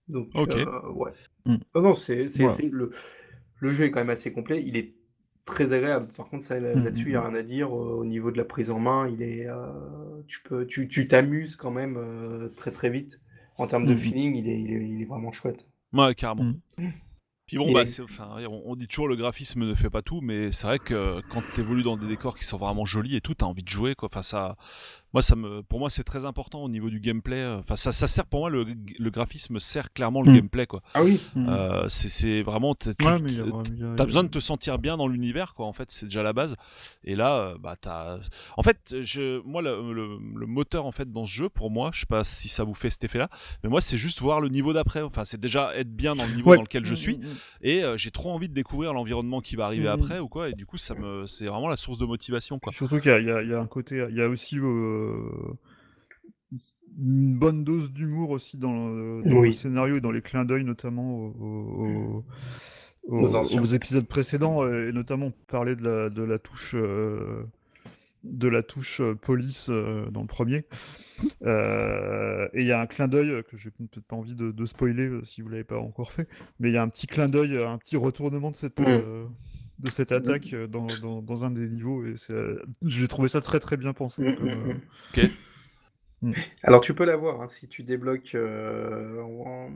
Donc, 0.07 0.29
Ok. 0.35 0.49
euh, 0.55 0.89
ouais. 0.93 1.11
Mm. 1.45 1.55
Non, 1.75 1.81
non, 1.81 1.93
c'est 1.93 2.27
c'est- 2.27 2.43
Voilà. 2.43 2.55
c'est- 2.55 2.69
le, 2.69 2.91
le 3.59 3.71
jeu 3.71 3.85
est 3.85 3.91
quand 3.91 3.99
même 3.99 4.09
assez 4.09 4.31
complet. 4.33 4.63
Il 4.65 4.77
est 4.77 4.93
très 5.45 5.73
agréable. 5.73 6.07
Par 6.13 6.27
contre, 6.29 6.43
Mm, 6.73 6.83
là-dessus, 6.83 7.03
il 7.05 7.07
mm, 7.07 7.09
n'y 7.11 7.15
a 7.15 7.21
rien 7.27 7.33
à 7.35 7.43
dire. 7.43 7.67
Euh, 7.69 7.95
au 7.99 8.05
niveau 8.05 8.31
de 8.31 8.37
la 8.37 8.45
prise 8.45 8.69
en 8.69 8.79
main, 8.79 9.07
il 9.09 9.21
est, 9.21 9.47
euh, 9.47 10.21
tu 10.27 10.41
peux, 10.43 10.67
tu 10.67 10.87
tu 10.87 11.07
t'amuses 11.07 11.55
quand 11.55 11.71
même 11.71 11.97
euh, 11.97 12.49
très 12.49 12.71
très 12.71 12.89
vite. 12.89 13.21
En 13.57 13.67
termes 13.67 13.85
de 13.85 13.93
Mm. 13.93 13.97
feeling, 13.97 14.35
il 14.35 14.47
est, 14.49 14.61
il 14.61 14.71
est, 14.73 14.89
il 14.89 15.01
est 15.01 15.05
vraiment 15.05 15.31
chouette. 15.31 15.65
Ouais, 15.93 16.13
carrément. 16.15 16.43
Mm. 16.77 16.89
Puis 17.47 17.57
bon, 17.57 17.71
bah, 17.71 17.83
enfin, 18.03 18.35
on, 18.49 18.75
dit 18.75 18.87
toujours 18.89 19.07
le 19.07 19.15
graphisme 19.15 19.65
ne 19.65 19.73
fait 19.73 19.89
pas 19.89 20.01
tout, 20.01 20.19
mais 20.19 20.51
c'est 20.51 20.67
vrai 20.67 20.79
que 20.79 21.21
quand 21.29 21.41
tu 21.53 21.61
évolues 21.61 21.81
dans 21.83 21.95
des 21.95 22.05
décors 22.05 22.37
qui 22.37 22.43
sont 22.43 22.57
vraiment 22.57 22.85
jolis 22.85 23.15
et 23.15 23.21
tout, 23.21 23.35
t'as 23.35 23.45
envie 23.45 23.63
de 23.63 23.69
jouer, 23.69 23.95
quoi. 23.95 24.09
Enfin, 24.11 24.21
ça, 24.21 24.57
moi, 25.17 25.23
ça 25.23 25.35
me, 25.35 25.63
pour 25.63 25.79
moi, 25.79 25.89
c'est 25.89 26.03
très 26.03 26.25
important 26.25 26.61
au 26.63 26.69
niveau 26.69 26.91
du 26.91 26.99
gameplay. 26.99 27.43
Enfin, 27.43 27.75
ça, 27.75 27.91
ça 27.91 28.05
sert 28.05 28.27
pour 28.27 28.41
moi 28.41 28.51
le, 28.51 28.65
le 28.99 29.09
graphisme 29.09 29.59
sert 29.59 29.91
clairement 29.91 30.21
le 30.21 30.31
Mm. 30.31 30.35
gameplay, 30.35 30.67
quoi. 30.67 30.83
Ah 30.93 31.03
oui. 31.03 31.19
Mm. 31.33 31.49
Euh, 31.49 31.89
c'est- 31.89 32.09
c'est 32.09 32.43
vraiment, 32.43 32.75
t'as- 32.75 32.93
tu- 32.93 33.03
Ouais, 33.03 33.13
a- 33.99 34.05
besoin 34.05 34.23
de 34.23 34.27
te 34.29 34.37
sentir 34.37 34.77
bien 34.77 34.95
dans 34.95 35.07
l'univers, 35.07 35.55
quoi. 35.55 35.65
En 35.65 35.73
fait, 35.73 35.89
c'est 35.89 36.05
déjà 36.05 36.21
la 36.21 36.33
base. 36.33 36.55
Et 37.03 37.15
là, 37.15 37.35
euh, 37.39 37.57
bah, 37.59 37.75
t'as. 37.81 38.19
En 38.57 38.61
fait, 38.61 38.93
je, 39.01 39.41
moi, 39.43 39.63
le, 39.63 39.91
le- 39.91 40.19
le 40.35 40.45
moteur, 40.45 40.85
en 40.85 40.91
fait, 40.91 41.11
dans 41.11 41.25
ce 41.25 41.33
jeu, 41.33 41.49
pour 41.49 41.71
moi, 41.71 41.89
je 41.95 42.01
sais 42.01 42.05
pas 42.05 42.23
si 42.23 42.47
ça 42.47 42.63
vous 42.63 42.75
fait 42.75 42.91
cet 42.91 43.03
effet-là, 43.05 43.29
mais 43.63 43.69
moi, 43.71 43.81
c'est 43.81 43.97
juste 43.97 44.21
voir 44.21 44.39
le 44.39 44.49
niveau 44.49 44.71
d'après. 44.71 45.01
Enfin, 45.01 45.23
c'est 45.25 45.39
déjà 45.39 45.75
être 45.75 45.89
bien 45.91 46.15
dans 46.15 46.27
le 46.27 46.33
niveau 46.35 46.51
Ouais. 46.51 46.57
dans 46.57 46.61
lequel 46.63 46.85
je 46.85 46.93
Mm, 46.93 46.95
suis. 46.95 47.17
mm. 47.17 47.23
Et 47.63 47.83
euh, 47.83 47.97
j'ai 47.97 48.11
trop 48.11 48.31
envie 48.31 48.49
de 48.49 48.53
découvrir 48.53 48.93
l'environnement 48.93 49.41
qui 49.41 49.55
va 49.55 49.65
arriver 49.65 49.87
après 49.87 50.19
ou 50.19 50.27
quoi. 50.27 50.49
Et 50.49 50.53
du 50.53 50.67
coup, 50.67 50.77
ça 50.77 50.93
me, 50.93 51.25
c'est 51.25 51.47
vraiment 51.47 51.69
la 51.69 51.77
source 51.77 51.97
de 51.97 52.05
motivation, 52.05 52.59
quoi. 52.59 52.71
Surtout 52.71 52.99
qu'il 52.99 53.09
y, 53.09 53.13
a- 53.15 53.19
il 53.41 53.47
y 53.47 53.49
y 53.49 53.53
a 53.55 53.59
un 53.59 53.65
côté, 53.65 54.05
il 54.11 54.15
y 54.15 54.21
a 54.21 54.29
aussi 54.29 54.59
euh, 54.59 55.06
une 56.99 57.37
bonne 57.37 57.63
dose 57.63 57.91
d'humour 57.91 58.31
aussi 58.31 58.57
dans, 58.57 58.87
le, 58.87 59.21
dans 59.23 59.39
Oui. 59.39 59.47
le 59.49 59.53
scénario 59.53 59.97
et 59.97 60.01
dans 60.01 60.11
les 60.11 60.21
clins 60.21 60.45
d'œil, 60.45 60.63
notamment 60.63 61.17
au- 61.17 61.35
au- 61.39 61.85
au- 61.85 62.25
Aux 63.09 63.23
aux, 63.23 63.35
anciens. 63.35 63.61
aux 63.61 63.65
épisodes 63.65 64.07
précédents, 64.07 64.63
euh, 64.63 64.89
et 64.89 64.91
notamment 64.91 65.31
parler 65.47 65.75
de 65.75 65.83
la, 65.83 66.09
de 66.09 66.23
la 66.23 66.39
touche. 66.39 66.73
euh, 66.75 67.43
de 68.23 68.47
la 68.49 68.61
touche 68.63 68.99
euh, 68.99 69.13
police 69.15 69.67
euh, 69.69 70.09
dans 70.09 70.21
le 70.21 70.27
premier. 70.27 70.65
Euh, 71.43 72.49
et 72.53 72.61
il 72.61 72.67
y 72.67 72.71
a 72.73 72.81
un 72.81 72.85
clin 72.87 73.07
d'œil 73.07 73.29
euh, 73.29 73.41
que 73.41 73.55
j'ai 73.57 73.69
peut-être 73.71 74.01
pas 74.01 74.15
envie 74.17 74.33
de, 74.35 74.51
de 74.51 74.65
spoiler 74.65 75.07
euh, 75.07 75.23
si 75.23 75.41
vous 75.41 75.47
l'avez 75.49 75.63
pas 75.63 75.77
encore 75.79 76.11
fait, 76.11 76.27
mais 76.59 76.69
il 76.69 76.73
y 76.73 76.77
a 76.77 76.81
un 76.81 76.89
petit 76.89 77.07
clin 77.07 77.27
d'œil, 77.29 77.55
euh, 77.55 77.69
un 77.69 77.77
petit 77.77 77.95
retournement 77.95 78.51
de 78.51 78.55
cette, 78.57 78.79
Mm. 78.79 78.83
De 79.79 79.89
cette 79.89 80.11
attaque 80.11 80.53
euh, 80.53 80.67
dans, 80.67 80.97
dans, 80.97 81.21
dans 81.21 81.43
un 81.43 81.51
des 81.51 81.67
niveaux 81.69 82.05
et 82.05 82.15
c'est, 82.17 82.33
euh, 82.33 82.61
j'ai 82.85 83.07
trouvé 83.07 83.27
ça 83.29 83.41
très 83.41 83.59
très 83.59 83.77
bien 83.77 83.93
pensé. 83.93 84.21
Mm, 84.21 84.29
comme, 84.35 84.53
mm, 84.53 84.55
euh, 84.55 84.73
mm. 84.73 84.81
Ok. 85.13 85.31
Alors 86.63 86.81
tu 86.81 86.93
peux 86.93 87.05
l'avoir 87.05 87.41
hein, 87.41 87.47
si 87.47 87.67
tu 87.67 87.83
débloques 87.83 88.35
euh, 88.35 89.21
en- 89.21 89.69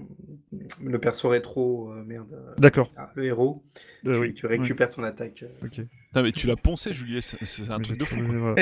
le 0.81 0.99
perso 0.99 1.29
rétro, 1.29 1.91
euh, 1.91 2.03
merde, 2.03 2.37
D'accord. 2.57 2.91
ah, 2.97 3.11
le 3.15 3.25
héros, 3.25 3.63
Euh, 4.05 4.17
tu, 4.17 4.19
oui, 4.19 4.33
tu 4.33 4.45
récupères 4.45 4.89
ton 4.89 5.03
attaque. 5.03 5.43
euh. 5.43 5.47
ok. 5.63 5.81
Putain, 6.07 6.23
mais 6.23 6.31
tu 6.33 6.47
l'as 6.47 6.55
poncé, 6.57 6.93
Juliet. 6.93 7.21
C'est 7.21 7.43
c'est 7.45 7.69
un 7.69 7.79
Mais 7.79 7.83
truc 7.83 7.97
j'ai 7.97 7.97
de 7.97 8.05
fou. 8.05 8.21
voilà. 8.39 8.59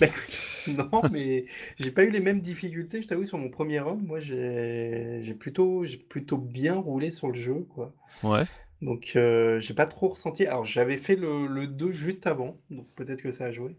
Non, 0.66 1.08
mais 1.10 1.46
j'ai 1.78 1.90
pas 1.90 2.04
eu 2.04 2.10
les 2.10 2.20
mêmes 2.20 2.40
difficultés, 2.40 3.02
je 3.02 3.08
t'avoue, 3.08 3.24
sur 3.24 3.38
mon 3.38 3.48
premier 3.50 3.80
run. 3.80 3.96
Moi, 3.96 4.20
j'ai 4.20 5.20
j'ai 5.22 5.34
plutôt, 5.34 5.84
j'ai 5.84 5.98
plutôt 5.98 6.36
bien 6.36 6.74
roulé 6.74 7.10
sur 7.10 7.28
le 7.28 7.34
jeu, 7.34 7.66
quoi. 7.74 7.92
Ouais. 8.22 8.46
Donc, 8.82 9.12
euh, 9.16 9.60
j'ai 9.60 9.74
pas 9.74 9.86
trop 9.86 10.08
ressenti. 10.08 10.46
Alors, 10.46 10.64
j'avais 10.64 10.96
fait 10.98 11.16
le, 11.16 11.46
le 11.46 11.66
2 11.66 11.92
juste 11.92 12.26
avant, 12.26 12.58
donc 12.70 12.88
peut-être 12.94 13.22
que 13.22 13.32
ça 13.32 13.46
a 13.46 13.52
joué. 13.52 13.76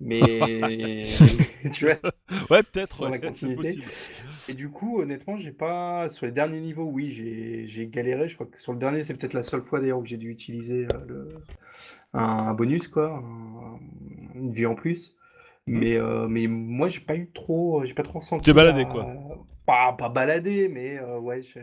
Mais 0.00 1.24
tu 1.72 1.86
vois, 1.86 1.96
Ouais, 2.50 2.62
peut-être, 2.62 3.04
ouais, 3.08 3.20
c'est 3.34 3.50
possible. 3.52 3.84
et 4.48 4.54
du 4.54 4.70
coup, 4.70 5.00
honnêtement, 5.00 5.38
j'ai 5.38 5.52
pas. 5.52 6.08
Sur 6.10 6.26
les 6.26 6.32
derniers 6.32 6.60
niveaux, 6.60 6.84
oui, 6.86 7.12
j'ai 7.12 7.66
j'ai 7.68 7.88
galéré. 7.88 8.28
Je 8.28 8.34
crois 8.34 8.46
que 8.46 8.58
sur 8.58 8.72
le 8.72 8.78
dernier, 8.78 9.04
c'est 9.04 9.14
peut-être 9.14 9.34
la 9.34 9.42
seule 9.42 9.62
fois 9.64 9.80
d'ailleurs 9.80 9.98
où 10.00 10.04
j'ai 10.06 10.16
dû 10.18 10.30
utiliser 10.30 10.86
euh, 10.86 11.04
le... 11.06 11.44
un, 12.14 12.22
un 12.50 12.54
bonus, 12.54 12.88
quoi, 12.88 13.08
un- 13.10 13.80
une 14.36 14.50
vie 14.52 14.66
en 14.66 14.74
plus. 14.76 15.16
Mais, 15.66 15.96
euh, 15.98 16.28
mais 16.28 16.46
moi, 16.48 16.88
j'ai 16.88 17.00
pas 17.00 17.16
eu 17.16 17.30
trop. 17.32 17.84
J'ai 17.86 17.94
pas 17.94 18.02
trop 18.04 18.20
ressenti. 18.20 18.44
T'es 18.44 18.52
baladé, 18.52 18.84
la- 18.84 18.86
quoi. 18.86 19.06
Pas, 19.66 19.92
pas 19.94 20.08
baladé, 20.08 20.68
mais 20.68 20.98
euh, 20.98 21.18
ouais, 21.20 21.42
je- 21.42 21.60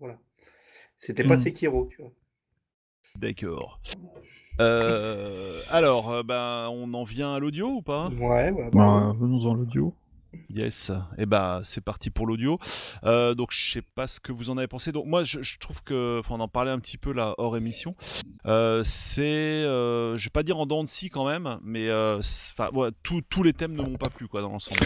voilà. 0.00 0.18
C'était 0.96 1.24
pas 1.24 1.34
Mm. 1.34 1.38
Sekiro, 1.38 1.88
tu 1.90 2.02
vois. 2.02 2.10
D'accord. 3.16 3.80
Euh, 4.60 5.60
alors, 5.70 6.10
euh, 6.10 6.22
ben, 6.22 6.68
on 6.72 6.92
en 6.94 7.04
vient 7.04 7.34
à 7.34 7.38
l'audio 7.38 7.68
ou 7.68 7.82
pas? 7.82 8.08
Ouais, 8.08 8.50
ouais, 8.50 8.70
bah, 8.72 9.10
Bah, 9.10 9.12
venons-en 9.18 9.54
l'audio. 9.54 9.94
Yes. 10.50 10.90
Et 11.16 11.24
bah, 11.24 11.60
c'est 11.62 11.80
parti 11.82 12.10
pour 12.10 12.26
l'audio. 12.26 12.58
Euh, 13.04 13.34
donc, 13.34 13.52
je 13.52 13.72
sais 13.72 13.82
pas 13.82 14.06
ce 14.06 14.20
que 14.20 14.32
vous 14.32 14.50
en 14.50 14.58
avez 14.58 14.66
pensé. 14.66 14.92
Donc, 14.92 15.06
moi, 15.06 15.24
je, 15.24 15.40
je 15.40 15.58
trouve 15.58 15.82
que, 15.82 16.20
enfin, 16.20 16.34
on 16.34 16.40
en 16.40 16.48
parlait 16.48 16.70
un 16.70 16.78
petit 16.78 16.98
peu 16.98 17.12
là 17.12 17.34
hors 17.38 17.56
émission. 17.56 17.94
Euh, 18.46 18.82
c'est, 18.84 19.22
euh, 19.22 20.16
je 20.16 20.24
vais 20.24 20.30
pas 20.30 20.42
dire 20.42 20.58
en 20.58 20.66
dents 20.66 20.84
de 20.84 20.88
scie 20.88 21.08
quand 21.10 21.26
même, 21.26 21.58
mais 21.62 21.88
euh, 21.88 22.18
enfin, 22.18 22.70
ouais, 22.74 22.90
tous 23.02 23.22
tous 23.22 23.42
les 23.42 23.52
thèmes 23.54 23.72
ne 23.72 23.82
m'ont 23.82 23.96
pas 23.96 24.10
plu 24.10 24.28
quoi 24.28 24.42
dans 24.42 24.50
l'ensemble. 24.50 24.80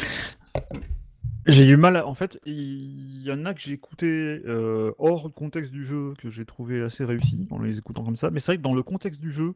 J'ai 1.47 1.67
eu 1.67 1.77
mal, 1.77 1.97
à- 1.97 2.07
en 2.07 2.15
fait, 2.15 2.39
il 2.45 3.23
y 3.23 3.33
en 3.33 3.47
a 3.47 3.55
que 3.55 3.61
j'ai 3.61 3.73
écouté 3.73 4.07
euh, 4.47 4.93
hors 4.99 5.29
du 5.29 5.35
contexte 5.35 5.73
du 5.73 5.83
jeu 5.85 6.13
que 6.19 6.29
j'ai 6.31 6.45
trouvé 6.45 6.83
assez 6.83 7.05
réussi 7.05 7.47
en 7.51 7.59
les 7.61 7.79
écoutant 7.79 8.05
comme 8.05 8.17
ça. 8.17 8.31
Mais 8.31 8.41
c'est 8.41 8.53
vrai 8.53 8.57
que 8.59 8.63
dans 8.63 8.75
le 8.75 8.83
contexte 8.83 9.21
du 9.23 9.31
jeu, 9.31 9.55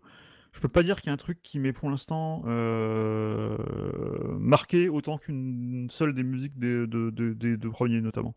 je 0.53 0.61
peux 0.61 0.69
pas 0.69 0.83
dire 0.83 1.01
qu'il 1.01 1.09
y 1.09 1.11
a 1.11 1.15
un 1.15 1.19
truc 1.19 1.41
qui 1.43 1.59
m'est 1.59 1.73
pour 1.75 1.91
l'instant 1.91 2.43
euh, 2.47 3.59
marqué 4.39 4.89
autant 4.89 5.19
qu'une 5.19 5.89
seule 5.91 6.15
des 6.15 6.23
musiques 6.23 6.59
des, 6.59 6.87
de- 6.87 7.11
de- 7.11 7.35
des 7.35 7.57
deux 7.59 7.71
premiers 7.71 8.01
notamment. 8.01 8.35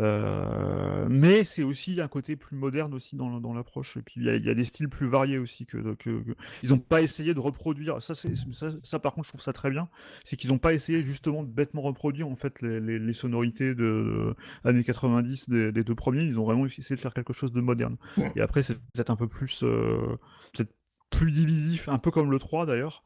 Euh, 0.00 1.06
mais 1.10 1.44
c'est 1.44 1.62
aussi 1.62 2.00
un 2.00 2.08
côté 2.08 2.34
plus 2.36 2.56
moderne 2.56 2.94
aussi 2.94 3.16
dans, 3.16 3.52
l'approche. 3.52 3.96
Et 3.98 4.02
puis 4.02 4.14
il 4.16 4.24
y, 4.24 4.30
a- 4.30 4.36
il 4.36 4.44
y 4.46 4.48
a 4.50 4.54
des 4.54 4.64
styles 4.64 4.88
plus 4.88 5.06
variés 5.06 5.36
aussi 5.38 5.66
que, 5.66 5.76
que- 5.94 6.22
que- 6.22 6.34
ils 6.62 6.70
n'ont 6.70 6.78
pas 6.78 7.02
essayé 7.02 7.34
de 7.34 7.40
reproduire. 7.40 8.00
Ça, 8.02 8.14
c'est, 8.14 8.34
ça, 8.52 8.72
ça, 8.82 8.98
par 8.98 9.12
contre, 9.12 9.26
je 9.26 9.32
trouve 9.32 9.42
ça 9.42 9.52
très 9.52 9.70
bien. 9.70 9.88
C'est 10.24 10.36
qu'ils 10.36 10.50
n'ont 10.50 10.58
pas 10.58 10.72
essayé 10.72 11.02
justement 11.02 11.42
de 11.42 11.48
bêtement 11.50 11.82
reproduire 11.82 12.28
en 12.28 12.36
fait 12.36 12.62
les, 12.62 12.80
les- 12.80 12.98
les 12.98 13.12
sonorités 13.12 13.74
de, 13.74 14.34
de 14.64 14.68
années 14.68 14.84
90 14.84 15.50
des, 15.50 15.70
des 15.72 15.84
deux 15.84 15.94
premiers. 15.94 16.22
Ils 16.24 16.38
ont 16.38 16.44
vraiment 16.44 16.64
essayé 16.66 16.94
de 16.96 17.00
faire 17.00 17.14
quelque 17.14 17.32
chose 17.34 17.52
de 17.52 17.60
moderne. 17.60 17.96
Ouais. 18.16 18.32
Et 18.36 18.40
après, 18.40 18.62
c'est 18.62 18.74
peut-être 18.94 19.10
un 19.10 19.16
peu 19.16 19.28
plus, 19.28 19.62
euh, 19.64 20.16
peut-être 20.54 20.72
plus 21.10 21.30
divisif, 21.30 21.88
un 21.88 21.98
peu 21.98 22.10
comme 22.10 22.30
le 22.30 22.38
3 22.38 22.64
d'ailleurs. 22.66 23.02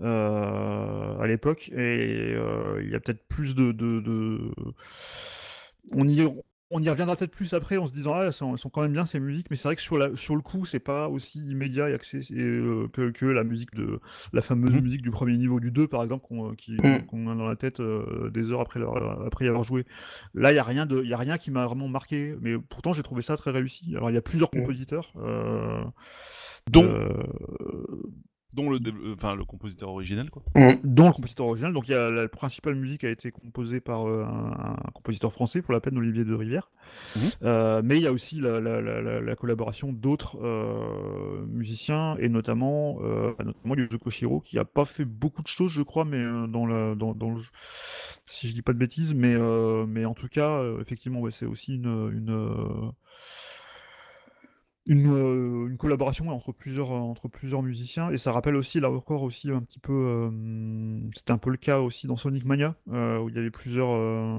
euh, 0.00 1.18
à 1.18 1.26
l'époque 1.26 1.70
et 1.76 2.30
il 2.80 2.88
y 2.88 2.94
a 2.94 3.00
peut-être 3.00 3.26
plus 3.28 3.56
de, 3.56 3.72
de- 3.72 3.98
de- 3.98 4.52
on 5.94 6.06
y 6.08 6.26
on 6.70 6.82
y 6.82 6.90
reviendra 6.90 7.16
peut-être 7.16 7.30
plus 7.30 7.54
après 7.54 7.78
en 7.78 7.86
se 7.86 7.94
disant 7.94 8.12
ah 8.14 8.24
elles 8.26 8.32
sont, 8.34 8.52
elles 8.52 8.58
sont 8.58 8.68
quand 8.68 8.82
même 8.82 8.92
bien 8.92 9.06
ces 9.06 9.20
musiques 9.20 9.46
mais 9.48 9.56
c'est 9.56 9.68
vrai 9.68 9.76
que 9.76 9.80
sur, 9.80 9.96
la, 9.96 10.14
sur 10.16 10.36
le 10.36 10.42
coup 10.42 10.66
c'est 10.66 10.80
pas 10.80 11.08
aussi 11.08 11.38
immédiat 11.48 11.88
et 11.88 11.94
accès 11.94 12.20
euh, 12.32 12.88
que, 12.92 13.10
que 13.10 13.24
la 13.24 13.42
musique 13.42 13.74
de 13.74 14.00
la 14.34 14.42
fameuse 14.42 14.74
Mhm. 14.74 14.82
musique 14.82 15.00
du 15.00 15.10
premier 15.10 15.38
niveau 15.38 15.60
du 15.60 15.70
2 15.70 15.88
par 15.88 16.02
exemple 16.02 16.26
qu'on 16.28 16.54
qui- 16.54 16.76
Mhm. 16.82 17.06
qu'on 17.06 17.30
a 17.30 17.34
dans 17.34 17.46
la 17.46 17.56
tête 17.56 17.80
euh, 17.80 18.28
des 18.28 18.50
heures 18.50 18.60
après, 18.60 18.80
leur- 18.80 19.22
après 19.24 19.46
y 19.46 19.48
avoir 19.48 19.64
joué 19.64 19.86
là 20.34 20.52
il 20.52 20.56
y 20.56 20.58
a 20.58 20.62
rien 20.62 20.84
de 20.84 21.02
y 21.02 21.14
a 21.14 21.16
rien 21.16 21.38
qui 21.38 21.50
m'a 21.50 21.64
vraiment 21.64 21.88
marqué 21.88 22.36
mais 22.42 22.58
pourtant 22.58 22.92
j'ai 22.92 23.02
trouvé 23.02 23.22
ça 23.22 23.34
très 23.38 23.50
réussi 23.50 23.94
alors 23.96 24.10
il 24.10 24.14
y 24.14 24.18
a 24.18 24.22
plusieurs 24.22 24.50
Mhm. 24.52 24.60
compositeurs 24.60 25.14
euh, 25.16 25.82
Dont, 26.70 26.84
euh, 26.84 27.08
dont 28.54 28.70
le, 28.70 28.80
dé- 28.80 28.92
enfin, 29.14 29.34
le 29.34 29.44
compositeur 29.44 29.90
originel 29.90 30.30
quoi. 30.30 30.42
dont 30.82 31.06
le 31.08 31.12
compositeur 31.12 31.46
original. 31.46 31.72
Donc 31.72 31.88
il 31.88 31.92
y 31.92 31.94
a 31.94 32.10
la 32.10 32.28
principale 32.28 32.74
musique 32.74 33.04
a 33.04 33.10
été 33.10 33.30
composée 33.30 33.80
par 33.80 34.08
euh, 34.08 34.24
un, 34.24 34.72
un 34.72 34.90
compositeur 34.94 35.32
français 35.32 35.60
pour 35.62 35.72
la 35.74 35.80
peine 35.80 35.98
Olivier 35.98 36.24
de 36.24 36.34
Rivière. 36.34 36.70
Mhm. 37.16 37.22
Euh, 37.42 37.82
mais 37.84 37.98
il 37.98 38.02
y 38.02 38.06
a 38.06 38.12
aussi 38.12 38.40
la, 38.40 38.60
la- 38.60 38.80
la- 38.80 39.02
la- 39.02 39.20
la 39.20 39.34
collaboration 39.36 39.92
d'autres 39.92 40.38
euh, 40.42 41.44
musiciens 41.46 42.16
et 42.18 42.30
notamment 42.30 42.98
euh, 43.02 43.32
notamment 43.44 43.76
Yuzo 43.76 43.98
Koshiro 43.98 44.40
qui 44.40 44.58
a 44.58 44.64
pas 44.64 44.86
fait 44.86 45.04
beaucoup 45.04 45.42
de 45.42 45.48
choses 45.48 45.70
je 45.70 45.82
crois 45.82 46.06
mais 46.06 46.16
euh, 46.22 46.46
dans 46.46 46.64
la 46.66 46.94
dans, 46.94 47.12
dans 47.14 47.30
le 47.30 47.42
si 48.24 48.48
je 48.48 48.54
dis 48.54 48.62
pas 48.62 48.72
de 48.72 48.78
bêtises 48.78 49.12
mais 49.14 49.34
euh, 49.34 49.84
mais 49.86 50.06
en 50.06 50.14
tout 50.14 50.28
cas 50.28 50.60
euh, 50.62 50.80
effectivement 50.80 51.20
ouais, 51.20 51.30
c'est 51.30 51.44
aussi 51.46 51.74
une 51.74 52.10
une 52.12 52.30
euh, 52.30 52.90
une, 54.88 55.06
euh, 55.12 55.68
une 55.68 55.76
collaboration 55.76 56.28
entre 56.30 56.52
plusieurs, 56.52 56.90
euh, 56.92 56.96
entre 56.98 57.28
plusieurs 57.28 57.62
musiciens 57.62 58.10
et 58.10 58.16
ça 58.18 58.32
rappelle 58.32 58.56
aussi 58.56 58.80
là 58.80 58.90
encore 58.90 59.22
aussi 59.22 59.50
un 59.50 59.60
petit 59.60 59.78
peu 59.78 59.92
euh, 59.92 60.30
c'était 61.14 61.32
un 61.32 61.38
peu 61.38 61.50
le 61.50 61.58
cas 61.58 61.80
aussi 61.80 62.06
dans 62.08 62.16
Sonic 62.16 62.44
Mania 62.44 62.74
euh, 62.92 63.18
où 63.20 63.28
il 63.28 63.36
y 63.36 63.38
avait 63.38 63.50
plusieurs 63.50 63.90
euh, 63.92 64.38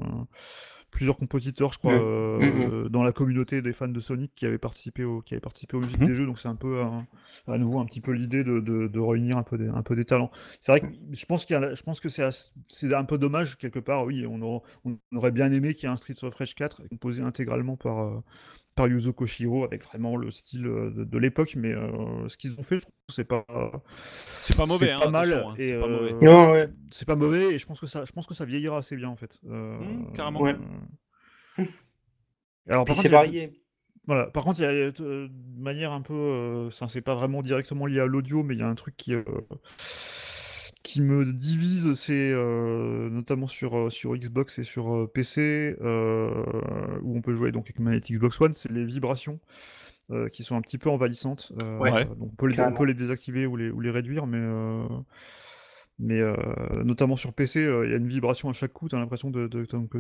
plusieurs 0.92 1.18
compositeurs 1.18 1.72
je 1.74 1.78
crois 1.78 2.00
Mhm. 2.40 2.72
euh, 2.74 2.90
dans 2.90 3.04
la 3.04 3.12
communauté 3.12 3.62
des 3.62 3.74
fans 3.74 3.88
de 3.88 4.00
Sonic 4.00 4.34
qui 4.36 4.46
avaient 4.48 4.58
participé 4.58 5.04
au, 5.04 5.22
qui 5.22 5.36
avaient 5.36 5.42
participé 5.42 5.78
aux 5.78 5.82
musiques 5.82 6.02
Mhm. 6.02 6.06
des 6.06 6.16
jeux 6.16 6.26
donc 6.26 6.40
c'est 6.40 6.48
un 6.48 6.56
peu 6.56 6.82
un- 6.82 7.06
à 7.48 7.58
nouveau 7.60 7.80
un 7.80 7.86
petit 7.86 8.02
peu 8.02 8.12
l'idée 8.12 8.44
de, 8.44 8.60
de, 8.60 8.88
de 8.88 9.00
réunir 9.00 9.38
un 9.38 9.44
peu 9.44 9.58
des, 9.58 9.68
un 9.68 9.84
peu 9.84 9.96
des 9.96 10.06
talents 10.06 10.32
c'est 10.62 10.72
vrai 10.72 10.82
que 10.82 10.88
je 11.12 11.26
pense 11.26 11.46
qu'il 11.46 11.56
y 11.56 11.58
a, 11.64 11.76
je 11.76 11.84
pense 11.84 12.00
que 12.00 12.10
c'est 12.10 12.94
un 12.94 13.04
peu 13.06 13.18
dommage 13.20 13.58
quelque 13.58 13.80
part 13.80 14.06
oui 14.06 14.26
on, 14.28 14.42
aura- 14.42 14.64
on 14.86 14.98
aurait 15.16 15.32
bien 15.32 15.52
aimé 15.52 15.74
qu'il 15.76 15.84
y 15.84 15.86
ait 15.88 15.94
un 15.94 15.98
Streets 15.98 16.24
of 16.24 16.34
Rage 16.36 16.56
4 16.56 16.82
composé 16.90 17.22
intégralement 17.22 17.78
par 17.78 18.22
par 18.76 18.88
Yuzo 18.88 19.12
Koshiro 19.14 19.64
avec 19.66 19.84
vraiment 19.84 20.16
le 20.16 20.32
style 20.32 20.66
euh, 20.68 20.90
de, 20.92 21.04
de 21.04 21.18
l'époque, 21.18 21.56
mais 21.56 21.74
euh, 21.74 22.28
ce 22.30 22.38
qu'ils 22.38 22.58
ont 22.60 22.64
fait, 22.64 22.76
je 22.78 22.82
trouve 22.82 22.94
que 23.08 23.14
c'est 23.14 23.26
pas, 23.26 23.46
C'est 24.42 24.56
pas 24.56 24.66
mauvais, 24.66 24.86
c'est 24.88 24.92
hein, 24.94 25.00
pas 25.00 25.10
mal, 25.12 25.34
hein, 25.34 25.54
et, 25.58 25.70
c'est 25.70 25.80
pas 25.80 25.88
mauvais. 25.88 26.14
euh, 26.14 26.20
Non, 26.22 26.52
ouais. 26.52 26.70
c'est 26.92 27.06
pas 27.08 27.16
mauvais, 27.16 27.54
et 27.54 27.60
je 27.60 27.66
pense 27.66 27.80
que 27.80 27.88
ça, 27.88 28.06
je 28.06 28.12
pense 28.12 28.26
que 28.28 28.34
ça 28.34 28.46
vieillira 28.46 28.78
assez 28.78 28.96
bien 28.96 29.10
en 29.10 29.16
fait. 29.16 29.40
Euh, 29.50 29.78
Mmh, 29.80 30.14
carrément. 30.16 30.42
Ouais. 30.42 30.56
Alors, 32.70 32.86
par 32.86 32.96
c'est 32.96 33.10
contre, 33.10 33.16
a- 33.16 33.18
varié. 33.24 33.62
voilà. 34.06 34.28
Par 34.28 34.44
contre, 34.44 34.60
il 34.60 34.64
y 34.64 34.66
a 34.66 34.70
euh, 34.70 34.92
de 34.92 35.30
manière 35.58 35.92
un 35.92 36.02
peu, 36.02 36.14
euh, 36.14 36.72
ça 36.72 36.88
c'est 36.88 37.02
pas 37.02 37.16
vraiment 37.16 37.42
directement 37.42 37.86
lié 37.86 38.00
à 38.00 38.06
l'audio, 38.06 38.44
mais 38.44 38.56
il 38.56 38.60
y 38.60 38.64
a 38.64 38.68
un 38.68 38.76
truc 38.76 38.96
qui 38.98 39.14
euh, 39.14 39.24
qui 40.84 41.02
me 41.02 41.26
divise, 41.34 41.94
c'est 41.96 42.32
euh, 42.34 43.10
notamment 43.10 43.48
sur 43.48 43.78
euh, 43.78 43.90
sur 43.90 44.16
Xbox 44.16 44.60
et 44.60 44.64
sur 44.64 44.94
euh, 44.96 45.08
PC 45.08 45.76
euh, 45.82 46.44
où 47.04 47.18
on 47.18 47.22
peut 47.22 47.34
jouer 47.34 47.52
donc 47.52 47.66
avec 47.66 47.78
une 47.80 47.86
manette 47.86 48.10
Xbox 48.12 48.40
One, 48.42 48.54
c'est 48.54 48.72
les 48.72 48.86
vibrations. 48.86 49.40
euh, 50.12 50.30
qui 50.30 50.44
sont 50.44 50.56
un 50.58 50.62
petit 50.62 50.78
peu 50.80 50.90
envahissantes. 50.90 51.54
euh, 51.64 51.80
Ouais. 51.80 52.06
donc 52.06 52.32
on 52.34 52.36
peut, 52.36 52.48
les, 52.48 52.54
on 52.56 52.58
Carrément. 52.58 52.78
peut 52.78 52.86
les 52.86 52.94
désactiver 52.96 53.46
ou 53.46 53.56
les, 53.58 53.70
ou 53.72 53.80
les 53.82 53.92
réduire, 53.92 54.28
mais, 54.28 54.40
euh, 54.40 54.88
mais 56.00 56.20
euh, 56.22 56.36
notamment 56.84 57.18
sur 57.18 57.34
PC, 57.34 57.60
euh, 57.66 57.86
il 57.86 57.92
y 57.92 57.94
a 57.94 57.98
une 57.98 58.08
vibration 58.08 58.50
à 58.50 58.54
chaque 58.54 58.72
coup, 58.74 58.88
tu 58.88 58.96
as 58.96 59.00
l'impression 59.00 59.30
de, 59.32 59.48
de, 59.48 59.66
de- 59.66 59.88
que 59.88 59.98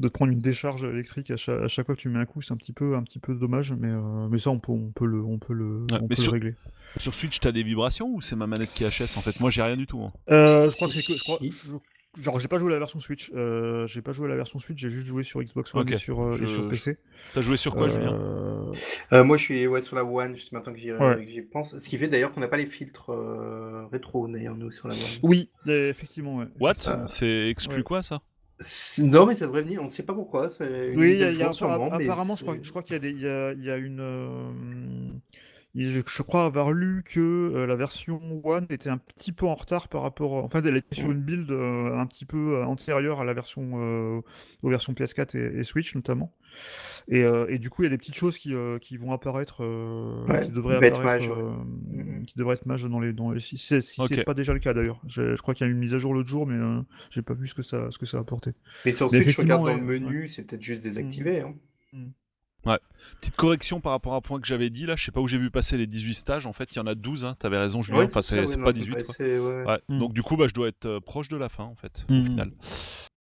de 0.00 0.08
te 0.08 0.12
prendre 0.12 0.32
une 0.32 0.40
décharge 0.40 0.82
électrique 0.84 1.30
à 1.30 1.36
chaque, 1.36 1.62
à 1.62 1.68
chaque 1.68 1.86
fois 1.86 1.94
que 1.94 2.00
tu 2.00 2.08
mets 2.08 2.18
un 2.18 2.24
coup, 2.26 2.42
c'est 2.42 2.52
un 2.52 2.56
petit 2.56 2.72
peu, 2.72 2.96
un 2.96 3.02
petit 3.02 3.18
peu 3.20 3.34
dommage, 3.34 3.72
mais, 3.72 3.88
euh, 3.90 4.28
mais 4.28 4.38
ça 4.38 4.50
on 4.50 4.58
peut, 4.58 4.72
on 4.72 4.90
peut 4.90 5.06
le, 5.06 5.22
on 5.22 5.38
peut 5.38 5.52
le, 5.54 5.82
Ouais, 5.90 5.98
on 5.98 6.02
mais 6.02 6.08
peut 6.08 6.14
sur- 6.16 6.32
le 6.32 6.38
régler. 6.38 6.54
Sur 6.96 7.14
Switch, 7.14 7.38
t'as 7.40 7.52
des 7.52 7.62
vibrations 7.62 8.08
ou 8.08 8.20
c'est 8.20 8.36
ma 8.36 8.46
manette 8.46 8.72
qui 8.72 8.84
HS 8.84 9.16
en 9.16 9.20
fait? 9.22 9.38
Moi, 9.40 9.50
j'ai 9.50 9.62
rien 9.62 9.76
du 9.76 9.86
tout. 9.86 10.00
hein. 10.02 10.06
Euh, 10.30 10.70
je 10.70 10.74
crois 10.76 10.88
que 10.88 10.94
Si, 10.94 11.02
c'est 11.02 11.12
que, 11.12 11.18
je 11.18 11.24
crois- 11.24 11.38
je- 11.40 12.22
genre 12.22 12.38
j'ai 12.38 12.46
pas 12.48 12.58
joué 12.58 12.70
à 12.70 12.72
la 12.74 12.78
version 12.78 13.00
Switch, 13.00 13.32
euh, 13.34 13.86
j'ai 13.88 14.00
pas 14.02 14.12
joué 14.12 14.26
à 14.26 14.30
la 14.30 14.36
version 14.36 14.58
Switch, 14.60 14.78
j'ai 14.80 14.90
juste 14.90 15.06
joué 15.06 15.22
sur 15.24 15.42
Xbox 15.42 15.74
One 15.74 15.92
et 15.92 15.96
sur, 15.96 16.20
euh, 16.22 16.38
et 16.40 16.46
sur 16.46 16.68
PC. 16.68 16.98
T'as 17.34 17.40
joué 17.40 17.56
sur 17.56 17.74
quoi, 17.74 17.88
Julien? 17.88 18.16
Moi, 19.12 19.36
je 19.36 19.42
suis 19.42 19.66
ouais, 19.66 19.80
sur 19.80 19.96
la 19.96 20.04
One, 20.04 20.34
juste 20.36 20.52
maintenant 20.52 20.72
que 20.72 20.78
j'y 20.78 20.92
Ouais. 20.92 21.16
que 21.24 21.30
j'y 21.30 21.42
pense. 21.42 21.78
Ce 21.78 21.88
qui 21.88 21.98
fait 21.98 22.08
d'ailleurs 22.08 22.32
qu'on 22.32 22.40
n'a 22.40 22.48
pas 22.48 22.56
les 22.56 22.66
filtres 22.66 23.10
euh, 23.10 23.86
rétro, 23.86 24.28
d'ailleurs, 24.28 24.56
nous, 24.56 24.70
sur 24.70 24.88
la 24.88 24.94
One. 24.94 25.00
Oui, 25.22 25.50
effectivement, 25.66 26.36
ouais. 26.36 26.46
What? 26.60 26.74
Euh, 26.86 27.04
C'est 27.06 27.48
exclu 27.48 27.76
ouais. 27.78 27.82
quoi 27.82 28.02
ça? 28.02 28.20
Non, 28.98 29.26
mais 29.26 29.34
ça 29.34 29.46
devrait 29.46 29.62
venir, 29.62 29.80
on 29.80 29.84
ne 29.84 29.88
sait 29.88 30.02
pas 30.02 30.14
pourquoi. 30.14 30.48
c'est 30.48 30.88
une 30.88 31.00
Oui, 31.00 31.16
y 31.18 31.22
a, 31.24 31.30
y 31.30 31.42
a 31.42 31.48
apparemment, 31.48 32.36
je 32.36 32.42
crois, 32.42 32.56
je 32.62 32.70
crois 32.70 32.82
qu'il 32.82 33.04
y 33.04 33.20
y 33.20 33.28
a, 33.28 33.52
y 33.52 33.70
a 33.70 33.76
une. 33.76 34.00
euh, 34.00 34.52
je, 35.74 36.00
je 36.06 36.22
crois 36.22 36.44
avoir 36.44 36.70
lu 36.72 37.02
que 37.04 37.20
euh, 37.20 37.66
la 37.66 37.74
version 37.74 38.20
One 38.44 38.66
était 38.70 38.90
un 38.90 38.98
petit 38.98 39.32
peu 39.32 39.46
en 39.46 39.54
retard 39.56 39.88
par 39.88 40.02
rapport. 40.02 40.32
En 40.34 40.48
fait, 40.48 40.64
elle 40.64 40.76
était 40.76 40.94
sur 40.94 41.10
une 41.10 41.20
build 41.20 41.50
euh, 41.50 41.96
un 41.98 42.06
petit 42.06 42.24
peu 42.24 42.56
euh, 42.56 42.64
antérieure 42.64 43.20
à 43.20 43.24
la 43.24 43.34
version 43.34 43.72
euh, 43.74 44.20
aux 44.62 44.68
versions 44.70 44.92
PS4 44.92 45.36
et, 45.36 45.58
et 45.58 45.62
Switch 45.64 45.94
notamment. 45.96 46.32
Et, 47.08 47.24
euh, 47.24 47.46
et 47.48 47.58
du 47.58 47.70
coup, 47.70 47.82
il 47.82 47.86
y 47.86 47.88
a 47.88 47.90
des 47.90 47.98
petites 47.98 48.14
choses 48.14 48.38
qui, 48.38 48.54
euh, 48.54 48.78
qui 48.78 48.96
vont 48.96 49.12
apparaître, 49.12 49.64
euh, 49.64 50.24
Ouais, 50.28 50.44
qui 50.44 50.52
devraient 50.52 50.76
apparaître, 50.76 51.02
mage, 51.02 51.28
ouais. 51.28 51.34
euh, 51.36 51.50
Mhm. 51.90 52.24
qui 52.26 52.38
devraient 52.38 52.54
être 52.54 52.66
mages 52.66 52.84
dans 52.84 53.00
les 53.00 53.12
dans 53.12 53.32
les. 53.32 53.40
Si 53.40 53.58
c'est 53.58 54.24
pas 54.24 54.34
déjà 54.34 54.52
le 54.52 54.60
cas 54.60 54.74
d'ailleurs. 54.74 55.00
Je, 55.08 55.34
je 55.34 55.42
crois 55.42 55.54
qu'il 55.54 55.66
y 55.66 55.68
a 55.68 55.70
eu 55.70 55.74
une 55.74 55.80
mise 55.80 55.94
à 55.94 55.98
jour 55.98 56.14
l'autre 56.14 56.28
jour, 56.28 56.46
mais 56.46 56.54
euh, 56.54 56.80
j'ai 57.10 57.22
pas 57.22 57.34
vu 57.34 57.48
ce 57.48 57.54
que 57.54 57.62
ça 57.62 57.90
ce 57.90 57.98
que 57.98 58.06
ça 58.06 58.18
a 58.18 58.20
apporté. 58.20 58.52
Mais 58.84 58.92
sur 58.92 59.08
Switch, 59.10 59.28
je 59.30 59.40
regarde 59.40 59.64
dans 59.66 59.74
le 59.74 59.80
ouais, 59.80 59.98
menu, 60.00 60.28
c'est 60.28 60.44
peut-être 60.44 60.62
juste 60.62 60.84
désactivé. 60.84 61.40
hein. 61.40 61.54
Petite 63.20 63.36
correction 63.36 63.80
par 63.80 63.92
rapport 63.92 64.14
à 64.14 64.16
un 64.16 64.20
point 64.20 64.40
que 64.40 64.46
j'avais 64.46 64.70
dit 64.70 64.86
là, 64.86 64.96
je 64.96 65.04
sais 65.04 65.12
pas 65.12 65.20
où 65.20 65.28
j'ai 65.28 65.38
vu 65.38 65.50
passer 65.50 65.76
les 65.76 65.86
18 65.86 66.14
stages, 66.14 66.46
en 66.46 66.52
fait 66.52 66.74
il 66.74 66.76
y 66.76 66.80
en 66.80 66.86
a 66.86 66.94
12, 66.94 67.24
hein. 67.24 67.36
t'avais 67.38 67.58
raison 67.58 67.80
Julien, 67.82 67.98
Ouais, 68.00 68.04
enfin 68.06 68.22
c'est 68.22 68.40
ouais, 68.40 68.56
non, 68.56 68.64
pas 68.64 68.72
c'est 68.72 68.78
18 68.80 68.90
quoi. 68.92 69.00
assez- 69.00 69.38
ouais. 69.38 69.64
Ouais. 69.64 69.80
Mm. 69.88 69.98
Donc 69.98 70.12
du 70.14 70.22
coup 70.22 70.36
bah 70.36 70.46
je 70.48 70.54
dois 70.54 70.68
être 70.68 70.86
euh, 70.86 71.00
proche 71.00 71.28
de 71.28 71.36
la 71.36 71.48
fin 71.48 71.64
en 71.64 71.74
fait, 71.76 72.04
au 72.08 72.12
Mm. 72.12 72.26
final. 72.30 72.50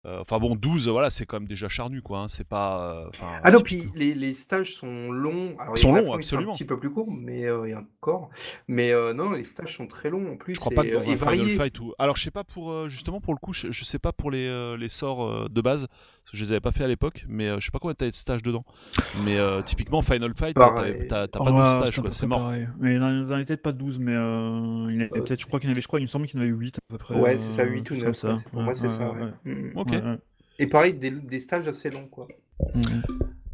Euh, 0.06 0.20
Enfin 0.22 0.40
bon, 0.40 0.56
12, 0.56 0.88
voilà, 0.88 1.10
c'est 1.12 1.26
quand 1.28 1.40
même 1.40 1.48
déjà 1.48 1.70
charnu, 1.70 2.02
quoi. 2.02 2.20
hein, 2.22 2.26
C'est 2.28 2.48
pas. 2.48 2.92
euh, 3.06 3.10
Ah 3.44 3.52
non, 3.52 3.60
puis 3.60 3.84
les, 3.96 4.16
les 4.16 4.34
stages 4.34 4.76
sont 4.76 5.12
longs. 5.12 5.56
Alors, 5.60 5.74
Ils 5.78 5.80
sont 5.80 5.94
longs, 5.94 6.14
absolument. 6.14 6.52
Un 6.52 6.56
petit 6.56 6.66
peu 6.66 6.80
plus 6.80 6.90
courts, 6.92 7.12
mais 7.12 7.46
euh, 7.46 7.66
et 7.66 7.76
encore. 7.76 8.30
Mais 8.68 8.92
euh, 8.94 9.14
non, 9.14 9.32
les 9.32 9.44
stages 9.44 9.76
sont 9.78 9.86
très 9.88 10.10
longs 10.10 10.32
en 10.34 10.38
plus. 10.38 10.56
Je 10.56 10.60
crois 10.60 10.72
pas 10.74 10.84
que 10.84 10.94
dans 10.94 11.08
un 11.10 11.18
Final. 11.18 11.48
Fight 11.56 11.80
ou. 11.80 11.94
Alors 12.00 12.18
je 12.18 12.24
sais 12.24 12.32
pas 12.32 12.44
pour 12.44 12.90
justement 12.90 13.22
pour 13.22 13.34
le 13.34 13.40
coup, 13.40 13.54
je, 13.54 13.70
je 13.72 13.84
sais 13.84 14.00
pas 14.00 14.12
pour 14.12 14.32
les, 14.32 14.76
les 14.78 14.90
sorts 14.90 15.50
de 15.50 15.62
base, 15.62 15.88
parce 15.88 16.32
que 16.32 16.38
je 16.38 16.44
les 16.46 16.52
avais 16.52 16.62
pas 16.62 16.72
fait 16.72 16.84
à 16.84 16.88
l'époque, 16.88 17.26
mais 17.28 17.50
je 17.60 17.66
sais 17.66 17.72
pas 17.72 17.78
combien 17.80 17.94
t'as 17.94 18.10
de 18.10 18.16
stages 18.16 18.42
dedans. 18.42 18.66
Mais 19.24 19.38
euh, 19.38 19.62
typiquement 19.62 20.02
Final 20.02 20.34
Fight, 20.36 20.56
Pareil. 20.56 21.06
t'as 21.08 21.28
t'as 21.28 21.38
pas 21.40 21.46
Ouais, 21.52 21.52
12 21.52 21.68
c'est 21.86 21.92
stages, 21.92 22.12
c'est 22.14 22.26
mort. 22.28 22.40
pareil. 22.42 22.68
Mais 22.80 22.96
il 22.96 23.04
en 23.04 23.30
avait 23.30 23.46
peut-être 23.46 23.62
pas 23.62 23.72
12, 23.72 24.00
mais 24.00 24.14
euh, 24.16 24.88
il 24.90 24.96
y 24.96 24.98
en 24.98 25.02
avait 25.02 25.10
Euh, 25.16 25.22
peut-être, 25.22 25.40
je 25.42 25.46
crois 25.46 25.60
qu'il 25.60 25.70
y 25.70 25.72
en 25.72 25.74
avait, 25.74 25.82
je 25.82 25.88
crois, 25.88 26.00
il 26.00 26.04
me 26.04 26.08
semble 26.08 26.26
qu'il 26.26 26.40
y 26.40 26.42
en 26.42 26.46
avait 26.46 26.54
8 26.56 26.78
à 26.78 26.82
peu 26.90 26.98
près. 26.98 27.16
Ouais, 27.20 27.38
c'est 27.38 27.50
ça, 27.50 27.62
euh, 27.64 27.66
8 27.66 27.92
ou 27.92 27.94
quelque 27.94 28.06
9. 28.08 28.16
chose 28.16 28.22
comme 28.22 28.52
Pour 28.52 28.62
moi, 28.64 28.74
c'est 28.74 28.90
ça. 28.90 29.12
ouais, 29.12 29.32
ouais, 29.92 30.04
ouais. 30.04 30.18
Et 30.60 30.68
pareil, 30.68 30.94
des, 30.94 31.12
des 31.12 31.40
stages 31.40 31.68
assez 31.68 31.90
longs, 31.90 32.08
quoi. 32.08 32.28
Mhm. 32.76 33.02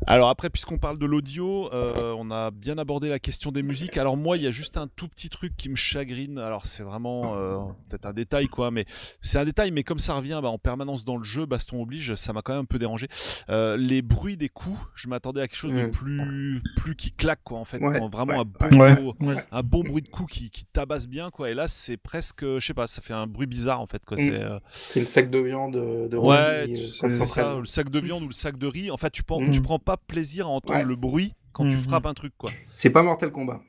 Alors 0.09 0.29
après, 0.29 0.49
puisqu'on 0.49 0.77
parle 0.77 0.97
de 0.97 1.05
l'audio, 1.05 1.69
euh, 1.73 2.15
on 2.17 2.31
a 2.31 2.49
bien 2.49 2.77
abordé 2.77 3.09
la 3.09 3.19
question 3.19 3.51
des 3.51 3.61
musiques. 3.61 3.97
Alors 3.97 4.15
moi, 4.15 4.37
il 4.37 4.43
y 4.43 4.47
a 4.47 4.51
juste 4.51 4.77
un 4.77 4.87
tout 4.87 5.09
petit 5.09 5.27
truc 5.29 5.57
qui 5.57 5.67
me 5.67 5.75
chagrine. 5.75 6.39
Alors 6.39 6.65
c'est 6.65 6.83
vraiment 6.83 7.35
euh, 7.35 7.57
peut-être 7.89 8.05
un 8.05 8.13
détail, 8.13 8.47
quoi, 8.47 8.71
mais 8.71 8.85
c'est 9.21 9.37
un 9.37 9.43
détail. 9.43 9.71
Mais 9.71 9.83
comme 9.83 9.99
ça 9.99 10.13
revient 10.13 10.39
bah, 10.41 10.47
en 10.49 10.57
permanence 10.57 11.03
dans 11.03 11.17
le 11.17 11.23
jeu, 11.23 11.45
baston 11.45 11.81
oblige, 11.81 12.15
ça 12.15 12.31
m'a 12.31 12.41
quand 12.41 12.53
même 12.53 12.61
un 12.61 12.65
peu 12.65 12.79
dérangé. 12.79 13.09
Euh, 13.49 13.75
les 13.75 14.01
bruits 14.01 14.37
des 14.37 14.47
coups, 14.47 14.79
je 14.95 15.09
m'attendais 15.09 15.41
à 15.41 15.47
quelque 15.47 15.57
chose 15.57 15.73
de 15.73 15.87
plus, 15.87 16.61
plus 16.77 16.95
qui 16.95 17.11
claque, 17.11 17.41
quoi, 17.43 17.59
en 17.59 17.65
fait. 17.65 17.79
Ouais, 17.79 17.99
vraiment 18.09 18.33
ouais, 18.33 18.39
un 18.39 18.67
bon, 18.69 18.77
Ouais, 18.79 18.95
gros- 18.95 19.15
ouais. 19.19 19.43
un 19.51 19.61
bon 19.63 19.83
bruit 19.83 20.03
de 20.03 20.07
coups 20.09 20.31
qui, 20.33 20.49
qui 20.49 20.65
tabasse 20.67 21.09
bien, 21.09 21.31
quoi. 21.31 21.49
Et 21.51 21.53
là, 21.53 21.67
c'est 21.67 21.97
presque, 21.97 22.45
je 22.45 22.59
sais 22.65 22.73
pas, 22.73 22.87
ça 22.87 23.01
fait 23.01 23.13
un 23.13 23.27
bruit 23.27 23.45
bizarre, 23.47 23.81
en 23.81 23.87
fait, 23.87 24.05
quoi. 24.05 24.15
Mm. 24.15 24.21
C'est 24.21 24.31
euh, 24.41 24.59
C'est 24.69 24.99
le 25.01 25.05
sac 25.05 25.29
de 25.29 25.39
viande 25.39 25.73
de, 25.73 26.07
de 26.07 26.15
Ouais, 26.17 26.71
c'est 26.75 27.09
ça, 27.27 27.55
le 27.59 27.65
sac 27.65 27.89
de 27.89 27.99
viande 27.99 28.23
ou 28.23 28.27
le 28.27 28.33
sac 28.33 28.57
de 28.57 28.67
riz. 28.67 28.89
En 28.89 28.97
fait, 28.97 29.09
tu 29.09 29.23
prends, 29.23 29.41
Mm. 29.41 29.51
tu 29.51 29.61
prends 29.61 29.79
pas 29.79 29.96
plaisir 30.07 30.47
à 30.47 30.49
entendre 30.49 30.79
Ouais. 30.79 30.85
le 30.85 30.95
bruit 30.95 31.33
quand 31.53 31.63
tu 31.63 31.75
Mhm. 31.75 31.81
frappes 31.81 32.05
un 32.05 32.13
truc, 32.13 32.33
quoi. 32.37 32.51
C'est 32.73 32.89
pas 32.89 33.03
Mortal 33.03 33.31
Kombat. 33.31 33.61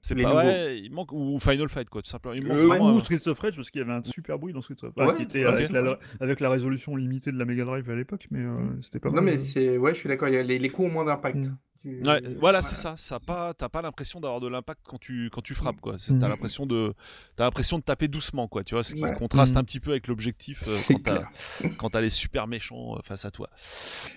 C'est 0.00 0.14
Les 0.14 0.22
pas 0.22 0.28
nouveaux. 0.28 0.42
ouais, 0.46 0.78
il 0.78 0.92
manque 0.92 1.10
ou 1.12 1.38
Final 1.40 1.68
Fight 1.68 1.88
quoi, 1.90 2.02
tout 2.02 2.08
simplement. 2.10 2.34
Il 2.36 2.46
manque 2.46 2.56
Euh, 2.56 2.66
vraiment, 2.68 2.92
Ou 2.92 2.96
euh, 2.96 3.00
Streets 3.00 3.26
of 3.28 3.38
Rage, 3.40 3.56
parce 3.56 3.68
qu'il 3.68 3.80
y 3.80 3.84
avait 3.84 3.92
un 3.92 4.02
super 4.04 4.38
bruit 4.38 4.52
dans 4.52 4.60
Streets 4.62 4.84
of 4.84 4.96
Ouais, 4.96 5.06
Rage, 5.06 5.16
qui 5.16 5.22
était 5.24 5.44
ok. 5.44 5.52
avec, 5.54 5.70
la, 5.70 5.98
avec 6.20 6.38
la 6.40 6.50
résolution 6.50 6.94
limitée 6.94 7.32
de 7.32 7.38
la 7.38 7.44
Mega 7.44 7.64
Drive 7.64 7.90
à 7.90 7.96
l'époque, 7.96 8.28
mais 8.30 8.38
euh, 8.44 8.80
c'était 8.80 9.00
pas 9.00 9.08
Non, 9.08 9.16
mal. 9.16 9.24
mais 9.24 9.32
euh. 9.32 9.36
c'est. 9.36 9.76
Ouais, 9.76 9.94
je 9.94 9.98
suis 9.98 10.08
d'accord. 10.08 10.28
Les, 10.28 10.44
les 10.58 10.68
coups 10.68 10.88
ont 10.88 10.92
moins 10.92 11.04
d'impact. 11.04 11.38
Mm. 11.48 11.56
Tu- 11.84 12.02
Ouais, 12.04 12.20
voilà, 12.40 12.60
c'est 12.60 12.74
ça. 12.74 12.94
Ça 12.96 13.14
a 13.16 13.20
pas, 13.20 13.54
t'as 13.54 13.68
pas 13.68 13.80
l'impression 13.82 14.20
d'avoir 14.20 14.40
de 14.40 14.48
l'impact 14.48 14.80
quand 14.84 14.98
tu 14.98 15.30
quand 15.30 15.40
tu 15.42 15.54
frappes 15.54 15.80
quoi. 15.80 15.96
T'as 15.96 16.12
Mhm. 16.14 16.20
l'impression 16.28 16.66
de, 16.66 16.92
t'as 17.36 17.44
l'impression 17.44 17.78
de 17.78 17.82
taper 17.84 18.08
doucement 18.08 18.48
quoi. 18.48 18.64
Tu 18.64 18.74
vois, 18.74 18.82
ce 18.84 18.94
qui 18.94 19.02
Ouais. 19.02 19.14
contraste 19.14 19.54
Mhm. 19.54 19.60
un 19.60 19.64
petit 19.64 19.80
peu 19.80 19.90
avec 19.92 20.06
l'objectif 20.08 20.60
euh, 20.66 20.76
quand 20.88 21.02
t'as 21.02 21.16
clair. 21.16 21.30
quand 21.78 21.90
t'as 21.90 22.00
les 22.00 22.10
super 22.10 22.46
méchants 22.48 22.96
euh, 22.96 23.00
face 23.04 23.24
à 23.24 23.30
toi. 23.30 23.48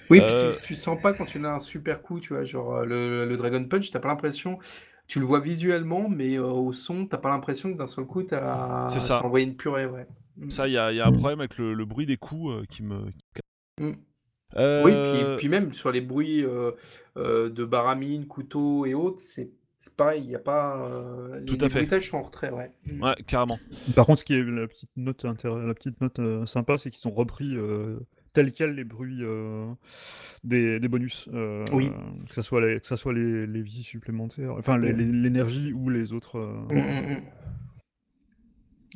Oui, 0.10 0.20
puis 0.20 0.22
Euh, 0.24 0.56
tu, 0.62 0.68
tu 0.70 0.76
sens 0.76 1.00
pas 1.02 1.14
quand 1.14 1.26
tu 1.26 1.46
as 1.46 1.54
un 1.54 1.60
super 1.60 2.02
coup, 2.02 2.20
tu 2.20 2.34
vois, 2.34 2.44
genre 2.46 2.78
euh, 2.78 2.86
le, 2.86 3.26
le 3.26 3.38
Dragon 3.38 3.64
Punch, 3.64 3.92
t'as 3.92 4.00
pas 4.00 4.10
l'impression. 4.10 4.58
Tu 5.08 5.20
le 5.20 5.26
vois 5.26 5.40
visuellement, 5.42 6.08
mais 6.10 6.38
euh, 6.38 6.46
au 6.46 6.72
son, 6.74 7.06
t'as 7.06 7.18
pas 7.18 7.30
l'impression 7.30 7.72
que 7.72 7.78
d'un 7.78 7.88
seul 7.88 8.06
coup, 8.06 8.24
t'as 8.24 8.88
C'est 8.88 9.00
ça. 9.00 9.20
t'as 9.20 9.26
envoyé 9.28 9.46
une 9.46 9.56
purée, 9.56 9.86
ouais. 9.86 10.08
Mm. 10.38 10.50
Ça, 10.50 10.68
il 10.68 10.72
y 10.72 10.74
y 10.76 10.78
a 10.78 11.06
un 11.06 11.12
problème 11.12 11.42
avec 11.42 11.58
le, 11.58 11.74
le 11.74 11.86
bruit 11.86 12.06
des 12.06 12.18
coups 12.18 12.52
euh, 12.54 12.64
qui 12.70 12.82
me. 12.82 13.06
Mm. 13.80 13.92
Euh, 14.58 14.84
Oui, 14.84 14.92
puis, 14.92 15.38
puis 15.38 15.48
même 15.50 15.72
sur 15.74 15.92
les 15.92 16.02
bruits 16.02 16.44
euh, 16.44 16.72
euh, 17.18 17.50
de 17.50 17.64
baramine, 17.66 18.26
couteau 18.28 18.86
et 18.86 18.94
autres, 18.94 19.20
c'est 19.20 19.50
c'est 19.78 19.96
pareil, 19.96 20.22
il 20.24 20.30
y 20.30 20.36
a 20.36 20.40
pas. 20.40 20.78
euh, 20.78 21.40
les, 21.40 21.46
Tout 21.46 21.58
à 21.62 21.64
les 21.64 21.70
fait. 21.72 21.80
bruitages 21.80 22.08
sont 22.12 22.18
en 22.18 22.22
retrait, 22.22 22.52
ouais. 22.52 22.70
Mm. 22.86 23.02
Ouais, 23.04 23.16
carrément. 23.26 23.58
Par 23.96 24.06
contre, 24.06 24.20
ce 24.20 24.26
qui 24.26 24.36
est 24.36 24.44
la 24.44 24.68
petite 24.68 24.92
note, 24.96 25.26
intér- 25.26 25.66
la 25.66 25.74
petite 25.74 26.00
note 26.02 26.20
euh, 26.20 26.46
sympa, 26.46 26.78
c'est 26.78 26.92
qu'ils 26.92 27.08
ont 27.10 27.16
repris 27.16 27.56
euh, 27.58 27.98
tel 28.34 28.52
quel 28.52 28.76
les 28.76 28.84
bruits 28.84 29.22
euh, 29.24 29.66
des, 30.44 30.80
des 30.80 30.88
bonus. 30.88 31.28
euh, 31.34 31.66
Oui. 31.74 31.90
Que 32.28 32.34
ce 32.36 32.44
soit 32.44 32.62
les, 32.62 32.80
que 32.80 32.86
ça 32.86 32.96
soit 32.96 33.12
les, 33.14 33.48
les 33.48 33.62
vies 33.64 33.82
supplémentaires, 33.82 34.54
enfin 34.54 34.78
les- 34.78 34.94
Mm. 34.94 34.98
les- 34.98 35.06
l'énergie 35.24 35.74
ou 35.74 35.90
les 35.90 36.14
autres, 36.14 36.38
euh, 36.38 36.54
Mm, 36.70 36.78
mm, 36.78 37.14
mm. 37.16 37.22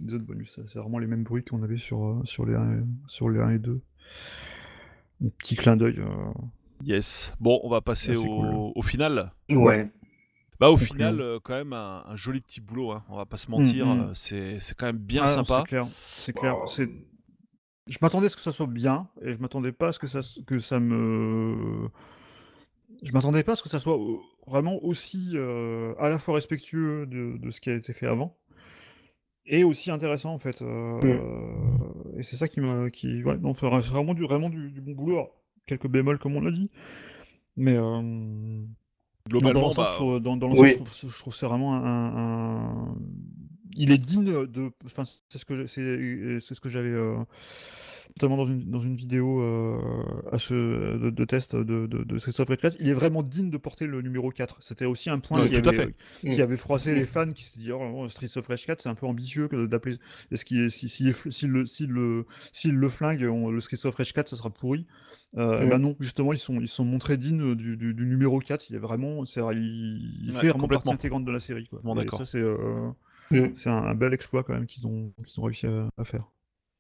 les 0.08 0.14
autres 0.14 0.26
bonus. 0.26 0.60
C'est 0.68 0.78
vraiment 0.80 1.00
les 1.00 1.08
mêmes 1.08 1.24
bruits 1.24 1.44
qu'on 1.44 1.64
avait 1.64 1.78
sur, 1.78 2.06
euh, 2.06 2.22
sur, 2.26 2.46
les 2.46 2.54
1, 2.54 2.84
sur 3.08 3.30
les 3.30 3.40
1 3.40 3.50
et 3.50 3.60
2. 3.60 3.82
Un 5.24 5.30
petit 5.40 5.56
clin 5.56 5.76
d'œil. 5.78 6.00
euh, 6.00 6.32
Yes. 6.84 7.34
Bon, 7.40 7.60
on 7.64 7.70
va 7.70 7.82
passer 7.82 8.14
Ah, 8.16 8.20
au, 8.20 8.24
cool. 8.24 8.72
au 8.76 8.82
final. 8.82 9.32
Ouais. 9.50 9.90
Bah 10.60 10.70
au 10.70 10.78
final, 10.78 11.20
euh, 11.20 11.40
quand 11.44 11.54
même 11.54 11.74
un, 11.74 12.04
un 12.08 12.16
joli 12.16 12.40
petit 12.42 12.62
boulot. 12.62 12.92
Hein. 12.92 13.04
On 13.10 13.18
va 13.18 13.26
pas 13.26 13.38
se 13.38 13.50
mentir. 13.52 13.86
Mm, 13.88 13.98
mm. 13.98 14.02
euh, 14.04 14.12
C'est 14.14 14.60
c'est 14.60 14.76
quand 14.78 14.86
même 14.86 14.98
bien 14.98 15.24
ah, 15.24 15.28
sympa. 15.28 15.60
C'est 15.66 15.70
clair. 15.70 15.86
C'est 15.94 16.34
clair. 16.34 16.56
Bah, 16.56 16.64
c'est- 16.68 16.90
Je 17.88 17.98
m'attendais 18.02 18.28
à 18.28 18.30
ce 18.30 18.36
que 18.36 18.42
ça 18.42 18.52
soit 18.52 18.68
bien, 18.68 19.08
et 19.22 19.34
je 19.34 19.40
m'attendais 19.40 19.72
pas 19.72 19.90
à 19.90 19.92
ce 19.92 20.00
que 20.00 20.08
ça, 20.08 20.22
que 20.48 20.60
ça 20.60 20.80
me. 20.80 21.90
Je 23.04 23.12
m'attendais 23.12 23.44
pas 23.44 23.54
à 23.54 23.56
ce 23.56 23.64
que 23.64 23.70
ça 23.70 23.80
soit 23.80 23.98
vraiment 24.48 24.82
aussi 24.84 25.32
euh, 25.34 25.94
à 26.00 26.08
la 26.10 26.18
fois 26.20 26.36
respectueux 26.36 27.06
de, 27.06 27.38
de 27.38 27.52
ce 27.52 27.60
qui 27.62 27.70
a 27.70 27.74
été 27.74 27.94
fait 27.94 28.08
avant, 28.08 28.38
et 29.46 29.64
aussi 29.64 29.92
intéressant 29.92 30.34
en 30.34 30.38
fait. 30.40 30.62
euh, 30.62 31.00
Et 32.18 32.24
c'est 32.24 32.36
ça 32.38 32.48
qui 32.48 32.62
m'a. 32.62 32.90
Qui... 32.90 33.24
Ouais, 33.24 33.38
non, 33.38 33.54
c'est 33.54 33.68
vraiment, 33.68 34.14
du, 34.14 34.24
vraiment 34.24 34.50
du, 34.50 34.72
du 34.72 34.82
bon 34.82 34.94
boulot. 34.94 35.14
Alors, 35.16 35.30
quelques 35.66 35.88
bémols 35.88 36.20
comme 36.20 36.36
on 36.36 36.42
l'a 36.42 36.52
dit, 36.52 36.70
mais. 37.58 37.76
euh, 37.78 38.02
dans 39.28 39.40
Globalement, 39.40 39.62
l'ensemble, 39.62 39.88
bah, 39.88 39.92
je 39.94 39.98
trouve- 39.98 40.20
dans- 40.20 40.38
dans 40.38 40.48
l'ensemble, 40.50 40.68
Oui. 40.68 40.76
je 40.78 40.84
trouve, 40.84 41.12
je 41.12 41.18
trouve 41.18 41.34
que 41.34 41.40
c'est 41.40 41.46
vraiment 41.48 41.74
un, 41.74 41.82
un- 42.92 42.96
Il 43.76 43.92
est 43.92 43.98
digne 43.98 44.46
de. 44.46 44.72
Enfin, 44.86 45.04
c'est 45.30 45.38
ce 45.40 45.46
que 45.46 45.66
c'est 45.66 46.40
ce 46.40 46.60
que 46.62 46.70
j'avais 46.70 46.90
euh, 46.90 47.18
notamment 48.10 48.38
dans 48.38 48.46
une 48.46 48.70
dans 48.70 48.80
une 48.80 48.96
vidéo 48.96 49.42
euh, 49.42 49.78
à 50.32 50.38
ce 50.38 50.54
de, 50.98 51.10
de 51.10 51.26
test 51.26 51.56
de 51.56 51.88
de, 51.88 52.04
de 52.04 52.18
Streets 52.18 52.40
of 52.42 52.48
Rage 52.50 52.58
4. 52.58 52.78
Il 52.80 52.88
est 52.90 52.94
vraiment 52.94 53.24
digne 53.24 53.50
de 53.50 53.58
porter 53.58 53.88
le 53.88 54.02
numéro 54.02 54.32
4. 54.32 54.58
C'était 54.62 54.86
aussi 54.86 55.10
un 55.10 55.20
point 55.20 55.48
qui, 55.48 55.56
avait, 55.56 55.94
Mm. 56.24 56.42
avait 56.42 56.58
froissé 56.58 56.92
Mm. 56.92 56.96
les 56.96 57.06
fans 57.06 57.32
qui 57.32 57.44
s'étaient 57.44 57.60
dit 57.60 57.72
oh, 57.72 58.08
Streets 58.10 58.38
of 58.38 58.48
Rage 58.48 58.66
4 58.66 58.82
c'est 58.82 58.90
un 58.90 58.96
peu 58.96 59.06
ambitieux 59.06 59.48
que 59.48 59.66
d'appeler 59.66 59.98
est-ce 60.32 60.46
qu'il 60.46 60.72
si 60.72 60.90
si 60.90 61.12
si 61.30 61.48
le 61.48 61.66
si 61.66 61.86
le 61.88 62.26
si 62.52 62.72
le 62.72 62.90
flingue 62.90 63.24
on- 63.24 63.52
le 63.52 63.60
Streets 63.62 63.86
of 63.88 63.96
Rage 63.96 64.14
4 64.14 64.30
ça 64.30 64.36
sera 64.36 64.50
pourri. 64.50 64.86
Euh, 65.38 65.66
Mm. 65.66 65.70
Bah 65.70 65.78
non, 65.80 65.96
justement, 66.00 66.32
ils 66.32 66.38
sont, 66.40 66.62
ils 66.62 66.68
sont 66.70 66.86
montrés 66.86 67.18
dignes 67.18 67.56
du, 67.56 67.76
du, 67.76 67.94
du 67.94 68.06
numéro 68.06 68.40
4. 68.40 68.70
Il 68.70 68.76
est 68.78 68.80
vraiment, 68.80 69.26
c'est, 69.26 69.42
il, 69.54 70.32
Ouais, 70.34 70.40
fait 70.40 70.48
vraiment 70.50 70.68
partie 70.70 70.90
intégrante 70.90 71.26
de 71.26 71.32
la 71.32 71.42
série. 71.42 71.68
Quoi. 71.68 71.82
Bon, 71.84 71.94
Et 71.96 72.00
d'accord. 72.06 72.20
ça, 72.20 72.26
c'est, 72.26 72.40
euh, 72.40 72.90
Mm. 73.32 73.48
c'est 73.56 73.70
un, 73.70 73.84
un 73.84 73.96
bel 73.96 74.14
exploit 74.14 74.44
quand 74.44 74.54
même 74.54 74.66
qu'ils 74.66 74.86
ont, 74.88 75.12
qu'ils 75.26 75.40
ont 75.42 75.44
réussi 75.44 75.66
à, 75.68 75.90
à 75.98 76.04
faire. 76.06 76.24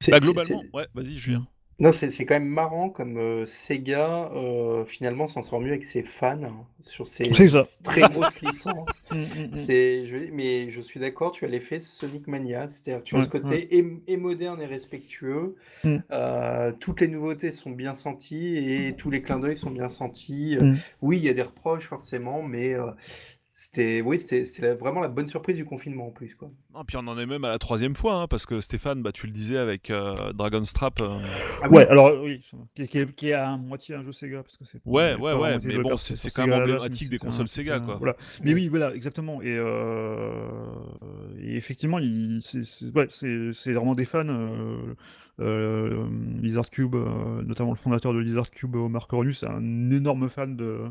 C'est- 0.06 0.12
bah, 0.12 0.20
c'est- 0.20 0.26
globalement, 0.34 0.62
c'est- 0.62 0.78
ouais, 0.78 0.88
vas-y, 0.93 1.18
Julien. 1.18 1.47
Non, 1.78 1.91
c'est 1.91 2.10
c'est 2.10 2.26
quand 2.26 2.36
même 2.36 2.47
marrant 2.47 2.89
comme 2.89 3.18
euh, 3.18 3.45
Sega 3.45 4.32
euh, 4.34 4.86
finalement 4.86 5.28
s'en 5.28 5.43
sort 5.43 5.60
mieux 5.60 5.72
avec 5.72 5.84
ses 5.84 6.03
fans 6.03 6.41
hein, 6.41 6.66
sur 6.80 7.06
ses 7.06 7.34
C'est 7.34 7.49
très 7.84 8.08
grosses 8.08 8.39
licences. 8.39 9.03
C'est, 9.51 10.06
je, 10.06 10.16
mais 10.32 10.70
je 10.70 10.80
suis 10.80 11.01
d'accord, 11.01 11.32
tu 11.32 11.43
as 11.43 11.49
l'effet 11.49 11.78
Sonic 11.80 12.28
Mania, 12.28 12.70
c'est-à-dire 12.70 12.99
que 13.03 13.03
tu 13.10 13.18
as 13.18 13.20
ce 13.20 13.26
Ouais, 13.26 13.30
côté 13.30 13.78
et, 13.78 13.86
et 14.08 14.16
moderne 14.16 14.62
et 14.62 14.66
respectueux. 14.68 15.58
Mm. 15.84 15.97
Euh, 16.12 16.72
toutes 16.80 17.01
les 17.01 17.10
nouveautés 17.10 17.51
sont 17.51 17.72
bien 17.72 17.93
senties 17.93 18.56
et 18.56 18.95
tous 18.97 19.10
les 19.10 19.22
clins 19.22 19.39
d'œil 19.39 19.58
sont 19.58 19.72
bien 19.72 19.89
sentis. 19.89 20.58
Mm. 20.62 20.76
Oui, 21.01 21.18
il 21.18 21.26
y 21.26 21.30
a 21.30 21.34
des 21.34 21.43
reproches 21.43 21.88
forcément, 21.88 22.41
mais 22.41 22.74
euh, 22.74 22.86
c'était, 23.58 24.01
oui, 24.01 24.20
c'était, 24.20 24.74
vraiment 24.76 24.99
la 24.99 25.08
bonne 25.08 25.28
surprise 25.28 25.56
du 25.56 25.64
confinement 25.64 26.08
en 26.08 26.12
plus, 26.12 26.36
quoi. 26.36 26.51
Ah, 26.74 26.82
puis 26.86 26.97
on 26.97 27.08
en 27.08 27.18
est 27.18 27.26
même 27.26 27.45
à 27.45 27.49
la 27.49 27.58
troisième 27.58 27.95
fois, 27.95 28.16
hein, 28.16 28.28
parce 28.28 28.45
que 28.45 28.60
Stéphane, 28.60 29.01
bah, 29.01 29.14
tu 29.14 29.28
le 29.28 29.32
disais 29.32 29.58
avec 29.58 29.89
euh, 29.89 30.34
Dragonstrap. 30.34 30.99
euh, 30.99 31.20
Ah 31.64 31.70
Ouais, 31.70 31.88
alors 31.88 32.22
oui, 32.22 32.41
qui, 32.76 32.86
qui 32.89 32.97
est, 32.99 33.16
qui 33.16 33.30
est 33.30 33.34
à 33.34 33.56
moitié 33.56 33.95
un 33.95 34.01
jeu 34.03 34.12
Sega 34.12 34.43
parce 34.43 34.58
que 34.58 34.66
c'est. 34.66 34.82
Ouais, 34.86 35.16
ouais, 35.16 35.34
ouais, 35.34 35.58
mais 35.64 35.78
bon, 35.78 35.95
c'est- 35.95 36.30
quand 36.32 36.45
même 36.45 36.62
emblématique 36.64 37.10
des 37.10 37.18
consoles 37.18 37.45
un- 37.45 37.47
Sega, 37.47 37.76
un- 37.78 37.80
quoi. 37.80 37.95
Voilà. 37.95 38.18
Mais 38.43 38.53
oui, 38.53 38.68
voilà, 38.68 38.93
exactement. 38.93 39.41
Et, 39.41 39.56
euh, 39.58 40.76
et 41.41 41.56
effectivement, 41.56 41.99
il- 41.99 42.41
c'est 42.43 42.86
ouais, 42.93 43.08
vraiment 43.74 43.95
des 43.95 44.06
fans. 44.06 44.26
Euh, 45.40 46.08
Lizard 46.42 46.70
Cube, 46.70 46.96
euh, 46.96 47.42
notamment 47.44 47.72
le 47.72 47.76
fondateur 47.78 48.14
de 48.14 48.20
Lizard 48.20 48.50
Cube, 48.52 48.76
Omar 48.76 49.08
Cornus, 49.08 49.40
c'est 49.40 49.50
un 49.50 49.90
énorme 49.92 50.30
fan 50.30 50.56
de, 50.56 50.82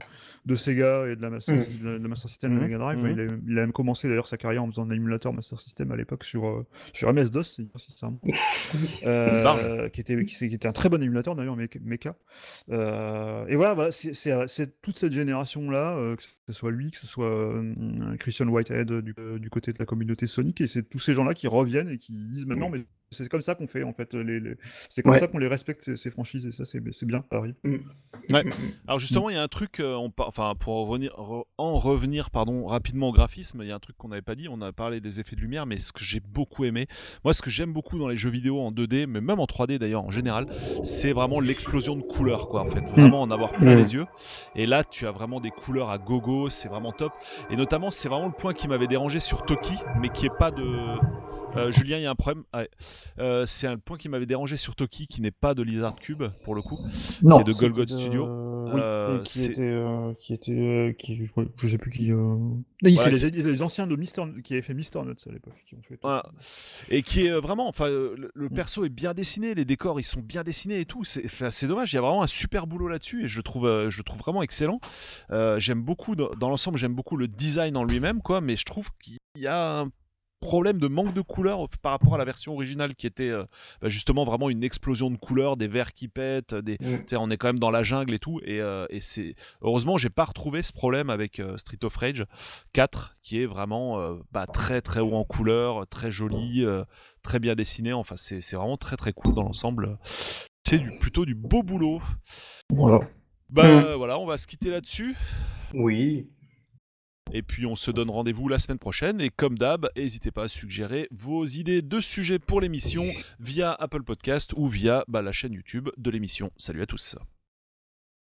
de 0.45 0.57
Sega 0.57 1.09
et 1.09 1.17
de 1.17 1.23
la 1.23 1.31
Master, 1.31 1.55
Mm. 1.57 1.83
de 1.83 1.89
la- 1.89 1.99
de 1.99 2.03
la 2.03 2.09
Master 2.09 2.29
System 2.31 2.53
et 2.53 2.55
de 2.57 2.61
Mhm, 2.61 2.67
Mega 2.67 2.79
Drive. 2.79 3.03
mhm. 3.03 3.11
Il, 3.11 3.21
a, 3.21 3.25
il 3.49 3.59
a 3.59 3.61
même 3.63 3.73
commencé 3.73 4.09
d'ailleurs 4.09 4.27
sa 4.27 4.37
carrière 4.37 4.63
en 4.63 4.67
faisant 4.71 4.89
un 4.89 4.95
émulateur 4.95 5.33
Master 5.33 5.59
System 5.61 5.91
à 5.93 5.97
l'époque 5.97 6.25
sur, 6.25 6.47
euh, 6.47 6.67
sur 6.93 7.09
MS-DOS. 7.13 7.61
Euh, 9.07 9.89
qui, 9.89 10.01
était, 10.01 10.25
qui, 10.25 10.37
qui 10.37 10.55
était 10.55 10.69
un 10.69 10.73
très 10.73 10.89
bon 10.89 11.03
émulateur 11.03 11.35
d'ailleurs, 11.35 11.57
Mecha. 11.57 12.17
Euh, 12.71 13.47
et 13.47 13.57
voilà, 13.57 13.75
voilà, 13.75 13.91
c'est- 13.93 14.81
toute 14.83 14.99
cette 14.99 15.13
génération-là, 15.13 15.97
euh, 15.97 16.17
que 16.17 16.23
ce 16.49 16.53
soit 16.53 16.71
lui, 16.71 16.91
que 16.91 16.99
ce 16.99 17.07
soit 17.07 17.31
euh, 17.31 18.17
Christian 18.19 18.49
Whitehead 18.49 18.91
du, 18.93 19.15
euh, 19.19 19.39
du 19.39 19.51
côté 19.51 19.73
de 19.73 19.79
la 19.79 19.87
communauté 19.87 20.27
Sonic, 20.27 20.61
et 20.61 20.67
c'est 20.67 20.83
tous 20.89 20.99
ces 20.99 21.15
gens-là 21.15 21.35
qui 21.35 21.47
reviennent 21.47 21.89
et 21.91 21.99
qui 21.99 22.13
disent 22.13 22.47
maintenant, 22.47 22.71
mais 22.71 22.85
c'est 23.11 23.29
comme 23.29 23.43
ça 23.43 23.55
qu'on 23.55 23.67
fait 23.67 23.83
en 23.85 23.93
fait. 23.93 24.13
Les, 24.15 24.41
les- 24.41 24.57
C'est 24.91 25.03
comme 25.03 25.13
Ouais. 25.13 25.19
ça 25.21 25.29
qu'on 25.29 25.39
les 25.39 25.47
respecte 25.47 25.83
ces, 25.85 25.97
ces 25.97 26.11
franchises 26.11 26.47
et 26.47 26.53
ça 26.53 26.65
c'est 26.65 26.81
bien, 26.81 27.23
ça 27.31 27.39
arrive. 27.39 27.55
Mm. 27.65 27.75
Ouais. 28.33 28.45
Mm, 28.45 28.49
mm. 28.49 28.53
Alors 28.89 28.99
justement, 28.99 29.31
il 29.31 29.35
y 29.37 29.39
a 29.39 29.43
un 29.43 29.49
truc, 29.49 29.79
euh, 29.81 29.95
on 29.95 30.11
par- 30.11 30.29
enfin 30.29 30.55
pour 30.59 30.75
en 30.75 30.85
revenir, 30.85 31.13
re- 31.13 31.45
en 31.59 31.79
revenir 31.79 32.31
pardon, 32.31 32.67
rapidement 32.67 33.11
au 33.11 33.13
graphisme, 33.13 33.61
il 33.63 33.69
y 33.69 33.73
a 33.73 33.75
un 33.77 33.79
truc 33.81 33.97
qu'on 33.97 34.09
n'avait 34.09 34.23
pas 34.23 34.35
dit, 34.35 34.49
on 34.49 34.61
a 34.63 34.73
parlé 34.73 35.01
des 35.01 35.21
effets 35.21 35.37
de 35.37 35.41
lumière, 35.41 35.67
mais 35.67 35.79
ce 35.79 35.93
que 35.93 36.03
j'ai 36.03 36.21
beaucoup 36.21 36.65
aimé, 36.65 36.87
moi 37.25 37.33
ce 37.35 37.43
que 37.43 37.51
j'aime 37.51 37.73
beaucoup 37.73 37.99
dans 37.99 38.09
les 38.09 38.17
jeux 38.17 38.31
vidéo 38.31 38.61
en 38.61 38.73
2D, 38.73 39.07
mais 39.07 39.21
même 39.21 39.39
en 39.41 39.47
3D 39.47 39.79
d'ailleurs 39.79 40.05
en 40.05 40.11
général, 40.11 40.47
c'est 40.83 41.13
vraiment 41.13 41.41
l'explosion 41.41 41.97
de 41.97 42.03
couleurs 42.03 42.49
quoi 42.49 42.63
en 42.63 42.71
fait, 42.71 42.89
vraiment 42.91 43.21
en 43.23 43.31
avoir 43.31 43.53
plein 43.53 43.75
les 43.77 43.95
yeux. 43.95 44.07
Et 44.57 44.67
là 44.67 44.83
tu 44.85 45.07
as 45.07 45.13
vraiment 45.13 45.41
des 45.41 45.51
couleurs 45.51 45.91
à 45.91 45.99
gogo, 45.99 46.49
c'est 46.51 46.69
vraiment 46.69 46.93
top. 46.93 47.13
Et 47.51 47.57
notamment 47.57 47.91
c'est 47.91 48.09
vraiment 48.09 48.27
le 48.27 48.33
point 48.33 48.55
qui 48.55 48.67
m'avait 48.67 48.89
dérangé 48.89 49.21
sur 49.21 49.45
Toki, 49.45 49.75
mais 50.01 50.09
qui 50.09 50.27
est 50.27 50.37
pas 50.39 50.51
de... 50.51 50.65
Euh, 51.57 51.71
Julien, 51.71 51.99
il 51.99 52.03
y 52.03 52.07
a 52.07 52.11
un 52.11 52.15
problème. 52.15 52.45
Ouais. 52.53 52.69
Euh, 53.19 53.47
c'est 53.47 53.67
un 53.67 53.79
point 53.79 53.97
qui 53.97 54.09
m'avait 54.09 54.27
dérangé 54.27 54.57
sur 54.57 54.75
Toki, 54.75 55.07
qui 55.07 55.21
n'est 55.21 55.31
pas 55.31 55.55
de 55.55 55.63
Lizard 55.63 55.97
Cube 55.97 56.25
pour 56.45 56.55
le 56.55 56.63
coup. 56.63 56.79
Non, 57.23 57.43
de 57.43 57.53
c'était 57.53 57.69
Golgot 57.71 57.87
Studio. 57.87 58.25
oui, 58.27 58.81
Euh, 58.81 59.23
qui 59.23 59.45
était, 59.45 59.61
euh, 59.61 60.15
qui 60.19 60.33
était, 60.35 60.53
euh, 60.53 60.93
qui, 60.93 61.17
je, 61.17 61.33
je 61.57 61.69
sais 61.69 61.79
plus 61.79 61.91
qui. 61.91 62.11
euh, 62.13 62.37
Il 62.83 62.95
Voilà, 62.95 63.17
les, 63.17 63.31
les 63.31 63.63
anciens 63.63 63.87
de 63.87 63.95
Mister, 63.95 64.23
qui 64.43 64.55
avaient 64.55 64.63
fait 64.63 64.75
Mister 64.75 65.01
Nuts 65.03 65.15
à 65.29 65.33
l'époque, 65.33 65.55
qui 65.67 65.75
ont 65.75 65.83
fait. 65.83 65.99
Voilà. 66.03 66.25
Et 66.91 67.03
qui 67.03 67.27
est 67.27 67.31
euh, 67.31 67.41
vraiment, 67.41 67.69
enfin, 67.69 67.89
le, 67.89 68.31
le 68.35 68.49
perso 68.51 68.85
est 68.85 68.89
bien 68.89 69.15
dessiné, 69.15 69.55
les 69.55 69.65
décors 69.65 70.01
ils 70.01 70.05
sont 70.05 70.21
bien 70.21 70.43
dessinés 70.43 70.81
et 70.81 70.87
tout. 70.87 71.05
C'est, 71.05 71.27
c'est 71.51 71.67
dommage, 71.67 71.93
il 71.93 71.97
y 71.97 71.99
a 71.99 72.03
vraiment 72.03 72.23
un 72.23 72.27
super 72.27 72.67
boulot 72.67 72.89
là-dessus 72.89 73.25
et 73.25 73.29
je 73.29 73.37
le 73.37 73.43
trouve, 73.43 73.67
euh, 73.67 73.91
je 73.91 73.99
le 73.99 74.05
trouve 74.05 74.19
vraiment 74.19 74.43
excellent. 74.43 74.81
Euh, 75.31 75.59
j'aime 75.61 75.83
beaucoup, 75.83 76.17
dans, 76.17 76.31
dans 76.31 76.49
l'ensemble, 76.49 76.79
j'aime 76.79 76.95
beaucoup 76.95 77.17
le 77.17 77.29
design 77.29 77.77
en 77.77 77.85
lui-même, 77.85 78.23
quoi. 78.23 78.41
Mais 78.41 78.57
je 78.57 78.65
trouve 78.65 78.89
qu'il 79.01 79.19
y 79.37 79.47
a 79.47 79.81
un 79.81 79.91
problème 80.45 80.79
de 80.79 80.87
manque 80.87 81.13
de 81.15 81.21
couleurs 81.21 81.69
par 81.83 81.93
rapport 81.93 82.15
à 82.15 82.19
la 82.19 82.25
version 82.25 82.53
originale 82.53 82.95
qui 82.95 83.07
était 83.07 83.31
euh, 83.31 83.45
bah, 83.83 83.89
justement 83.89 84.25
vraiment 84.25 84.49
une 84.51 84.63
explosion 84.63 85.11
de 85.11 85.17
couleurs, 85.17 85.57
des 85.57 85.69
verts 85.69 85.93
qui 85.93 86.09
pètent, 86.09 86.55
des, 86.55 86.79
Mm. 86.85 87.17
on 87.17 87.31
est 87.31 87.37
quand 87.37 87.49
même 87.49 87.59
dans 87.59 87.71
la 87.71 87.83
jungle 87.83 88.15
et 88.15 88.19
tout. 88.19 88.41
Et, 88.45 88.61
euh, 88.61 88.87
et 88.91 89.01
c'est 89.01 89.35
heureusement, 89.63 89.99
j'ai 89.99 90.11
pas 90.11 90.25
retrouvé 90.25 90.63
ce 90.63 90.73
problème 90.73 91.11
avec 91.11 91.41
euh, 91.41 91.57
Street 91.57 91.79
of 91.83 91.97
Rage 91.97 92.25
4, 92.73 93.17
qui 93.23 93.41
est 93.41 93.47
vraiment 93.47 94.01
euh, 94.01 94.15
bah, 94.33 94.47
très 94.47 94.81
très 94.81 95.01
haut 95.01 95.15
en 95.15 95.25
couleurs, 95.25 95.87
très 95.89 96.11
joli, 96.11 96.65
très 97.23 97.39
bien 97.39 97.55
dessiné. 97.55 97.93
Enfin, 97.93 98.17
c'est 98.17 98.41
vraiment 98.53 98.77
très 98.77 98.97
très 98.97 99.13
cool 99.13 99.35
dans 99.35 99.43
l'ensemble. 99.43 99.99
C'est 100.67 100.79
du, 100.79 100.91
plutôt 100.99 101.25
du 101.25 101.35
beau 101.35 101.63
boulot. 101.63 102.01
Voilà. 102.71 103.01
Bah 103.51 103.97
voilà, 103.97 104.19
on 104.19 104.27
va 104.27 104.39
se 104.39 104.47
quitter 104.47 104.71
là-dessus. 104.71 105.17
Oui. 105.75 106.29
Et 107.33 107.43
puis 107.43 107.67
on 107.67 107.77
se 107.77 107.91
donne 107.91 108.11
rendez-vous 108.11 108.49
la 108.49 108.59
semaine 108.59 108.79
prochaine. 108.79 109.21
Et 109.21 109.31
comme 109.31 109.59
d'hab, 109.59 109.89
n'hésitez 109.97 110.31
pas 110.31 110.45
à 110.45 110.49
suggérer 110.49 111.09
vos 111.11 111.45
idées 111.47 111.83
de 111.83 112.01
sujets 112.01 112.39
pour 112.39 112.61
l'émission 112.61 113.11
via 113.41 113.73
Apple 113.73 114.03
Podcast 114.03 114.53
ou 114.57 114.69
via 114.69 115.05
bah, 115.09 115.23
la 115.23 115.33
chaîne 115.33 115.53
YouTube 115.53 115.89
de 115.97 116.11
l'émission. 116.11 116.51
Salut 116.57 116.83
à 116.83 116.87
tous. 116.87 117.17